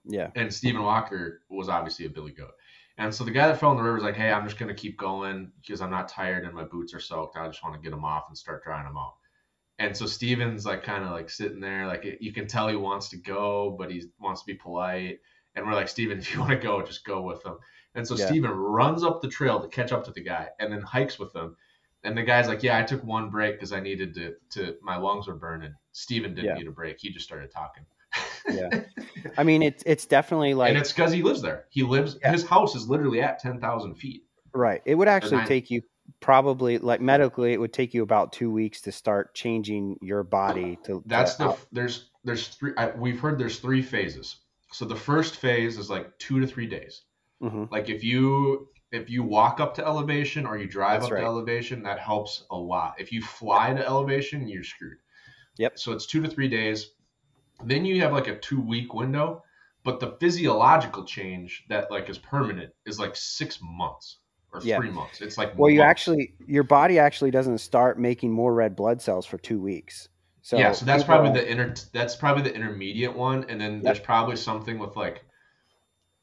yeah 0.04 0.32
and 0.34 0.52
Stephen 0.52 0.82
Walker 0.82 1.42
was 1.48 1.68
obviously 1.68 2.06
a 2.06 2.10
Billy 2.10 2.32
Goat. 2.32 2.52
And 2.98 3.14
so 3.14 3.24
the 3.24 3.30
guy 3.30 3.48
that 3.48 3.58
fell 3.58 3.70
in 3.72 3.76
the 3.76 3.82
river 3.82 3.94
was 3.94 4.04
like, 4.04 4.16
"Hey, 4.16 4.30
I'm 4.32 4.46
just 4.46 4.58
gonna 4.58 4.74
keep 4.74 4.98
going 4.98 5.52
because 5.60 5.80
I'm 5.80 5.90
not 5.90 6.08
tired 6.08 6.44
and 6.44 6.54
my 6.54 6.64
boots 6.64 6.94
are 6.94 7.00
soaked. 7.00 7.36
I 7.36 7.46
just 7.48 7.62
want 7.62 7.74
to 7.74 7.80
get 7.80 7.90
them 7.90 8.04
off 8.04 8.24
and 8.28 8.36
start 8.36 8.62
drying 8.64 8.84
them 8.86 8.96
out." 8.96 9.14
And 9.78 9.96
so 9.96 10.06
Steven's 10.06 10.64
like 10.66 10.82
kind 10.82 11.04
of 11.04 11.10
like 11.10 11.30
sitting 11.30 11.60
there, 11.60 11.86
like 11.86 12.04
you 12.20 12.32
can 12.32 12.46
tell 12.46 12.68
he 12.68 12.76
wants 12.76 13.08
to 13.10 13.16
go, 13.16 13.70
but 13.78 13.90
he 13.90 14.04
wants 14.20 14.42
to 14.42 14.46
be 14.46 14.54
polite. 14.54 15.20
And 15.54 15.66
we're 15.66 15.74
like, 15.74 15.88
Steven, 15.88 16.18
if 16.20 16.32
you 16.32 16.40
want 16.40 16.52
to 16.52 16.56
go, 16.58 16.82
just 16.82 17.04
go 17.04 17.22
with 17.22 17.44
him. 17.44 17.58
And 17.94 18.06
so 18.06 18.14
Yeah. 18.14 18.26
Steven 18.26 18.50
runs 18.50 19.02
up 19.04 19.20
the 19.20 19.28
trail 19.28 19.60
to 19.60 19.68
catch 19.68 19.92
up 19.92 20.04
to 20.04 20.12
the 20.12 20.22
guy 20.22 20.48
and 20.60 20.72
then 20.72 20.82
hikes 20.82 21.18
with 21.18 21.34
him. 21.34 21.56
And 22.04 22.16
the 22.16 22.22
guy's 22.22 22.48
like, 22.48 22.62
Yeah, 22.62 22.78
I 22.78 22.82
took 22.84 23.02
one 23.04 23.30
break 23.30 23.56
because 23.56 23.72
I 23.72 23.80
needed 23.80 24.14
to, 24.14 24.34
to, 24.50 24.76
my 24.82 24.96
lungs 24.96 25.26
were 25.26 25.34
burning. 25.36 25.74
Steven 25.92 26.34
didn't 26.34 26.46
Yeah. 26.46 26.54
need 26.54 26.66
a 26.68 26.72
break. 26.72 26.98
He 27.00 27.10
just 27.10 27.26
started 27.26 27.50
talking. 27.50 27.84
Yeah. 28.50 28.82
i 29.38 29.44
mean 29.44 29.62
it's 29.62 29.82
it's 29.86 30.06
definitely 30.06 30.54
like 30.54 30.70
and 30.70 30.78
it's 30.78 30.92
because 30.92 31.12
he 31.12 31.22
lives 31.22 31.42
there. 31.42 31.66
He 31.70 31.82
lives. 31.82 32.18
Yeah. 32.20 32.32
His 32.32 32.44
house 32.46 32.74
is 32.74 32.88
literally 32.88 33.20
at 33.20 33.38
ten 33.38 33.60
thousand 33.60 33.94
feet. 33.94 34.24
Right. 34.54 34.82
It 34.84 34.94
would 34.96 35.08
actually 35.08 35.38
nine- 35.38 35.48
take 35.48 35.70
you 35.70 35.82
probably 36.20 36.78
like 36.78 37.00
medically 37.00 37.52
it 37.52 37.60
would 37.60 37.72
take 37.72 37.94
you 37.94 38.02
about 38.02 38.32
2 38.32 38.50
weeks 38.50 38.80
to 38.82 38.92
start 38.92 39.34
changing 39.34 39.96
your 40.02 40.22
body 40.24 40.76
to 40.84 41.02
That's 41.06 41.34
to 41.36 41.44
the 41.44 41.56
there's 41.72 42.10
there's 42.24 42.48
three. 42.48 42.72
I, 42.76 42.90
we've 42.90 43.18
heard 43.20 43.38
there's 43.38 43.58
three 43.58 43.82
phases. 43.82 44.36
So 44.72 44.84
the 44.84 44.96
first 44.96 45.36
phase 45.36 45.78
is 45.78 45.88
like 45.90 46.16
two 46.18 46.40
to 46.40 46.46
three 46.46 46.66
days. 46.66 47.02
Mhm. 47.42 47.70
Like 47.70 47.88
if 47.88 48.02
you 48.04 48.68
if 48.90 49.08
you 49.08 49.22
walk 49.22 49.58
up 49.60 49.74
to 49.76 49.86
elevation 49.86 50.44
or 50.46 50.58
you 50.58 50.66
drive 50.66 51.00
That's 51.00 51.06
up 51.06 51.12
right. 51.12 51.20
to 51.20 51.26
elevation, 51.26 51.82
that 51.84 51.98
helps 51.98 52.44
a 52.50 52.56
lot. 52.56 52.94
If 52.98 53.10
you 53.12 53.22
fly 53.22 53.72
to 53.72 53.86
elevation, 53.86 54.46
you're 54.48 54.64
screwed. 54.64 54.98
Yep. 55.58 55.78
So 55.78 55.92
it's 55.92 56.06
two 56.06 56.20
to 56.22 56.28
three 56.28 56.48
days. 56.48 56.90
Then 57.64 57.84
you 57.84 58.00
have 58.02 58.12
like 58.12 58.28
a 58.28 58.38
two 58.38 58.60
week 58.60 58.94
window, 58.94 59.42
but 59.84 60.00
the 60.00 60.16
physiological 60.20 61.04
change 61.04 61.64
that 61.68 61.90
like 61.90 62.08
is 62.08 62.18
permanent 62.18 62.72
is 62.86 62.98
like 62.98 63.16
six 63.16 63.58
months 63.62 64.18
or 64.52 64.60
Yeah. 64.62 64.78
three 64.78 64.90
months. 64.90 65.20
It's 65.20 65.38
like 65.38 65.58
Well, 65.58 65.70
you 65.70 65.82
actually 65.82 66.34
your 66.46 66.62
body 66.64 66.98
actually 66.98 67.30
doesn't 67.30 67.58
start 67.58 67.98
making 67.98 68.32
more 68.32 68.52
red 68.54 68.76
blood 68.76 69.00
cells 69.00 69.26
for 69.26 69.38
2 69.38 69.60
weeks. 69.60 70.08
So 70.42 70.58
yeah, 70.58 70.72
so 70.72 70.84
that's 70.84 71.04
probably 71.04 71.32
the 71.32 71.48
inter 71.48 71.72
that's 71.92 72.16
probably 72.16 72.42
the 72.42 72.54
intermediate 72.54 73.14
one, 73.16 73.44
and 73.48 73.60
then 73.60 73.80
there's 73.80 74.00
probably 74.00 74.36
something 74.36 74.78
with 74.78 74.96
like 74.96 75.24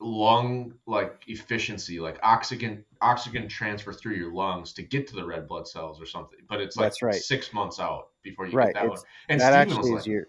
lung 0.01 0.73
like 0.87 1.23
efficiency, 1.27 1.99
like 1.99 2.19
oxygen 2.23 2.83
oxygen 3.01 3.47
transfer 3.47 3.91
through 3.93 4.15
your 4.15 4.33
lungs 4.33 4.73
to 4.73 4.83
get 4.83 5.07
to 5.07 5.15
the 5.15 5.25
red 5.25 5.47
blood 5.47 5.67
cells 5.67 6.01
or 6.01 6.05
something. 6.05 6.39
But 6.49 6.61
it's 6.61 6.75
like 6.77 6.85
That's 6.85 7.01
right. 7.01 7.15
six 7.15 7.53
months 7.53 7.79
out 7.79 8.09
before 8.23 8.45
you 8.47 8.53
right. 8.53 8.73
get 8.73 8.81
that 8.81 8.89
one. 8.89 8.97
it's- 8.97 9.05
And 9.29 9.41
that 9.41 9.51
Steven 9.53 9.67
was 9.67 9.77
actually 9.77 9.91
like, 9.91 9.99
is 10.01 10.07
your 10.07 10.27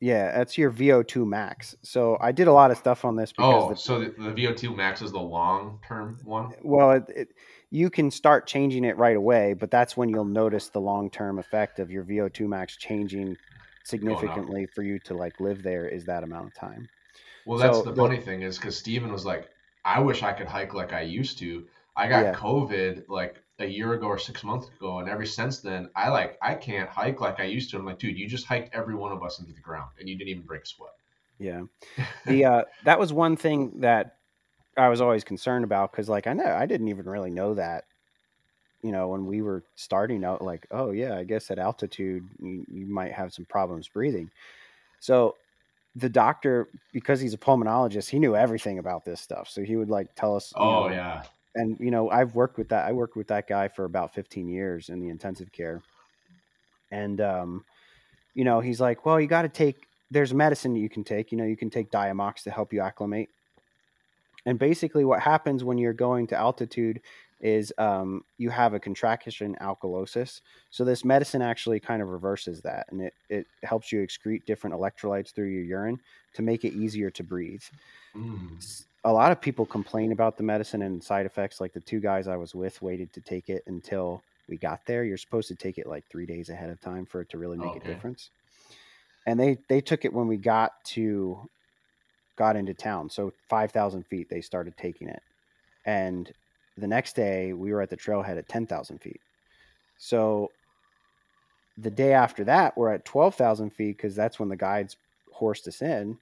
Yeah, 0.00 0.36
that's 0.36 0.56
your 0.56 0.70
VO2 0.70 1.26
max. 1.26 1.76
So 1.82 2.16
I 2.20 2.30
did 2.32 2.46
a 2.48 2.52
lot 2.52 2.70
of 2.70 2.78
stuff 2.78 3.04
on 3.04 3.16
this 3.16 3.32
because 3.32 3.62
"Oh, 3.64 3.68
the, 3.70 3.76
so 3.76 3.98
the, 4.00 4.10
the 4.10 4.30
VO2 4.30 4.74
max 4.76 5.02
is 5.02 5.12
the 5.12 5.18
long 5.20 5.80
term 5.86 6.18
one." 6.24 6.52
well, 6.62 6.92
it, 6.92 7.04
it, 7.08 7.28
you 7.70 7.90
can 7.90 8.10
start 8.10 8.46
changing 8.46 8.84
it 8.84 8.96
right 8.96 9.16
away, 9.16 9.54
but 9.54 9.70
that's 9.70 9.96
when 9.96 10.08
you'll 10.08 10.24
notice 10.24 10.68
the 10.68 10.80
long-term 10.80 11.38
effect 11.38 11.78
of 11.80 11.90
your 11.90 12.02
VO2 12.04 12.46
max 12.48 12.76
changing 12.76 13.36
significantly 13.84 14.66
for 14.66 14.82
you 14.82 14.98
to 15.00 15.14
like 15.14 15.38
live 15.40 15.62
there 15.62 15.86
is 15.88 16.04
that 16.06 16.22
amount 16.22 16.46
of 16.46 16.54
time. 16.54 16.88
Well, 17.46 17.58
that's 17.58 17.78
So 17.78 17.82
the 17.84 17.92
the- 17.92 18.02
funny 18.02 18.18
thing 18.20 18.42
is 18.42 18.56
because 18.58 18.76
Steven 18.76 19.10
was 19.12 19.24
like, 19.24 19.48
I 19.84 20.00
wish 20.00 20.22
I 20.22 20.32
could 20.32 20.46
hike 20.46 20.74
like 20.74 20.92
I 20.92 21.00
used 21.02 21.38
to. 21.38 21.66
I 21.96 22.08
got 22.08 22.24
Yeah. 22.24 22.34
COVID 22.34 23.08
like 23.08 23.42
a 23.58 23.66
year 23.66 23.94
ago 23.94 24.06
or 24.06 24.18
six 24.18 24.44
months 24.44 24.68
ago, 24.68 24.98
and 25.00 25.08
ever 25.08 25.26
since 25.26 25.58
then, 25.58 25.90
I 25.96 26.08
like 26.10 26.38
I 26.42 26.54
can't 26.54 26.88
hike 26.88 27.20
like 27.20 27.40
I 27.40 27.44
used 27.44 27.70
to. 27.70 27.78
I'm 27.78 27.84
like, 27.84 27.98
dude, 27.98 28.18
you 28.18 28.28
just 28.28 28.46
hiked 28.46 28.74
every 28.74 28.94
one 28.94 29.12
of 29.12 29.22
us 29.22 29.40
into 29.40 29.52
the 29.52 29.60
ground, 29.60 29.90
and 29.98 30.08
you 30.08 30.16
didn't 30.16 30.30
even 30.30 30.42
break 30.42 30.62
a 30.62 30.66
sweat. 30.66 30.92
Yeah. 31.38 31.62
The 32.26 32.44
uh 32.44 32.62
that 32.84 32.98
was 32.98 33.12
one 33.12 33.36
thing 33.36 33.80
that 33.80 34.16
I 34.76 34.88
was 34.88 35.00
always 35.00 35.24
concerned 35.24 35.64
about 35.64 35.90
because 35.90 36.08
like 36.08 36.26
I 36.26 36.32
know 36.32 36.46
I 36.46 36.66
didn't 36.66 36.88
even 36.88 37.08
really 37.08 37.30
know 37.30 37.54
that. 37.54 37.84
You 38.82 38.92
know, 38.92 39.08
when 39.08 39.26
we 39.26 39.42
were 39.42 39.64
starting 39.74 40.24
out, 40.24 40.40
like, 40.40 40.66
oh 40.70 40.92
yeah, 40.92 41.16
I 41.16 41.24
guess 41.24 41.50
at 41.50 41.58
altitude 41.58 42.28
you, 42.40 42.64
you 42.68 42.86
might 42.86 43.12
have 43.12 43.32
some 43.32 43.44
problems 43.44 43.88
breathing. 43.88 44.30
So 45.00 45.34
the 45.96 46.08
doctor, 46.08 46.68
because 46.92 47.20
he's 47.20 47.34
a 47.34 47.38
pulmonologist, 47.38 48.08
he 48.08 48.20
knew 48.20 48.36
everything 48.36 48.78
about 48.78 49.04
this 49.04 49.20
stuff. 49.20 49.48
So 49.48 49.62
he 49.62 49.74
would 49.74 49.90
like 49.90 50.14
tell 50.14 50.36
us. 50.36 50.52
Oh 50.54 50.86
know, 50.86 50.94
yeah, 50.94 51.22
and 51.58 51.76
you 51.80 51.90
know 51.90 52.08
i've 52.10 52.34
worked 52.34 52.56
with 52.56 52.68
that 52.68 52.86
i 52.86 52.92
worked 52.92 53.16
with 53.16 53.28
that 53.28 53.46
guy 53.46 53.68
for 53.68 53.84
about 53.84 54.14
15 54.14 54.48
years 54.48 54.88
in 54.88 55.00
the 55.00 55.08
intensive 55.08 55.52
care. 55.52 55.82
And 56.90 57.20
um 57.20 57.64
you 58.34 58.44
know 58.44 58.60
he's 58.60 58.80
like 58.80 59.04
well 59.04 59.20
you 59.20 59.26
got 59.26 59.42
to 59.42 59.48
take 59.48 59.76
there's 60.10 60.32
medicine 60.32 60.74
you 60.74 60.88
can 60.88 61.04
take 61.04 61.30
you 61.32 61.38
know 61.38 61.44
you 61.44 61.56
can 61.56 61.70
take 61.70 61.90
diamox 61.90 62.42
to 62.44 62.50
help 62.50 62.72
you 62.72 62.80
acclimate. 62.80 63.28
And 64.46 64.58
basically 64.58 65.04
what 65.04 65.20
happens 65.20 65.64
when 65.64 65.76
you're 65.76 65.92
going 65.92 66.28
to 66.28 66.36
altitude 66.36 67.00
is 67.40 67.72
um, 67.78 68.24
you 68.38 68.50
have 68.50 68.74
a 68.74 68.80
contraction 68.80 69.56
alkalosis. 69.60 70.40
So 70.70 70.84
this 70.84 71.04
medicine 71.04 71.42
actually 71.42 71.78
kind 71.78 72.02
of 72.02 72.08
reverses 72.08 72.62
that 72.62 72.86
and 72.90 73.02
it, 73.02 73.14
it 73.28 73.46
helps 73.62 73.92
you 73.92 74.00
excrete 74.00 74.46
different 74.46 74.74
electrolytes 74.74 75.32
through 75.32 75.48
your 75.48 75.64
urine 75.64 76.00
to 76.34 76.42
make 76.42 76.64
it 76.64 76.72
easier 76.72 77.10
to 77.10 77.22
breathe. 77.22 77.62
Mm. 78.16 78.84
A 79.08 79.12
lot 79.12 79.32
of 79.32 79.40
people 79.40 79.64
complain 79.64 80.12
about 80.12 80.36
the 80.36 80.42
medicine 80.42 80.82
and 80.82 81.02
side 81.02 81.24
effects. 81.24 81.62
Like 81.62 81.72
the 81.72 81.80
two 81.80 81.98
guys 81.98 82.28
I 82.28 82.36
was 82.36 82.54
with 82.54 82.80
waited 82.82 83.10
to 83.14 83.22
take 83.22 83.48
it 83.48 83.62
until 83.66 84.22
we 84.48 84.58
got 84.58 84.84
there. 84.86 85.02
You're 85.02 85.16
supposed 85.16 85.48
to 85.48 85.54
take 85.56 85.78
it 85.78 85.86
like 85.86 86.04
three 86.10 86.26
days 86.26 86.50
ahead 86.50 86.68
of 86.68 86.78
time 86.78 87.06
for 87.06 87.22
it 87.22 87.30
to 87.30 87.38
really 87.38 87.56
make 87.56 87.70
Okay. 87.70 87.80
a 87.90 87.94
difference. 87.94 88.30
And 89.26 89.40
they 89.40 89.56
they 89.68 89.80
took 89.80 90.04
it 90.04 90.12
when 90.12 90.28
we 90.28 90.36
got 90.36 90.72
to 90.86 91.48
got 92.36 92.54
into 92.56 92.74
town. 92.74 93.08
So 93.08 93.32
five 93.48 93.72
thousand 93.72 94.06
feet 94.06 94.28
they 94.28 94.42
started 94.42 94.76
taking 94.76 95.08
it, 95.08 95.22
and 95.86 96.30
the 96.76 96.86
next 96.86 97.16
day 97.16 97.54
we 97.54 97.72
were 97.72 97.80
at 97.80 97.90
the 97.90 97.96
trailhead 97.96 98.36
at 98.38 98.48
ten 98.48 98.66
thousand 98.66 98.98
feet. 98.98 99.22
So 99.96 100.52
the 101.78 101.90
day 101.90 102.12
after 102.12 102.44
that 102.44 102.76
we're 102.76 102.92
at 102.92 103.06
twelve 103.06 103.36
thousand 103.36 103.70
feet 103.70 103.96
because 103.96 104.14
that's 104.14 104.38
when 104.38 104.50
the 104.50 104.56
guides 104.56 104.98
horsed 105.32 105.66
us 105.66 105.80
in 105.80 106.18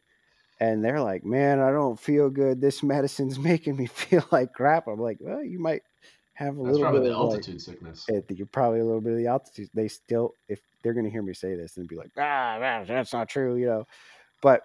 and 0.61 0.85
they're 0.85 1.01
like, 1.01 1.25
"Man, 1.25 1.61
I 1.61 1.71
don't 1.71 1.99
feel 1.99 2.31
good. 2.31 2.61
This 2.61 2.83
medicine's 2.85 3.39
making 3.39 3.77
me 3.77 3.87
feel 3.87 4.25
like 4.33 4.53
crap." 4.55 4.87
I'm 4.89 5.01
like, 5.01 5.19
"Well, 5.21 5.43
you 5.45 5.59
might 5.59 5.83
have 6.35 6.57
a 6.59 6.63
That's 6.63 6.73
little 6.79 6.89
bit 6.93 7.03
of 7.13 7.19
like, 7.21 7.41
altitude 7.41 7.63
sickness. 7.63 8.05
it- 8.09 8.31
you're 8.31 8.47
probably 8.47 8.81
a 8.81 8.85
little 8.85 9.01
bit 9.01 9.13
of 9.13 9.19
the 9.19 9.27
altitude." 9.27 9.71
They 9.75 9.89
still, 9.89 10.35
if 10.49 10.61
they're 10.83 10.95
going 10.95 11.05
to 11.07 11.11
hear 11.11 11.23
me 11.23 11.35
say 11.35 11.55
this, 11.57 11.77
and 11.77 11.89
be 11.89 11.97
like, 11.97 12.13
"Ah, 12.19 12.59
that- 12.61 12.87
that's 12.87 13.13
not 13.13 13.29
true," 13.29 13.57
you 13.57 13.67
know. 13.67 13.87
But 14.43 14.65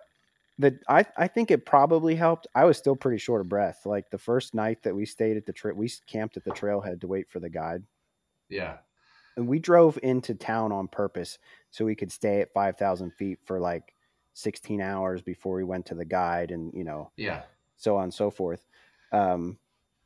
the 0.60 0.80
I 0.90 1.06
I 1.18 1.28
think 1.28 1.52
it 1.52 1.66
probably 1.66 2.16
helped. 2.16 2.48
I 2.56 2.66
was 2.66 2.78
still 2.78 2.96
pretty 2.96 3.18
short 3.20 3.42
of 3.42 3.50
breath. 3.50 3.86
Like 3.86 4.10
the 4.12 4.18
first 4.20 4.54
night 4.56 4.84
that 4.84 4.96
we 4.96 5.06
stayed 5.06 5.38
at 5.38 5.46
the 5.46 5.54
trip, 5.54 5.76
we 5.76 5.90
camped 6.08 6.38
at 6.38 6.44
the 6.46 6.52
trailhead 6.52 7.02
to 7.02 7.08
wait 7.08 7.30
for 7.30 7.40
the 7.40 7.50
guide 7.50 7.84
Yeah, 8.50 8.80
and 9.38 9.48
we 9.48 9.60
drove 9.60 9.98
into 10.04 10.36
town 10.36 10.72
on 10.72 10.88
purpose 10.88 11.38
so 11.70 11.86
we 11.86 11.96
could 11.96 12.12
stay 12.12 12.42
at 12.42 12.54
5000 12.54 13.12
feet 13.12 13.40
for 13.46 13.60
like 13.60 13.94
16 14.34 14.82
hours 14.82 15.22
before 15.22 15.56
we 15.56 15.64
went 15.64 15.86
to 15.88 15.96
the 15.96 16.06
guide 16.06 16.52
and 16.52 16.74
you 16.74 16.84
know 16.84 17.12
yeah, 17.18 17.44
so 17.78 17.98
on 17.98 18.04
and 18.06 18.14
so 18.14 18.30
forth 18.30 18.66
um, 19.12 19.58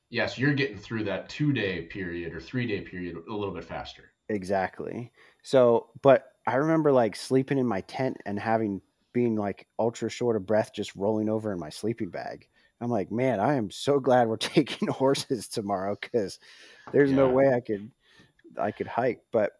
yeah. 0.09 0.25
So 0.27 0.41
you're 0.41 0.53
getting 0.53 0.77
through 0.77 1.03
that 1.05 1.29
two 1.29 1.51
day 1.53 1.83
period 1.83 2.33
or 2.33 2.39
three 2.41 2.65
day 2.67 2.81
period 2.81 3.15
a 3.29 3.33
little 3.33 3.53
bit 3.53 3.63
faster. 3.63 4.11
exactly 4.29 5.11
so 5.43 5.89
but 6.01 6.31
i 6.47 6.55
remember 6.55 6.91
like 6.91 7.15
sleeping 7.15 7.57
in 7.59 7.67
my 7.67 7.81
tent 7.81 8.17
and 8.25 8.39
having 8.39 8.81
being 9.13 9.35
like 9.35 9.67
ultra 9.79 10.09
short 10.09 10.35
of 10.35 10.45
breath 10.45 10.71
just 10.73 10.95
rolling 10.95 11.29
over 11.29 11.51
in 11.53 11.59
my 11.59 11.69
sleeping 11.69 12.09
bag 12.09 12.47
i'm 12.81 12.89
like 12.89 13.11
man 13.11 13.39
i 13.39 13.53
am 13.53 13.69
so 13.69 13.99
glad 13.99 14.27
we're 14.27 14.35
taking 14.55 14.87
horses 14.87 15.47
tomorrow 15.47 15.95
because 16.01 16.39
there's 16.91 17.11
no 17.11 17.29
way 17.29 17.53
i 17.53 17.59
could 17.59 17.91
i 18.59 18.71
could 18.71 18.87
hike 18.87 19.21
but 19.31 19.51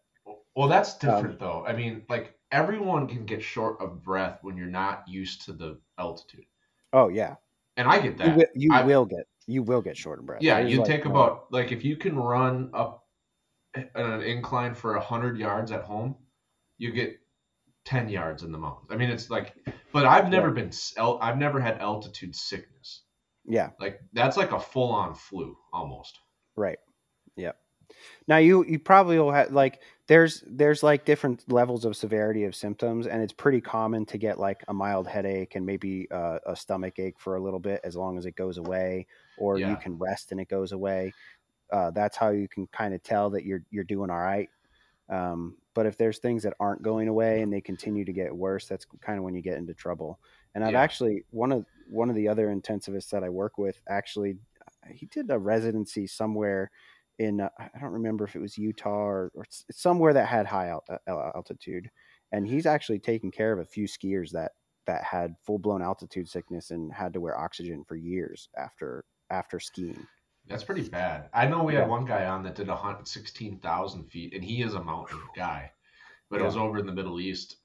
Well, 0.56 0.68
that's 0.68 0.92
Um, 1.04 1.10
different 1.14 1.38
though. 1.38 1.64
I 1.66 1.72
mean, 1.74 2.02
like 2.08 2.34
everyone 2.60 3.06
can 3.06 3.24
get 3.26 3.42
short 3.42 3.80
of 3.80 4.02
breath 4.02 4.38
when 4.42 4.56
you're 4.56 4.66
not 4.82 5.04
used 5.08 5.42
to 5.46 5.52
the 5.52 5.78
altitude, 5.98 6.46
oh 6.92 7.08
yeah 7.08 7.34
and 7.76 7.86
I 7.88 7.96
get 7.98 8.12
you, 8.12 8.18
that. 8.18 8.36
will, 8.36 8.46
you 8.54 8.70
I- 8.72 8.84
will 8.84 9.04
get 9.04 9.26
you 9.46 9.62
will 9.62 9.82
get 9.82 9.96
short 9.96 10.18
of 10.18 10.26
breath 10.26 10.42
Yeah, 10.42 10.58
you 10.58 10.78
like, 10.78 10.86
take 10.88 11.04
no- 11.04 11.10
about 11.12 11.32
like 11.52 11.70
if 11.72 11.84
you 11.84 11.96
can 11.96 12.16
run 12.18 12.70
up 12.74 13.04
an 13.94 14.22
incline 14.22 14.74
for 14.74 14.98
hundred 14.98 15.36
yards 15.38 15.70
at 15.70 15.82
home, 15.82 16.16
you 16.78 16.92
get 16.92 17.10
ten 17.84 18.08
yards 18.08 18.42
in 18.42 18.50
the 18.50 18.58
mountains. 18.58 18.88
I 18.90 18.96
mean, 18.96 19.10
it's 19.10 19.28
like, 19.30 19.54
but 19.92 20.06
I've 20.06 20.30
never 20.30 20.50
been, 20.50 20.70
I've 20.98 21.38
never 21.38 21.60
had 21.60 21.78
altitude 21.78 22.34
sickness. 22.34 23.02
yeah 23.44 23.70
Like 23.78 24.00
that's 24.12 24.36
like 24.36 24.52
a 24.52 24.58
full 24.58 24.90
on 24.90 25.14
flu 25.14 25.56
almost. 25.72 26.18
Right. 26.56 26.78
Yep. 27.36 27.56
Now 28.28 28.38
you 28.38 28.64
you 28.64 28.78
probably 28.78 29.18
will 29.18 29.30
have 29.32 29.52
like 29.52 29.82
there's 30.08 30.42
there's 30.46 30.82
like 30.82 31.04
different 31.04 31.50
levels 31.50 31.84
of 31.84 31.96
severity 31.96 32.44
of 32.44 32.54
symptoms, 32.54 33.06
and 33.06 33.22
it's 33.22 33.32
pretty 33.32 33.60
common 33.60 34.06
to 34.06 34.18
get 34.18 34.38
like 34.38 34.64
a 34.68 34.74
mild 34.74 35.06
headache 35.08 35.54
and 35.54 35.66
maybe 35.66 36.10
uh, 36.10 36.38
a 36.46 36.56
stomach 36.56 36.98
ache 36.98 37.18
for 37.20 37.36
a 37.36 37.42
little 37.42 37.60
bit 37.60 37.80
as 37.84 37.96
long 37.96 38.18
as 38.18 38.26
it 38.26 38.36
goes 38.36 38.58
away, 38.58 39.06
or 39.36 39.58
Yeah. 39.58 39.60
you 39.60 39.76
can 39.76 39.98
rest 39.98 40.32
and 40.32 40.40
it 40.40 40.48
goes 40.48 40.72
away. 40.72 41.14
Uh, 41.72 41.90
that's 41.92 42.16
how 42.16 42.30
you 42.30 42.48
can 42.48 42.66
kind 42.68 42.94
of 42.94 43.02
tell 43.02 43.30
that 43.30 43.44
you're 43.44 43.64
you're 43.70 43.84
doing 43.84 44.10
all 44.10 44.20
right. 44.20 44.50
Um, 45.08 45.58
but 45.74 45.86
if 45.86 45.96
there's 45.98 46.18
things 46.18 46.42
that 46.42 46.54
aren't 46.58 46.82
going 46.82 47.08
away 47.08 47.42
and 47.42 47.52
they 47.52 47.60
continue 47.60 48.04
to 48.04 48.12
get 48.12 48.34
worse, 48.34 48.66
that's 48.66 48.86
kind 49.00 49.18
of 49.18 49.24
when 49.24 49.34
you 49.34 49.42
get 49.42 49.58
into 49.58 49.74
trouble. 49.74 50.20
And 50.54 50.64
I've 50.64 50.74
Yeah. 50.74 50.76
actually 50.76 51.24
one 51.30 51.52
of 51.52 51.66
one 51.86 52.10
of 52.10 52.16
the 52.16 52.28
other 52.28 52.48
intensivists 52.48 53.10
that 53.10 53.22
I 53.22 53.28
work 53.28 53.58
with 53.58 53.80
actually 53.88 54.38
he 54.90 55.06
did 55.06 55.30
a 55.30 55.38
residency 55.38 56.06
somewhere 56.06 56.70
in 57.18 57.40
uh, 57.40 57.48
I 57.58 57.78
don't 57.80 57.92
remember 57.92 58.24
if 58.24 58.36
it 58.36 58.40
was 58.40 58.58
Utah 58.58 58.90
or, 58.90 59.32
or 59.34 59.44
somewhere 59.70 60.12
that 60.12 60.26
had 60.26 60.46
high 60.46 60.68
al- 60.68 60.84
uh, 60.88 61.30
altitude, 61.34 61.88
and 62.32 62.46
he's 62.46 62.66
actually 62.66 62.98
taken 62.98 63.30
care 63.30 63.52
of 63.52 63.58
a 63.58 63.64
few 63.64 63.86
skiers 63.86 64.30
that 64.32 64.52
that 64.86 65.02
had 65.02 65.34
full 65.44 65.58
blown 65.58 65.82
altitude 65.82 66.28
sickness 66.28 66.70
and 66.70 66.92
had 66.92 67.12
to 67.12 67.20
wear 67.20 67.38
oxygen 67.38 67.84
for 67.88 67.96
years 67.96 68.48
after 68.56 69.04
after 69.30 69.58
skiing. 69.58 70.06
That's 70.48 70.62
pretty 70.62 70.88
bad. 70.88 71.28
I 71.34 71.46
know 71.48 71.64
we 71.64 71.72
Yeah. 71.72 71.80
had 71.80 71.88
one 71.88 72.04
guy 72.04 72.26
on 72.26 72.44
that 72.44 72.54
did 72.54 72.68
a 72.68 72.98
sixteen 73.04 73.58
thousand 73.58 74.04
feet, 74.10 74.32
and 74.34 74.44
he 74.44 74.62
is 74.62 74.74
a 74.74 74.82
mountain 74.82 75.20
guy, 75.34 75.72
but 76.30 76.40
it 76.40 76.44
was 76.44 76.56
over 76.56 76.78
in 76.78 76.86
the 76.86 76.92
Middle 76.92 77.18
East, 77.18 77.56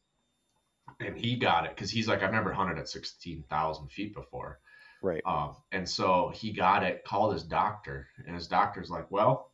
and 0.99 1.16
he 1.16 1.36
got 1.38 1.66
it 1.66 1.76
because 1.76 1.91
he's 1.91 2.08
like, 2.08 2.24
I've 2.24 2.32
never 2.32 2.54
hunted 2.54 2.80
at 2.80 2.89
sixteen 2.89 3.43
thousand 3.49 3.91
feet 3.91 4.16
before. 4.16 4.60
Right. 5.02 5.22
Um, 5.26 5.56
and 5.72 5.88
so 5.88 6.30
he 6.30 6.52
got 6.52 6.84
it, 6.84 7.04
called 7.06 7.34
his 7.34 7.43
doctor, 7.43 8.08
and 8.26 8.36
his 8.36 8.47
doctor's 8.47 8.89
like, 8.89 9.10
Well, 9.12 9.52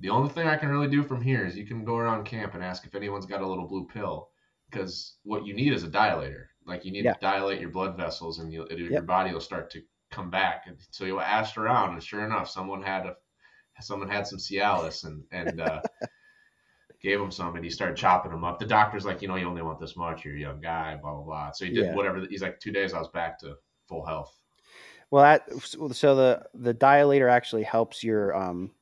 the 0.00 0.10
only 0.10 0.28
thing 0.28 0.46
I 0.46 0.56
can 0.56 0.68
really 0.68 0.88
do 0.88 1.02
from 1.02 1.22
here 1.22 1.46
is 1.46 1.56
you 1.56 1.66
can 1.66 1.84
go 1.84 1.96
around 1.96 2.24
camp 2.24 2.54
and 2.54 2.62
ask 2.62 2.86
if 2.86 2.94
anyone's 2.94 3.26
got 3.26 3.40
a 3.42 3.46
little 3.46 3.66
blue 3.66 3.86
pill, 3.86 4.30
because 4.70 5.16
what 5.24 5.46
you 5.46 5.54
need 5.54 5.72
is 5.72 5.84
a 5.84 5.88
dilator. 5.88 6.46
Like 6.66 6.84
you 6.84 6.92
need 6.92 7.04
Yeah. 7.04 7.14
to 7.14 7.20
dilate 7.20 7.60
your 7.60 7.70
blood 7.70 7.96
vessels, 7.96 8.38
and 8.38 8.52
you, 8.52 8.66
your 8.70 8.90
Yep. 8.90 9.06
body 9.06 9.32
will 9.32 9.40
start 9.40 9.70
to 9.70 9.82
come 10.10 10.30
back. 10.30 10.64
And 10.66 10.76
so 10.90 11.04
you 11.04 11.20
asked 11.20 11.56
around, 11.56 11.94
and 11.94 12.02
sure 12.02 12.24
enough, 12.24 12.48
someone 12.50 12.82
had 12.82 13.06
a 13.06 13.16
someone 13.80 14.08
had 14.08 14.26
some 14.26 14.38
Cialis, 14.38 15.04
and 15.04 15.24
and 15.32 15.60
uh, 15.60 15.82
gave 17.00 17.20
him 17.20 17.30
some, 17.30 17.56
and 17.56 17.64
he 17.64 17.70
started 17.70 17.96
chopping 17.96 18.32
them 18.32 18.44
up. 18.44 18.58
The 18.58 18.66
doctor's 18.66 19.04
like, 19.04 19.22
you 19.22 19.28
know, 19.28 19.36
you 19.36 19.46
only 19.46 19.62
want 19.62 19.80
this 19.80 19.96
much. 19.96 20.24
You're 20.24 20.36
a 20.36 20.40
young 20.40 20.60
guy, 20.60 20.96
blah 20.96 21.14
blah 21.14 21.22
blah. 21.24 21.50
So 21.52 21.64
he 21.64 21.72
did 21.72 21.86
Yeah. 21.86 21.94
whatever. 21.94 22.26
He's 22.28 22.42
like, 22.42 22.58
two 22.60 22.72
days, 22.72 22.94
I 22.94 22.98
was 22.98 23.08
back 23.08 23.38
to 23.40 23.56
full 23.88 24.04
health. 24.04 24.34
Well, 25.10 25.22
that 25.22 25.48
so 25.94 26.14
the 26.16 26.46
the 26.54 26.74
dilator 26.74 27.30
actually 27.30 27.62
helps 27.62 28.02
your 28.02 28.34
um 28.34 28.74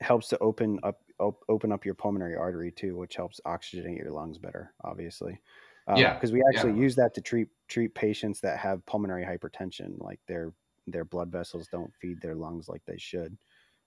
helps 0.00 0.28
to 0.28 0.38
open 0.38 0.78
up 0.82 1.00
op- 1.18 1.44
open 1.48 1.72
up 1.72 1.84
your 1.84 1.94
pulmonary 1.94 2.36
artery 2.36 2.70
too, 2.72 2.96
which 2.96 3.16
helps 3.16 3.40
oxygenate 3.46 3.98
your 3.98 4.12
lungs 4.12 4.38
better, 4.38 4.74
obviously. 4.84 5.40
Um, 5.88 6.00
Yeah, 6.00 6.14
because 6.14 6.32
we 6.32 6.42
actually 6.48 6.74
yeah. 6.74 6.82
use 6.82 6.96
that 6.96 7.14
to 7.14 7.20
treat 7.20 7.48
treat 7.68 7.94
patients 7.94 8.40
that 8.40 8.58
have 8.58 8.84
pulmonary 8.86 9.24
hypertension, 9.24 9.98
like 10.00 10.20
their 10.26 10.52
their 10.86 11.04
blood 11.04 11.30
vessels 11.30 11.68
don't 11.68 11.92
feed 12.00 12.20
their 12.20 12.34
lungs 12.34 12.68
like 12.68 12.84
they 12.86 12.98
should. 12.98 13.36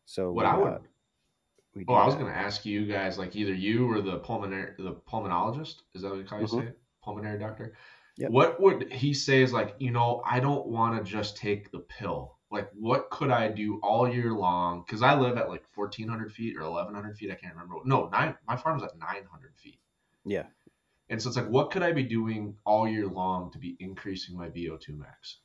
So 0.06 0.32
What 0.34 0.46
we, 0.46 0.52
I 0.52 0.58
would. 0.58 0.74
uh, 0.74 0.80
we 1.76 1.86
Oh, 1.88 1.94
I 1.94 2.06
was 2.06 2.16
going 2.16 2.28
to 2.28 2.38
ask 2.38 2.66
you 2.66 2.86
guys, 2.86 3.18
like 3.18 3.36
either 3.36 3.54
you 3.54 3.90
or 3.90 4.02
the 4.02 4.20
pulmonary, 4.20 4.74
the 4.78 4.96
pulmonologist. 4.96 5.84
Is 5.94 6.02
that 6.02 6.10
what 6.12 6.20
you 6.20 6.28
say 6.28 6.46
Mhm. 6.46 6.68
it? 6.68 6.80
Pulmonary 7.04 7.40
doctor. 7.40 7.76
Yep. 8.20 8.32
What 8.32 8.62
would 8.62 8.92
he 8.92 9.14
say 9.14 9.42
is 9.42 9.54
like, 9.54 9.76
you 9.80 9.92
know, 9.92 10.22
I 10.26 10.42
don't 10.42 10.68
want 10.68 10.98
to 10.98 11.10
just 11.10 11.38
take 11.38 11.72
the 11.72 11.80
pill. 11.80 12.36
Like, 12.52 12.70
what 12.78 13.10
could 13.12 13.32
I 13.32 13.48
do 13.48 13.80
all 13.82 14.12
year 14.12 14.34
long? 14.34 14.84
Because 14.86 15.02
I 15.02 15.16
live 15.16 15.38
at 15.38 15.50
like 15.50 15.64
1,400 15.74 16.34
feet 16.34 16.58
or 16.58 16.64
1,100 16.64 17.18
feet. 17.18 17.32
I 17.32 17.36
can't 17.36 17.54
remember. 17.54 17.76
No, 17.86 18.10
nine. 18.10 18.36
My 18.46 18.58
farm's 18.58 18.84
at 18.84 18.98
900 18.98 19.56
feet. 19.56 19.80
Yeah. 20.26 20.44
And 21.10 21.22
so 21.22 21.30
it's 21.30 21.38
like, 21.38 21.48
what 21.48 21.72
could 21.72 21.82
I 21.82 21.94
be 21.94 22.04
doing 22.04 22.56
all 22.66 22.88
year 22.88 23.08
long 23.08 23.52
to 23.52 23.58
be 23.58 23.78
increasing 23.80 24.38
my 24.38 24.50
VO2 24.50 24.98
max? 24.98 25.38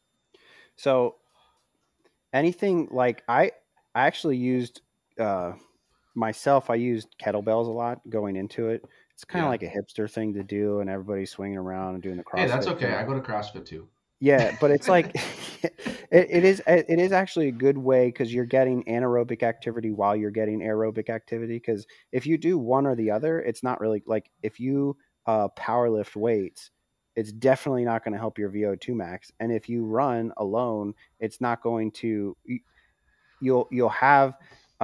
So 0.76 1.16
anything 2.32 2.88
like 2.90 3.22
I 3.28 3.52
I 3.94 4.06
actually 4.06 4.36
used 4.36 4.80
uh 5.18 5.52
myself 6.16 6.70
I 6.70 6.74
used 6.74 7.08
kettlebells 7.22 7.68
a 7.68 7.70
lot 7.70 8.00
going 8.10 8.34
into 8.34 8.68
it. 8.68 8.84
It's 9.14 9.24
kind 9.24 9.44
of 9.44 9.46
Yeah. 9.46 9.50
like 9.50 9.62
a 9.62 9.68
hipster 9.68 10.10
thing 10.10 10.34
to 10.34 10.42
do 10.42 10.80
and 10.80 10.90
everybody's 10.90 11.30
swinging 11.30 11.56
around 11.56 11.94
and 11.94 12.02
doing 12.02 12.16
the 12.16 12.24
CrossFit. 12.24 12.38
Hey, 12.40 12.46
that's 12.48 12.66
thing. 12.66 12.74
okay. 12.76 12.94
I 12.94 13.04
go 13.04 13.14
to 13.14 13.20
CrossFit 13.20 13.64
too. 13.64 13.88
Yeah, 14.20 14.56
but 14.60 14.70
it's 14.70 14.88
like 14.88 15.14
it, 15.62 15.74
it 16.10 16.44
is 16.44 16.62
it 16.66 16.98
is 16.98 17.12
actually 17.12 17.48
a 17.48 17.52
good 17.52 17.78
way 17.78 18.06
because 18.08 18.32
you're 18.32 18.44
getting 18.44 18.82
anaerobic 18.84 19.42
activity 19.42 19.90
while 19.92 20.16
you're 20.16 20.30
getting 20.30 20.60
aerobic 20.60 21.10
activity. 21.10 21.54
Because 21.54 21.86
if 22.12 22.26
you 22.26 22.38
do 22.38 22.58
one 22.58 22.86
or 22.86 22.94
the 22.94 23.10
other, 23.10 23.40
it's 23.40 23.62
not 23.62 23.80
really 23.80 24.02
like 24.06 24.30
if 24.42 24.58
you 24.58 24.96
uh, 25.26 25.48
power 25.48 25.88
lift 25.90 26.16
weights, 26.16 26.70
it's 27.16 27.32
definitely 27.32 27.84
not 27.84 28.04
going 28.04 28.12
to 28.12 28.18
help 28.18 28.38
your 28.38 28.50
VO2 28.50 28.94
max. 28.94 29.30
And 29.40 29.52
if 29.52 29.68
you 29.68 29.84
run 29.84 30.32
alone, 30.38 30.94
it's 31.20 31.40
not 31.40 31.62
going 31.62 31.92
to. 31.92 32.36
You'll 33.40 33.68
you'll 33.70 33.88
have 33.90 34.34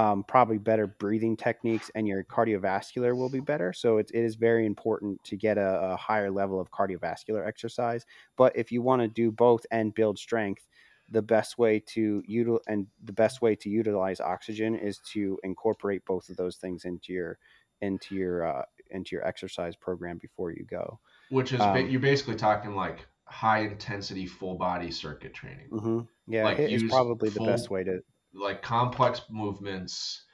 um, 0.01 0.25
probably 0.25 0.59
better 0.59 0.87
breathing 0.87 1.37
techniques, 1.37 1.91
and 1.95 2.07
your 2.09 2.25
cardiovascular 2.25 3.17
will 3.17 3.29
be 3.31 3.41
better. 3.41 3.73
So 3.73 3.99
it, 3.99 4.11
it 4.15 4.25
is 4.25 4.37
very 4.37 4.65
important 4.67 5.23
to 5.25 5.37
get 5.37 5.59
a, 5.59 5.93
a 5.93 5.97
higher 5.97 6.31
level 6.31 6.61
of 6.61 6.71
cardiovascular 6.71 7.47
exercise. 7.47 8.05
But 8.37 8.57
if 8.57 8.73
you 8.73 8.83
want 8.83 9.03
to 9.03 9.09
do 9.09 9.31
both 9.33 9.67
and 9.71 9.95
build 9.95 10.19
strength, 10.19 10.67
the 11.11 11.23
best 11.23 11.59
way 11.59 11.81
to 11.95 12.23
util 12.31 12.61
and 12.69 12.87
the 13.05 13.13
best 13.13 13.43
way 13.43 13.57
to 13.57 13.69
utilize 13.69 14.21
oxygen 14.21 14.75
is 14.77 14.99
to 15.13 15.39
incorporate 15.43 16.05
both 16.07 16.29
of 16.31 16.37
those 16.37 16.57
things 16.57 16.85
into 16.85 17.13
your 17.13 17.39
into 17.81 18.15
your 18.15 18.35
uh, 18.47 18.65
into 18.91 19.17
your 19.17 19.27
exercise 19.27 19.75
program 19.77 20.19
before 20.19 20.51
you 20.53 20.65
go. 20.65 21.01
Which 21.31 21.53
is 21.53 21.61
Um, 21.61 21.89
you're 21.91 22.01
basically 22.01 22.37
talking 22.37 22.75
like 22.75 23.07
high 23.25 23.61
intensity 23.61 24.27
full 24.27 24.57
body 24.57 24.91
circuit 24.91 25.35
training. 25.35 25.69
hmm 25.71 26.01
Yeah, 26.29 26.45
Like 26.45 26.59
it 26.61 26.73
is 26.73 26.83
use 26.83 26.93
probably 26.93 27.29
the 27.31 27.39
full- 27.39 27.47
best 27.47 27.71
way 27.71 27.85
to. 27.85 28.01
Like 28.33 28.63
complex 28.63 29.23
movements. 29.31 30.25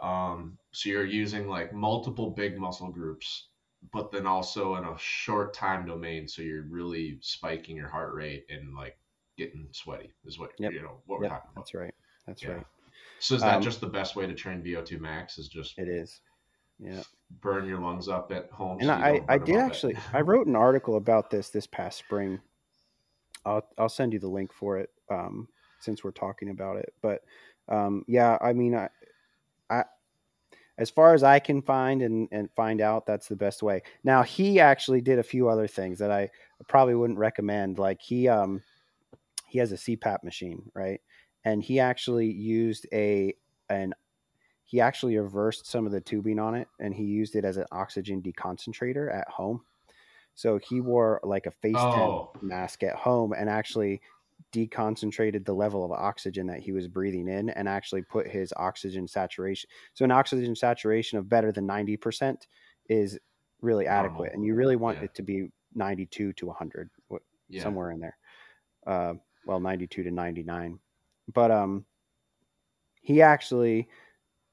Um, 0.00 0.58
so 0.72 0.90
you're 0.90 1.06
using 1.06 1.48
like 1.48 1.72
multiple 1.72 2.30
big 2.30 2.58
muscle 2.58 2.90
groups, 2.90 3.50
but 3.92 4.12
then 4.12 4.26
also 4.26 4.76
in 4.76 4.84
a 4.84 4.98
short 4.98 5.54
time 5.54 5.86
domain. 5.86 6.28
So 6.28 6.42
you're 6.42 6.64
really 6.64 7.18
spiking 7.22 7.76
your 7.76 7.88
heart 7.88 8.14
rate 8.14 8.46
and 8.50 8.74
like 8.74 8.98
getting 9.36 9.68
sweaty 9.72 10.12
is 10.24 10.38
what 10.38 10.52
Yep. 10.58 10.72
you 10.72 10.82
know 10.82 11.02
what 11.06 11.18
we're 11.20 11.24
Yep, 11.24 11.32
talking 11.32 11.50
about. 11.52 11.56
that's 11.62 11.74
right. 11.74 11.94
That's 12.26 12.42
Yeah. 12.42 12.50
right. 12.50 12.66
So 13.20 13.34
is 13.34 13.44
that 13.44 13.56
Um, 13.56 13.62
just 13.62 13.80
the 13.80 13.88
best 13.88 14.16
way 14.16 14.26
to 14.26 14.34
train 14.34 14.62
VO2 14.62 14.98
max? 15.00 15.38
Is 15.38 15.48
just 15.48 15.76
It 15.78 15.88
is. 15.88 16.20
Yeah. 16.78 17.04
burn 17.30 17.66
your 17.66 17.80
lungs 17.80 18.08
up 18.08 18.32
at 18.32 18.50
home? 18.50 18.80
and 18.80 18.90
so 18.90 18.94
I, 19.04 19.20
I 19.28 19.38
did 19.38 19.56
actually 19.56 19.96
I 20.12 20.20
wrote 20.20 20.46
an 20.46 20.56
article 20.56 20.96
about 20.96 21.30
this 21.30 21.50
this 21.50 21.66
past 21.66 21.98
spring. 21.98 22.40
I'll 23.44 23.68
I'll 23.78 23.88
send 23.88 24.12
you 24.12 24.18
the 24.18 24.28
link 24.28 24.52
for 24.52 24.78
it 24.78 24.90
um, 25.10 25.48
since 25.80 26.02
we're 26.04 26.10
talking 26.12 26.50
about 26.50 26.76
it. 26.76 26.92
But 27.02 27.22
um, 27.68 28.04
yeah, 28.08 28.38
I 28.40 28.52
mean, 28.52 28.74
I, 28.74 28.88
I 29.70 29.84
as 30.78 30.90
far 30.90 31.12
as 31.14 31.22
I 31.24 31.38
can 31.40 31.60
find 31.62 32.02
and 32.02 32.28
and 32.30 32.50
find 32.52 32.80
out, 32.80 33.06
that's 33.06 33.28
the 33.28 33.36
best 33.36 33.62
way. 33.62 33.82
Now 34.04 34.22
he 34.22 34.60
actually 34.60 35.00
did 35.00 35.18
a 35.18 35.24
few 35.24 35.48
other 35.48 35.66
things 35.66 35.98
that 35.98 36.10
I 36.10 36.30
probably 36.68 36.94
wouldn't 36.94 37.18
recommend. 37.18 37.78
Like 37.78 38.00
he 38.00 38.28
um 38.28 38.62
he 39.46 39.58
has 39.58 39.72
a 39.72 39.76
CPAP 39.76 40.22
machine, 40.24 40.70
right? 40.74 41.00
And 41.44 41.62
he 41.62 41.80
actually 41.80 42.30
used 42.30 42.86
a 42.92 43.34
an 43.68 43.94
he 44.64 44.80
actually 44.80 45.16
reversed 45.18 45.66
some 45.66 45.86
of 45.86 45.92
the 45.92 46.00
tubing 46.00 46.38
on 46.38 46.54
it 46.54 46.68
and 46.78 46.94
he 46.94 47.04
used 47.04 47.36
it 47.36 47.44
as 47.44 47.56
an 47.56 47.66
oxygen 47.72 48.22
deconcentrator 48.22 49.12
at 49.14 49.28
home. 49.28 49.62
So 50.34 50.58
he 50.58 50.80
wore 50.80 51.20
like 51.24 51.46
a 51.46 51.50
face 51.50 51.86
Oh. 51.86 51.90
tent 51.90 52.42
mask 52.42 52.82
at 52.82 52.94
home 52.94 53.32
and 53.32 53.48
actually 53.48 54.00
deconcentrated 54.52 55.44
the 55.44 55.54
level 55.54 55.84
of 55.84 55.92
oxygen 55.92 56.46
that 56.46 56.60
he 56.60 56.72
was 56.72 56.88
breathing 56.88 57.28
in 57.28 57.50
and 57.50 57.68
actually 57.68 58.02
put 58.02 58.26
his 58.26 58.52
oxygen 58.56 59.06
saturation. 59.06 59.68
So 59.94 60.04
an 60.04 60.10
oxygen 60.10 60.54
saturation 60.56 61.18
of 61.18 61.28
better 61.28 61.52
than 61.52 61.66
90% 61.66 62.46
is 62.88 63.18
really 63.60 63.86
adequate 63.86 64.32
and 64.34 64.44
you 64.44 64.54
really 64.54 64.76
want 64.76 64.98
Yeah. 64.98 65.04
it 65.04 65.14
to 65.14 65.22
be 65.22 65.50
92 65.74 66.32
to 66.34 66.46
100 66.46 66.90
Yeah. 67.48 67.62
somewhere 67.62 67.90
in 67.90 68.00
there. 68.00 68.16
Uh, 68.86 69.14
well, 69.44 69.60
92 69.60 70.02
to 70.04 70.10
99. 70.10 70.78
But 71.34 71.50
um 71.50 71.84
he 73.02 73.22
actually 73.22 73.88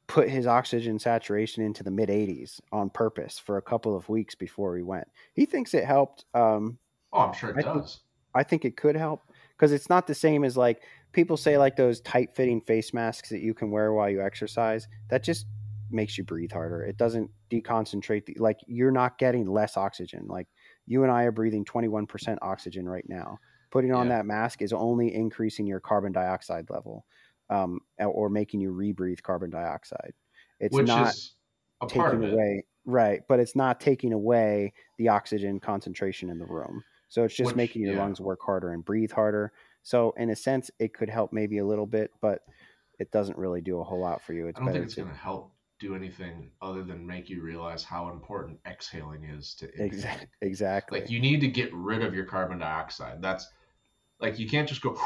put 0.08 0.30
his 0.30 0.46
oxygen 0.48 1.00
saturation 1.00 1.64
into 1.64 1.84
the 1.84 1.92
mid 1.92 2.10
80s 2.10 2.62
on 2.72 2.90
purpose 2.90 3.38
for 3.40 3.58
a 3.58 3.62
couple 3.62 3.96
of 3.96 4.08
weeks 4.08 4.36
before 4.36 4.76
he 4.78 4.84
went. 4.84 5.08
He 5.34 5.46
thinks 5.46 5.74
it 5.74 5.84
helped. 5.86 6.26
Um, 6.34 6.78
Oh, 7.14 7.20
I'm 7.22 7.34
sure 7.34 7.50
it 7.52 7.58
I 7.58 7.62
think- 7.62 7.82
does. 7.82 8.02
I 8.34 8.44
think 8.44 8.66
it 8.66 8.76
could 8.76 8.96
help 8.98 9.22
because 9.58 9.72
it's 9.72 9.90
not 9.90 10.08
the 10.08 10.16
same 10.16 10.44
as 10.44 10.58
like 10.58 10.82
people 11.12 11.38
say 11.38 11.58
like 11.58 11.76
those 11.76 12.02
tight 12.02 12.36
fitting 12.36 12.62
face 12.62 12.94
masks 12.94 13.30
that 13.30 13.42
you 13.42 13.54
can 13.54 13.72
wear 13.72 13.94
while 13.94 14.10
you 14.10 14.22
exercise. 14.22 14.88
That 15.10 15.24
just 15.24 15.46
makes 15.92 16.18
you 16.18 16.24
breathe 16.24 16.52
harder. 16.52 16.84
It 16.84 16.98
doesn't 16.98 17.30
deconcentrate 17.50 18.26
the, 18.26 18.36
like 18.40 18.60
you're 18.68 18.92
not 18.92 19.18
getting 19.18 19.46
less 19.48 19.78
oxygen. 19.78 20.26
Like 20.28 20.48
you 20.88 21.04
and 21.04 21.12
I 21.12 21.24
are 21.24 21.32
breathing 21.32 21.64
21% 21.66 22.38
oxygen 22.42 22.88
right 22.88 23.08
now. 23.08 23.38
Putting 23.72 23.94
on 23.94 24.08
Yeah. 24.08 24.18
that 24.18 24.26
mask 24.26 24.62
is 24.62 24.74
only 24.74 25.14
increasing 25.14 25.68
your 25.68 25.80
carbon 25.80 26.12
dioxide 26.12 26.70
level 26.70 27.06
um, 27.50 27.80
or 28.00 28.30
making 28.30 28.62
you 28.62 28.72
rebreathe 28.72 29.22
carbon 29.22 29.50
dioxide. 29.50 30.14
It's 30.60 30.74
Which 30.74 30.88
not 30.88 31.10
is 31.10 31.36
a 31.82 31.88
part 31.88 32.16
of 32.16 32.22
taking 32.22 32.30
it. 32.30 32.34
away 32.34 32.64
right 32.86 33.22
but 33.28 33.40
it's 33.40 33.56
not 33.56 33.80
taking 33.82 34.14
away 34.14 34.72
the 35.00 35.10
oxygen 35.10 35.60
concentration 35.60 36.30
in 36.30 36.38
the 36.38 36.46
room 36.46 36.84
so 37.16 37.24
it's 37.24 37.34
just 37.34 37.48
Which- 37.48 37.56
making 37.56 37.82
your 37.84 37.94
yeah. 37.94 38.02
lungs 38.02 38.20
work 38.20 38.40
harder 38.46 38.74
and 38.74 38.84
breathe 38.84 39.14
harder. 39.14 39.54
So 39.84 40.14
in 40.18 40.30
a 40.30 40.36
sense 40.36 40.70
it 40.80 40.94
could 40.94 41.10
help 41.10 41.32
maybe 41.32 41.60
a 41.60 41.66
little 41.66 41.86
bit 41.86 42.12
but 42.20 42.42
it 43.00 43.10
doesn't 43.10 43.38
really 43.38 43.62
do 43.62 43.80
a 43.80 43.86
whole 43.86 44.02
lot 44.02 44.22
for 44.22 44.34
you. 44.34 44.48
It's 44.48 44.58
I 44.58 44.60
don't 44.60 44.66
better 44.68 44.80
think 44.80 44.86
it's 44.88 44.96
to 44.96 45.02
going 45.04 45.14
to 45.14 45.18
help 45.20 45.52
do 45.80 45.96
anything 45.96 46.52
other 46.62 46.84
than 46.84 47.08
make 47.08 47.30
you 47.30 47.42
realize 47.42 47.86
how 47.86 48.10
important 48.10 48.60
exhaling 48.68 49.24
is 49.24 49.54
to 49.56 49.70
exactly 49.82 50.28
exactly. 50.42 51.00
Like 51.00 51.10
you 51.10 51.22
need 51.22 51.40
to 51.40 51.48
get 51.48 51.74
rid 51.74 52.04
of 52.04 52.14
your 52.14 52.26
carbon 52.26 52.58
dioxide. 52.60 53.22
That's 53.22 53.48
like 54.20 54.38
you 54.38 54.50
can't 54.50 54.68
just 54.68 54.82
go 54.82 54.98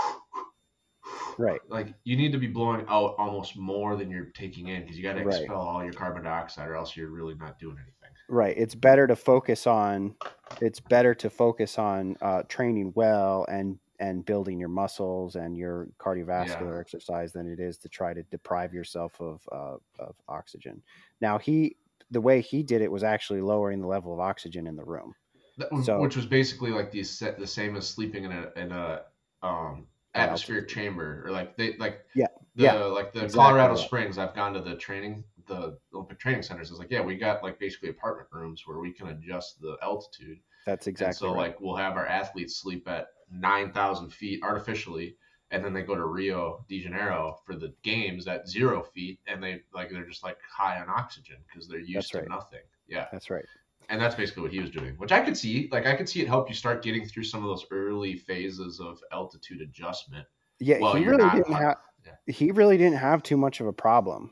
right. 1.38 1.60
like 1.70 1.94
you 2.06 2.18
need 2.18 2.32
to 2.32 2.40
be 2.40 2.48
blowing 2.48 2.86
out 2.90 3.16
almost 3.20 3.56
more 3.56 3.96
than 3.98 4.10
you're 4.10 4.32
taking 4.34 4.68
in 4.70 4.82
because 4.82 4.98
you 4.98 5.04
got 5.04 5.14
to 5.14 5.24
Right. 5.24 5.42
expel 5.42 5.62
all 5.62 5.84
your 5.84 5.94
carbon 5.94 6.24
dioxide 6.24 6.70
or 6.70 6.76
else 6.76 6.98
you're 6.98 7.10
really 7.12 7.36
not 7.36 7.60
doing 7.60 7.78
anything 7.78 7.99
right. 8.30 8.56
It's 8.58 8.76
better 8.76 9.08
to 9.08 9.16
focus 9.16 9.68
on 9.68 10.16
it's 10.62 10.80
better 10.80 11.14
to 11.16 11.30
focus 11.30 11.78
on 11.78 12.16
uh, 12.22 12.44
training 12.48 12.92
well 12.96 13.46
and 13.50 13.78
and 14.00 14.26
building 14.26 14.58
your 14.60 14.70
muscles 14.70 15.36
and 15.36 15.58
your 15.58 15.90
cardiovascular 16.00 16.74
Yeah. 16.76 16.80
exercise 16.80 17.34
than 17.34 17.48
it 17.52 17.60
is 17.60 17.78
to 17.80 17.90
try 17.90 18.14
to 18.14 18.24
deprive 18.24 18.74
yourself 18.74 19.20
of 19.20 19.42
uh, 19.52 19.78
of 20.00 20.16
oxygen. 20.28 20.82
Now 21.22 21.38
he 21.38 21.76
the 22.12 22.22
way 22.22 22.42
he 22.42 22.64
did 22.64 22.82
it 22.82 22.92
was 22.92 23.04
actually 23.04 23.42
lowering 23.42 23.82
the 23.82 23.88
level 23.88 24.14
of 24.14 24.20
oxygen 24.20 24.66
in 24.68 24.76
the 24.76 24.86
room. 24.86 25.14
That 25.58 25.70
So- 25.84 26.00
which 26.02 26.16
was 26.16 26.26
basically 26.26 26.72
like 26.72 26.92
the 26.92 27.04
set 27.04 27.38
the 27.38 27.48
same 27.48 27.76
as 27.76 27.88
sleeping 27.88 28.24
in 28.24 28.32
a 28.32 28.52
in 28.56 28.72
a 28.72 29.02
um 29.44 29.86
atmospheric 30.16 30.68
chamber 30.68 31.22
or 31.26 31.32
like 31.32 31.56
they 31.56 31.78
like 31.78 32.04
Yeah, 32.16 32.28
the 32.56 32.64
yeah, 32.64 32.74
like 32.74 33.14
the 33.14 33.26
exactly 33.26 33.44
Colorado. 33.60 33.76
Springs 33.76 34.18
I've 34.18 34.34
gone 34.34 34.54
to 34.54 34.60
the 34.62 34.76
training 34.76 35.24
the 35.50 35.78
Olympic 35.94 36.20
training 36.20 36.42
centers 36.42 36.72
is 36.72 36.80
like 36.80 36.90
yeah 36.90 37.02
we 37.02 37.18
got 37.18 37.44
like 37.44 37.60
basically 37.60 37.90
apartment 37.90 38.30
rooms 38.32 38.64
where 38.66 38.80
we 38.80 38.94
can 38.94 39.08
adjust 39.08 39.60
the 39.60 39.76
altitude 39.84 40.40
that's 40.66 40.88
and 40.88 40.94
exactly 40.94 41.28
so 41.28 41.34
right. 41.34 41.50
like 41.50 41.60
we'll 41.60 41.76
have 41.76 41.98
our 41.98 42.08
athletes 42.08 42.56
sleep 42.56 42.88
at 42.88 43.08
9,000 43.32 44.14
feet 44.14 44.42
artificially 44.44 45.16
and 45.52 45.66
then 45.66 45.74
they 45.74 45.82
go 45.82 45.96
to 45.96 46.06
Rio 46.06 46.64
de 46.70 46.82
Janeiro 46.82 47.40
for 47.44 47.56
the 47.56 47.74
games 47.82 48.28
at 48.28 48.48
zero 48.48 48.84
feet 48.84 49.20
and 49.28 49.44
they 49.44 49.62
like 49.74 49.90
they're 49.90 50.06
just 50.06 50.24
like 50.24 50.38
high 50.50 50.80
on 50.80 50.90
oxygen 50.90 51.38
because 51.48 51.68
they're 51.68 51.80
used 51.80 52.12
to 52.12 52.24
nothing 52.30 52.62
yeah 52.88 53.08
that's 53.12 53.30
right 53.30 53.46
and 53.90 54.00
that's 54.00 54.16
basically 54.16 54.44
what 54.44 54.52
he 54.52 54.60
was 54.60 54.70
doing, 54.70 54.94
which 54.98 55.12
I 55.12 55.20
could 55.20 55.36
see. 55.36 55.68
Like 55.72 55.88
I 55.88 55.96
could 55.96 56.08
see 56.08 56.22
it 56.22 56.28
help 56.28 56.48
you 56.48 56.54
start 56.54 56.84
getting 56.84 57.08
through 57.08 57.24
some 57.24 57.44
of 57.44 57.50
those 57.50 57.66
early 57.72 58.16
phases 58.16 58.80
of 58.80 59.02
altitude 59.12 59.62
adjustment. 59.62 60.28
yeah 60.60 60.78
Well, 60.80 60.94
he 60.94 61.06
really 61.06 61.28
didn't 61.32 61.54
have 61.54 61.78
yeah. 62.06 62.14
he 62.34 62.52
really 62.52 62.78
didn't 62.78 63.00
have 63.00 63.24
too 63.24 63.36
much 63.36 63.60
of 63.60 63.68
a 63.68 63.74
problem 63.74 64.32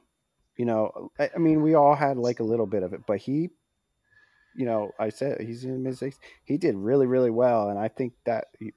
you 0.57 0.65
know 0.65 1.11
I, 1.19 1.29
I 1.35 1.37
mean 1.37 1.61
we 1.61 1.75
all 1.75 1.95
had 1.95 2.17
like 2.17 2.39
a 2.39 2.43
little 2.43 2.67
bit 2.67 2.83
of 2.83 2.93
it 2.93 3.01
but 3.07 3.17
he 3.17 3.49
you 4.55 4.65
know 4.65 4.91
i 4.99 5.09
said 5.09 5.39
he's 5.41 5.63
in 5.63 5.85
his 5.85 5.99
six 5.99 6.17
he 6.43 6.57
did 6.57 6.75
really 6.75 7.05
really 7.05 7.29
well 7.29 7.69
and 7.69 7.79
i 7.79 7.87
think 7.87 8.13
that 8.25 8.45
he, 8.59 8.73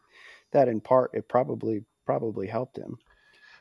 that 0.52 0.68
in 0.68 0.80
part 0.80 1.10
it 1.14 1.28
probably 1.28 1.84
probably 2.06 2.46
helped 2.46 2.76
him 2.76 2.98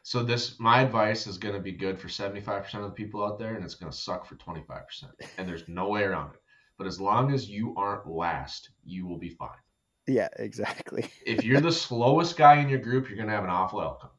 So 0.04 0.24
this, 0.24 0.60
my 0.60 0.82
advice 0.82 1.28
is 1.28 1.38
going 1.38 1.56
to 1.56 1.62
be 1.62 1.72
good 1.74 2.00
for 2.00 2.08
75% 2.08 2.74
of 2.76 2.84
the 2.84 2.90
people 2.90 3.24
out 3.24 3.38
there, 3.38 3.56
and 3.56 3.64
it's 3.64 3.76
going 3.76 3.92
to 3.92 3.98
suck 3.98 4.26
for 4.26 4.36
25%. 4.36 5.04
And 5.38 5.48
there's 5.48 5.68
no 5.68 5.90
way 5.90 6.04
around 6.04 6.34
it. 6.34 6.42
But 6.78 6.88
as 6.88 7.00
long 7.00 7.34
as 7.34 7.50
you 7.50 7.76
aren't 7.76 8.08
last, 8.08 8.70
you 8.84 9.06
will 9.06 9.18
be 9.20 9.30
fine. 9.30 9.62
yeah 10.08 10.30
exactly 10.40 11.12
If 11.26 11.44
you're 11.44 11.62
the 11.62 11.72
slowest 11.72 12.38
guy 12.38 12.56
in 12.56 12.70
your 12.70 12.80
group, 12.80 13.08
you're 13.08 13.18
going 13.18 13.28
to 13.30 13.36
have 13.36 13.44
an 13.44 13.50
awful 13.50 13.82
outcome. 13.82 14.12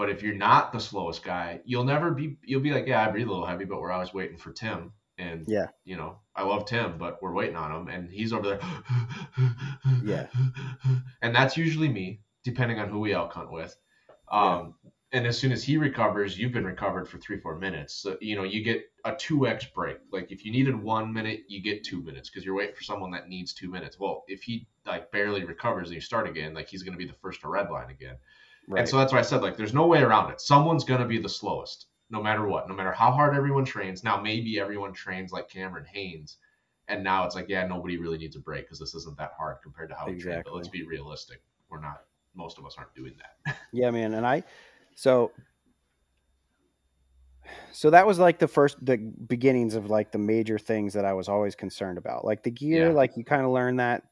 But 0.00 0.08
if 0.08 0.22
you're 0.22 0.34
not 0.34 0.72
the 0.72 0.80
slowest 0.80 1.22
guy, 1.22 1.60
you'll 1.66 1.84
never 1.84 2.10
be. 2.10 2.38
You'll 2.42 2.62
be 2.62 2.70
like, 2.70 2.86
yeah, 2.86 3.06
I 3.06 3.10
breathe 3.10 3.26
a 3.26 3.30
little 3.30 3.44
heavy, 3.44 3.66
but 3.66 3.82
we're 3.82 3.92
always 3.92 4.14
waiting 4.14 4.38
for 4.38 4.50
Tim, 4.50 4.94
And 5.18 5.44
Yeah. 5.46 5.66
you 5.84 5.98
know, 5.98 6.20
I 6.34 6.42
love 6.44 6.64
Tim, 6.64 6.96
but 6.96 7.20
we're 7.20 7.34
waiting 7.34 7.56
on 7.56 7.70
him, 7.70 7.88
and 7.88 8.10
he's 8.10 8.32
over 8.32 8.48
there. 8.48 8.60
Yeah. 10.02 10.28
and 11.22 11.34
that's 11.34 11.58
usually 11.58 11.90
me, 11.90 12.22
depending 12.44 12.78
on 12.78 12.88
who 12.88 12.98
we 12.98 13.12
elk 13.12 13.34
hunt 13.34 13.52
with. 13.52 13.76
Um, 14.32 14.76
And 15.12 15.26
as 15.26 15.36
soon 15.36 15.52
as 15.52 15.62
he 15.64 15.76
recovers, 15.76 16.38
you've 16.38 16.52
been 16.52 16.64
recovered 16.64 17.06
for 17.06 17.18
three, 17.18 17.38
four 17.38 17.58
minutes. 17.58 17.92
So, 17.94 18.16
you 18.22 18.36
know, 18.36 18.44
you 18.44 18.62
get 18.62 18.84
a 19.04 19.12
2x 19.12 19.74
break. 19.74 19.98
Like 20.12 20.30
if 20.32 20.46
you 20.46 20.52
needed 20.52 20.80
one 20.80 21.12
minute, 21.12 21.40
you 21.48 21.60
get 21.60 21.84
two 21.84 22.00
minutes 22.02 22.30
because 22.30 22.44
you're 22.44 22.54
waiting 22.54 22.76
for 22.76 22.84
someone 22.84 23.10
that 23.10 23.28
needs 23.28 23.52
two 23.52 23.68
minutes. 23.68 23.98
Well, 23.98 24.24
if 24.28 24.44
he 24.44 24.66
like 24.86 25.10
barely 25.10 25.44
recovers 25.44 25.88
and 25.88 25.96
you 25.96 26.00
start 26.00 26.26
again, 26.28 26.54
like 26.54 26.68
he's 26.68 26.84
going 26.84 26.92
to 26.92 27.04
be 27.04 27.10
the 27.10 27.18
first 27.20 27.40
to 27.40 27.48
redline 27.48 27.90
again. 27.90 28.16
Right. 28.70 28.80
And 28.80 28.88
so 28.88 28.98
that's 28.98 29.12
why 29.12 29.18
I 29.18 29.22
said, 29.22 29.42
like, 29.42 29.56
there's 29.56 29.74
no 29.74 29.86
way 29.86 30.00
around 30.00 30.30
it. 30.30 30.40
Someone's 30.40 30.84
going 30.84 31.00
to 31.00 31.06
be 31.06 31.18
the 31.18 31.28
slowest, 31.28 31.86
no 32.08 32.22
matter 32.22 32.46
what, 32.46 32.68
no 32.68 32.74
matter 32.74 32.92
how 32.92 33.10
hard 33.10 33.34
everyone 33.36 33.64
trains. 33.64 34.04
Now, 34.04 34.20
maybe 34.20 34.60
everyone 34.60 34.92
trains 34.92 35.32
like 35.32 35.48
Cameron 35.48 35.86
Hanes. 35.92 36.36
And 36.86 37.02
now 37.02 37.24
it's 37.24 37.34
like, 37.34 37.48
yeah, 37.48 37.66
nobody 37.66 37.98
really 37.98 38.18
needs 38.18 38.36
a 38.36 38.40
break 38.40 38.66
because 38.66 38.78
this 38.78 38.94
isn't 38.94 39.16
that 39.18 39.32
hard 39.36 39.56
compared 39.62 39.88
to 39.90 39.96
how 39.96 40.06
we 40.06 40.18
train. 40.18 40.42
But 40.44 40.54
let's 40.54 40.68
be 40.68 40.84
realistic. 40.84 41.42
We're 41.68 41.80
not, 41.80 42.02
most 42.36 42.58
of 42.58 42.64
us 42.64 42.76
aren't 42.78 42.94
doing 42.94 43.14
that. 43.18 43.56
Yeah, 43.72 43.90
man, 43.90 44.14
and 44.14 44.26
I 44.26 44.42
so 44.96 45.30
so 47.72 47.90
that 47.90 48.06
was 48.06 48.18
like 48.18 48.38
the 48.40 48.48
first 48.48 48.84
the 48.84 48.96
beginnings 48.96 49.74
of 49.74 49.88
like 49.88 50.10
the 50.10 50.18
major 50.18 50.58
things 50.58 50.92
that 50.94 51.04
I 51.04 51.12
was 51.12 51.28
always 51.28 51.54
concerned 51.54 51.96
about. 51.96 52.24
Like 52.24 52.42
the 52.42 52.50
gear, 52.50 52.88
Yeah. 52.88 52.94
like 52.94 53.16
you 53.16 53.24
kind 53.24 53.44
of 53.44 53.50
learn 53.50 53.76
that 53.76 54.02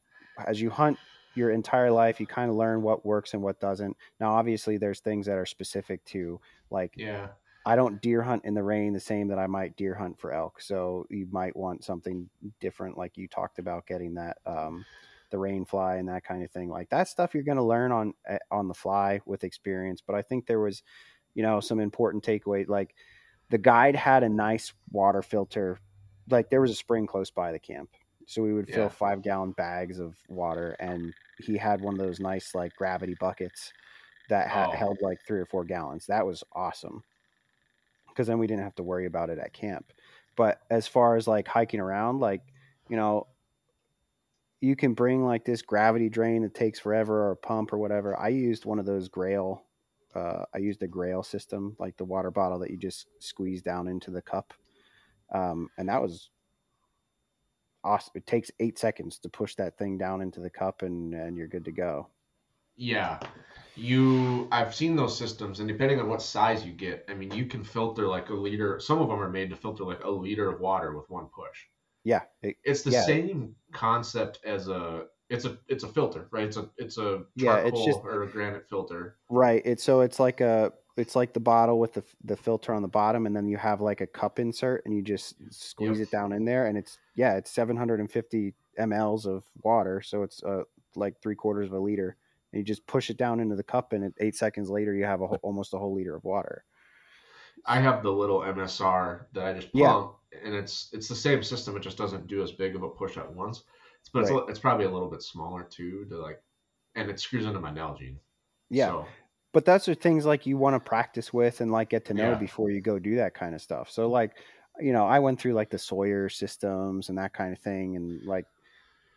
as 0.47 0.61
you 0.61 0.69
hunt 0.69 0.97
your 1.39 1.51
entire 1.51 1.89
life, 1.89 2.19
you 2.19 2.27
kind 2.27 2.49
of 2.49 2.57
learn 2.57 2.81
what 2.81 3.05
works 3.05 3.33
and 3.33 3.41
what 3.41 3.59
doesn't. 3.59 3.95
Now, 4.19 4.33
obviously, 4.33 4.77
there's 4.77 4.99
things 4.99 5.25
that 5.25 5.37
are 5.37 5.45
specific 5.45 6.03
to 6.05 6.39
like 6.69 6.93
yeah. 6.95 7.29
I 7.65 7.75
don't 7.75 8.01
deer 8.01 8.21
hunt 8.21 8.45
in 8.45 8.53
the 8.53 8.63
rain 8.63 8.93
the 8.93 8.99
same 8.99 9.27
that 9.29 9.39
I 9.39 9.47
might 9.47 9.75
deer 9.75 9.95
hunt 9.95 10.19
for 10.19 10.33
elk. 10.33 10.61
So 10.61 11.05
you 11.09 11.27
might 11.31 11.55
want 11.55 11.83
something 11.83 12.29
different, 12.59 12.97
like 12.97 13.17
you 13.17 13.27
talked 13.27 13.59
about 13.59 13.85
getting 13.85 14.15
that 14.15 14.37
um, 14.45 14.85
the 15.29 15.37
rain 15.37 15.65
fly 15.65 15.95
and 15.95 16.07
that 16.09 16.23
kind 16.23 16.43
of 16.43 16.51
thing. 16.51 16.69
Like 16.69 16.89
that 16.89 17.07
stuff 17.07 17.33
you're 17.33 17.43
going 17.43 17.57
to 17.57 17.63
learn 17.63 17.91
on 17.91 18.13
eh, 18.27 18.37
on 18.51 18.67
the 18.67 18.73
fly 18.73 19.21
with 19.25 19.43
experience. 19.43 20.01
But 20.05 20.15
I 20.15 20.21
think 20.21 20.45
there 20.45 20.59
was, 20.59 20.83
you 21.35 21.43
know, 21.43 21.59
some 21.59 21.79
important 21.79 22.23
takeaway. 22.23 22.67
Like 22.67 22.95
the 23.49 23.57
guide 23.57 23.95
had 23.95 24.23
a 24.23 24.29
nice 24.29 24.73
water 24.91 25.21
filter. 25.21 25.79
Like 26.29 26.49
there 26.49 26.61
was 26.61 26.71
a 26.71 26.75
spring 26.75 27.07
close 27.07 27.31
by 27.31 27.51
the 27.51 27.59
camp. 27.59 27.89
So 28.29 28.43
we 28.43 28.53
would 28.53 28.69
fill 28.69 28.89
Yeah. 28.89 28.91
five 28.91 29.21
gallon 29.23 29.53
bags 29.53 29.99
of 29.99 30.17
water, 30.29 30.75
and 30.79 31.15
he 31.37 31.57
had 31.57 31.81
one 31.81 31.95
of 31.95 31.99
those 31.99 32.19
nice 32.19 32.55
like 32.55 32.75
gravity 32.75 33.15
buckets 33.15 33.73
that 34.29 34.49
had 34.49 34.73
Oh. 34.73 34.75
held 34.75 34.99
like 35.01 35.21
three 35.27 35.39
or 35.41 35.45
four 35.47 35.65
gallons. 35.65 36.07
That 36.07 36.25
was 36.25 36.43
awesome 36.53 37.03
because 38.07 38.27
then 38.27 38.39
we 38.39 38.47
didn't 38.47 38.63
have 38.63 38.75
to 38.75 38.83
worry 38.83 39.05
about 39.05 39.29
it 39.29 39.39
at 39.39 39.53
camp. 39.53 39.93
But 40.35 40.61
as 40.69 40.87
far 40.87 41.15
as 41.15 41.27
like 41.27 41.47
hiking 41.47 41.79
around, 41.79 42.19
like, 42.19 42.41
you 42.89 42.95
know, 42.97 43.27
you 44.61 44.75
can 44.75 44.93
bring 44.93 45.23
like 45.23 45.45
this 45.45 45.61
gravity 45.61 46.09
drain 46.09 46.41
that 46.43 46.53
takes 46.53 46.79
forever 46.79 47.27
or 47.27 47.31
a 47.31 47.37
pump 47.37 47.71
or 47.71 47.77
whatever. 47.77 48.17
I 48.19 48.29
used 48.29 48.65
one 48.65 48.79
of 48.79 48.85
those 48.85 49.07
Grayl. 49.09 49.61
Uh, 50.13 50.43
I 50.53 50.57
used 50.57 50.83
a 50.83 50.87
Grayl 50.87 51.25
system, 51.25 51.75
like 51.79 51.95
the 51.97 52.03
water 52.05 52.31
bottle 52.31 52.59
that 52.59 52.71
you 52.71 52.77
just 52.77 53.07
squeeze 53.19 53.61
down 53.61 53.87
into 53.87 54.11
the 54.11 54.21
cup. 54.21 54.53
Um, 55.33 55.69
and 55.77 55.89
that 55.89 56.01
was 56.01 56.31
awesome. 57.83 58.11
It 58.15 58.25
takes 58.27 58.51
eight 58.59 58.77
seconds 58.77 59.17
to 59.19 59.29
push 59.29 59.55
that 59.55 59.77
thing 59.77 59.97
down 59.97 60.21
into 60.21 60.39
the 60.39 60.49
cup 60.49 60.81
and, 60.81 61.13
and 61.13 61.37
you're 61.37 61.47
good 61.47 61.65
to 61.65 61.71
go. 61.71 62.07
Yeah. 62.75 63.19
You 63.75 64.47
I've 64.51 64.73
seen 64.75 64.95
those 64.95 65.17
systems 65.17 65.59
and 65.59 65.67
depending 65.67 65.99
on 65.99 66.09
what 66.09 66.21
size 66.21 66.65
you 66.65 66.73
get, 66.73 67.05
I 67.09 67.13
mean 67.13 67.31
you 67.31 67.45
can 67.45 67.63
filter 67.63 68.07
like 68.07 68.29
a 68.29 68.33
liter 68.33 68.79
some 68.79 68.99
of 69.01 69.07
them 69.09 69.19
are 69.21 69.29
made 69.29 69.49
to 69.51 69.55
filter 69.55 69.83
like 69.83 70.03
a 70.03 70.09
liter 70.09 70.49
of 70.51 70.59
water 70.59 70.95
with 70.97 71.09
one 71.09 71.27
push. 71.27 71.65
Yeah. 72.03 72.21
It, 72.41 72.57
It's 72.63 72.81
the 72.81 72.91
Yeah. 72.91 73.05
same 73.05 73.55
concept 73.71 74.39
as 74.45 74.67
a 74.67 75.05
it's 75.29 75.45
a 75.45 75.57
it's 75.67 75.83
a 75.83 75.87
filter, 75.87 76.27
right? 76.31 76.45
It's 76.45 76.57
a 76.57 76.69
it's 76.77 76.97
a 76.97 77.23
Yeah, 77.35 77.61
charcoal 77.61 77.67
it's 77.69 77.85
just- 77.85 77.99
or 78.03 78.23
a 78.23 78.27
granite 78.27 78.67
filter. 78.69 79.17
Right. 79.29 79.61
It's 79.65 79.83
so 79.83 80.01
it's 80.01 80.19
like 80.19 80.41
a 80.41 80.73
it's 80.99 81.15
like 81.15 81.33
the 81.33 81.39
bottle 81.39 81.79
with 81.79 81.93
the 81.93 82.03
the 82.23 82.35
filter 82.37 82.73
on 82.73 82.81
the 82.81 82.87
bottom, 82.87 83.25
and 83.25 83.35
then 83.35 83.47
you 83.47 83.57
have 83.57 83.81
like 83.81 84.01
a 84.01 84.07
cup 84.07 84.39
insert, 84.39 84.85
and 84.85 84.93
you 84.95 85.01
just 85.01 85.35
squeeze 85.51 85.99
Yep. 85.99 86.07
it 86.07 86.11
down 86.11 86.31
in 86.33 86.45
there, 86.45 86.67
and 86.67 86.77
it's 86.77 86.97
yeah, 87.15 87.35
it's 87.35 87.51
750 87.51 88.53
mLs 88.79 89.25
of 89.25 89.43
water, 89.63 90.01
so 90.01 90.23
it's 90.23 90.43
uh 90.43 90.63
like 90.95 91.19
three 91.21 91.35
quarters 91.35 91.67
of 91.67 91.73
a 91.73 91.79
liter. 91.79 92.17
And 92.51 92.59
you 92.59 92.63
just 92.65 92.85
push 92.87 93.11
it 93.11 93.17
down 93.17 93.39
into 93.39 93.55
the 93.55 93.63
cup, 93.63 93.93
and 93.93 94.11
eight 94.19 94.35
seconds 94.35 94.69
later, 94.71 94.95
you 94.95 95.05
have 95.05 95.21
a 95.21 95.27
whole, 95.27 95.39
almost 95.43 95.73
a 95.75 95.77
whole 95.77 95.93
liter 95.93 96.15
of 96.15 96.23
water. 96.23 96.65
I 97.65 97.79
have 97.79 98.01
the 98.01 98.11
little 98.11 98.39
MSR 98.39 99.27
that 99.33 99.45
I 99.45 99.53
just 99.53 99.69
Yeah. 99.73 99.91
pump, 99.93 100.15
and 100.43 100.53
it's 100.55 100.89
it's 100.93 101.07
the 101.07 101.15
same 101.15 101.43
system. 101.43 101.75
It 101.77 101.81
just 101.81 101.97
doesn't 101.97 102.27
do 102.27 102.41
as 102.41 102.51
big 102.51 102.75
of 102.75 102.83
a 102.83 102.89
push 102.89 103.17
at 103.17 103.31
once. 103.33 103.63
It's, 103.99 104.09
but 104.09 104.21
it's, 104.21 104.31
Right. 104.31 104.37
li- 104.45 104.45
it's 104.49 104.59
probably 104.59 104.85
a 104.85 104.89
little 104.89 105.09
bit 105.09 105.21
smaller 105.21 105.63
too 105.63 106.05
to 106.05 106.17
like, 106.17 106.41
and 106.95 107.09
it 107.09 107.19
screws 107.19 107.45
into 107.45 107.59
my 107.59 107.71
Nalgene. 107.71 108.17
Yeah. 108.69 108.87
So, 108.87 109.05
but 109.51 109.65
those 109.65 109.87
are 109.87 109.95
things 109.95 110.25
like 110.25 110.45
you 110.45 110.57
want 110.57 110.75
to 110.75 110.79
practice 110.79 111.33
with 111.33 111.61
and 111.61 111.71
like 111.71 111.89
get 111.89 112.05
to 112.05 112.13
know 112.13 112.31
Yeah. 112.31 112.35
before 112.37 112.69
you 112.69 112.81
go 112.81 112.99
do 112.99 113.15
that 113.17 113.33
kind 113.33 113.55
of 113.55 113.61
stuff. 113.61 113.89
So 113.89 114.07
like, 114.09 114.33
you 114.79 114.93
know, 114.93 115.05
I 115.05 115.19
went 115.19 115.39
through 115.39 115.53
like 115.53 115.69
the 115.69 115.79
Sawyer 115.79 116.29
systems 116.29 117.09
and 117.09 117.17
that 117.17 117.33
kind 117.33 117.51
of 117.53 117.59
thing, 117.59 117.95
and 117.95 118.23
like 118.25 118.45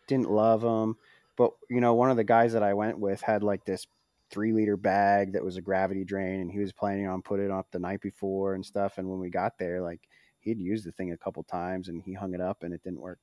didn't 0.06 0.30
love 0.30 0.62
them. 0.62 0.96
But 1.36 1.52
you 1.70 1.80
know, 1.80 1.94
one 1.94 2.10
of 2.10 2.16
the 2.16 2.24
guys 2.24 2.52
that 2.54 2.62
I 2.62 2.74
went 2.74 2.98
with 2.98 3.20
had 3.20 3.42
like 3.42 3.64
this 3.64 3.86
three 4.30 4.52
liter 4.52 4.76
bag 4.78 5.34
that 5.34 5.44
was 5.44 5.56
a 5.59 5.60
gravity 5.62 6.04
drain, 6.04 6.40
and 6.40 6.50
he 6.50 6.59
was 6.59 6.72
planning 6.72 7.06
on 7.06 7.20
putting 7.22 7.46
it 7.46 7.50
up 7.52 7.66
the 7.70 7.78
night 7.78 8.00
before 8.00 8.54
and 8.54 8.64
stuff. 8.64 8.98
And 8.98 9.09
when 9.09 9.20
we 9.20 9.28
got 9.30 9.59
there, 9.59 9.80
like 9.82 10.00
he'd 10.40 10.59
used 10.59 10.84
the 10.86 10.92
thing 10.92 11.12
a 11.12 11.16
couple 11.16 11.42
times, 11.44 11.88
and 11.88 12.02
he 12.02 12.12
hung 12.14 12.34
it 12.34 12.40
up, 12.40 12.62
and 12.62 12.72
it 12.74 12.82
didn't 12.82 13.00
work. 13.00 13.18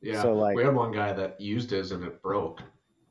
yeah. 0.00 0.22
So, 0.22 0.32
like- 0.34 0.56
we 0.56 0.64
had 0.64 0.74
one 0.74 0.92
guy 0.92 1.12
that 1.12 1.40
used 1.40 1.70
his 1.70 1.92
and 1.92 2.02
it 2.04 2.20
broke. 2.22 2.62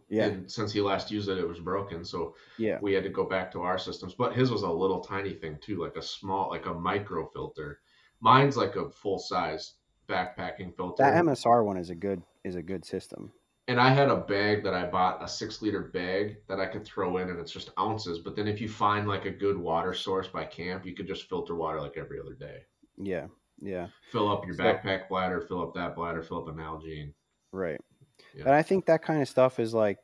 Yeah, 0.09 0.25
And 0.27 0.49
since 0.49 0.71
he 0.71 0.79
last 0.79 1.11
used 1.11 1.27
it, 1.29 1.37
it 1.37 1.47
was 1.47 1.59
broken. 1.59 2.05
So 2.05 2.35
yeah, 2.57 2.79
we 2.81 2.93
had 2.93 3.03
to 3.03 3.09
go 3.09 3.25
back 3.25 3.51
to 3.51 3.61
our 3.61 3.77
systems. 3.77 4.13
But 4.13 4.33
his 4.33 4.49
was 4.51 4.61
a 4.61 4.69
little 4.69 5.01
tiny 5.01 5.33
thing 5.33 5.57
too, 5.61 5.81
like 5.81 5.97
a 5.97 6.01
small, 6.01 6.49
like 6.49 6.65
a 6.65 6.73
micro 6.73 7.27
filter. 7.27 7.81
Mine's 8.21 8.55
like 8.57 8.75
a 8.77 8.89
full 8.89 9.19
size 9.19 9.73
backpacking 10.07 10.75
filter. 10.75 11.03
that 11.03 11.23
MSR 11.25 11.63
one 11.65 11.77
is 11.77 11.89
a 11.89 11.95
good 11.95 12.21
is 12.43 12.55
a 12.55 12.61
good 12.61 12.85
system. 12.85 13.31
and 13.67 13.81
I 13.81 13.89
had 13.89 14.07
a 14.09 14.15
bag 14.15 14.63
that 14.63 14.73
I 14.73 14.85
bought, 14.85 15.21
a 15.21 15.27
six 15.27 15.61
liter 15.61 15.81
bag 15.93 16.37
that 16.47 16.59
I 16.61 16.65
could 16.67 16.85
throw 16.85 17.17
in, 17.17 17.29
and 17.29 17.37
it's 17.39 17.51
just 17.51 17.71
ounces. 17.77 18.19
But 18.19 18.35
then 18.37 18.47
if 18.47 18.61
you 18.61 18.69
find 18.69 19.07
like 19.09 19.25
a 19.25 19.31
good 19.31 19.57
water 19.57 19.93
source 19.93 20.27
by 20.29 20.45
camp, 20.45 20.85
you 20.85 20.95
could 20.95 21.07
just 21.07 21.27
filter 21.27 21.53
water 21.55 21.81
like 21.81 21.97
every 21.97 22.17
other 22.21 22.33
day. 22.33 22.59
Yeah, 22.97 23.27
yeah. 23.61 23.87
Fill 24.13 24.31
up 24.31 24.45
your 24.45 24.55
So- 24.55 24.63
backpack 24.63 25.09
bladder, 25.09 25.41
fill 25.41 25.61
up 25.61 25.73
that 25.75 25.95
bladder, 25.97 26.23
fill 26.23 26.43
up 26.43 26.47
an 26.47 26.55
Nalgene. 26.55 27.13
Right. 27.51 27.81
Yeah. 28.35 28.45
And 28.45 28.51
I 28.53 28.61
think 28.63 28.85
that 28.85 29.01
kind 29.03 29.21
of 29.21 29.27
stuff 29.27 29.59
is 29.59 29.73
like, 29.73 29.97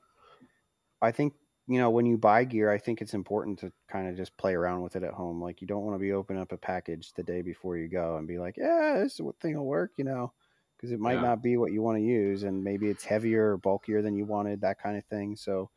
I 1.01 1.11
think, 1.11 1.33
you 1.67 1.79
know, 1.79 1.89
when 1.89 2.05
you 2.05 2.17
buy 2.17 2.43
gear, 2.43 2.69
I 2.71 2.77
think 2.77 3.01
it's 3.01 3.13
important 3.13 3.59
to 3.59 3.71
kind 3.87 4.07
of 4.09 4.15
just 4.17 4.35
play 4.37 4.53
around 4.53 4.81
with 4.81 4.95
it 4.95 5.03
at 5.03 5.13
home. 5.13 5.41
Like, 5.41 5.61
you 5.61 5.67
don't 5.67 5.83
want 5.83 5.95
to 5.95 5.99
be 5.99 6.11
opening 6.11 6.41
up 6.41 6.51
a 6.51 6.57
package 6.57 7.13
the 7.13 7.23
day 7.23 7.41
before 7.41 7.77
you 7.77 7.87
go 7.87 8.17
and 8.17 8.27
be 8.27 8.37
like, 8.37 8.57
yeah, 8.57 8.99
this 9.01 9.19
thing 9.39 9.57
will 9.57 9.65
work, 9.65 9.91
you 9.97 10.03
know, 10.03 10.33
because 10.75 10.91
it 10.91 10.99
might 10.99 11.15
Yeah. 11.15 11.21
not 11.21 11.41
be 11.41 11.57
what 11.57 11.71
you 11.71 11.81
want 11.81 11.97
to 11.97 12.03
use. 12.03 12.43
And 12.43 12.63
maybe 12.63 12.89
it's 12.89 13.05
heavier 13.05 13.53
or 13.53 13.57
bulkier 13.57 14.01
than 14.01 14.15
you 14.15 14.25
wanted, 14.25 14.61
that 14.61 14.79
kind 14.81 14.97
of 14.97 15.05
thing. 15.05 15.35
So 15.35 15.69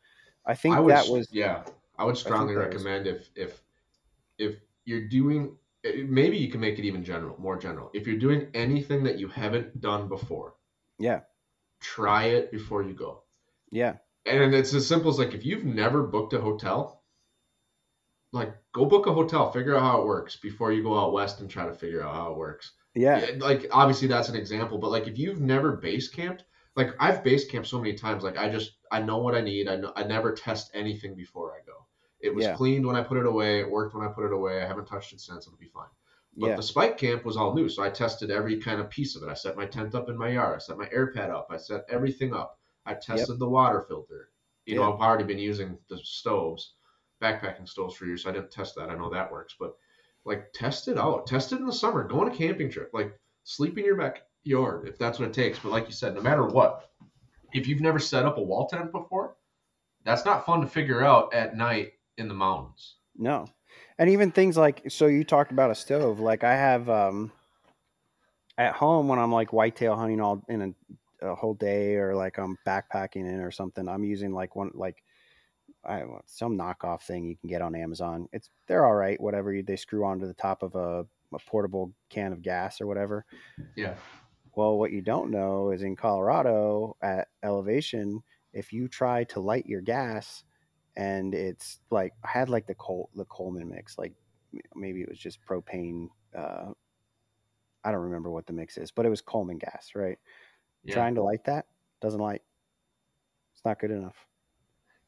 I 0.45 0.55
think 0.55 0.75
I 0.75 0.79
would, 0.79 0.93
that 0.93 1.07
was, 1.07 1.29
yeah, 1.31 1.63
I 1.97 2.03
would 2.05 2.17
strongly 2.17 2.55
was- 2.55 2.65
recommend 2.65 3.07
if 3.07 3.29
if 3.35 3.61
if 4.37 4.57
you're 4.85 5.07
doing 5.07 5.57
eh, 5.83 6.03
maybe 6.07 6.37
you 6.37 6.49
can 6.49 6.61
make 6.61 6.79
it 6.79 6.85
even 6.85 7.03
general, 7.03 7.35
more 7.39 7.57
general. 7.57 7.89
If 7.93 8.05
you're 8.07 8.19
doing 8.19 8.49
anything 8.53 9.03
that 9.03 9.17
you 9.19 9.27
haven't 9.27 9.81
done 9.81 10.07
before, 10.07 10.55
yeah, 10.99 11.21
try 11.79 12.25
it 12.25 12.51
before 12.51 12.83
you 12.83 12.93
go. 12.93 13.23
yeah, 13.71 13.97
And 14.25 14.53
it's 14.53 14.73
as 14.73 14.87
simple 14.87 15.09
as 15.09 15.19
like 15.19 15.33
if 15.33 15.45
you've 15.45 15.65
never 15.65 16.03
booked 16.03 16.33
a 16.33 16.41
hotel, 16.41 17.03
like 18.31 18.53
go 18.73 18.85
book 18.85 19.07
a 19.07 19.13
hotel, 19.13 19.51
figure 19.51 19.75
out 19.75 19.81
how 19.81 20.01
it 20.01 20.05
works 20.05 20.35
before 20.35 20.71
you 20.71 20.83
go 20.83 20.97
out 20.99 21.13
west 21.13 21.39
and 21.39 21.49
try 21.49 21.65
to 21.65 21.73
figure 21.73 22.03
out 22.03 22.13
how 22.15 22.31
it 22.31 22.37
works. 22.37 22.73
yeah, 22.95 23.25
Like 23.37 23.67
obviously 23.71 24.07
that's 24.07 24.29
an 24.29 24.35
example, 24.35 24.77
but 24.77 24.91
like 24.91 25.07
if 25.07 25.17
you've 25.17 25.39
never 25.41 25.73
base 25.77 26.07
camped, 26.09 26.43
like 26.75 26.89
I've 26.99 27.23
base 27.23 27.45
camped 27.49 27.67
so 27.67 27.79
many 27.79 27.93
times, 27.93 28.23
like 28.23 28.37
I 28.37 28.49
just 28.49 28.73
I 28.91 29.01
know 29.01 29.17
what 29.17 29.35
I 29.35 29.41
need. 29.41 29.67
I 29.67 29.77
know 29.77 29.93
I 29.95 30.03
never 30.03 30.33
test 30.33 30.71
anything 30.73 31.15
before 31.15 31.53
I 31.53 31.65
go. 31.65 31.85
It 32.19 32.33
was 32.33 32.45
Yeah. 32.45 32.55
cleaned 32.55 32.85
when 32.85 32.95
I 32.95 33.03
put 33.03 33.17
it 33.17 33.25
away. 33.25 33.59
It 33.59 33.69
worked 33.69 33.95
when 33.95 34.05
I 34.07 34.11
put 34.11 34.25
it 34.25 34.33
away. 34.33 34.61
I 34.61 34.67
haven't 34.67 34.85
touched 34.85 35.13
it 35.13 35.21
since. 35.21 35.47
It'll 35.47 35.57
be 35.57 35.67
fine. 35.67 35.89
But 36.37 36.49
yeah, 36.49 36.55
the 36.55 36.63
spike 36.63 36.97
camp 36.97 37.25
was 37.25 37.35
all 37.35 37.55
new, 37.55 37.67
so 37.67 37.81
I 37.81 37.89
tested 37.89 38.29
every 38.29 38.57
kind 38.57 38.79
of 38.79 38.89
piece 38.91 39.15
of 39.15 39.23
it. 39.23 39.29
I 39.29 39.33
set 39.33 39.57
my 39.57 39.65
tent 39.65 39.95
up 39.95 40.07
in 40.07 40.17
my 40.17 40.29
yard. 40.29 40.55
I 40.55 40.59
set 40.59 40.77
my 40.77 40.87
air 40.91 41.11
pad 41.11 41.31
up. 41.31 41.47
I 41.49 41.57
set 41.57 41.85
everything 41.89 42.33
up. 42.33 42.59
I 42.85 42.93
tested 42.93 43.39
the 43.39 43.49
water 43.49 43.85
filter. 43.87 44.29
You 44.65 44.75
know, 44.75 44.93
I've 44.93 44.99
already 44.99 45.23
been 45.23 45.39
using 45.39 45.77
the 45.89 45.97
stoves, 46.03 46.73
backpacking 47.21 47.67
stoves 47.67 47.95
for 47.95 48.05
years, 48.05 48.23
so 48.23 48.29
I 48.29 48.33
didn't 48.33 48.51
test 48.51 48.75
that. 48.75 48.89
I 48.89 48.95
know 48.95 49.09
that 49.09 49.31
works, 49.31 49.55
but 49.59 49.75
like 50.25 50.51
test 50.53 50.87
it 50.87 50.97
out. 50.97 51.25
Test 51.25 51.53
it 51.53 51.59
in 51.59 51.65
the 51.65 51.73
summer. 51.73 52.03
Go 52.03 52.21
on 52.21 52.27
a 52.27 52.35
camping 52.35 52.69
trip. 52.69 52.91
Like 52.93 53.17
sleep 53.43 53.77
in 53.77 53.85
your 53.85 53.95
backyard 53.95 54.87
if 54.87 54.97
that's 54.99 55.19
what 55.19 55.29
it 55.29 55.33
takes. 55.33 55.57
But 55.57 55.71
like 55.71 55.87
you 55.87 55.93
said, 55.93 56.13
no 56.13 56.21
matter 56.21 56.45
what, 56.45 56.91
if 57.53 57.67
you've 57.67 57.81
never 57.81 57.99
set 57.99 58.25
up 58.25 58.37
a 58.37 58.43
wall 58.43 58.67
tent 58.67 58.91
before, 58.91 59.37
that's 60.03 60.25
not 60.25 60.45
fun 60.45 60.61
to 60.61 60.67
figure 60.67 61.03
out 61.03 61.33
at 61.33 61.55
night 61.55 61.93
in 62.17 62.27
the 62.27 62.33
mountains. 62.33 62.97
No. 63.17 63.47
And 63.97 64.09
even 64.09 64.31
things 64.31 64.57
like 64.57 64.83
so 64.89 65.07
you 65.07 65.23
talked 65.23 65.51
about 65.51 65.71
a 65.71 65.75
stove. 65.75 66.19
Like 66.19 66.43
I 66.43 66.55
have 66.55 66.89
um 66.89 67.31
at 68.57 68.73
home 68.73 69.07
when 69.07 69.19
I'm 69.19 69.31
like 69.31 69.53
whitetail 69.53 69.95
hunting 69.95 70.21
all 70.21 70.43
in 70.47 70.75
a, 71.21 71.27
a 71.31 71.35
whole 71.35 71.53
day 71.53 71.95
or 71.95 72.15
like 72.15 72.37
I'm 72.37 72.57
backpacking 72.65 73.27
in 73.27 73.39
or 73.39 73.51
something, 73.51 73.87
I'm 73.87 74.03
using 74.03 74.33
like 74.33 74.55
one 74.55 74.71
like 74.73 75.03
I 75.85 75.99
don't 75.99 76.09
know, 76.09 76.21
some 76.25 76.57
knockoff 76.57 77.01
thing 77.03 77.25
you 77.25 77.37
can 77.37 77.49
get 77.49 77.61
on 77.61 77.75
Amazon. 77.75 78.27
It's 78.33 78.49
they're 78.67 78.85
all 78.85 78.95
right, 78.95 79.19
whatever 79.19 79.53
you, 79.53 79.63
they 79.63 79.75
screw 79.75 80.05
onto 80.05 80.27
the 80.27 80.33
top 80.33 80.63
of 80.63 80.75
a, 80.75 81.05
a 81.33 81.39
portable 81.47 81.93
can 82.09 82.33
of 82.33 82.41
gas 82.41 82.81
or 82.81 82.87
whatever. 82.87 83.25
Yeah. 83.75 83.95
Well, 84.55 84.77
what 84.77 84.91
you 84.91 85.01
don't 85.01 85.29
know 85.29 85.69
is 85.69 85.83
in 85.83 85.95
Colorado 85.95 86.97
at 87.01 87.27
elevation, 87.43 88.23
if 88.53 88.73
you 88.73 88.87
try 88.87 89.23
to 89.25 89.39
light 89.39 89.67
your 89.67 89.81
gas 89.81 90.43
and 90.97 91.33
it's 91.35 91.79
like 91.91 92.13
I 92.25 92.27
had 92.29 92.49
like 92.49 92.67
the 92.67 92.73
Col 92.75 93.09
the 93.15 93.25
Coleman 93.25 93.69
mix, 93.69 93.97
like 93.97 94.13
maybe 94.75 95.01
it 95.01 95.07
was 95.07 95.19
just 95.19 95.39
propane. 95.45 96.09
Uh, 96.37 96.71
I 97.85 97.91
don't 97.91 98.01
remember 98.01 98.29
what 98.31 98.47
the 98.47 98.53
mix 98.53 98.77
is, 98.77 98.91
but 98.91 99.05
it 99.05 99.09
was 99.09 99.21
Coleman 99.21 99.59
gas, 99.59 99.91
right? 99.95 100.17
Yeah. 100.83 100.95
Trying 100.95 101.15
to 101.15 101.23
light 101.23 101.45
that 101.45 101.67
doesn't 102.01 102.19
light. 102.19 102.41
It's 103.53 103.63
not 103.63 103.79
good 103.79 103.91
enough. 103.91 104.15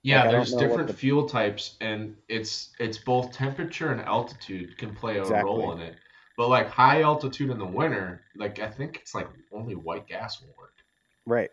Yeah, 0.02 0.24
Like, 0.24 0.32
there's 0.32 0.54
different 0.54 0.88
the- 0.88 0.94
fuel 0.94 1.28
types, 1.28 1.76
and 1.82 2.16
it's 2.30 2.70
it's 2.80 2.98
both 3.00 3.34
temperature 3.34 3.92
and 3.92 4.00
altitude 4.02 4.78
can 4.78 4.96
play 4.96 5.18
a 5.18 5.24
role 5.26 5.74
in 5.74 5.82
it. 5.82 5.96
But 6.38 6.48
like 6.50 6.70
high 6.70 7.02
altitude 7.02 7.50
in 7.50 7.58
the 7.58 7.66
winter, 7.66 8.22
like 8.38 8.60
I 8.60 8.70
think 8.70 8.98
it's 9.02 9.14
like 9.14 9.28
only 9.52 9.76
white 9.76 10.08
gas 10.08 10.40
will 10.40 10.54
work. 10.58 10.76
Right. 11.26 11.50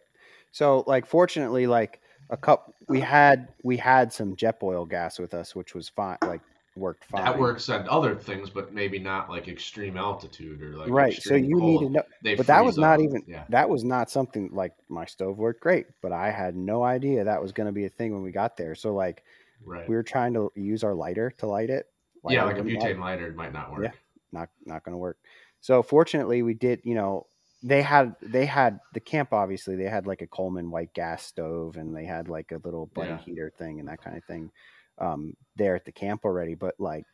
So 0.52 0.84
like 0.86 1.06
fortunately 1.06 1.66
like 1.66 2.00
a 2.30 2.36
cup 2.36 2.74
we 2.88 3.00
had 3.00 3.48
we 3.62 3.76
had 3.76 4.12
some 4.12 4.34
Jetboil 4.36 4.88
gas 4.88 5.18
with 5.18 5.34
us 5.34 5.54
which 5.54 5.74
was 5.74 5.88
fine 5.88 6.18
like 6.22 6.40
worked 6.76 7.04
fine. 7.06 7.24
That 7.24 7.38
works 7.38 7.70
on 7.70 7.88
other 7.88 8.14
things, 8.14 8.50
but 8.50 8.74
maybe 8.74 8.98
not 8.98 9.30
like 9.30 9.48
extreme 9.48 9.96
altitude 9.96 10.60
or 10.62 10.76
like 10.76 10.90
right. 10.90 11.22
So 11.22 11.34
you 11.34 11.58
need 11.58 11.78
to 11.80 11.88
know 11.88 12.02
They 12.22 12.34
but 12.34 12.46
that 12.48 12.62
was 12.62 12.76
not 12.76 12.98
up. 12.98 13.04
even 13.04 13.22
yeah. 13.26 13.44
that 13.48 13.66
was 13.68 13.82
not 13.82 14.10
something 14.10 14.50
like 14.52 14.72
my 14.90 15.06
stove 15.06 15.38
worked 15.38 15.62
great, 15.62 15.86
but 16.02 16.12
I 16.12 16.30
had 16.30 16.54
no 16.54 16.82
idea 16.84 17.24
that 17.24 17.40
was 17.40 17.52
going 17.52 17.66
to 17.66 17.72
be 17.72 17.86
a 17.86 17.88
thing 17.88 18.12
when 18.12 18.22
we 18.22 18.30
got 18.30 18.56
there. 18.58 18.74
So 18.74 18.94
like 18.94 19.22
Right. 19.64 19.88
we 19.88 19.94
were 19.94 20.02
trying 20.02 20.34
to 20.34 20.52
use 20.54 20.84
our 20.84 20.92
lighter 20.94 21.30
to 21.38 21.46
light 21.46 21.70
it. 21.70 21.86
yeah, 22.28 22.42
Lighter 22.42 22.46
like 22.46 22.58
a 22.58 22.62
wouldn't 22.62 22.82
light. 22.82 22.96
butane 22.96 23.00
lighter 23.00 23.32
might 23.32 23.52
not 23.54 23.72
work. 23.72 23.84
Yeah. 23.84 23.92
not 24.32 24.50
not 24.66 24.84
going 24.84 24.92
to 24.92 24.98
work. 24.98 25.16
So 25.62 25.82
fortunately, 25.82 26.42
we 26.42 26.52
did. 26.52 26.80
You 26.84 26.94
know, 26.94 27.26
they 27.62 27.82
had 27.82 28.16
they 28.22 28.46
had 28.46 28.80
the 28.92 29.00
camp. 29.00 29.32
Obviously, 29.32 29.76
they 29.76 29.88
had 29.88 30.06
like 30.06 30.22
a 30.22 30.26
Coleman 30.26 30.70
white 30.70 30.92
gas 30.94 31.24
stove, 31.24 31.76
and 31.76 31.94
they 31.96 32.04
had 32.04 32.28
like 32.28 32.52
a 32.52 32.60
little 32.64 32.86
buddy 32.86 33.16
Yeah. 33.16 33.18
heater 33.18 33.50
thing 33.50 33.80
and 33.80 33.88
that 33.88 34.02
kind 34.02 34.16
of 34.16 34.24
thing 34.24 34.52
um, 34.98 35.34
there 35.56 35.74
at 35.74 35.84
the 35.84 35.92
camp 35.92 36.24
already. 36.24 36.54
But 36.54 36.74
like, 36.78 37.06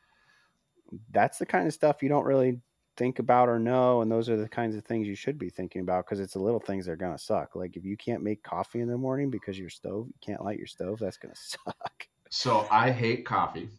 that's 1.10 1.38
the 1.38 1.46
kind 1.46 1.66
of 1.66 1.72
stuff 1.74 2.02
you 2.02 2.08
don't 2.08 2.24
really 2.24 2.60
think 2.96 3.18
about 3.18 3.48
or 3.48 3.58
know, 3.58 4.02
and 4.02 4.10
those 4.12 4.28
are 4.28 4.36
the 4.36 4.48
kinds 4.48 4.76
of 4.76 4.84
things 4.84 5.08
you 5.08 5.14
should 5.14 5.38
be 5.38 5.48
thinking 5.48 5.80
about 5.80 6.04
because 6.04 6.20
it's 6.20 6.34
the 6.34 6.38
little 6.42 6.60
things 6.60 6.84
that 6.86 6.92
are 6.92 6.96
gonna 6.96 7.18
suck. 7.18 7.54
Like 7.56 7.76
if 7.76 7.84
you 7.84 7.96
can't 7.96 8.22
make 8.22 8.42
coffee 8.42 8.80
in 8.80 8.88
the 8.88 8.98
morning 8.98 9.30
because 9.30 9.58
your 9.58 9.70
stove 9.70 10.08
you 10.08 10.14
can't 10.20 10.44
light 10.44 10.58
your 10.58 10.66
stove, 10.66 10.98
that's 10.98 11.16
gonna 11.16 11.34
suck. 11.36 12.06
So 12.30 12.66
I 12.68 12.90
hate 12.90 13.24
coffee. 13.24 13.70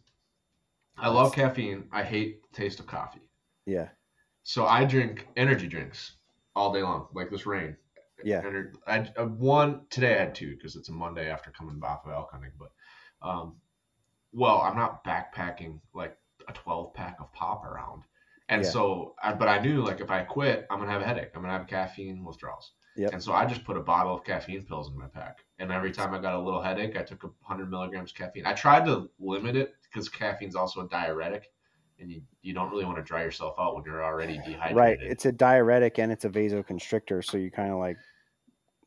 I 0.96 1.08
love 1.08 1.32
caffeine. 1.32 1.88
I 1.92 2.02
hate 2.02 2.42
the 2.42 2.48
taste 2.56 2.80
of 2.80 2.88
coffee. 2.88 3.20
Yeah, 3.66 3.90
So 4.44 4.64
I 4.64 4.84
drink 4.84 5.26
energy 5.36 5.66
drinks 5.66 6.18
all 6.54 6.72
day 6.72 6.82
long, 6.82 7.08
like 7.14 7.30
this 7.30 7.46
rain. 7.46 7.76
Yeah. 8.22 8.42
Ener- 8.42 8.72
I, 8.86 9.10
I 9.18 9.22
one 9.24 9.82
today 9.90 10.14
I 10.14 10.20
had 10.20 10.34
two 10.34 10.54
because 10.56 10.76
it's 10.76 10.88
a 10.88 10.92
Monday 10.92 11.30
after 11.30 11.50
coming 11.50 11.80
off 11.82 12.06
of 12.06 12.12
elk 12.12 12.30
hunting. 12.32 12.52
But, 12.58 12.70
um, 13.28 13.56
well, 14.32 14.60
I'm 14.60 14.76
not 14.76 15.04
backpacking 15.04 15.80
like 15.94 16.16
a 16.48 16.52
12 16.52 16.94
pack 16.94 17.16
of 17.20 17.32
pop 17.32 17.64
around, 17.64 18.02
and 18.48 18.62
Yeah. 18.62 18.70
so, 18.70 19.14
I, 19.22 19.32
but 19.34 19.48
I 19.48 19.58
knew 19.58 19.82
like 19.82 20.00
if 20.00 20.10
I 20.10 20.22
quit, 20.22 20.66
I'm 20.70 20.78
gonna 20.78 20.90
have 20.90 21.02
a 21.02 21.06
headache. 21.06 21.30
I'm 21.34 21.42
gonna 21.42 21.56
have 21.58 21.66
caffeine 21.66 22.24
withdrawals. 22.24 22.72
Yep. 22.96 23.12
And 23.14 23.22
so 23.22 23.32
I 23.32 23.44
just 23.44 23.64
put 23.64 23.76
a 23.76 23.80
bottle 23.80 24.14
of 24.14 24.22
caffeine 24.22 24.64
pills 24.64 24.88
in 24.88 24.96
my 24.96 25.08
pack, 25.08 25.38
and 25.58 25.72
every 25.72 25.90
time 25.90 26.14
I 26.14 26.20
got 26.20 26.34
a 26.34 26.40
little 26.40 26.62
headache, 26.62 26.96
I 26.96 27.02
took 27.02 27.24
a 27.24 27.26
100 27.26 27.68
milligrams 27.68 28.12
caffeine. 28.12 28.46
I 28.46 28.52
tried 28.52 28.84
to 28.84 29.10
limit 29.18 29.56
it 29.56 29.74
because 29.82 30.08
caffeine's 30.08 30.54
also 30.54 30.82
a 30.82 30.88
diuretic, 30.88 31.50
and 32.00 32.10
you, 32.10 32.22
you 32.42 32.52
don't 32.52 32.70
really 32.70 32.84
want 32.84 32.96
to 32.96 33.02
dry 33.02 33.22
yourself 33.22 33.54
out 33.58 33.74
when 33.74 33.84
you're 33.84 34.04
already 34.04 34.38
dehydrated. 34.38 34.76
right. 34.76 34.98
It's 35.00 35.26
a 35.26 35.32
diuretic 35.32 35.98
and 35.98 36.10
it's 36.10 36.24
a 36.24 36.28
vasoconstrictor, 36.28 37.24
so 37.24 37.36
you 37.36 37.50
kind 37.50 37.70
of 37.70 37.78
like 37.78 37.96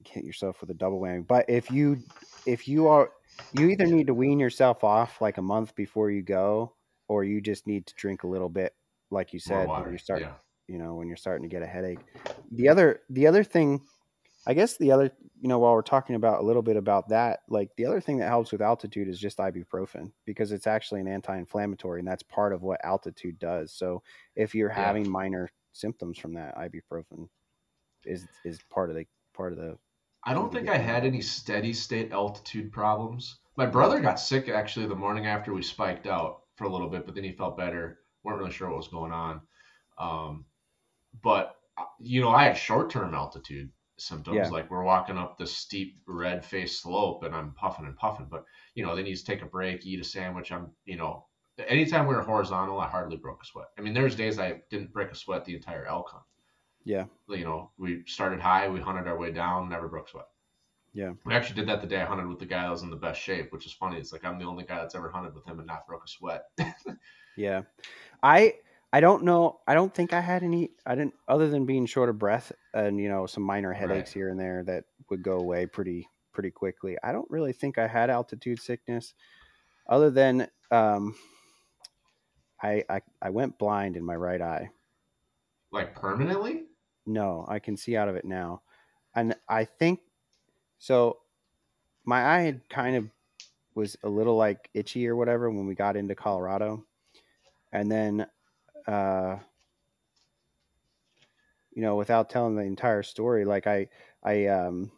hit 0.06 0.24
yourself 0.24 0.62
with 0.62 0.70
a 0.70 0.74
double 0.74 1.00
whammy. 1.00 1.26
But 1.26 1.46
if 1.50 1.72
you 1.72 1.98
if 2.46 2.68
you 2.68 2.88
are 2.88 3.12
you 3.54 3.70
either 3.70 3.86
need 3.86 4.08
to 4.08 4.14
wean 4.14 4.40
yourself 4.40 4.84
off 4.84 5.22
like 5.22 5.38
a 5.38 5.42
month 5.42 5.76
before 5.76 6.12
you 6.12 6.22
go, 6.22 6.74
or 7.08 7.24
you 7.24 7.42
just 7.42 7.68
need 7.68 7.86
to 7.88 7.96
drink 7.96 8.24
a 8.24 8.28
little 8.28 8.50
bit, 8.50 8.74
like 9.12 9.34
you 9.34 9.40
said, 9.40 9.68
when 9.68 9.92
you 9.92 9.98
start 9.98 10.22
yeah. 10.22 10.34
you 10.68 10.78
know 10.78 10.96
when 10.96 11.08
you're 11.08 11.18
starting 11.18 11.48
to 11.48 11.54
get 11.54 11.62
a 11.62 11.68
headache. 11.68 12.00
The 12.52 12.70
other 12.70 13.02
the 13.10 13.28
other 13.28 13.44
thing, 13.44 13.82
I 14.48 14.53
guess 14.56 14.78
the 14.78 14.91
other 14.94 15.11
you 15.40 15.49
know 15.49 15.60
while 15.60 15.74
we're 15.74 15.82
talking 15.84 16.15
about 16.15 16.41
a 16.41 16.45
little 16.45 16.64
bit 16.64 16.78
about 16.78 17.10
that, 17.10 17.41
like 17.49 17.69
the 17.78 17.86
other 17.86 18.02
thing 18.02 18.18
that 18.19 18.30
helps 18.30 18.52
with 18.52 18.61
altitude 18.61 19.10
is 19.10 19.19
just 19.19 19.40
ibuprofen 19.40 20.14
because 20.26 20.52
it's 20.53 20.68
actually 20.68 21.02
an 21.02 21.07
anti-inflammatory 21.10 21.99
and 21.99 22.07
that's 22.07 22.24
part 22.24 22.53
of 22.53 22.64
what 22.64 22.84
altitude 22.86 23.40
does. 23.40 23.74
So 23.74 24.03
if 24.36 24.56
you're 24.56 24.69
Yeah. 24.69 24.76
having 24.86 25.10
minor 25.10 25.52
symptoms 25.74 26.18
from 26.18 26.34
that, 26.36 26.56
ibuprofen 26.57 27.30
is 28.06 28.28
is 28.45 28.60
part 28.72 28.90
of 28.90 28.95
the 28.95 29.06
part 29.34 29.53
of 29.53 29.60
the 29.60 29.78
I 30.26 30.34
don't 30.34 30.52
think 30.52 30.69
I 30.69 30.78
had 30.78 31.06
any 31.06 31.22
steady 31.22 31.74
state 31.74 32.11
altitude 32.11 32.72
problems. 32.72 33.40
My 33.56 33.65
brother 33.65 33.99
got 33.99 34.19
sick 34.19 34.49
actually 34.49 34.88
the 34.88 34.95
morning 34.95 35.26
after 35.28 35.53
we 35.53 35.64
spiked 35.64 36.07
out 36.07 36.44
for 36.56 36.65
a 36.65 36.69
little 36.69 36.90
bit, 36.90 37.06
but 37.06 37.15
then 37.15 37.24
he 37.24 37.32
felt 37.34 37.57
better. 37.57 37.99
weren't 38.24 38.40
really 38.40 38.52
sure 38.52 38.69
what 38.69 38.78
was 38.78 38.88
going 38.90 39.11
on. 39.11 39.41
Um, 39.98 40.45
but 41.24 41.56
uh, 41.78 41.86
you 41.99 42.22
know, 42.22 42.30
I 42.30 42.44
had 42.44 42.57
short 42.57 42.90
term 42.90 43.14
altitude 43.14 43.72
symptoms. 43.98 44.36
Yeah. 44.36 44.49
Like 44.49 44.69
we're 44.69 44.84
walking 44.84 45.18
up 45.18 45.38
the 45.38 45.48
steep 45.48 45.99
red 46.07 46.45
faced 46.45 46.82
slope 46.82 47.24
and 47.24 47.36
I'm 47.36 47.52
puffing 47.53 47.86
and 47.86 47.95
puffing. 47.98 48.28
But 48.30 48.45
you 48.76 48.86
know, 48.86 48.95
then 48.95 49.06
you 49.06 49.14
just 49.14 49.26
take 49.26 49.41
a 49.41 49.48
break, 49.48 49.86
eat 49.86 49.99
a 49.99 50.03
sandwich. 50.03 50.52
I'm, 50.52 50.72
you 50.86 50.98
know, 50.98 51.26
anytime 51.68 52.07
we 52.07 52.15
were 52.15 52.22
horizontal, 52.22 52.80
I 52.80 52.88
hardly 52.88 53.18
broke 53.18 53.41
a 53.44 53.45
sweat. 53.45 53.68
I 53.78 53.82
mean, 53.82 53.94
there's 53.94 54.15
days 54.15 54.40
I 54.40 54.61
didn't 54.69 54.94
break 54.94 55.11
a 55.11 55.15
sweat 55.15 55.45
the 55.45 55.56
entire 55.56 55.86
elk 55.86 56.10
hunt. 56.11 56.24
yeah 56.84 57.06
You 57.28 57.44
know, 57.44 57.72
we 57.78 58.03
started 58.06 58.40
high, 58.40 58.69
we 58.69 58.80
hunted 58.80 59.07
our 59.07 59.18
way 59.18 59.32
down, 59.32 59.69
never 59.69 59.88
broke 59.88 60.07
a 60.07 60.11
sweat. 60.11 60.28
yeah 60.94 61.14
We 61.26 61.34
actually 61.34 61.56
did 61.56 61.69
that 61.69 61.82
the 61.82 61.88
day 61.88 62.02
I 62.02 62.06
hunted 62.06 62.28
with 62.28 62.40
the 62.40 62.45
guy 62.45 62.64
that 62.64 62.72
was 62.72 62.84
in 62.84 62.90
the 62.90 62.95
best 62.95 63.19
shape, 63.19 63.52
which 63.52 63.65
is 63.65 63.74
funny. 63.74 63.98
It's 63.98 64.14
like 64.14 64.24
I'm 64.26 64.40
the 64.40 64.45
only 64.45 64.64
guy 64.64 64.78
that's 64.78 64.95
ever 64.95 65.10
hunted 65.10 65.34
with 65.34 65.45
him 65.45 65.60
and 65.60 65.68
not 65.68 65.88
broke 65.88 66.06
a 66.06 66.07
sweat. 66.07 66.44
yeah. 67.36 67.64
I 68.24 68.56
I 68.94 69.02
don't 69.02 69.24
know. 69.24 69.60
I 69.68 69.74
don't 69.74 69.94
think 69.94 70.14
I 70.14 70.22
had 70.22 70.44
any. 70.44 70.72
I 70.86 70.96
didn't 70.96 71.14
other 71.28 71.50
than 71.50 71.66
being 71.66 71.86
short 71.86 72.10
of 72.10 72.18
breath 72.18 72.52
and 72.74 73.00
you 73.00 73.10
know 73.10 73.26
some 73.26 73.44
minor 73.44 73.74
headaches 73.74 74.12
here 74.12 74.30
and 74.30 74.40
there 74.40 74.64
that 74.64 74.86
would 75.10 75.22
go 75.24 75.38
away 75.38 75.66
pretty 75.66 76.08
pretty 76.34 76.52
quickly. 76.52 76.98
I 77.04 77.12
don't 77.12 77.30
really 77.30 77.54
think 77.54 77.78
I 77.78 77.88
had 77.88 78.10
altitude 78.10 78.62
sickness, 78.62 79.14
other 79.88 80.10
than 80.10 80.48
um, 80.72 81.16
I 82.62 82.84
I 82.90 83.02
I 83.22 83.30
went 83.30 83.58
blind 83.58 83.98
in 83.98 84.06
my 84.06 84.16
right 84.16 84.42
eye. 84.42 84.70
like 85.72 85.96
permanently? 85.96 86.66
No, 87.06 87.46
I 87.48 87.60
can 87.60 87.78
see 87.78 87.96
out 87.98 88.10
of 88.10 88.16
it 88.16 88.26
now. 88.26 88.62
And 89.16 89.36
I 89.50 89.66
think 89.66 90.02
so 90.78 91.20
my 92.06 92.24
eye 92.26 92.42
had 92.42 92.70
kind 92.70 92.96
of 92.96 93.10
was 93.76 93.98
a 94.04 94.10
little 94.10 94.36
like 94.38 94.70
itchy 94.74 95.08
or 95.08 95.16
whatever 95.16 95.50
when 95.52 95.68
we 95.68 95.76
got 95.76 95.96
into 95.96 96.16
Colorado. 96.16 96.86
And 97.72 97.92
then 97.92 98.28
uh 98.88 99.38
you 101.74 101.82
know, 101.84 101.96
without 101.96 102.30
telling 102.30 102.56
the 102.56 102.64
entire 102.64 103.04
story, 103.04 103.46
like 103.46 103.68
I 103.68 103.88
I 104.24 104.48
um 104.48 104.92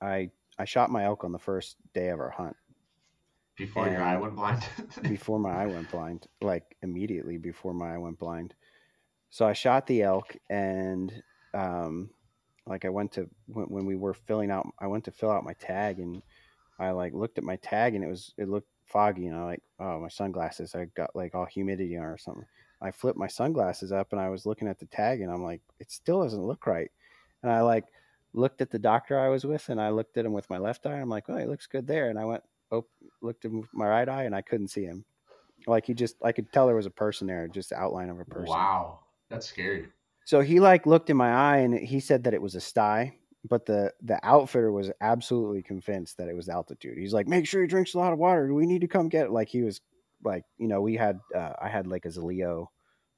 I 0.00 0.30
I 0.58 0.64
shot 0.64 0.90
my 0.90 1.04
elk 1.04 1.24
on 1.24 1.32
the 1.32 1.38
first 1.38 1.76
day 1.94 2.08
of 2.08 2.20
our 2.20 2.30
hunt 2.30 2.56
Before 3.56 3.88
your 3.88 4.02
eye 4.02 4.16
went 4.16 4.36
blind? 4.36 4.64
before 5.08 5.38
my 5.38 5.50
eye 5.62 5.66
went 5.66 5.90
blind, 5.90 6.26
like 6.40 6.76
immediately 6.82 7.38
before 7.38 7.74
my 7.74 7.94
eye 7.94 7.98
went 7.98 8.18
blind. 8.18 8.54
So 9.30 9.46
I 9.46 9.52
shot 9.52 9.86
the 9.86 10.02
elk 10.02 10.36
and 10.50 11.22
um 11.54 12.10
like 12.66 12.84
I 12.84 12.90
went 12.90 13.12
to 13.12 13.28
when, 13.46 13.66
when 13.66 13.86
we 13.86 13.96
were 13.96 14.14
filling 14.14 14.50
out 14.50 14.66
I 14.78 14.86
went 14.86 15.04
to 15.04 15.12
fill 15.12 15.30
out 15.30 15.44
my 15.44 15.54
tag 15.54 15.98
and 15.98 16.22
I 16.78 16.90
like 16.90 17.14
looked 17.14 17.38
at 17.38 17.44
my 17.44 17.56
tag 17.56 17.94
and 17.94 18.04
it 18.04 18.08
was 18.08 18.34
it 18.38 18.48
looked 18.48 18.70
foggy 18.88 19.26
and 19.26 19.36
I 19.36 19.44
like 19.44 19.62
oh 19.78 20.00
my 20.00 20.08
sunglasses 20.08 20.74
I 20.74 20.86
got 20.96 21.14
like 21.14 21.34
all 21.34 21.46
humidity 21.46 21.96
on 21.96 22.04
or 22.04 22.18
something. 22.18 22.46
I 22.80 22.90
flipped 22.90 23.18
my 23.18 23.26
sunglasses 23.26 23.92
up 23.92 24.12
and 24.12 24.20
I 24.20 24.28
was 24.28 24.46
looking 24.46 24.68
at 24.68 24.78
the 24.78 24.86
tag 24.86 25.20
and 25.20 25.30
I'm 25.30 25.42
like 25.42 25.60
it 25.78 25.90
still 25.90 26.22
doesn't 26.22 26.42
look 26.42 26.66
right. 26.66 26.90
And 27.42 27.52
I 27.52 27.60
like 27.60 27.84
looked 28.32 28.60
at 28.60 28.70
the 28.70 28.78
doctor 28.78 29.18
I 29.18 29.28
was 29.28 29.44
with 29.44 29.68
and 29.68 29.80
I 29.80 29.90
looked 29.90 30.16
at 30.16 30.24
him 30.24 30.32
with 30.32 30.48
my 30.50 30.58
left 30.58 30.86
eye. 30.86 31.00
I'm 31.00 31.08
like, 31.08 31.24
oh, 31.28 31.36
he 31.36 31.44
looks 31.44 31.66
good 31.66 31.86
there. 31.86 32.10
And 32.10 32.18
I 32.18 32.24
went, 32.24 32.42
oh, 32.70 32.86
looked 33.20 33.44
at 33.44 33.52
my 33.72 33.86
right 33.86 34.08
eye 34.08 34.24
and 34.24 34.34
I 34.34 34.42
couldn't 34.42 34.68
see 34.68 34.84
him. 34.84 35.04
Like 35.66 35.86
he 35.86 35.94
just, 35.94 36.16
I 36.22 36.32
could 36.32 36.52
tell 36.52 36.66
there 36.66 36.76
was 36.76 36.86
a 36.86 36.90
person 36.90 37.26
there, 37.26 37.48
just 37.48 37.70
the 37.70 37.76
outline 37.76 38.10
of 38.10 38.20
a 38.20 38.24
person. 38.24 38.50
wow. 38.50 39.00
That's 39.28 39.46
scary. 39.46 39.88
So 40.24 40.40
he 40.40 40.60
like 40.60 40.86
looked 40.86 41.10
in 41.10 41.16
my 41.16 41.32
eye 41.32 41.58
and 41.58 41.74
he 41.74 42.00
said 42.00 42.24
that 42.24 42.34
it 42.34 42.40
was 42.40 42.54
a 42.54 42.60
sty, 42.60 43.17
but 43.44 43.66
the 43.66 43.92
the 44.02 44.18
outfitter 44.26 44.72
was 44.72 44.90
absolutely 45.00 45.62
convinced 45.62 46.16
that 46.18 46.28
it 46.28 46.34
was 46.36 46.48
altitude. 46.48 46.98
He's 46.98 47.12
like, 47.12 47.26
make 47.28 47.46
sure 47.46 47.60
he 47.62 47.68
drinks 47.68 47.94
a 47.94 47.98
lot 47.98 48.12
of 48.12 48.18
water. 48.18 48.52
We 48.52 48.66
need 48.66 48.80
to 48.80 48.88
come 48.88 49.08
get 49.08 49.26
it. 49.26 49.30
Like 49.32 49.48
he 49.48 49.62
was 49.62 49.80
like, 50.24 50.44
you 50.58 50.66
know, 50.68 50.80
we 50.80 50.96
had 50.96 51.20
uh, 51.34 51.52
I 51.60 51.68
had 51.68 51.86
like 51.86 52.04
a 52.04 52.08
Zoleo 52.08 52.66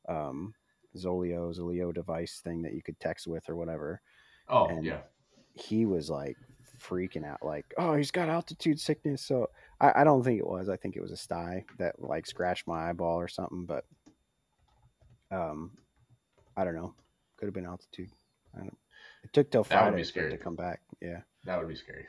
um, 0.08 0.54
Zoleo, 0.96 1.56
Zoleo 1.56 1.94
device 1.94 2.40
thing 2.42 2.62
that 2.62 2.74
you 2.74 2.82
could 2.82 2.98
text 3.00 3.26
with 3.26 3.48
or 3.48 3.56
whatever. 3.56 4.00
Oh 4.48 4.66
And- 4.66 4.84
yeah. 4.84 5.00
He 5.54 5.84
was 5.84 6.08
like 6.08 6.36
freaking 6.80 7.24
out, 7.26 7.42
like, 7.42 7.66
"Oh, 7.76 7.94
he's 7.94 8.12
got 8.12 8.28
altitude 8.28 8.78
sickness." 8.80 9.20
So 9.20 9.48
I, 9.80 9.92
I 9.96 10.04
don't 10.04 10.22
think 10.22 10.38
it 10.38 10.46
was. 10.46 10.68
I 10.68 10.76
think 10.76 10.96
it 10.96 11.02
was 11.02 11.10
a 11.10 11.16
sty 11.16 11.64
that 11.78 12.00
like 12.00 12.24
scratched 12.26 12.66
my 12.68 12.88
eyeball 12.88 13.18
or 13.18 13.26
something. 13.28 13.66
But 13.66 13.84
um, 15.30 15.72
I 16.56 16.64
don't 16.64 16.76
know. 16.76 16.94
Could 17.36 17.46
have 17.46 17.54
been 17.54 17.66
altitude. 17.66 18.10
I 18.54 18.60
don't. 18.60 18.78
It 19.22 19.32
took 19.32 19.50
till 19.50 19.64
That 19.64 19.82
would 19.84 19.90
Friday 19.90 19.96
be 19.98 20.04
scary. 20.04 20.30
to 20.30 20.38
come 20.38 20.56
back. 20.56 20.80
Yeah. 21.00 21.20
That 21.44 21.58
would 21.58 21.68
be 21.68 21.74
scary. 21.74 22.06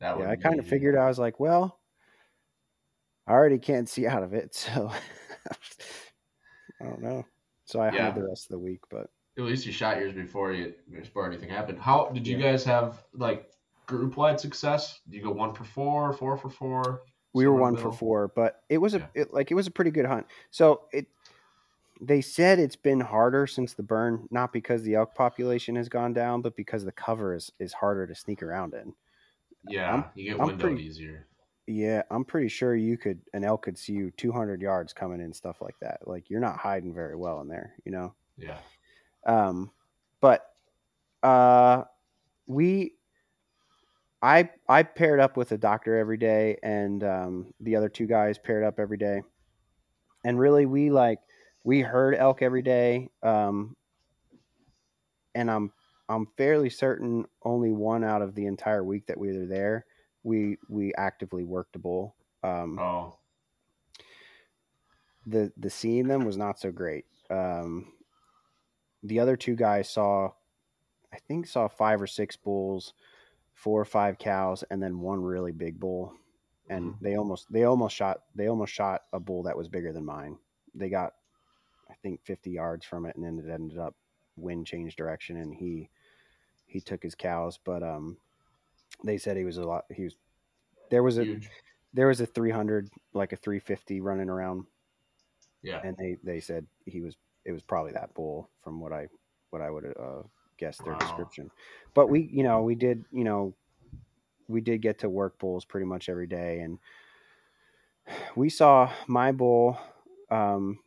That 0.00 0.16
would 0.16 0.24
yeah, 0.24 0.30
I 0.30 0.36
kind 0.36 0.58
of 0.58 0.66
figured 0.66 0.96
I 0.96 1.06
was 1.08 1.18
like, 1.18 1.38
well, 1.40 1.78
I 3.26 3.32
already 3.32 3.58
can't 3.58 3.88
see 3.88 4.06
out 4.06 4.22
of 4.22 4.32
it, 4.34 4.54
so 4.54 4.90
I 6.80 6.84
don't 6.84 7.02
know. 7.02 7.24
So 7.66 7.80
I 7.80 7.86
Yeah. 7.92 8.06
hunted 8.06 8.22
the 8.22 8.28
rest 8.28 8.46
of 8.46 8.50
the 8.52 8.58
week, 8.58 8.80
but 8.90 9.10
At 9.38 9.44
least 9.44 9.64
you 9.66 9.72
shot 9.72 9.96
yours 9.98 10.12
before 10.12 10.52
you 10.52 10.74
before 10.90 11.26
anything 11.26 11.48
happened. 11.48 11.78
How 11.78 12.08
did 12.08 12.26
you 12.26 12.36
Yeah. 12.36 12.50
guys 12.52 12.64
have 12.64 13.04
like 13.12 13.50
group 13.86 14.16
wide 14.16 14.40
success? 14.40 15.00
Did 15.08 15.16
you 15.18 15.22
go 15.22 15.30
one 15.30 15.54
for 15.54 15.64
four, 15.64 16.12
four 16.12 16.36
for 16.36 16.50
four? 16.50 17.02
we 17.32 17.46
were 17.46 17.54
one 17.54 17.76
for 17.76 17.92
four. 17.92 18.28
But 18.28 18.62
it 18.68 18.78
was 18.78 18.94
a 18.94 18.98
Yeah. 18.98 19.06
it, 19.22 19.32
like 19.32 19.50
it 19.50 19.54
was 19.54 19.66
a 19.66 19.70
pretty 19.70 19.92
good 19.92 20.04
hunt. 20.06 20.26
So 20.50 20.88
it 20.92 21.06
they 22.00 22.20
said 22.20 22.58
it's 22.58 22.76
been 22.76 23.00
harder 23.00 23.46
since 23.46 23.74
the 23.74 23.82
burn, 23.82 24.26
not 24.30 24.52
because 24.52 24.82
the 24.82 24.94
elk 24.94 25.14
population 25.14 25.76
has 25.76 25.88
gone 25.88 26.12
down, 26.14 26.40
but 26.42 26.56
because 26.56 26.84
the 26.84 26.92
cover 26.92 27.34
is 27.34 27.52
is 27.58 27.72
harder 27.72 28.06
to 28.06 28.14
sneak 28.14 28.42
around 28.42 28.74
in. 28.74 28.94
Yeah, 29.68 29.90
I'm- 29.90 30.04
you 30.14 30.24
get 30.32 30.40
I'm 30.40 30.46
windowed 30.46 30.60
pretty- 30.72 30.84
easier. 30.84 31.26
Yeah, 31.66 32.02
I'm 32.10 32.24
pretty 32.24 32.48
sure 32.48 32.74
you 32.74 32.96
could 32.98 33.20
an 33.32 33.44
elk 33.44 33.62
could 33.62 33.78
see 33.78 33.92
you 33.92 34.10
200 34.12 34.60
yards 34.60 34.92
coming 34.92 35.20
in 35.20 35.32
stuff 35.32 35.60
like 35.60 35.78
that. 35.80 36.00
Like 36.08 36.28
you're 36.28 36.40
not 36.40 36.56
hiding 36.56 36.92
very 36.92 37.14
well 37.14 37.40
in 37.42 37.48
there, 37.48 37.74
you 37.84 37.92
know. 37.92 38.14
Yeah. 38.36 38.58
Um, 39.24 39.70
but 40.20 40.46
uh, 41.22 41.84
we, 42.46 42.94
I 44.22 44.50
I 44.68 44.82
paired 44.82 45.20
up 45.20 45.36
with 45.36 45.52
a 45.52 45.58
doctor 45.58 45.96
every 45.96 46.16
day, 46.16 46.58
and 46.62 47.04
um, 47.04 47.54
the 47.60 47.76
other 47.76 47.88
two 47.88 48.06
guys 48.06 48.36
paired 48.38 48.64
up 48.64 48.80
every 48.80 48.96
day, 48.98 49.22
and 50.24 50.38
really 50.40 50.66
we 50.66 50.90
like 50.90 51.20
we 51.64 51.80
heard 51.80 52.14
elk 52.14 52.42
every 52.42 52.62
day. 52.62 53.10
Um, 53.22 53.76
and 55.34 55.50
I'm 55.50 55.72
I'm 56.08 56.26
fairly 56.36 56.70
certain 56.70 57.26
only 57.44 57.70
one 57.72 58.02
out 58.02 58.22
of 58.22 58.34
the 58.34 58.46
entire 58.46 58.82
week 58.82 59.06
that 59.06 59.18
we 59.18 59.36
were 59.36 59.46
there, 59.46 59.86
we 60.22 60.58
we 60.68 60.92
actively 60.94 61.44
worked 61.44 61.76
a 61.76 61.78
bull. 61.78 62.16
Um, 62.42 62.78
Oh, 62.78 63.18
the 65.26 65.52
the 65.56 65.70
seeing 65.70 66.08
them 66.08 66.24
was 66.24 66.36
not 66.36 66.58
so 66.58 66.72
great. 66.72 67.04
Um, 67.30 67.92
the 69.02 69.20
other 69.20 69.36
two 69.36 69.54
guys 69.54 69.88
saw, 69.88 70.30
I 71.12 71.18
think, 71.28 71.46
saw 71.46 71.68
five 71.68 72.02
or 72.02 72.06
six 72.06 72.36
bulls, 72.36 72.94
four 73.54 73.80
or 73.80 73.84
five 73.84 74.18
cows, 74.18 74.64
and 74.70 74.82
then 74.82 75.00
one 75.00 75.22
really 75.22 75.52
big 75.52 75.78
bull. 75.78 76.14
And 76.68 76.94
they 77.00 77.16
almost 77.16 77.46
they 77.52 77.64
almost 77.64 77.94
shot 77.94 78.22
they 78.34 78.48
almost 78.48 78.72
shot 78.72 79.02
a 79.12 79.20
bull 79.20 79.44
that 79.44 79.56
was 79.56 79.68
bigger 79.68 79.92
than 79.92 80.04
mine. 80.04 80.38
They 80.74 80.88
got, 80.88 81.14
think, 82.02 82.20
fifty 82.24 82.50
yards 82.50 82.84
from 82.84 83.06
it, 83.06 83.16
and 83.16 83.24
then 83.24 83.38
it 83.44 83.52
ended 83.52 83.78
up 83.78 83.94
wind 84.36 84.66
changed 84.66 84.96
direction, 84.96 85.36
and 85.36 85.54
he 85.54 85.88
he 86.66 86.80
took 86.80 87.02
his 87.02 87.14
cows. 87.14 87.58
But 87.64 87.82
um, 87.82 88.16
they 89.04 89.18
said 89.18 89.36
he 89.36 89.44
was 89.44 89.56
a 89.58 89.62
lot. 89.64 89.84
He 89.90 90.04
was 90.04 90.14
there 90.90 91.02
was 91.02 91.18
a 91.18 91.24
huge. 91.24 91.50
there 91.94 92.06
was 92.08 92.20
a 92.20 92.26
three 92.26 92.50
hundred 92.50 92.88
like 93.14 93.32
a 93.32 93.36
three 93.36 93.60
fifty 93.60 94.00
running 94.00 94.28
around 94.28 94.64
Yeah. 95.62 95.80
and 95.84 95.96
they 95.96 96.16
they 96.24 96.40
said 96.40 96.66
he 96.86 97.00
was 97.00 97.16
it 97.44 97.52
was 97.52 97.62
probably 97.62 97.92
that 97.92 98.14
bull 98.14 98.50
from 98.62 98.80
what 98.80 98.92
I 98.92 99.08
what 99.50 99.62
I 99.62 99.70
would 99.70 99.86
uh, 99.98 100.22
guess 100.58 100.78
their 100.78 100.92
Wow. 100.94 100.98
description. 100.98 101.50
But 101.94 102.08
we 102.08 102.22
you 102.32 102.42
know 102.42 102.62
we 102.62 102.74
did 102.74 103.04
you 103.12 103.24
know 103.24 103.54
we 104.48 104.60
did 104.60 104.82
get 104.82 104.98
to 105.00 105.08
work 105.08 105.38
bulls 105.38 105.64
pretty 105.64 105.86
much 105.86 106.08
every 106.08 106.26
day, 106.26 106.60
and 106.60 106.78
we 108.34 108.48
saw 108.48 108.90
my 109.06 109.32
bull 109.32 109.78
um, 110.30 110.78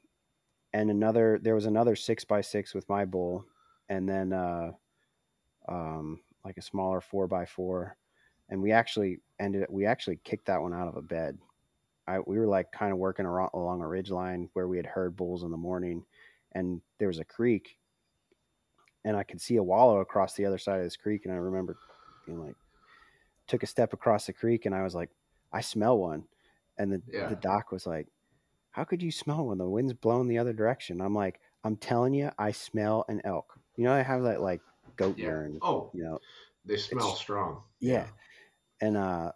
and 0.73 0.89
another 0.89 1.39
there 1.41 1.55
was 1.55 1.65
another 1.65 1.95
six 1.95 2.23
by 2.25 2.41
six 2.41 2.73
with 2.73 2.87
my 2.89 3.05
bull, 3.05 3.45
and 3.89 4.07
then 4.07 4.33
uh, 4.33 4.71
um, 5.69 6.19
like 6.43 6.57
a 6.57 6.61
smaller 6.61 7.01
four 7.01 7.27
by 7.27 7.45
four, 7.45 7.97
and 8.49 8.61
we 8.61 8.71
actually 8.71 9.19
ended 9.39 9.65
we 9.69 9.85
actually 9.85 10.19
kicked 10.23 10.47
that 10.47 10.61
one 10.61 10.73
out 10.73 10.87
of 10.87 10.97
a 10.97 11.01
bed. 11.01 11.37
I, 12.05 12.19
we 12.19 12.37
were 12.37 12.47
like 12.47 12.71
kind 12.71 12.91
of 12.91 12.97
working 12.97 13.25
around, 13.25 13.51
along 13.53 13.81
a 13.81 13.87
ridge 13.87 14.11
line 14.11 14.49
where 14.53 14.67
we 14.67 14.77
had 14.77 14.85
heard 14.85 15.15
bulls 15.15 15.43
in 15.43 15.51
the 15.51 15.57
morning, 15.57 16.03
and 16.51 16.81
there 16.97 17.07
was 17.07 17.19
a 17.19 17.25
creek, 17.25 17.77
and 19.05 19.15
I 19.15 19.23
could 19.23 19.39
see 19.39 19.55
a 19.55 19.63
wallow 19.63 19.99
across 19.99 20.33
the 20.33 20.45
other 20.45 20.57
side 20.57 20.79
of 20.79 20.83
this 20.83 20.97
creek, 20.97 21.25
and 21.25 21.33
I 21.33 21.37
remember 21.37 21.77
being 22.25 22.45
like, 22.45 22.55
took 23.47 23.63
a 23.63 23.67
step 23.67 23.93
across 23.93 24.25
the 24.25 24.33
creek, 24.33 24.65
and 24.65 24.75
I 24.75 24.83
was 24.83 24.95
like, 24.95 25.11
I 25.53 25.61
smell 25.61 25.97
one, 25.97 26.23
and 26.77 26.91
the 26.91 27.01
Yeah. 27.07 27.29
the 27.29 27.35
doc 27.37 27.71
was 27.71 27.85
like, 27.87 28.07
How 28.73 28.83
could 28.83 29.01
you 29.01 29.11
smell 29.11 29.45
when 29.47 29.57
The 29.57 29.69
wind's 29.69 29.93
blowing 29.93 30.27
the 30.27 30.37
other 30.39 30.51
direction. 30.53 30.99
I'm 30.99 31.13
like, 31.15 31.39
I'm 31.63 31.77
telling 31.77 32.13
you, 32.13 32.29
I 32.37 32.51
smell 32.51 33.05
an 33.07 33.21
elk. 33.23 33.57
You 33.77 33.85
know, 33.85 33.93
I 33.93 34.01
have 34.01 34.23
that 34.23 34.41
like 34.41 34.61
goat 34.97 35.17
Yeah. 35.17 35.27
urine. 35.27 35.59
Oh, 35.61 35.89
You 35.93 36.03
know, 36.03 36.19
they 36.65 36.77
smell 36.77 37.05
it's- 37.07 37.19
strong. 37.19 37.63
yeah. 37.79 38.07
And 38.81 38.97
uh 38.97 39.31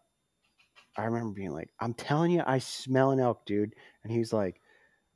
I 0.98 1.06
remember 1.06 1.34
being 1.36 1.52
like, 1.52 1.70
I'm 1.80 1.94
telling 1.94 2.32
you, 2.32 2.42
I 2.46 2.58
smell 2.58 3.12
an 3.12 3.20
elk, 3.20 3.46
dude. 3.46 3.76
And 4.04 4.12
he's 4.12 4.34
like, 4.34 4.60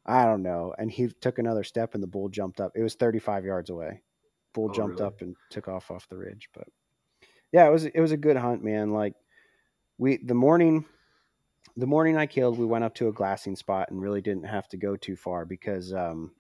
I 0.05 0.25
don't 0.25 0.43
know. 0.43 0.73
And 0.77 0.91
he 0.91 1.07
took 1.07 1.39
another 1.39 1.63
step 1.63 1.95
and 1.95 2.03
the 2.03 2.07
bull 2.07 2.29
jumped 2.29 2.61
up. 2.61 2.71
It 2.75 2.83
was 2.83 2.93
35 2.95 3.45
yards 3.45 3.69
away. 3.71 4.01
Bull 4.53 4.69
Oh, 4.69 4.73
jumped 4.73 4.99
really? 4.99 5.07
up 5.07 5.21
and 5.21 5.35
took 5.49 5.67
off 5.67 5.89
off 5.89 6.07
the 6.09 6.17
ridge. 6.17 6.49
But 6.53 6.67
yeah, 7.51 7.67
it 7.67 7.71
was 7.71 7.85
it 7.85 7.99
was 7.99 8.11
a 8.11 8.17
good 8.17 8.37
hunt, 8.37 8.63
man. 8.63 8.91
Like 8.93 9.15
we 9.97 10.17
the 10.17 10.35
morning 10.35 10.85
the 11.77 11.87
morning 11.87 12.17
I 12.17 12.25
killed, 12.25 12.57
we 12.57 12.65
went 12.65 12.83
up 12.83 12.95
to 12.95 13.07
a 13.07 13.13
glassing 13.13 13.55
spot 13.55 13.89
and 13.89 14.01
really 14.01 14.21
didn't 14.21 14.45
have 14.45 14.67
to 14.69 14.77
go 14.77 14.95
too 14.95 15.15
far 15.15 15.45
because 15.45 15.93
um 15.93 16.31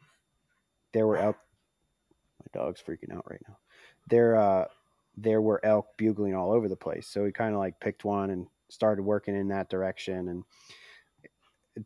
there 0.93 1.07
were 1.07 1.17
elk 1.17 1.37
my 2.39 2.61
dog's 2.61 2.81
freaking 2.81 3.15
out 3.15 3.29
right 3.29 3.41
now. 3.47 3.57
There 4.09 4.35
uh 4.35 4.65
there 5.17 5.41
were 5.41 5.63
elk 5.63 5.87
bugling 5.97 6.35
all 6.35 6.51
over 6.51 6.67
the 6.67 6.75
place. 6.75 7.07
So 7.07 7.23
we 7.23 7.31
kind 7.31 7.53
of 7.53 7.59
like 7.59 7.79
picked 7.79 8.05
one 8.05 8.29
and 8.29 8.47
started 8.69 9.03
working 9.03 9.35
in 9.35 9.49
that 9.49 9.69
direction 9.69 10.29
and 10.29 10.43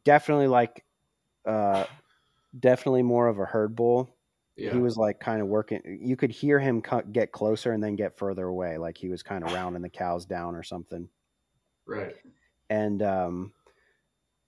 definitely 0.04 0.48
like 0.48 0.84
uh 1.46 1.86
definitely 2.58 3.04
more 3.04 3.28
of 3.28 3.40
a 3.40 3.46
herd 3.46 3.76
bull. 3.76 4.10
Yeah. 4.56 4.72
He 4.72 4.80
was 4.80 4.96
like 4.96 5.20
kind 5.20 5.42
of 5.42 5.48
working 5.48 5.82
you 5.86 6.16
could 6.16 6.32
hear 6.32 6.60
him 6.60 6.82
get 7.12 7.32
closer 7.32 7.74
and 7.74 7.84
then 7.84 7.96
get 7.96 8.18
further 8.18 8.46
away 8.46 8.78
like 8.78 8.98
he 8.98 9.10
was 9.10 9.22
kind 9.22 9.44
of 9.44 9.52
rounding 9.54 9.82
the 9.82 9.90
cows 9.90 10.26
down 10.26 10.56
or 10.56 10.64
something 10.64 11.10
right. 11.86 12.16
And 12.70 13.02
um, 13.02 13.52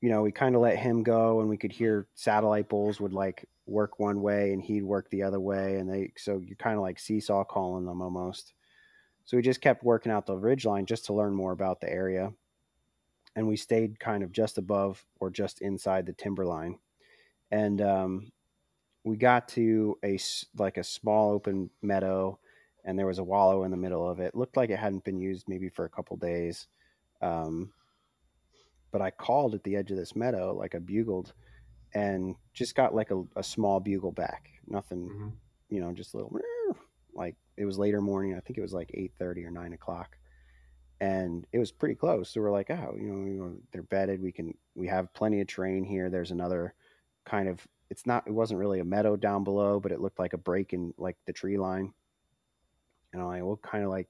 you 0.02 0.10
know 0.10 0.22
we 0.22 0.32
kind 0.32 0.56
of 0.56 0.62
let 0.62 0.78
him 0.78 1.04
go 1.04 1.40
and 1.40 1.50
we 1.50 1.58
could 1.58 1.72
hear 1.72 2.08
satellite 2.16 2.70
bulls 2.70 3.00
would 3.00 3.14
like 3.14 3.46
work 3.66 4.00
one 4.00 4.22
way 4.22 4.54
and 4.54 4.62
he'd 4.62 4.84
work 4.84 5.10
the 5.10 5.24
other 5.24 5.40
way 5.40 5.76
and 5.76 5.90
they 5.90 6.12
so 6.18 6.42
you 6.44 6.56
kind 6.56 6.76
of 6.76 6.82
like 6.82 7.00
seesaw 7.00 7.44
calling 7.44 7.86
them 7.86 8.02
almost. 8.02 8.54
So 9.26 9.36
we 9.36 9.44
just 9.44 9.60
kept 9.60 9.84
working 9.84 10.12
out 10.12 10.26
the 10.26 10.38
ridge 10.38 10.66
line 10.66 10.86
just 10.86 11.06
to 11.06 11.14
learn 11.14 11.34
more 11.34 11.52
about 11.52 11.82
the 11.82 11.92
area 11.92 12.32
and 13.36 13.48
we 13.48 13.58
stayed 13.58 14.00
kind 14.00 14.24
of 14.24 14.32
just 14.32 14.58
above 14.58 15.06
or 15.20 15.30
just 15.30 15.62
inside 15.62 16.06
the 16.06 16.14
timber 16.14 16.46
line. 16.46 16.80
And 17.52 17.82
um, 17.82 18.32
we 19.04 19.18
got 19.18 19.50
to 19.50 19.98
a 20.04 20.18
like 20.58 20.78
a 20.78 20.84
small 20.84 21.32
open 21.32 21.70
meadow 21.82 22.40
and 22.84 22.98
there 22.98 23.06
was 23.06 23.20
a 23.20 23.24
wallow 23.24 23.64
in 23.64 23.72
the 23.72 23.78
middle 23.78 24.10
of 24.10 24.20
it. 24.20 24.34
Looked 24.34 24.58
like 24.58 24.70
it 24.70 24.80
hadn't 24.80 25.04
been 25.04 25.20
used 25.20 25.50
maybe 25.50 25.70
for 25.70 25.86
a 25.86 25.90
couple 25.90 26.16
days 26.18 26.68
um, 27.22 27.72
but 28.92 29.02
I 29.02 29.12
called 29.12 29.54
at 29.56 29.64
the 29.64 29.76
edge 29.76 29.92
of 29.92 29.98
this 29.98 30.16
meadow, 30.16 30.54
like 30.54 30.76
I 30.76 30.80
bugled, 30.80 31.34
and 31.94 32.36
just 32.54 32.76
got 32.76 32.94
like 32.96 33.12
a, 33.12 33.24
a 33.36 33.44
small 33.44 33.80
bugle 33.80 34.12
back. 34.12 34.50
Nothing, 34.68 35.10
Mhm. 35.10 35.32
you 35.70 35.80
know, 35.82 35.94
just 35.94 36.14
a 36.14 36.18
little 36.18 36.40
like 37.14 37.36
it 37.58 37.66
was 37.66 37.78
later 37.80 38.02
morning. 38.02 38.36
I 38.36 38.40
think 38.40 38.58
it 38.58 38.62
was 38.62 38.74
like 38.74 38.92
eight 38.94 39.14
thirty 39.18 39.44
or 39.46 39.52
nine 39.52 39.74
o'clock, 39.74 40.18
and 41.00 41.46
it 41.52 41.60
was 41.60 41.72
pretty 41.72 41.96
close. 41.96 42.30
So 42.30 42.42
we're 42.42 42.52
like, 42.52 42.70
oh, 42.70 42.96
you 42.98 43.08
know, 43.12 43.26
you 43.26 43.40
know, 43.40 43.56
they're 43.72 43.84
bedded. 43.84 44.22
We 44.22 44.32
can 44.32 44.58
we 44.76 44.88
have 44.88 45.14
plenty 45.14 45.42
of 45.42 45.48
terrain 45.48 45.84
here. 45.84 46.10
There's 46.10 46.32
another 46.32 46.74
kind 47.26 47.48
of 47.50 47.66
it's 47.90 48.06
not 48.06 48.28
it 48.28 48.32
wasn't 48.34 48.60
really 48.60 48.80
a 48.80 48.86
meadow 48.86 49.16
down 49.16 49.44
below, 49.44 49.80
but 49.80 49.92
it 49.92 50.02
looked 50.02 50.20
like 50.20 50.34
a 50.34 50.38
break 50.38 50.74
in 50.74 50.94
like 50.98 51.18
the 51.26 51.34
tree 51.34 51.58
line. 51.58 51.94
And 53.14 53.22
I'm 53.22 53.28
like, 53.30 53.44
well, 53.44 53.58
kind 53.64 53.84
of 53.84 53.90
like 53.90 54.10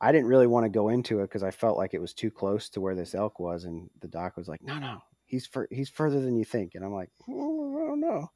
I 0.00 0.12
didn't 0.12 0.26
really 0.26 0.46
want 0.46 0.64
to 0.64 0.70
go 0.70 0.88
into 0.88 1.20
it 1.20 1.24
because 1.24 1.42
I 1.42 1.50
felt 1.50 1.78
like 1.78 1.94
it 1.94 2.00
was 2.00 2.12
too 2.12 2.30
close 2.30 2.68
to 2.70 2.80
where 2.80 2.94
this 2.94 3.14
elk 3.14 3.38
was, 3.38 3.64
and 3.64 3.88
the 4.00 4.08
doc 4.08 4.36
was 4.36 4.48
like, 4.48 4.62
"No, 4.62 4.78
no, 4.78 5.00
he's 5.24 5.46
fur- 5.46 5.68
he's 5.70 5.88
further 5.88 6.20
than 6.20 6.36
you 6.36 6.44
think." 6.44 6.74
And 6.74 6.84
I'm 6.84 6.92
like, 6.92 7.10
oh, 7.28 7.76
"I 7.76 7.88
don't 7.88 8.00
know." 8.00 8.30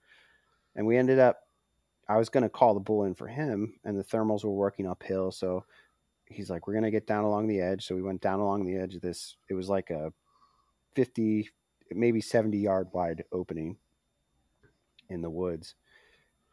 And 0.74 0.86
we 0.86 0.96
ended 0.96 1.18
up. 1.18 1.40
I 2.08 2.16
was 2.16 2.30
going 2.30 2.42
to 2.42 2.48
call 2.48 2.72
the 2.74 2.80
bull 2.80 3.04
in 3.04 3.14
for 3.14 3.26
him, 3.26 3.78
and 3.84 3.98
the 3.98 4.04
thermals 4.04 4.44
were 4.44 4.50
working 4.50 4.86
uphill, 4.86 5.30
so 5.30 5.64
he's 6.26 6.48
like, 6.48 6.66
"We're 6.66 6.74
going 6.74 6.84
to 6.84 6.90
get 6.90 7.06
down 7.06 7.24
along 7.24 7.48
the 7.48 7.60
edge." 7.60 7.86
So 7.86 7.94
we 7.94 8.02
went 8.02 8.22
down 8.22 8.40
along 8.40 8.64
the 8.64 8.76
edge 8.76 8.94
of 8.94 9.02
this. 9.02 9.36
It 9.50 9.54
was 9.54 9.68
like 9.68 9.90
a 9.90 10.12
fifty, 10.94 11.50
maybe 11.90 12.20
seventy 12.20 12.58
yard 12.58 12.88
wide 12.92 13.24
opening, 13.32 13.76
in 15.10 15.22
the 15.22 15.30
woods, 15.30 15.74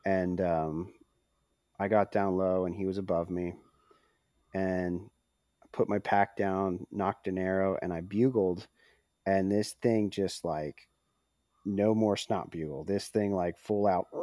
and 0.06 0.42
um, 0.42 0.94
I 1.80 1.88
got 1.88 2.12
down 2.12 2.38
low 2.38 2.66
and 2.66 2.76
he 2.76 2.86
was 2.86 2.98
above 2.98 3.30
me, 3.30 3.54
and 4.56 5.02
put 5.74 5.90
my 5.90 6.00
pack 6.00 6.38
down, 6.38 6.88
nocked 6.92 7.28
an 7.28 7.38
arrow, 7.38 7.78
and 7.82 7.92
I 7.92 8.00
bugled, 8.00 8.68
and 9.26 9.52
this 9.52 9.74
thing 9.82 10.10
just 10.10 10.46
like 10.46 10.88
no 11.66 11.94
more 11.94 12.16
snot 12.16 12.50
bugle. 12.50 12.86
This 12.86 13.10
thing 13.10 13.36
like 13.36 13.58
full 13.60 13.86
out. 13.86 14.08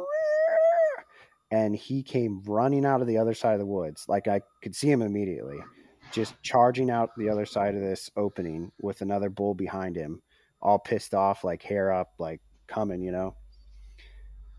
And 1.51 1.75
he 1.75 2.01
came 2.01 2.41
running 2.47 2.83
out 2.83 3.01
of 3.01 3.05
the 3.05 3.19
other 3.19 3.35
side 3.35 3.53
of 3.53 3.59
the 3.59 3.65
woods. 3.67 4.05
Like 4.07 4.27
I 4.27 4.41
could 4.63 4.75
see 4.75 4.89
him 4.89 5.03
immediately, 5.03 5.59
just 6.11 6.33
charging 6.41 6.89
out 6.89 7.11
the 7.15 7.29
other 7.29 7.45
side 7.45 7.75
of 7.75 7.81
this 7.81 8.09
opening 8.17 8.71
with 8.81 9.01
another 9.01 9.29
bull 9.29 9.53
behind 9.53 9.95
him, 9.95 10.23
all 10.63 10.79
pissed 10.79 11.13
off, 11.13 11.43
like 11.43 11.61
hair 11.61 11.91
up, 11.93 12.13
like 12.17 12.41
coming, 12.65 13.03
you 13.03 13.11
know. 13.11 13.35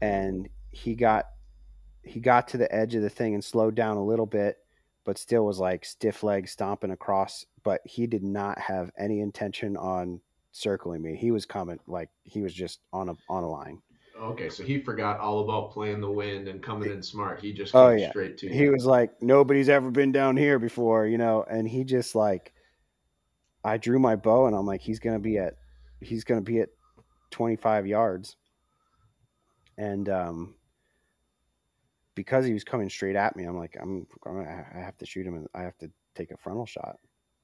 And 0.01 0.49
he 0.71 0.95
got 0.95 1.25
he 2.05 2.21
got 2.21 2.47
to 2.49 2.59
the 2.59 2.73
edge 2.73 2.95
of 2.95 3.03
the 3.03 3.11
thing 3.11 3.35
and 3.35 3.43
slowed 3.43 3.75
down 3.75 3.97
a 3.97 4.05
little 4.05 4.27
bit, 4.27 4.59
but 5.05 5.19
still 5.19 5.45
was 5.45 5.59
like 5.59 5.85
stiff 5.85 6.23
leg 6.23 6.49
stomping 6.49 6.91
across. 6.91 7.47
But 7.63 7.81
he 7.85 8.07
did 8.07 8.23
not 8.23 8.59
have 8.59 8.91
any 8.99 9.21
intention 9.21 9.77
on 9.77 10.21
circling 10.53 11.03
me. 11.03 11.17
He 11.17 11.31
was 11.31 11.47
coming 11.47 11.81
like 11.87 12.11
he 12.23 12.43
was 12.43 12.55
just 12.55 12.81
on 12.93 13.09
a 13.09 13.15
on 13.29 13.43
a 13.43 13.49
line. 13.49 13.81
Okay, 14.21 14.49
so 14.49 14.63
he 14.63 14.81
forgot 14.81 15.19
all 15.19 15.41
about 15.41 15.73
playing 15.73 16.01
the 16.01 16.11
wind 16.11 16.47
and 16.47 16.63
coming 16.63 16.91
in 16.91 17.03
smart. 17.03 17.41
He 17.41 17.53
just 17.53 17.75
Oh 17.75 17.91
came 17.91 17.99
yeah. 17.99 18.11
straight 18.11 18.39
to 18.39 18.47
you. 18.47 18.53
He 18.53 18.69
was 18.69 18.87
like, 18.87 19.21
nobody's 19.21 19.69
ever 19.69 19.91
been 19.91 20.13
down 20.13 20.37
here 20.37 20.59
before, 20.59 21.07
you 21.07 21.19
know, 21.19 21.45
and 21.49 21.69
he 21.69 21.85
just 21.85 22.15
like 22.15 22.53
I 23.65 23.77
drew 23.77 23.99
my 23.99 24.15
bow 24.17 24.47
and 24.47 24.55
I'm 24.55 24.67
like, 24.67 24.83
he's 24.83 25.01
gonna 25.01 25.19
be 25.19 25.39
at 25.39 25.55
he's 26.01 26.25
gonna 26.25 26.43
be 26.43 26.61
at 26.61 26.69
twenty 27.31 27.57
five 27.57 27.87
yards. 27.87 28.37
And 29.77 30.09
um 30.09 30.55
because 32.15 32.45
he 32.45 32.53
was 32.53 32.65
coming 32.65 32.89
straight 32.89 33.17
at 33.17 33.37
me, 33.37 33.45
I'm 33.45 33.57
like, 33.57 33.77
I'm 33.81 34.07
I 34.27 34.79
have 34.79 34.97
to 34.99 35.07
shoot 35.07 35.27
him 35.27 35.35
and 35.35 35.49
I 35.55 35.63
have 35.63 35.77
to 35.79 35.91
take 36.15 36.31
a 36.31 36.37
frontal 36.37 36.67
shot. 36.67 36.99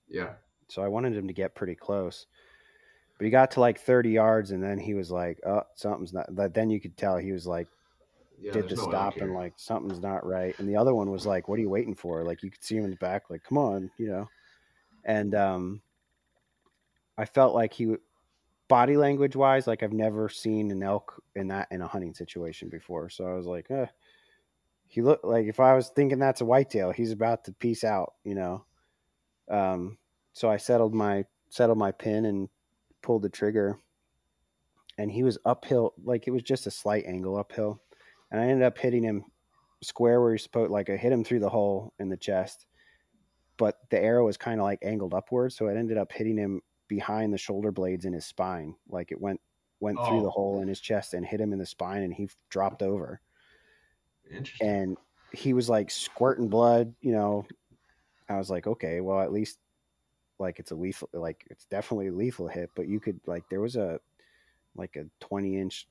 yeah. 0.08 0.34
So 0.68 0.82
I 0.82 0.88
wanted 0.88 1.16
him 1.16 1.26
to 1.26 1.32
get 1.34 1.54
pretty 1.54 1.74
close. 1.74 2.26
But 3.18 3.24
he 3.24 3.30
got 3.30 3.50
to 3.52 3.60
like 3.60 3.78
30 3.78 4.10
yards 4.10 4.50
and 4.50 4.62
then 4.62 4.78
he 4.78 4.94
was 4.94 5.10
like, 5.10 5.40
oh, 5.46 5.62
something's 5.74 6.12
not. 6.12 6.34
But 6.34 6.54
then 6.54 6.70
you 6.70 6.80
could 6.80 6.96
tell 6.96 7.16
he 7.16 7.32
was 7.32 7.46
like, 7.46 7.68
Yeah, 8.38 8.52
did 8.52 8.68
the 8.68 8.76
no 8.76 8.82
stop 8.82 9.16
and 9.16 9.34
like, 9.34 9.54
something's 9.56 10.00
not 10.00 10.24
right. 10.24 10.58
And 10.58 10.68
the 10.68 10.76
other 10.76 10.94
one 10.94 11.10
was 11.10 11.26
like, 11.26 11.46
what 11.46 11.58
are 11.58 11.62
you 11.62 11.68
waiting 11.68 11.94
for? 11.94 12.24
Like, 12.24 12.42
you 12.42 12.50
could 12.50 12.64
see 12.64 12.76
him 12.76 12.84
in 12.84 12.90
the 12.90 12.96
back, 12.96 13.28
like, 13.28 13.42
come 13.44 13.58
on, 13.58 13.90
you 13.98 14.06
know. 14.08 14.28
And 15.04 15.34
um, 15.34 15.82
I 17.18 17.26
felt 17.26 17.54
like 17.54 17.74
he, 17.74 17.84
w- 17.84 18.00
body 18.68 18.96
language 18.96 19.36
wise, 19.36 19.66
like 19.66 19.82
I've 19.82 19.92
never 19.92 20.28
seen 20.28 20.70
an 20.70 20.82
elk 20.82 21.22
in 21.34 21.48
that 21.48 21.68
in 21.70 21.82
a 21.82 21.88
hunting 21.88 22.14
situation 22.14 22.68
before. 22.70 23.10
So 23.10 23.26
I 23.26 23.34
was 23.34 23.46
like, 23.46 23.70
eh. 23.70 23.86
He 24.90 25.02
looked 25.02 25.24
like 25.24 25.46
if 25.46 25.60
I 25.60 25.74
was 25.76 25.88
thinking 25.88 26.18
that's 26.18 26.40
a 26.40 26.44
whitetail, 26.44 26.90
he's 26.90 27.12
about 27.12 27.44
to 27.44 27.52
peace 27.52 27.84
out, 27.84 28.14
you 28.24 28.34
know. 28.34 28.64
Um, 29.48 29.98
so 30.32 30.50
I 30.50 30.56
settled 30.56 30.92
my 30.94 31.24
settled 31.48 31.78
my 31.78 31.92
pin 31.92 32.24
and 32.24 32.48
pulled 33.00 33.22
the 33.22 33.28
trigger. 33.28 33.78
And 34.98 35.08
he 35.12 35.22
was 35.22 35.38
uphill, 35.44 35.94
like 36.02 36.26
it 36.26 36.32
was 36.32 36.42
just 36.42 36.66
a 36.66 36.72
slight 36.72 37.04
angle 37.06 37.36
uphill. 37.38 37.80
And 38.32 38.40
I 38.40 38.46
ended 38.46 38.66
up 38.66 38.78
hitting 38.78 39.04
him 39.04 39.26
square 39.80 40.20
where 40.20 40.32
he's 40.32 40.42
supposed 40.42 40.72
like 40.72 40.90
I 40.90 40.96
hit 40.96 41.12
him 41.12 41.22
through 41.22 41.38
the 41.38 41.48
hole 41.48 41.94
in 42.00 42.08
the 42.08 42.16
chest. 42.16 42.66
But 43.58 43.76
the 43.90 44.00
arrow 44.00 44.26
was 44.26 44.36
kind 44.36 44.58
of 44.58 44.64
like 44.64 44.80
angled 44.82 45.14
upwards, 45.14 45.54
so 45.54 45.68
it 45.68 45.76
ended 45.76 45.98
up 45.98 46.10
hitting 46.10 46.36
him 46.36 46.62
behind 46.88 47.32
the 47.32 47.38
shoulder 47.38 47.70
blades 47.70 48.06
in 48.06 48.12
his 48.12 48.26
spine. 48.26 48.74
Like 48.88 49.12
it 49.12 49.20
went 49.20 49.40
went 49.78 49.98
through 49.98 50.18
Oh. 50.18 50.22
the 50.24 50.30
hole 50.30 50.60
in 50.62 50.66
his 50.68 50.80
chest 50.80 51.14
and 51.14 51.24
hit 51.24 51.40
him 51.40 51.52
in 51.52 51.60
the 51.60 51.64
spine 51.66 52.02
and 52.02 52.12
he 52.12 52.28
dropped 52.50 52.82
over 52.82 53.20
Interesting. 54.30 54.68
and 54.68 54.96
he 55.32 55.52
was 55.52 55.68
like 55.68 55.90
squirting 55.90 56.48
blood 56.48 56.94
you 57.00 57.12
know. 57.12 57.46
I 58.28 58.36
was 58.36 58.50
like 58.50 58.66
okay 58.66 59.00
well 59.00 59.20
at 59.20 59.32
least 59.32 59.58
like 60.38 60.58
it's 60.58 60.70
a 60.70 60.74
lethal 60.74 61.08
like 61.12 61.44
it's 61.50 61.66
definitely 61.66 62.08
a 62.08 62.12
lethal 62.12 62.48
hit 62.48 62.70
but 62.74 62.88
you 62.88 62.98
could 63.00 63.20
like 63.26 63.44
there 63.50 63.60
was 63.60 63.76
a 63.76 64.00
like 64.74 64.96
a 64.96 65.04
20 65.20 65.58
inch 65.58 65.86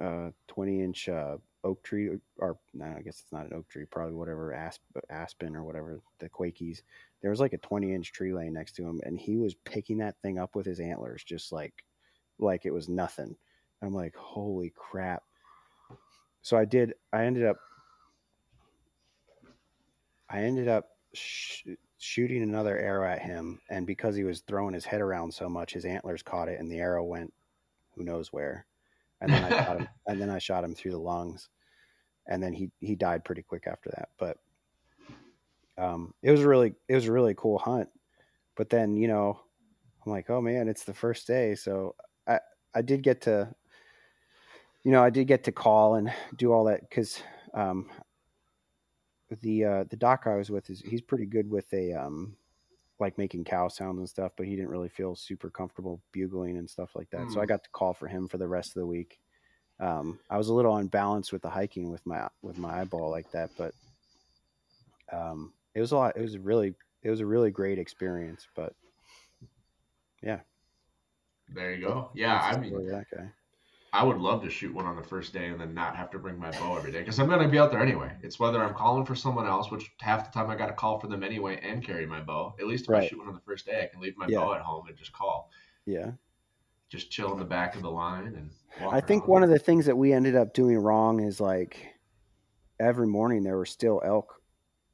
uh 0.00 0.30
20 0.46 0.82
inch 0.82 1.08
uh 1.08 1.36
oak 1.64 1.82
tree 1.82 2.10
or 2.38 2.56
no 2.72 2.86
i 2.96 3.02
guess 3.02 3.20
it's 3.20 3.32
not 3.32 3.46
an 3.46 3.52
oak 3.54 3.68
tree 3.68 3.84
probably 3.84 4.14
whatever 4.14 4.54
asp, 4.54 4.80
aspen 5.10 5.56
or 5.56 5.64
whatever 5.64 6.00
the 6.20 6.28
quakies. 6.28 6.82
There 7.20 7.30
was 7.30 7.40
like 7.40 7.52
a 7.52 7.58
20 7.58 7.92
inch 7.92 8.12
tree 8.12 8.32
laying 8.32 8.52
next 8.52 8.72
to 8.76 8.86
him 8.86 9.00
and 9.04 9.18
he 9.18 9.36
was 9.36 9.54
picking 9.54 9.98
that 9.98 10.14
thing 10.22 10.38
up 10.38 10.54
with 10.54 10.66
his 10.66 10.78
antlers 10.78 11.24
just 11.24 11.50
like 11.50 11.84
like 12.38 12.64
it 12.64 12.72
was 12.72 12.88
nothing. 12.88 13.34
I'm 13.82 13.92
like 13.92 14.14
holy 14.14 14.72
crap. 14.76 15.24
So 16.42 16.56
i 16.56 16.64
did 16.64 16.94
i 17.12 17.24
ended 17.24 17.44
up 17.44 17.58
I 20.30 20.42
ended 20.42 20.68
up 20.68 20.90
sh- 21.14 21.64
shooting 21.98 22.42
another 22.42 22.78
arrow 22.78 23.10
at 23.10 23.22
him, 23.22 23.60
and 23.70 23.86
because 23.86 24.14
he 24.14 24.24
was 24.24 24.40
throwing 24.40 24.74
his 24.74 24.84
head 24.84 25.00
around 25.00 25.32
so 25.32 25.48
much, 25.48 25.72
his 25.72 25.84
antlers 25.84 26.22
caught 26.22 26.48
it, 26.48 26.60
and 26.60 26.70
the 26.70 26.78
arrow 26.78 27.04
went 27.04 27.32
who 27.94 28.04
knows 28.04 28.32
where. 28.32 28.66
And 29.20 29.32
then 29.32 29.44
I 29.44 29.50
shot 29.50 29.80
him, 29.80 29.88
and 30.06 30.20
then 30.20 30.30
I 30.30 30.38
shot 30.38 30.64
him 30.64 30.74
through 30.74 30.92
the 30.92 30.98
lungs, 30.98 31.48
and 32.26 32.42
then 32.42 32.52
he 32.52 32.70
he 32.80 32.94
died 32.94 33.24
pretty 33.24 33.42
quick 33.42 33.66
after 33.66 33.90
that. 33.90 34.10
But 34.18 34.38
um, 35.76 36.14
it 36.22 36.30
was 36.30 36.40
a 36.42 36.48
really 36.48 36.74
it 36.88 36.94
was 36.94 37.06
a 37.06 37.12
really 37.12 37.34
cool 37.34 37.58
hunt. 37.58 37.88
But 38.56 38.70
then 38.70 38.96
you 38.96 39.08
know, 39.08 39.40
I'm 40.04 40.12
like, 40.12 40.30
oh 40.30 40.40
man, 40.40 40.68
it's 40.68 40.84
the 40.84 40.94
first 40.94 41.26
day, 41.26 41.54
so 41.54 41.94
I 42.26 42.38
I 42.74 42.82
did 42.82 43.02
get 43.02 43.22
to, 43.22 43.52
you 44.84 44.92
know, 44.92 45.02
I 45.02 45.10
did 45.10 45.26
get 45.26 45.44
to 45.44 45.52
call 45.52 45.96
and 45.96 46.12
do 46.36 46.52
all 46.52 46.64
that 46.64 46.88
because 46.88 47.20
um, 47.54 47.88
the 49.36 49.64
uh, 49.64 49.84
the 49.84 49.96
doc 49.96 50.24
I 50.26 50.36
was 50.36 50.50
with 50.50 50.70
is 50.70 50.80
he's 50.80 51.00
pretty 51.02 51.26
good 51.26 51.48
with 51.50 51.72
a 51.72 51.92
um 51.92 52.36
like 53.00 53.16
making 53.18 53.44
cow 53.44 53.68
sounds 53.68 53.98
and 53.98 54.08
stuff, 54.08 54.32
but 54.36 54.46
he 54.46 54.56
didn't 54.56 54.70
really 54.70 54.88
feel 54.88 55.14
super 55.14 55.50
comfortable 55.50 56.00
bugling 56.12 56.56
and 56.56 56.68
stuff 56.68 56.96
like 56.96 57.08
that. 57.10 57.30
So 57.30 57.40
I 57.40 57.44
Mm. 57.44 57.48
got 57.48 57.62
to 57.62 57.70
call 57.70 57.94
for 57.94 58.08
him 58.08 58.26
for 58.26 58.38
the 58.38 58.48
rest 58.48 58.70
of 58.70 58.80
the 58.80 58.86
week. 58.86 59.20
Um, 59.78 60.18
I 60.28 60.36
was 60.36 60.48
a 60.48 60.54
little 60.54 60.76
unbalanced 60.76 61.32
with 61.32 61.42
the 61.42 61.50
hiking 61.50 61.90
with 61.90 62.04
my 62.06 62.28
with 62.42 62.58
my 62.58 62.80
eyeball 62.80 63.10
like 63.10 63.30
that, 63.32 63.50
but 63.56 63.72
um, 65.12 65.52
it 65.74 65.80
was 65.80 65.92
a 65.92 65.96
lot. 65.96 66.16
It 66.16 66.22
was 66.22 66.34
a 66.34 66.40
really 66.40 66.74
it 67.02 67.10
was 67.10 67.20
a 67.20 67.26
really 67.26 67.50
great 67.50 67.78
experience. 67.78 68.48
But 68.56 68.74
yeah, 70.22 70.40
There 71.54 71.74
you 71.74 71.86
go. 71.86 72.10
Yeah, 72.14 72.40
I 72.42 72.56
mean, 72.56 72.72
that 72.88 73.06
guy. 73.14 73.30
I 73.92 74.04
would 74.04 74.18
love 74.18 74.42
to 74.42 74.50
shoot 74.50 74.74
one 74.74 74.84
on 74.84 74.96
the 74.96 75.02
first 75.02 75.32
day 75.32 75.46
and 75.46 75.58
then 75.60 75.72
not 75.72 75.96
have 75.96 76.10
to 76.10 76.18
bring 76.18 76.38
my 76.38 76.50
bow 76.50 76.76
every 76.76 76.92
day 76.92 76.98
because 76.98 77.18
I'm 77.18 77.26
going 77.26 77.40
to 77.40 77.48
be 77.48 77.58
out 77.58 77.70
there 77.70 77.80
anyway. 77.80 78.12
It's 78.22 78.38
whether 78.38 78.62
I'm 78.62 78.74
calling 78.74 79.06
for 79.06 79.14
someone 79.14 79.46
else, 79.46 79.70
which 79.70 79.90
half 80.00 80.30
the 80.30 80.38
time 80.38 80.50
I 80.50 80.56
got 80.56 80.66
to 80.66 80.74
call 80.74 81.00
for 81.00 81.06
them 81.06 81.22
anyway 81.22 81.58
and 81.62 81.82
carry 81.82 82.04
my 82.04 82.20
bow. 82.20 82.54
At 82.60 82.66
least 82.66 82.84
if 82.84 82.94
I 82.94 83.06
shoot 83.06 83.18
one 83.18 83.28
on 83.28 83.34
the 83.34 83.40
first 83.40 83.64
day, 83.64 83.82
I 83.82 83.86
can 83.86 84.00
leave 84.00 84.16
my 84.18 84.26
Yeah. 84.28 84.40
bow 84.40 84.52
at 84.54 84.60
home 84.60 84.88
and 84.88 84.96
just 84.96 85.12
call. 85.12 85.50
Yeah. 85.86 86.10
Just 86.90 87.10
chill 87.10 87.32
in 87.32 87.38
the 87.38 87.44
back 87.46 87.76
of 87.76 87.82
the 87.82 87.90
line 87.90 88.26
and 88.26 88.50
I 88.92 89.00
think 89.00 89.22
around. 89.22 89.30
one 89.30 89.42
of 89.42 89.50
the 89.50 89.58
things 89.58 89.86
that 89.86 89.96
we 89.96 90.12
ended 90.12 90.36
up 90.36 90.52
doing 90.54 90.76
wrong 90.78 91.20
is 91.20 91.40
like 91.40 91.86
every 92.78 93.06
morning 93.06 93.42
there 93.42 93.56
were 93.56 93.66
still 93.66 94.02
elk 94.04 94.34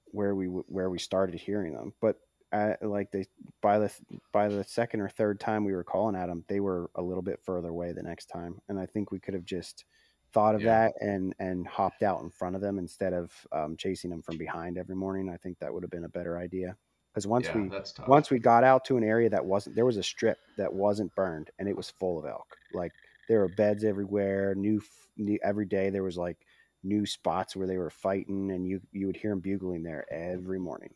where 0.07 0.35
we 0.35 0.47
where 0.47 0.89
we 0.91 0.99
started 0.99 1.35
hearing 1.39 1.75
them, 1.75 1.93
but 2.01 2.17
uh, 2.55 2.75
like 2.83 3.11
they 3.11 3.27
by 3.61 3.79
the 3.79 3.93
by 4.33 4.49
the 4.49 4.65
second 4.65 5.01
or 5.01 5.09
third 5.09 5.41
time 5.41 5.65
we 5.65 5.75
were 5.75 5.85
calling 5.85 6.17
at 6.17 6.27
them, 6.29 6.45
they 6.49 6.61
were 6.61 6.91
a 6.95 7.03
little 7.03 7.23
bit 7.23 7.41
further 7.45 7.69
away 7.69 7.93
the 7.93 8.03
next 8.03 8.27
time, 8.27 8.61
and 8.69 8.79
I 8.79 8.87
think 8.87 9.11
we 9.11 9.21
could 9.21 9.35
have 9.35 9.45
just 9.45 9.85
thought 10.33 10.55
of 10.55 10.63
Yeah. 10.63 10.89
that 10.89 10.95
and 11.01 11.35
and 11.39 11.67
hopped 11.67 12.03
out 12.03 12.23
in 12.23 12.31
front 12.31 12.57
of 12.57 12.63
them 12.63 12.79
instead 12.79 13.13
of 13.13 13.33
um, 13.53 13.77
chasing 13.77 14.11
them 14.11 14.23
from 14.23 14.39
behind 14.39 14.79
every 14.79 14.97
morning. 14.97 15.29
I 15.29 15.37
think 15.37 15.59
that 15.59 15.73
would 15.75 15.83
have 15.83 15.91
been 15.91 16.05
a 16.05 16.09
better 16.09 16.39
idea. 16.39 16.77
Because 17.13 17.27
once 17.27 17.47
yeah, 17.49 17.55
we 17.55 17.71
once 18.07 18.31
we 18.31 18.39
got 18.39 18.65
out 18.65 18.85
to 18.87 18.97
an 18.97 19.05
area 19.05 19.31
that 19.31 19.45
wasn't 19.45 19.77
there 19.77 19.85
was 19.87 19.97
a 19.97 20.03
strip 20.03 20.39
that 20.57 20.73
wasn't 20.73 21.15
burned 21.15 21.51
and 21.59 21.69
it 21.69 21.77
was 21.77 21.91
full 21.91 22.19
of 22.19 22.27
elk. 22.27 22.57
Like 22.73 22.93
there 23.29 23.41
were 23.41 23.49
beds 23.49 23.85
everywhere 23.85 24.55
new, 24.55 24.81
new 25.17 25.39
every 25.43 25.67
day 25.67 25.91
there 25.91 26.03
was 26.03 26.19
like 26.19 26.39
new 26.83 27.07
spots 27.07 27.57
where 27.57 27.67
they 27.67 27.79
were 27.79 27.91
fighting 27.91 28.51
and 28.51 28.67
you 28.67 28.81
you 28.93 29.07
would 29.07 29.17
hear 29.17 29.31
them 29.31 29.41
bugling 29.41 29.83
there 29.83 30.05
every 30.13 30.59
morning 30.59 30.93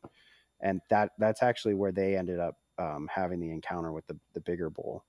and 0.60 0.80
that 0.90 1.12
that's 1.18 1.42
actually 1.42 1.74
where 1.74 1.92
they 1.92 2.16
ended 2.16 2.38
up 2.40 2.56
um, 2.78 3.08
having 3.12 3.40
the 3.40 3.50
encounter 3.50 3.92
with 3.92 4.06
the, 4.06 4.18
the 4.34 4.40
bigger 4.40 4.70
bull 4.70 5.04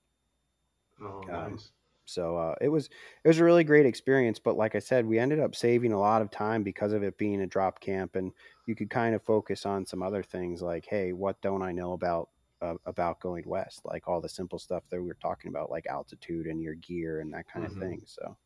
oh, 1.02 1.28
um, 1.28 1.52
nice. 1.52 1.70
so 2.04 2.36
uh, 2.36 2.54
it 2.60 2.68
was 2.68 2.86
it 3.24 3.28
was 3.28 3.38
a 3.38 3.44
really 3.44 3.64
great 3.64 3.86
experience. 3.86 4.38
But 4.38 4.56
like 4.56 4.74
I 4.74 4.78
said, 4.80 5.06
we 5.06 5.18
ended 5.18 5.40
up 5.40 5.54
saving 5.54 5.92
a 5.92 5.98
lot 6.00 6.22
of 6.22 6.30
time 6.30 6.62
because 6.62 6.92
of 6.92 7.02
it 7.02 7.18
being 7.18 7.40
a 7.42 7.46
drop 7.46 7.80
camp, 7.80 8.16
and 8.16 8.32
you 8.66 8.74
could 8.74 8.90
kind 8.90 9.14
of 9.14 9.22
focus 9.22 9.66
on 9.66 9.86
some 9.86 10.02
other 10.02 10.22
things 10.22 10.62
like, 10.62 10.86
hey, 10.88 11.12
what 11.12 11.40
don't 11.42 11.62
I 11.62 11.72
know 11.72 11.92
about 11.92 12.30
uh, 12.62 12.74
about 12.86 13.20
going 13.20 13.44
west? 13.46 13.82
Like 13.84 14.08
all 14.08 14.20
the 14.20 14.28
simple 14.28 14.58
stuff 14.58 14.84
that 14.90 15.00
we 15.00 15.06
were 15.06 15.16
talking 15.22 15.50
about, 15.50 15.70
like 15.70 15.86
altitude 15.86 16.46
and 16.46 16.60
your 16.62 16.74
gear 16.74 17.20
and 17.20 17.32
that 17.34 17.48
kind 17.48 17.66
Mhm. 17.66 17.72
of 17.72 17.78
thing. 17.78 18.02
So. 18.06 18.36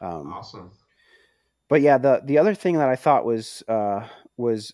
Um, 0.00 0.32
Awesome. 0.32 0.70
but 1.68 1.80
yeah, 1.80 1.98
the 1.98 2.22
the 2.24 2.38
other 2.38 2.54
thing 2.54 2.78
that 2.78 2.88
I 2.88 2.96
thought 2.96 3.24
was 3.24 3.62
uh, 3.68 4.06
was 4.36 4.72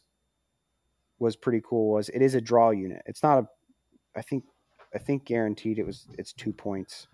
was 1.23 1.37
pretty 1.37 1.63
cool 1.65 1.93
was 1.93 2.09
it 2.11 2.21
is 2.21 2.35
a 2.35 2.41
draw 2.41 2.71
unit. 2.71 3.01
It's 3.07 3.23
not 3.23 3.39
a, 3.39 3.49
I 4.17 4.23
think 4.23 4.45
I 4.95 4.99
think 4.99 5.25
guaranteed 5.25 5.79
it 5.79 5.87
was 5.87 6.07
it's 6.19 6.33
two 6.33 6.53
points. 6.53 7.07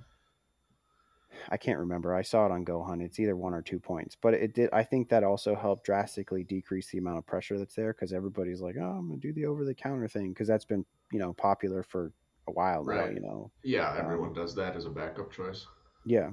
I 1.51 1.57
can't 1.57 1.79
remember. 1.79 2.15
I 2.15 2.23
saw 2.23 2.47
it 2.47 2.53
on 2.53 2.65
Go 2.65 2.83
Hunt. 2.83 3.03
It's 3.03 3.21
either 3.21 3.37
one 3.37 3.55
or 3.55 3.63
two 3.63 3.79
points, 3.79 4.17
but 4.21 4.35
it 4.35 4.55
did. 4.55 4.71
I 4.73 4.83
think 4.83 5.09
that 5.11 5.23
also 5.23 5.55
helped 5.55 5.85
drastically 5.85 6.43
decrease 6.43 6.91
the 6.91 6.99
amount 6.99 7.19
of 7.19 7.27
pressure 7.27 7.59
that's 7.59 7.75
there 7.75 7.93
because 7.93 8.13
everybody's 8.13 8.61
like, 8.63 8.77
"Oh, 8.81 8.83
I'm 8.99 9.09
gonna 9.09 9.21
do 9.21 9.33
the 9.33 9.45
over 9.47 9.65
the 9.65 9.75
counter 9.75 10.09
thing," 10.09 10.31
because 10.31 10.49
that's 10.49 10.65
been 10.65 10.85
you 11.13 11.19
know 11.19 11.33
popular 11.35 11.83
for 11.83 12.13
a 12.49 12.53
while 12.53 12.83
now. 12.85 12.95
You 13.15 13.21
know, 13.21 13.51
Yeah, 13.63 13.95
everyone 13.99 14.29
Um, 14.31 14.35
does 14.35 14.55
that 14.57 14.75
as 14.75 14.87
a 14.87 14.91
backup 14.91 15.31
choice. 15.31 15.67
yeah. 16.07 16.31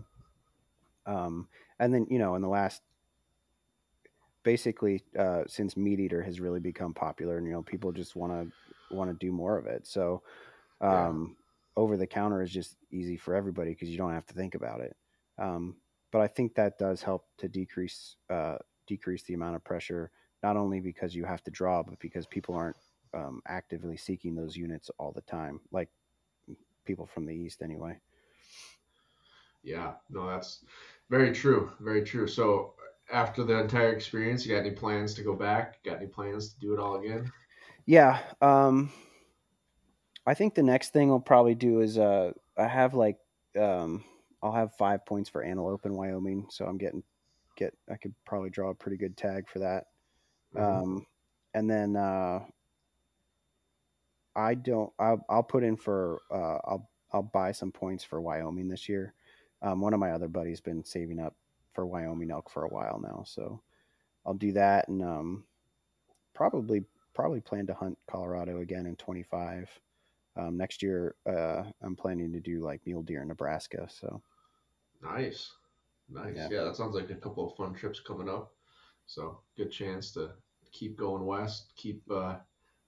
Um, 1.06 1.50
and 1.78 1.94
then 1.94 2.08
you 2.10 2.18
know, 2.18 2.36
in 2.36 2.42
the 2.42 2.48
last, 2.50 2.82
basically, 4.46 5.04
uh, 5.20 5.44
since 5.48 5.76
Meat 5.76 6.00
Eater 6.00 6.24
has 6.24 6.40
really 6.40 6.62
become 6.62 6.94
popular, 6.94 7.38
and 7.38 7.46
you 7.46 7.52
know, 7.52 7.64
people 7.64 7.92
just 7.92 8.16
want 8.16 8.32
to 8.32 8.96
want 8.96 9.10
to 9.10 9.26
do 9.26 9.34
more 9.34 9.58
of 9.58 9.66
it. 9.66 9.86
So, 9.86 10.24
Yeah. 10.82 11.10
um, 11.10 11.36
over 11.76 11.98
the 11.98 12.08
counter 12.08 12.42
is 12.42 12.52
just 12.52 12.78
easy 12.92 13.18
for 13.18 13.36
everybody 13.36 13.72
because 13.72 13.90
you 13.90 13.98
don't 13.98 14.14
have 14.14 14.28
to 14.28 14.34
think 14.34 14.56
about 14.56 14.80
it. 14.80 14.96
Um, 15.38 15.76
but 16.14 16.22
I 16.22 16.28
think 16.28 16.56
that 16.56 16.78
does 16.78 17.02
help 17.02 17.26
to 17.40 17.50
decrease 17.50 18.16
uh, 18.30 18.58
decrease 18.88 19.24
the 19.24 19.34
amount 19.34 19.58
of 19.58 19.64
pressure, 19.66 20.12
not 20.44 20.56
only 20.56 20.80
because 20.80 21.14
you 21.14 21.26
have 21.26 21.44
to 21.44 21.52
draw, 21.52 21.84
but 21.84 22.00
because 22.00 22.26
people 22.28 22.56
aren't 22.56 22.78
um, 23.14 23.42
actively 23.48 23.98
seeking 23.98 24.36
those 24.36 24.56
units 24.56 24.90
all 25.00 25.12
the 25.12 25.22
time, 25.22 25.60
like 25.72 25.90
people 26.86 27.06
from 27.06 27.26
the 27.26 27.34
east 27.36 27.62
anyway. 27.62 28.00
Yeah, 29.64 29.94
no, 30.12 30.28
that's 30.28 30.64
very 31.10 31.34
true. 31.34 31.72
Very 31.80 32.04
true. 32.04 32.28
So 32.28 32.76
after 33.12 33.44
the 33.44 33.60
entire 33.60 33.94
experience, 33.94 34.46
you 34.46 34.54
got 34.54 34.66
any 34.66 34.72
plans 34.72 35.14
to 35.16 35.24
go 35.24 35.36
back? 35.36 35.84
Got 35.84 35.98
any 35.98 36.08
plans 36.08 36.54
to 36.54 36.60
do 36.60 36.74
it 36.74 36.80
all 36.80 36.96
again? 36.96 37.32
Yeah. 37.86 38.20
Um, 38.42 38.92
I 40.26 40.34
think 40.34 40.56
the 40.56 40.64
next 40.64 40.92
thing 40.92 41.12
I'll 41.12 41.20
probably 41.20 41.56
do 41.56 41.82
is 41.82 41.98
uh, 41.98 42.32
I 42.58 42.68
have 42.68 42.94
like 42.94 43.18
um, 43.60 44.04
I'll 44.42 44.52
have 44.52 44.76
five 44.76 45.06
points 45.06 45.30
for 45.30 45.44
antelope 45.44 45.86
in 45.86 45.94
Wyoming, 45.94 46.48
so 46.50 46.66
I'm 46.66 46.78
getting 46.78 47.04
get 47.56 47.74
I 47.90 47.96
could 47.96 48.14
probably 48.26 48.50
draw 48.50 48.72
a 48.72 48.76
pretty 48.76 48.98
good 48.98 49.16
tag 49.16 49.48
for 49.48 49.60
that. 49.60 49.86
Mhm. 50.56 50.84
Um, 50.84 51.08
and 51.54 51.70
then 51.70 51.96
uh, 51.96 52.40
I 54.36 54.56
don't. 54.56 54.92
I'll, 55.00 55.24
I'll 55.30 55.44
put 55.44 55.64
in 55.64 55.78
for. 55.78 56.22
Uh, 56.32 56.58
I'll 56.66 56.90
I'll 57.14 57.24
buy 57.24 57.52
some 57.52 57.72
points 57.72 58.04
for 58.04 58.20
Wyoming 58.20 58.68
this 58.68 58.90
year. 58.90 59.14
Um, 59.62 59.80
one 59.80 59.94
of 59.94 60.00
my 60.00 60.12
other 60.12 60.28
buddies 60.28 60.60
been 60.60 60.84
saving 60.84 61.20
up 61.20 61.36
for 61.76 61.86
Wyoming 61.86 62.32
elk 62.32 62.50
for 62.50 62.64
a 62.64 62.70
while 62.70 63.00
now, 63.04 63.24
so 63.28 63.62
I'll 64.26 64.34
do 64.34 64.54
that 64.54 64.88
and 64.88 65.04
um, 65.04 65.44
probably 66.34 66.84
probably 67.14 67.42
plan 67.42 67.68
to 67.68 67.74
hunt 67.74 67.98
Colorado 68.10 68.60
again 68.62 68.86
in 68.88 68.96
25. 68.96 69.70
Um, 70.38 70.58
next 70.58 70.84
year, 70.84 71.16
uh, 71.30 71.64
I'm 71.82 71.96
planning 71.96 72.32
to 72.34 72.40
do 72.42 72.62
like 72.62 72.82
mule 72.86 73.04
deer 73.04 73.22
in 73.22 73.28
Nebraska. 73.30 73.88
So 73.90 74.22
Nice, 75.04 75.52
nice. 76.10 76.34
Yeah. 76.36 76.48
Yeah. 76.52 76.64
that 76.64 76.76
sounds 76.76 76.96
like 76.96 77.10
a 77.10 77.16
couple 77.16 77.48
of 77.50 77.56
fun 77.56 77.74
trips 77.74 78.00
coming 78.00 78.28
up. 78.30 78.52
So 79.06 79.40
good 79.56 79.72
chance 79.72 80.12
to 80.14 80.32
keep 80.72 80.98
going 80.98 81.26
west, 81.26 81.74
keep 81.78 82.02
uh, 82.12 82.36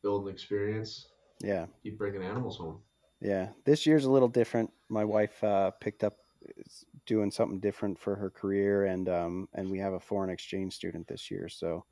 building 0.01 0.33
experience, 0.33 1.07
yeah, 1.39 1.67
keep 1.83 1.97
bringing 1.97 2.23
animals 2.23 2.57
home. 2.57 2.79
yeah. 3.21 3.49
This 3.65 3.85
year's 3.85 4.05
a 4.05 4.11
little 4.11 4.27
different. 4.27 4.71
My 4.89 5.05
wife 5.05 5.41
uh, 5.43 5.71
picked 5.71 6.03
up 6.03 6.17
is 6.57 6.85
doing 7.05 7.31
something 7.31 7.59
different 7.59 7.99
for 7.99 8.15
her 8.15 8.29
career, 8.29 8.85
and 8.85 9.07
um, 9.09 9.47
and 9.53 9.69
we 9.69 9.79
have 9.79 9.93
a 9.93 9.99
foreign 9.99 10.29
exchange 10.29 10.73
student 10.73 11.07
this 11.07 11.29
year. 11.31 11.49
So 11.49 11.85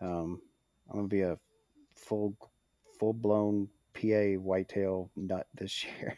um, 0.00 0.40
I'm 0.90 0.96
gonna 0.96 1.08
be 1.08 1.22
a 1.22 1.38
full 1.94 2.34
full 2.98 3.12
blown 3.12 3.68
PA 3.94 4.38
whitetail 4.40 5.10
nut 5.16 5.46
this 5.54 5.84
year. 6.00 6.16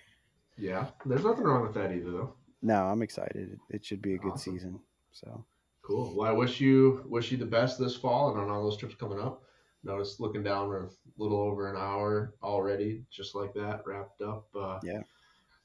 Yeah, 0.58 0.86
there's 1.06 1.24
nothing 1.24 1.44
wrong 1.44 1.62
with 1.62 1.74
that 1.74 1.92
either, 1.92 2.10
though. 2.10 2.34
no, 2.62 2.84
I'm 2.84 3.02
excited. 3.02 3.58
It 3.70 3.84
should 3.84 4.02
be 4.02 4.14
a 4.14 4.18
good 4.18 4.32
Awesome. 4.32 4.52
season. 4.54 4.80
So 5.12 5.44
Cool. 5.82 6.14
Well, 6.16 6.28
I 6.28 6.32
wish 6.32 6.60
you 6.60 7.04
wish 7.08 7.32
you 7.32 7.38
the 7.38 7.46
best 7.46 7.78
this 7.78 7.96
fall 7.96 8.30
and 8.30 8.38
on 8.40 8.50
all 8.50 8.62
those 8.62 8.76
trips 8.76 8.94
coming 8.94 9.18
up. 9.20 9.42
Notice 9.82 10.20
looking 10.20 10.42
down, 10.42 10.68
we're 10.68 10.84
a 10.84 10.90
little 11.16 11.40
over 11.40 11.70
an 11.70 11.76
hour 11.80 12.34
already, 12.42 13.02
just 13.10 13.34
like 13.34 13.54
that, 13.54 13.80
wrapped 13.86 14.20
up. 14.20 14.46
Uh, 14.54 14.78
Yeah. 14.82 15.00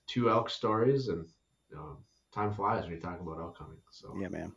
Two 0.08 0.30
elk 0.30 0.50
stories, 0.50 1.10
and 1.10 1.26
um, 1.78 1.98
time 2.34 2.54
flies 2.54 2.84
when 2.84 2.92
you're 2.92 3.00
talking 3.00 3.26
about 3.26 3.56
hunting. 3.58 3.78
So 3.92 4.16
yeah, 4.20 4.30
man. 4.30 4.52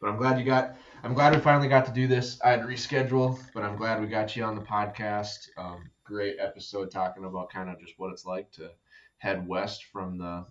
But 0.00 0.10
I'm 0.10 0.16
glad 0.16 0.38
you 0.38 0.44
got. 0.44 0.76
I'm 1.04 1.14
glad 1.14 1.34
we 1.34 1.40
finally 1.40 1.68
got 1.68 1.86
to 1.86 1.92
do 1.92 2.08
this. 2.08 2.40
I 2.42 2.50
had 2.50 2.62
to 2.62 2.66
reschedule, 2.66 3.38
but 3.54 3.62
I'm 3.62 3.76
glad 3.76 4.00
we 4.00 4.08
got 4.08 4.34
you 4.34 4.42
on 4.44 4.56
the 4.56 4.62
podcast. 4.62 5.48
Um, 5.56 5.90
great 6.04 6.36
episode 6.40 6.90
talking 6.90 7.24
about 7.24 7.50
kind 7.50 7.70
of 7.70 7.78
just 7.80 7.94
what 7.98 8.12
it's 8.12 8.26
like 8.26 8.50
to 8.52 8.70
head 9.18 9.46
west 9.46 9.84
from 9.84 10.18
the 10.18 10.44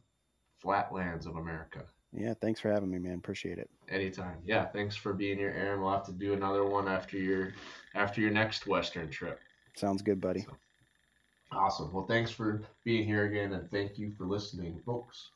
flatlands 0.62 1.26
of 1.26 1.36
America. 1.36 1.84
Yeah, 2.14 2.34
thanks 2.42 2.60
for 2.60 2.72
having 2.72 2.90
me, 2.90 3.00
man. 3.00 3.16
Appreciate 3.16 3.58
it. 3.58 3.70
Anytime. 3.90 4.38
Yeah. 4.46 4.66
Thanks 4.66 4.96
for 4.96 5.14
being 5.14 5.38
here, 5.38 5.54
Aaron. 5.58 5.82
We'll 5.82 5.92
have 5.92 6.06
to 6.06 6.14
do 6.14 6.34
another 6.34 6.66
one 6.66 6.88
after 6.88 7.18
your 7.18 7.54
after 7.94 8.22
your 8.22 8.32
next 8.32 8.68
western 8.68 9.10
trip. 9.10 9.40
Sounds 9.76 10.02
good, 10.02 10.20
buddy. 10.20 10.46
Awesome. 11.52 11.92
Well, 11.92 12.06
thanks 12.06 12.32
for 12.32 12.62
being 12.84 13.06
here 13.06 13.26
again, 13.26 13.54
and 13.54 13.70
thank 13.70 13.98
you 13.98 14.12
for 14.12 14.26
listening, 14.26 14.82
folks. 14.86 15.32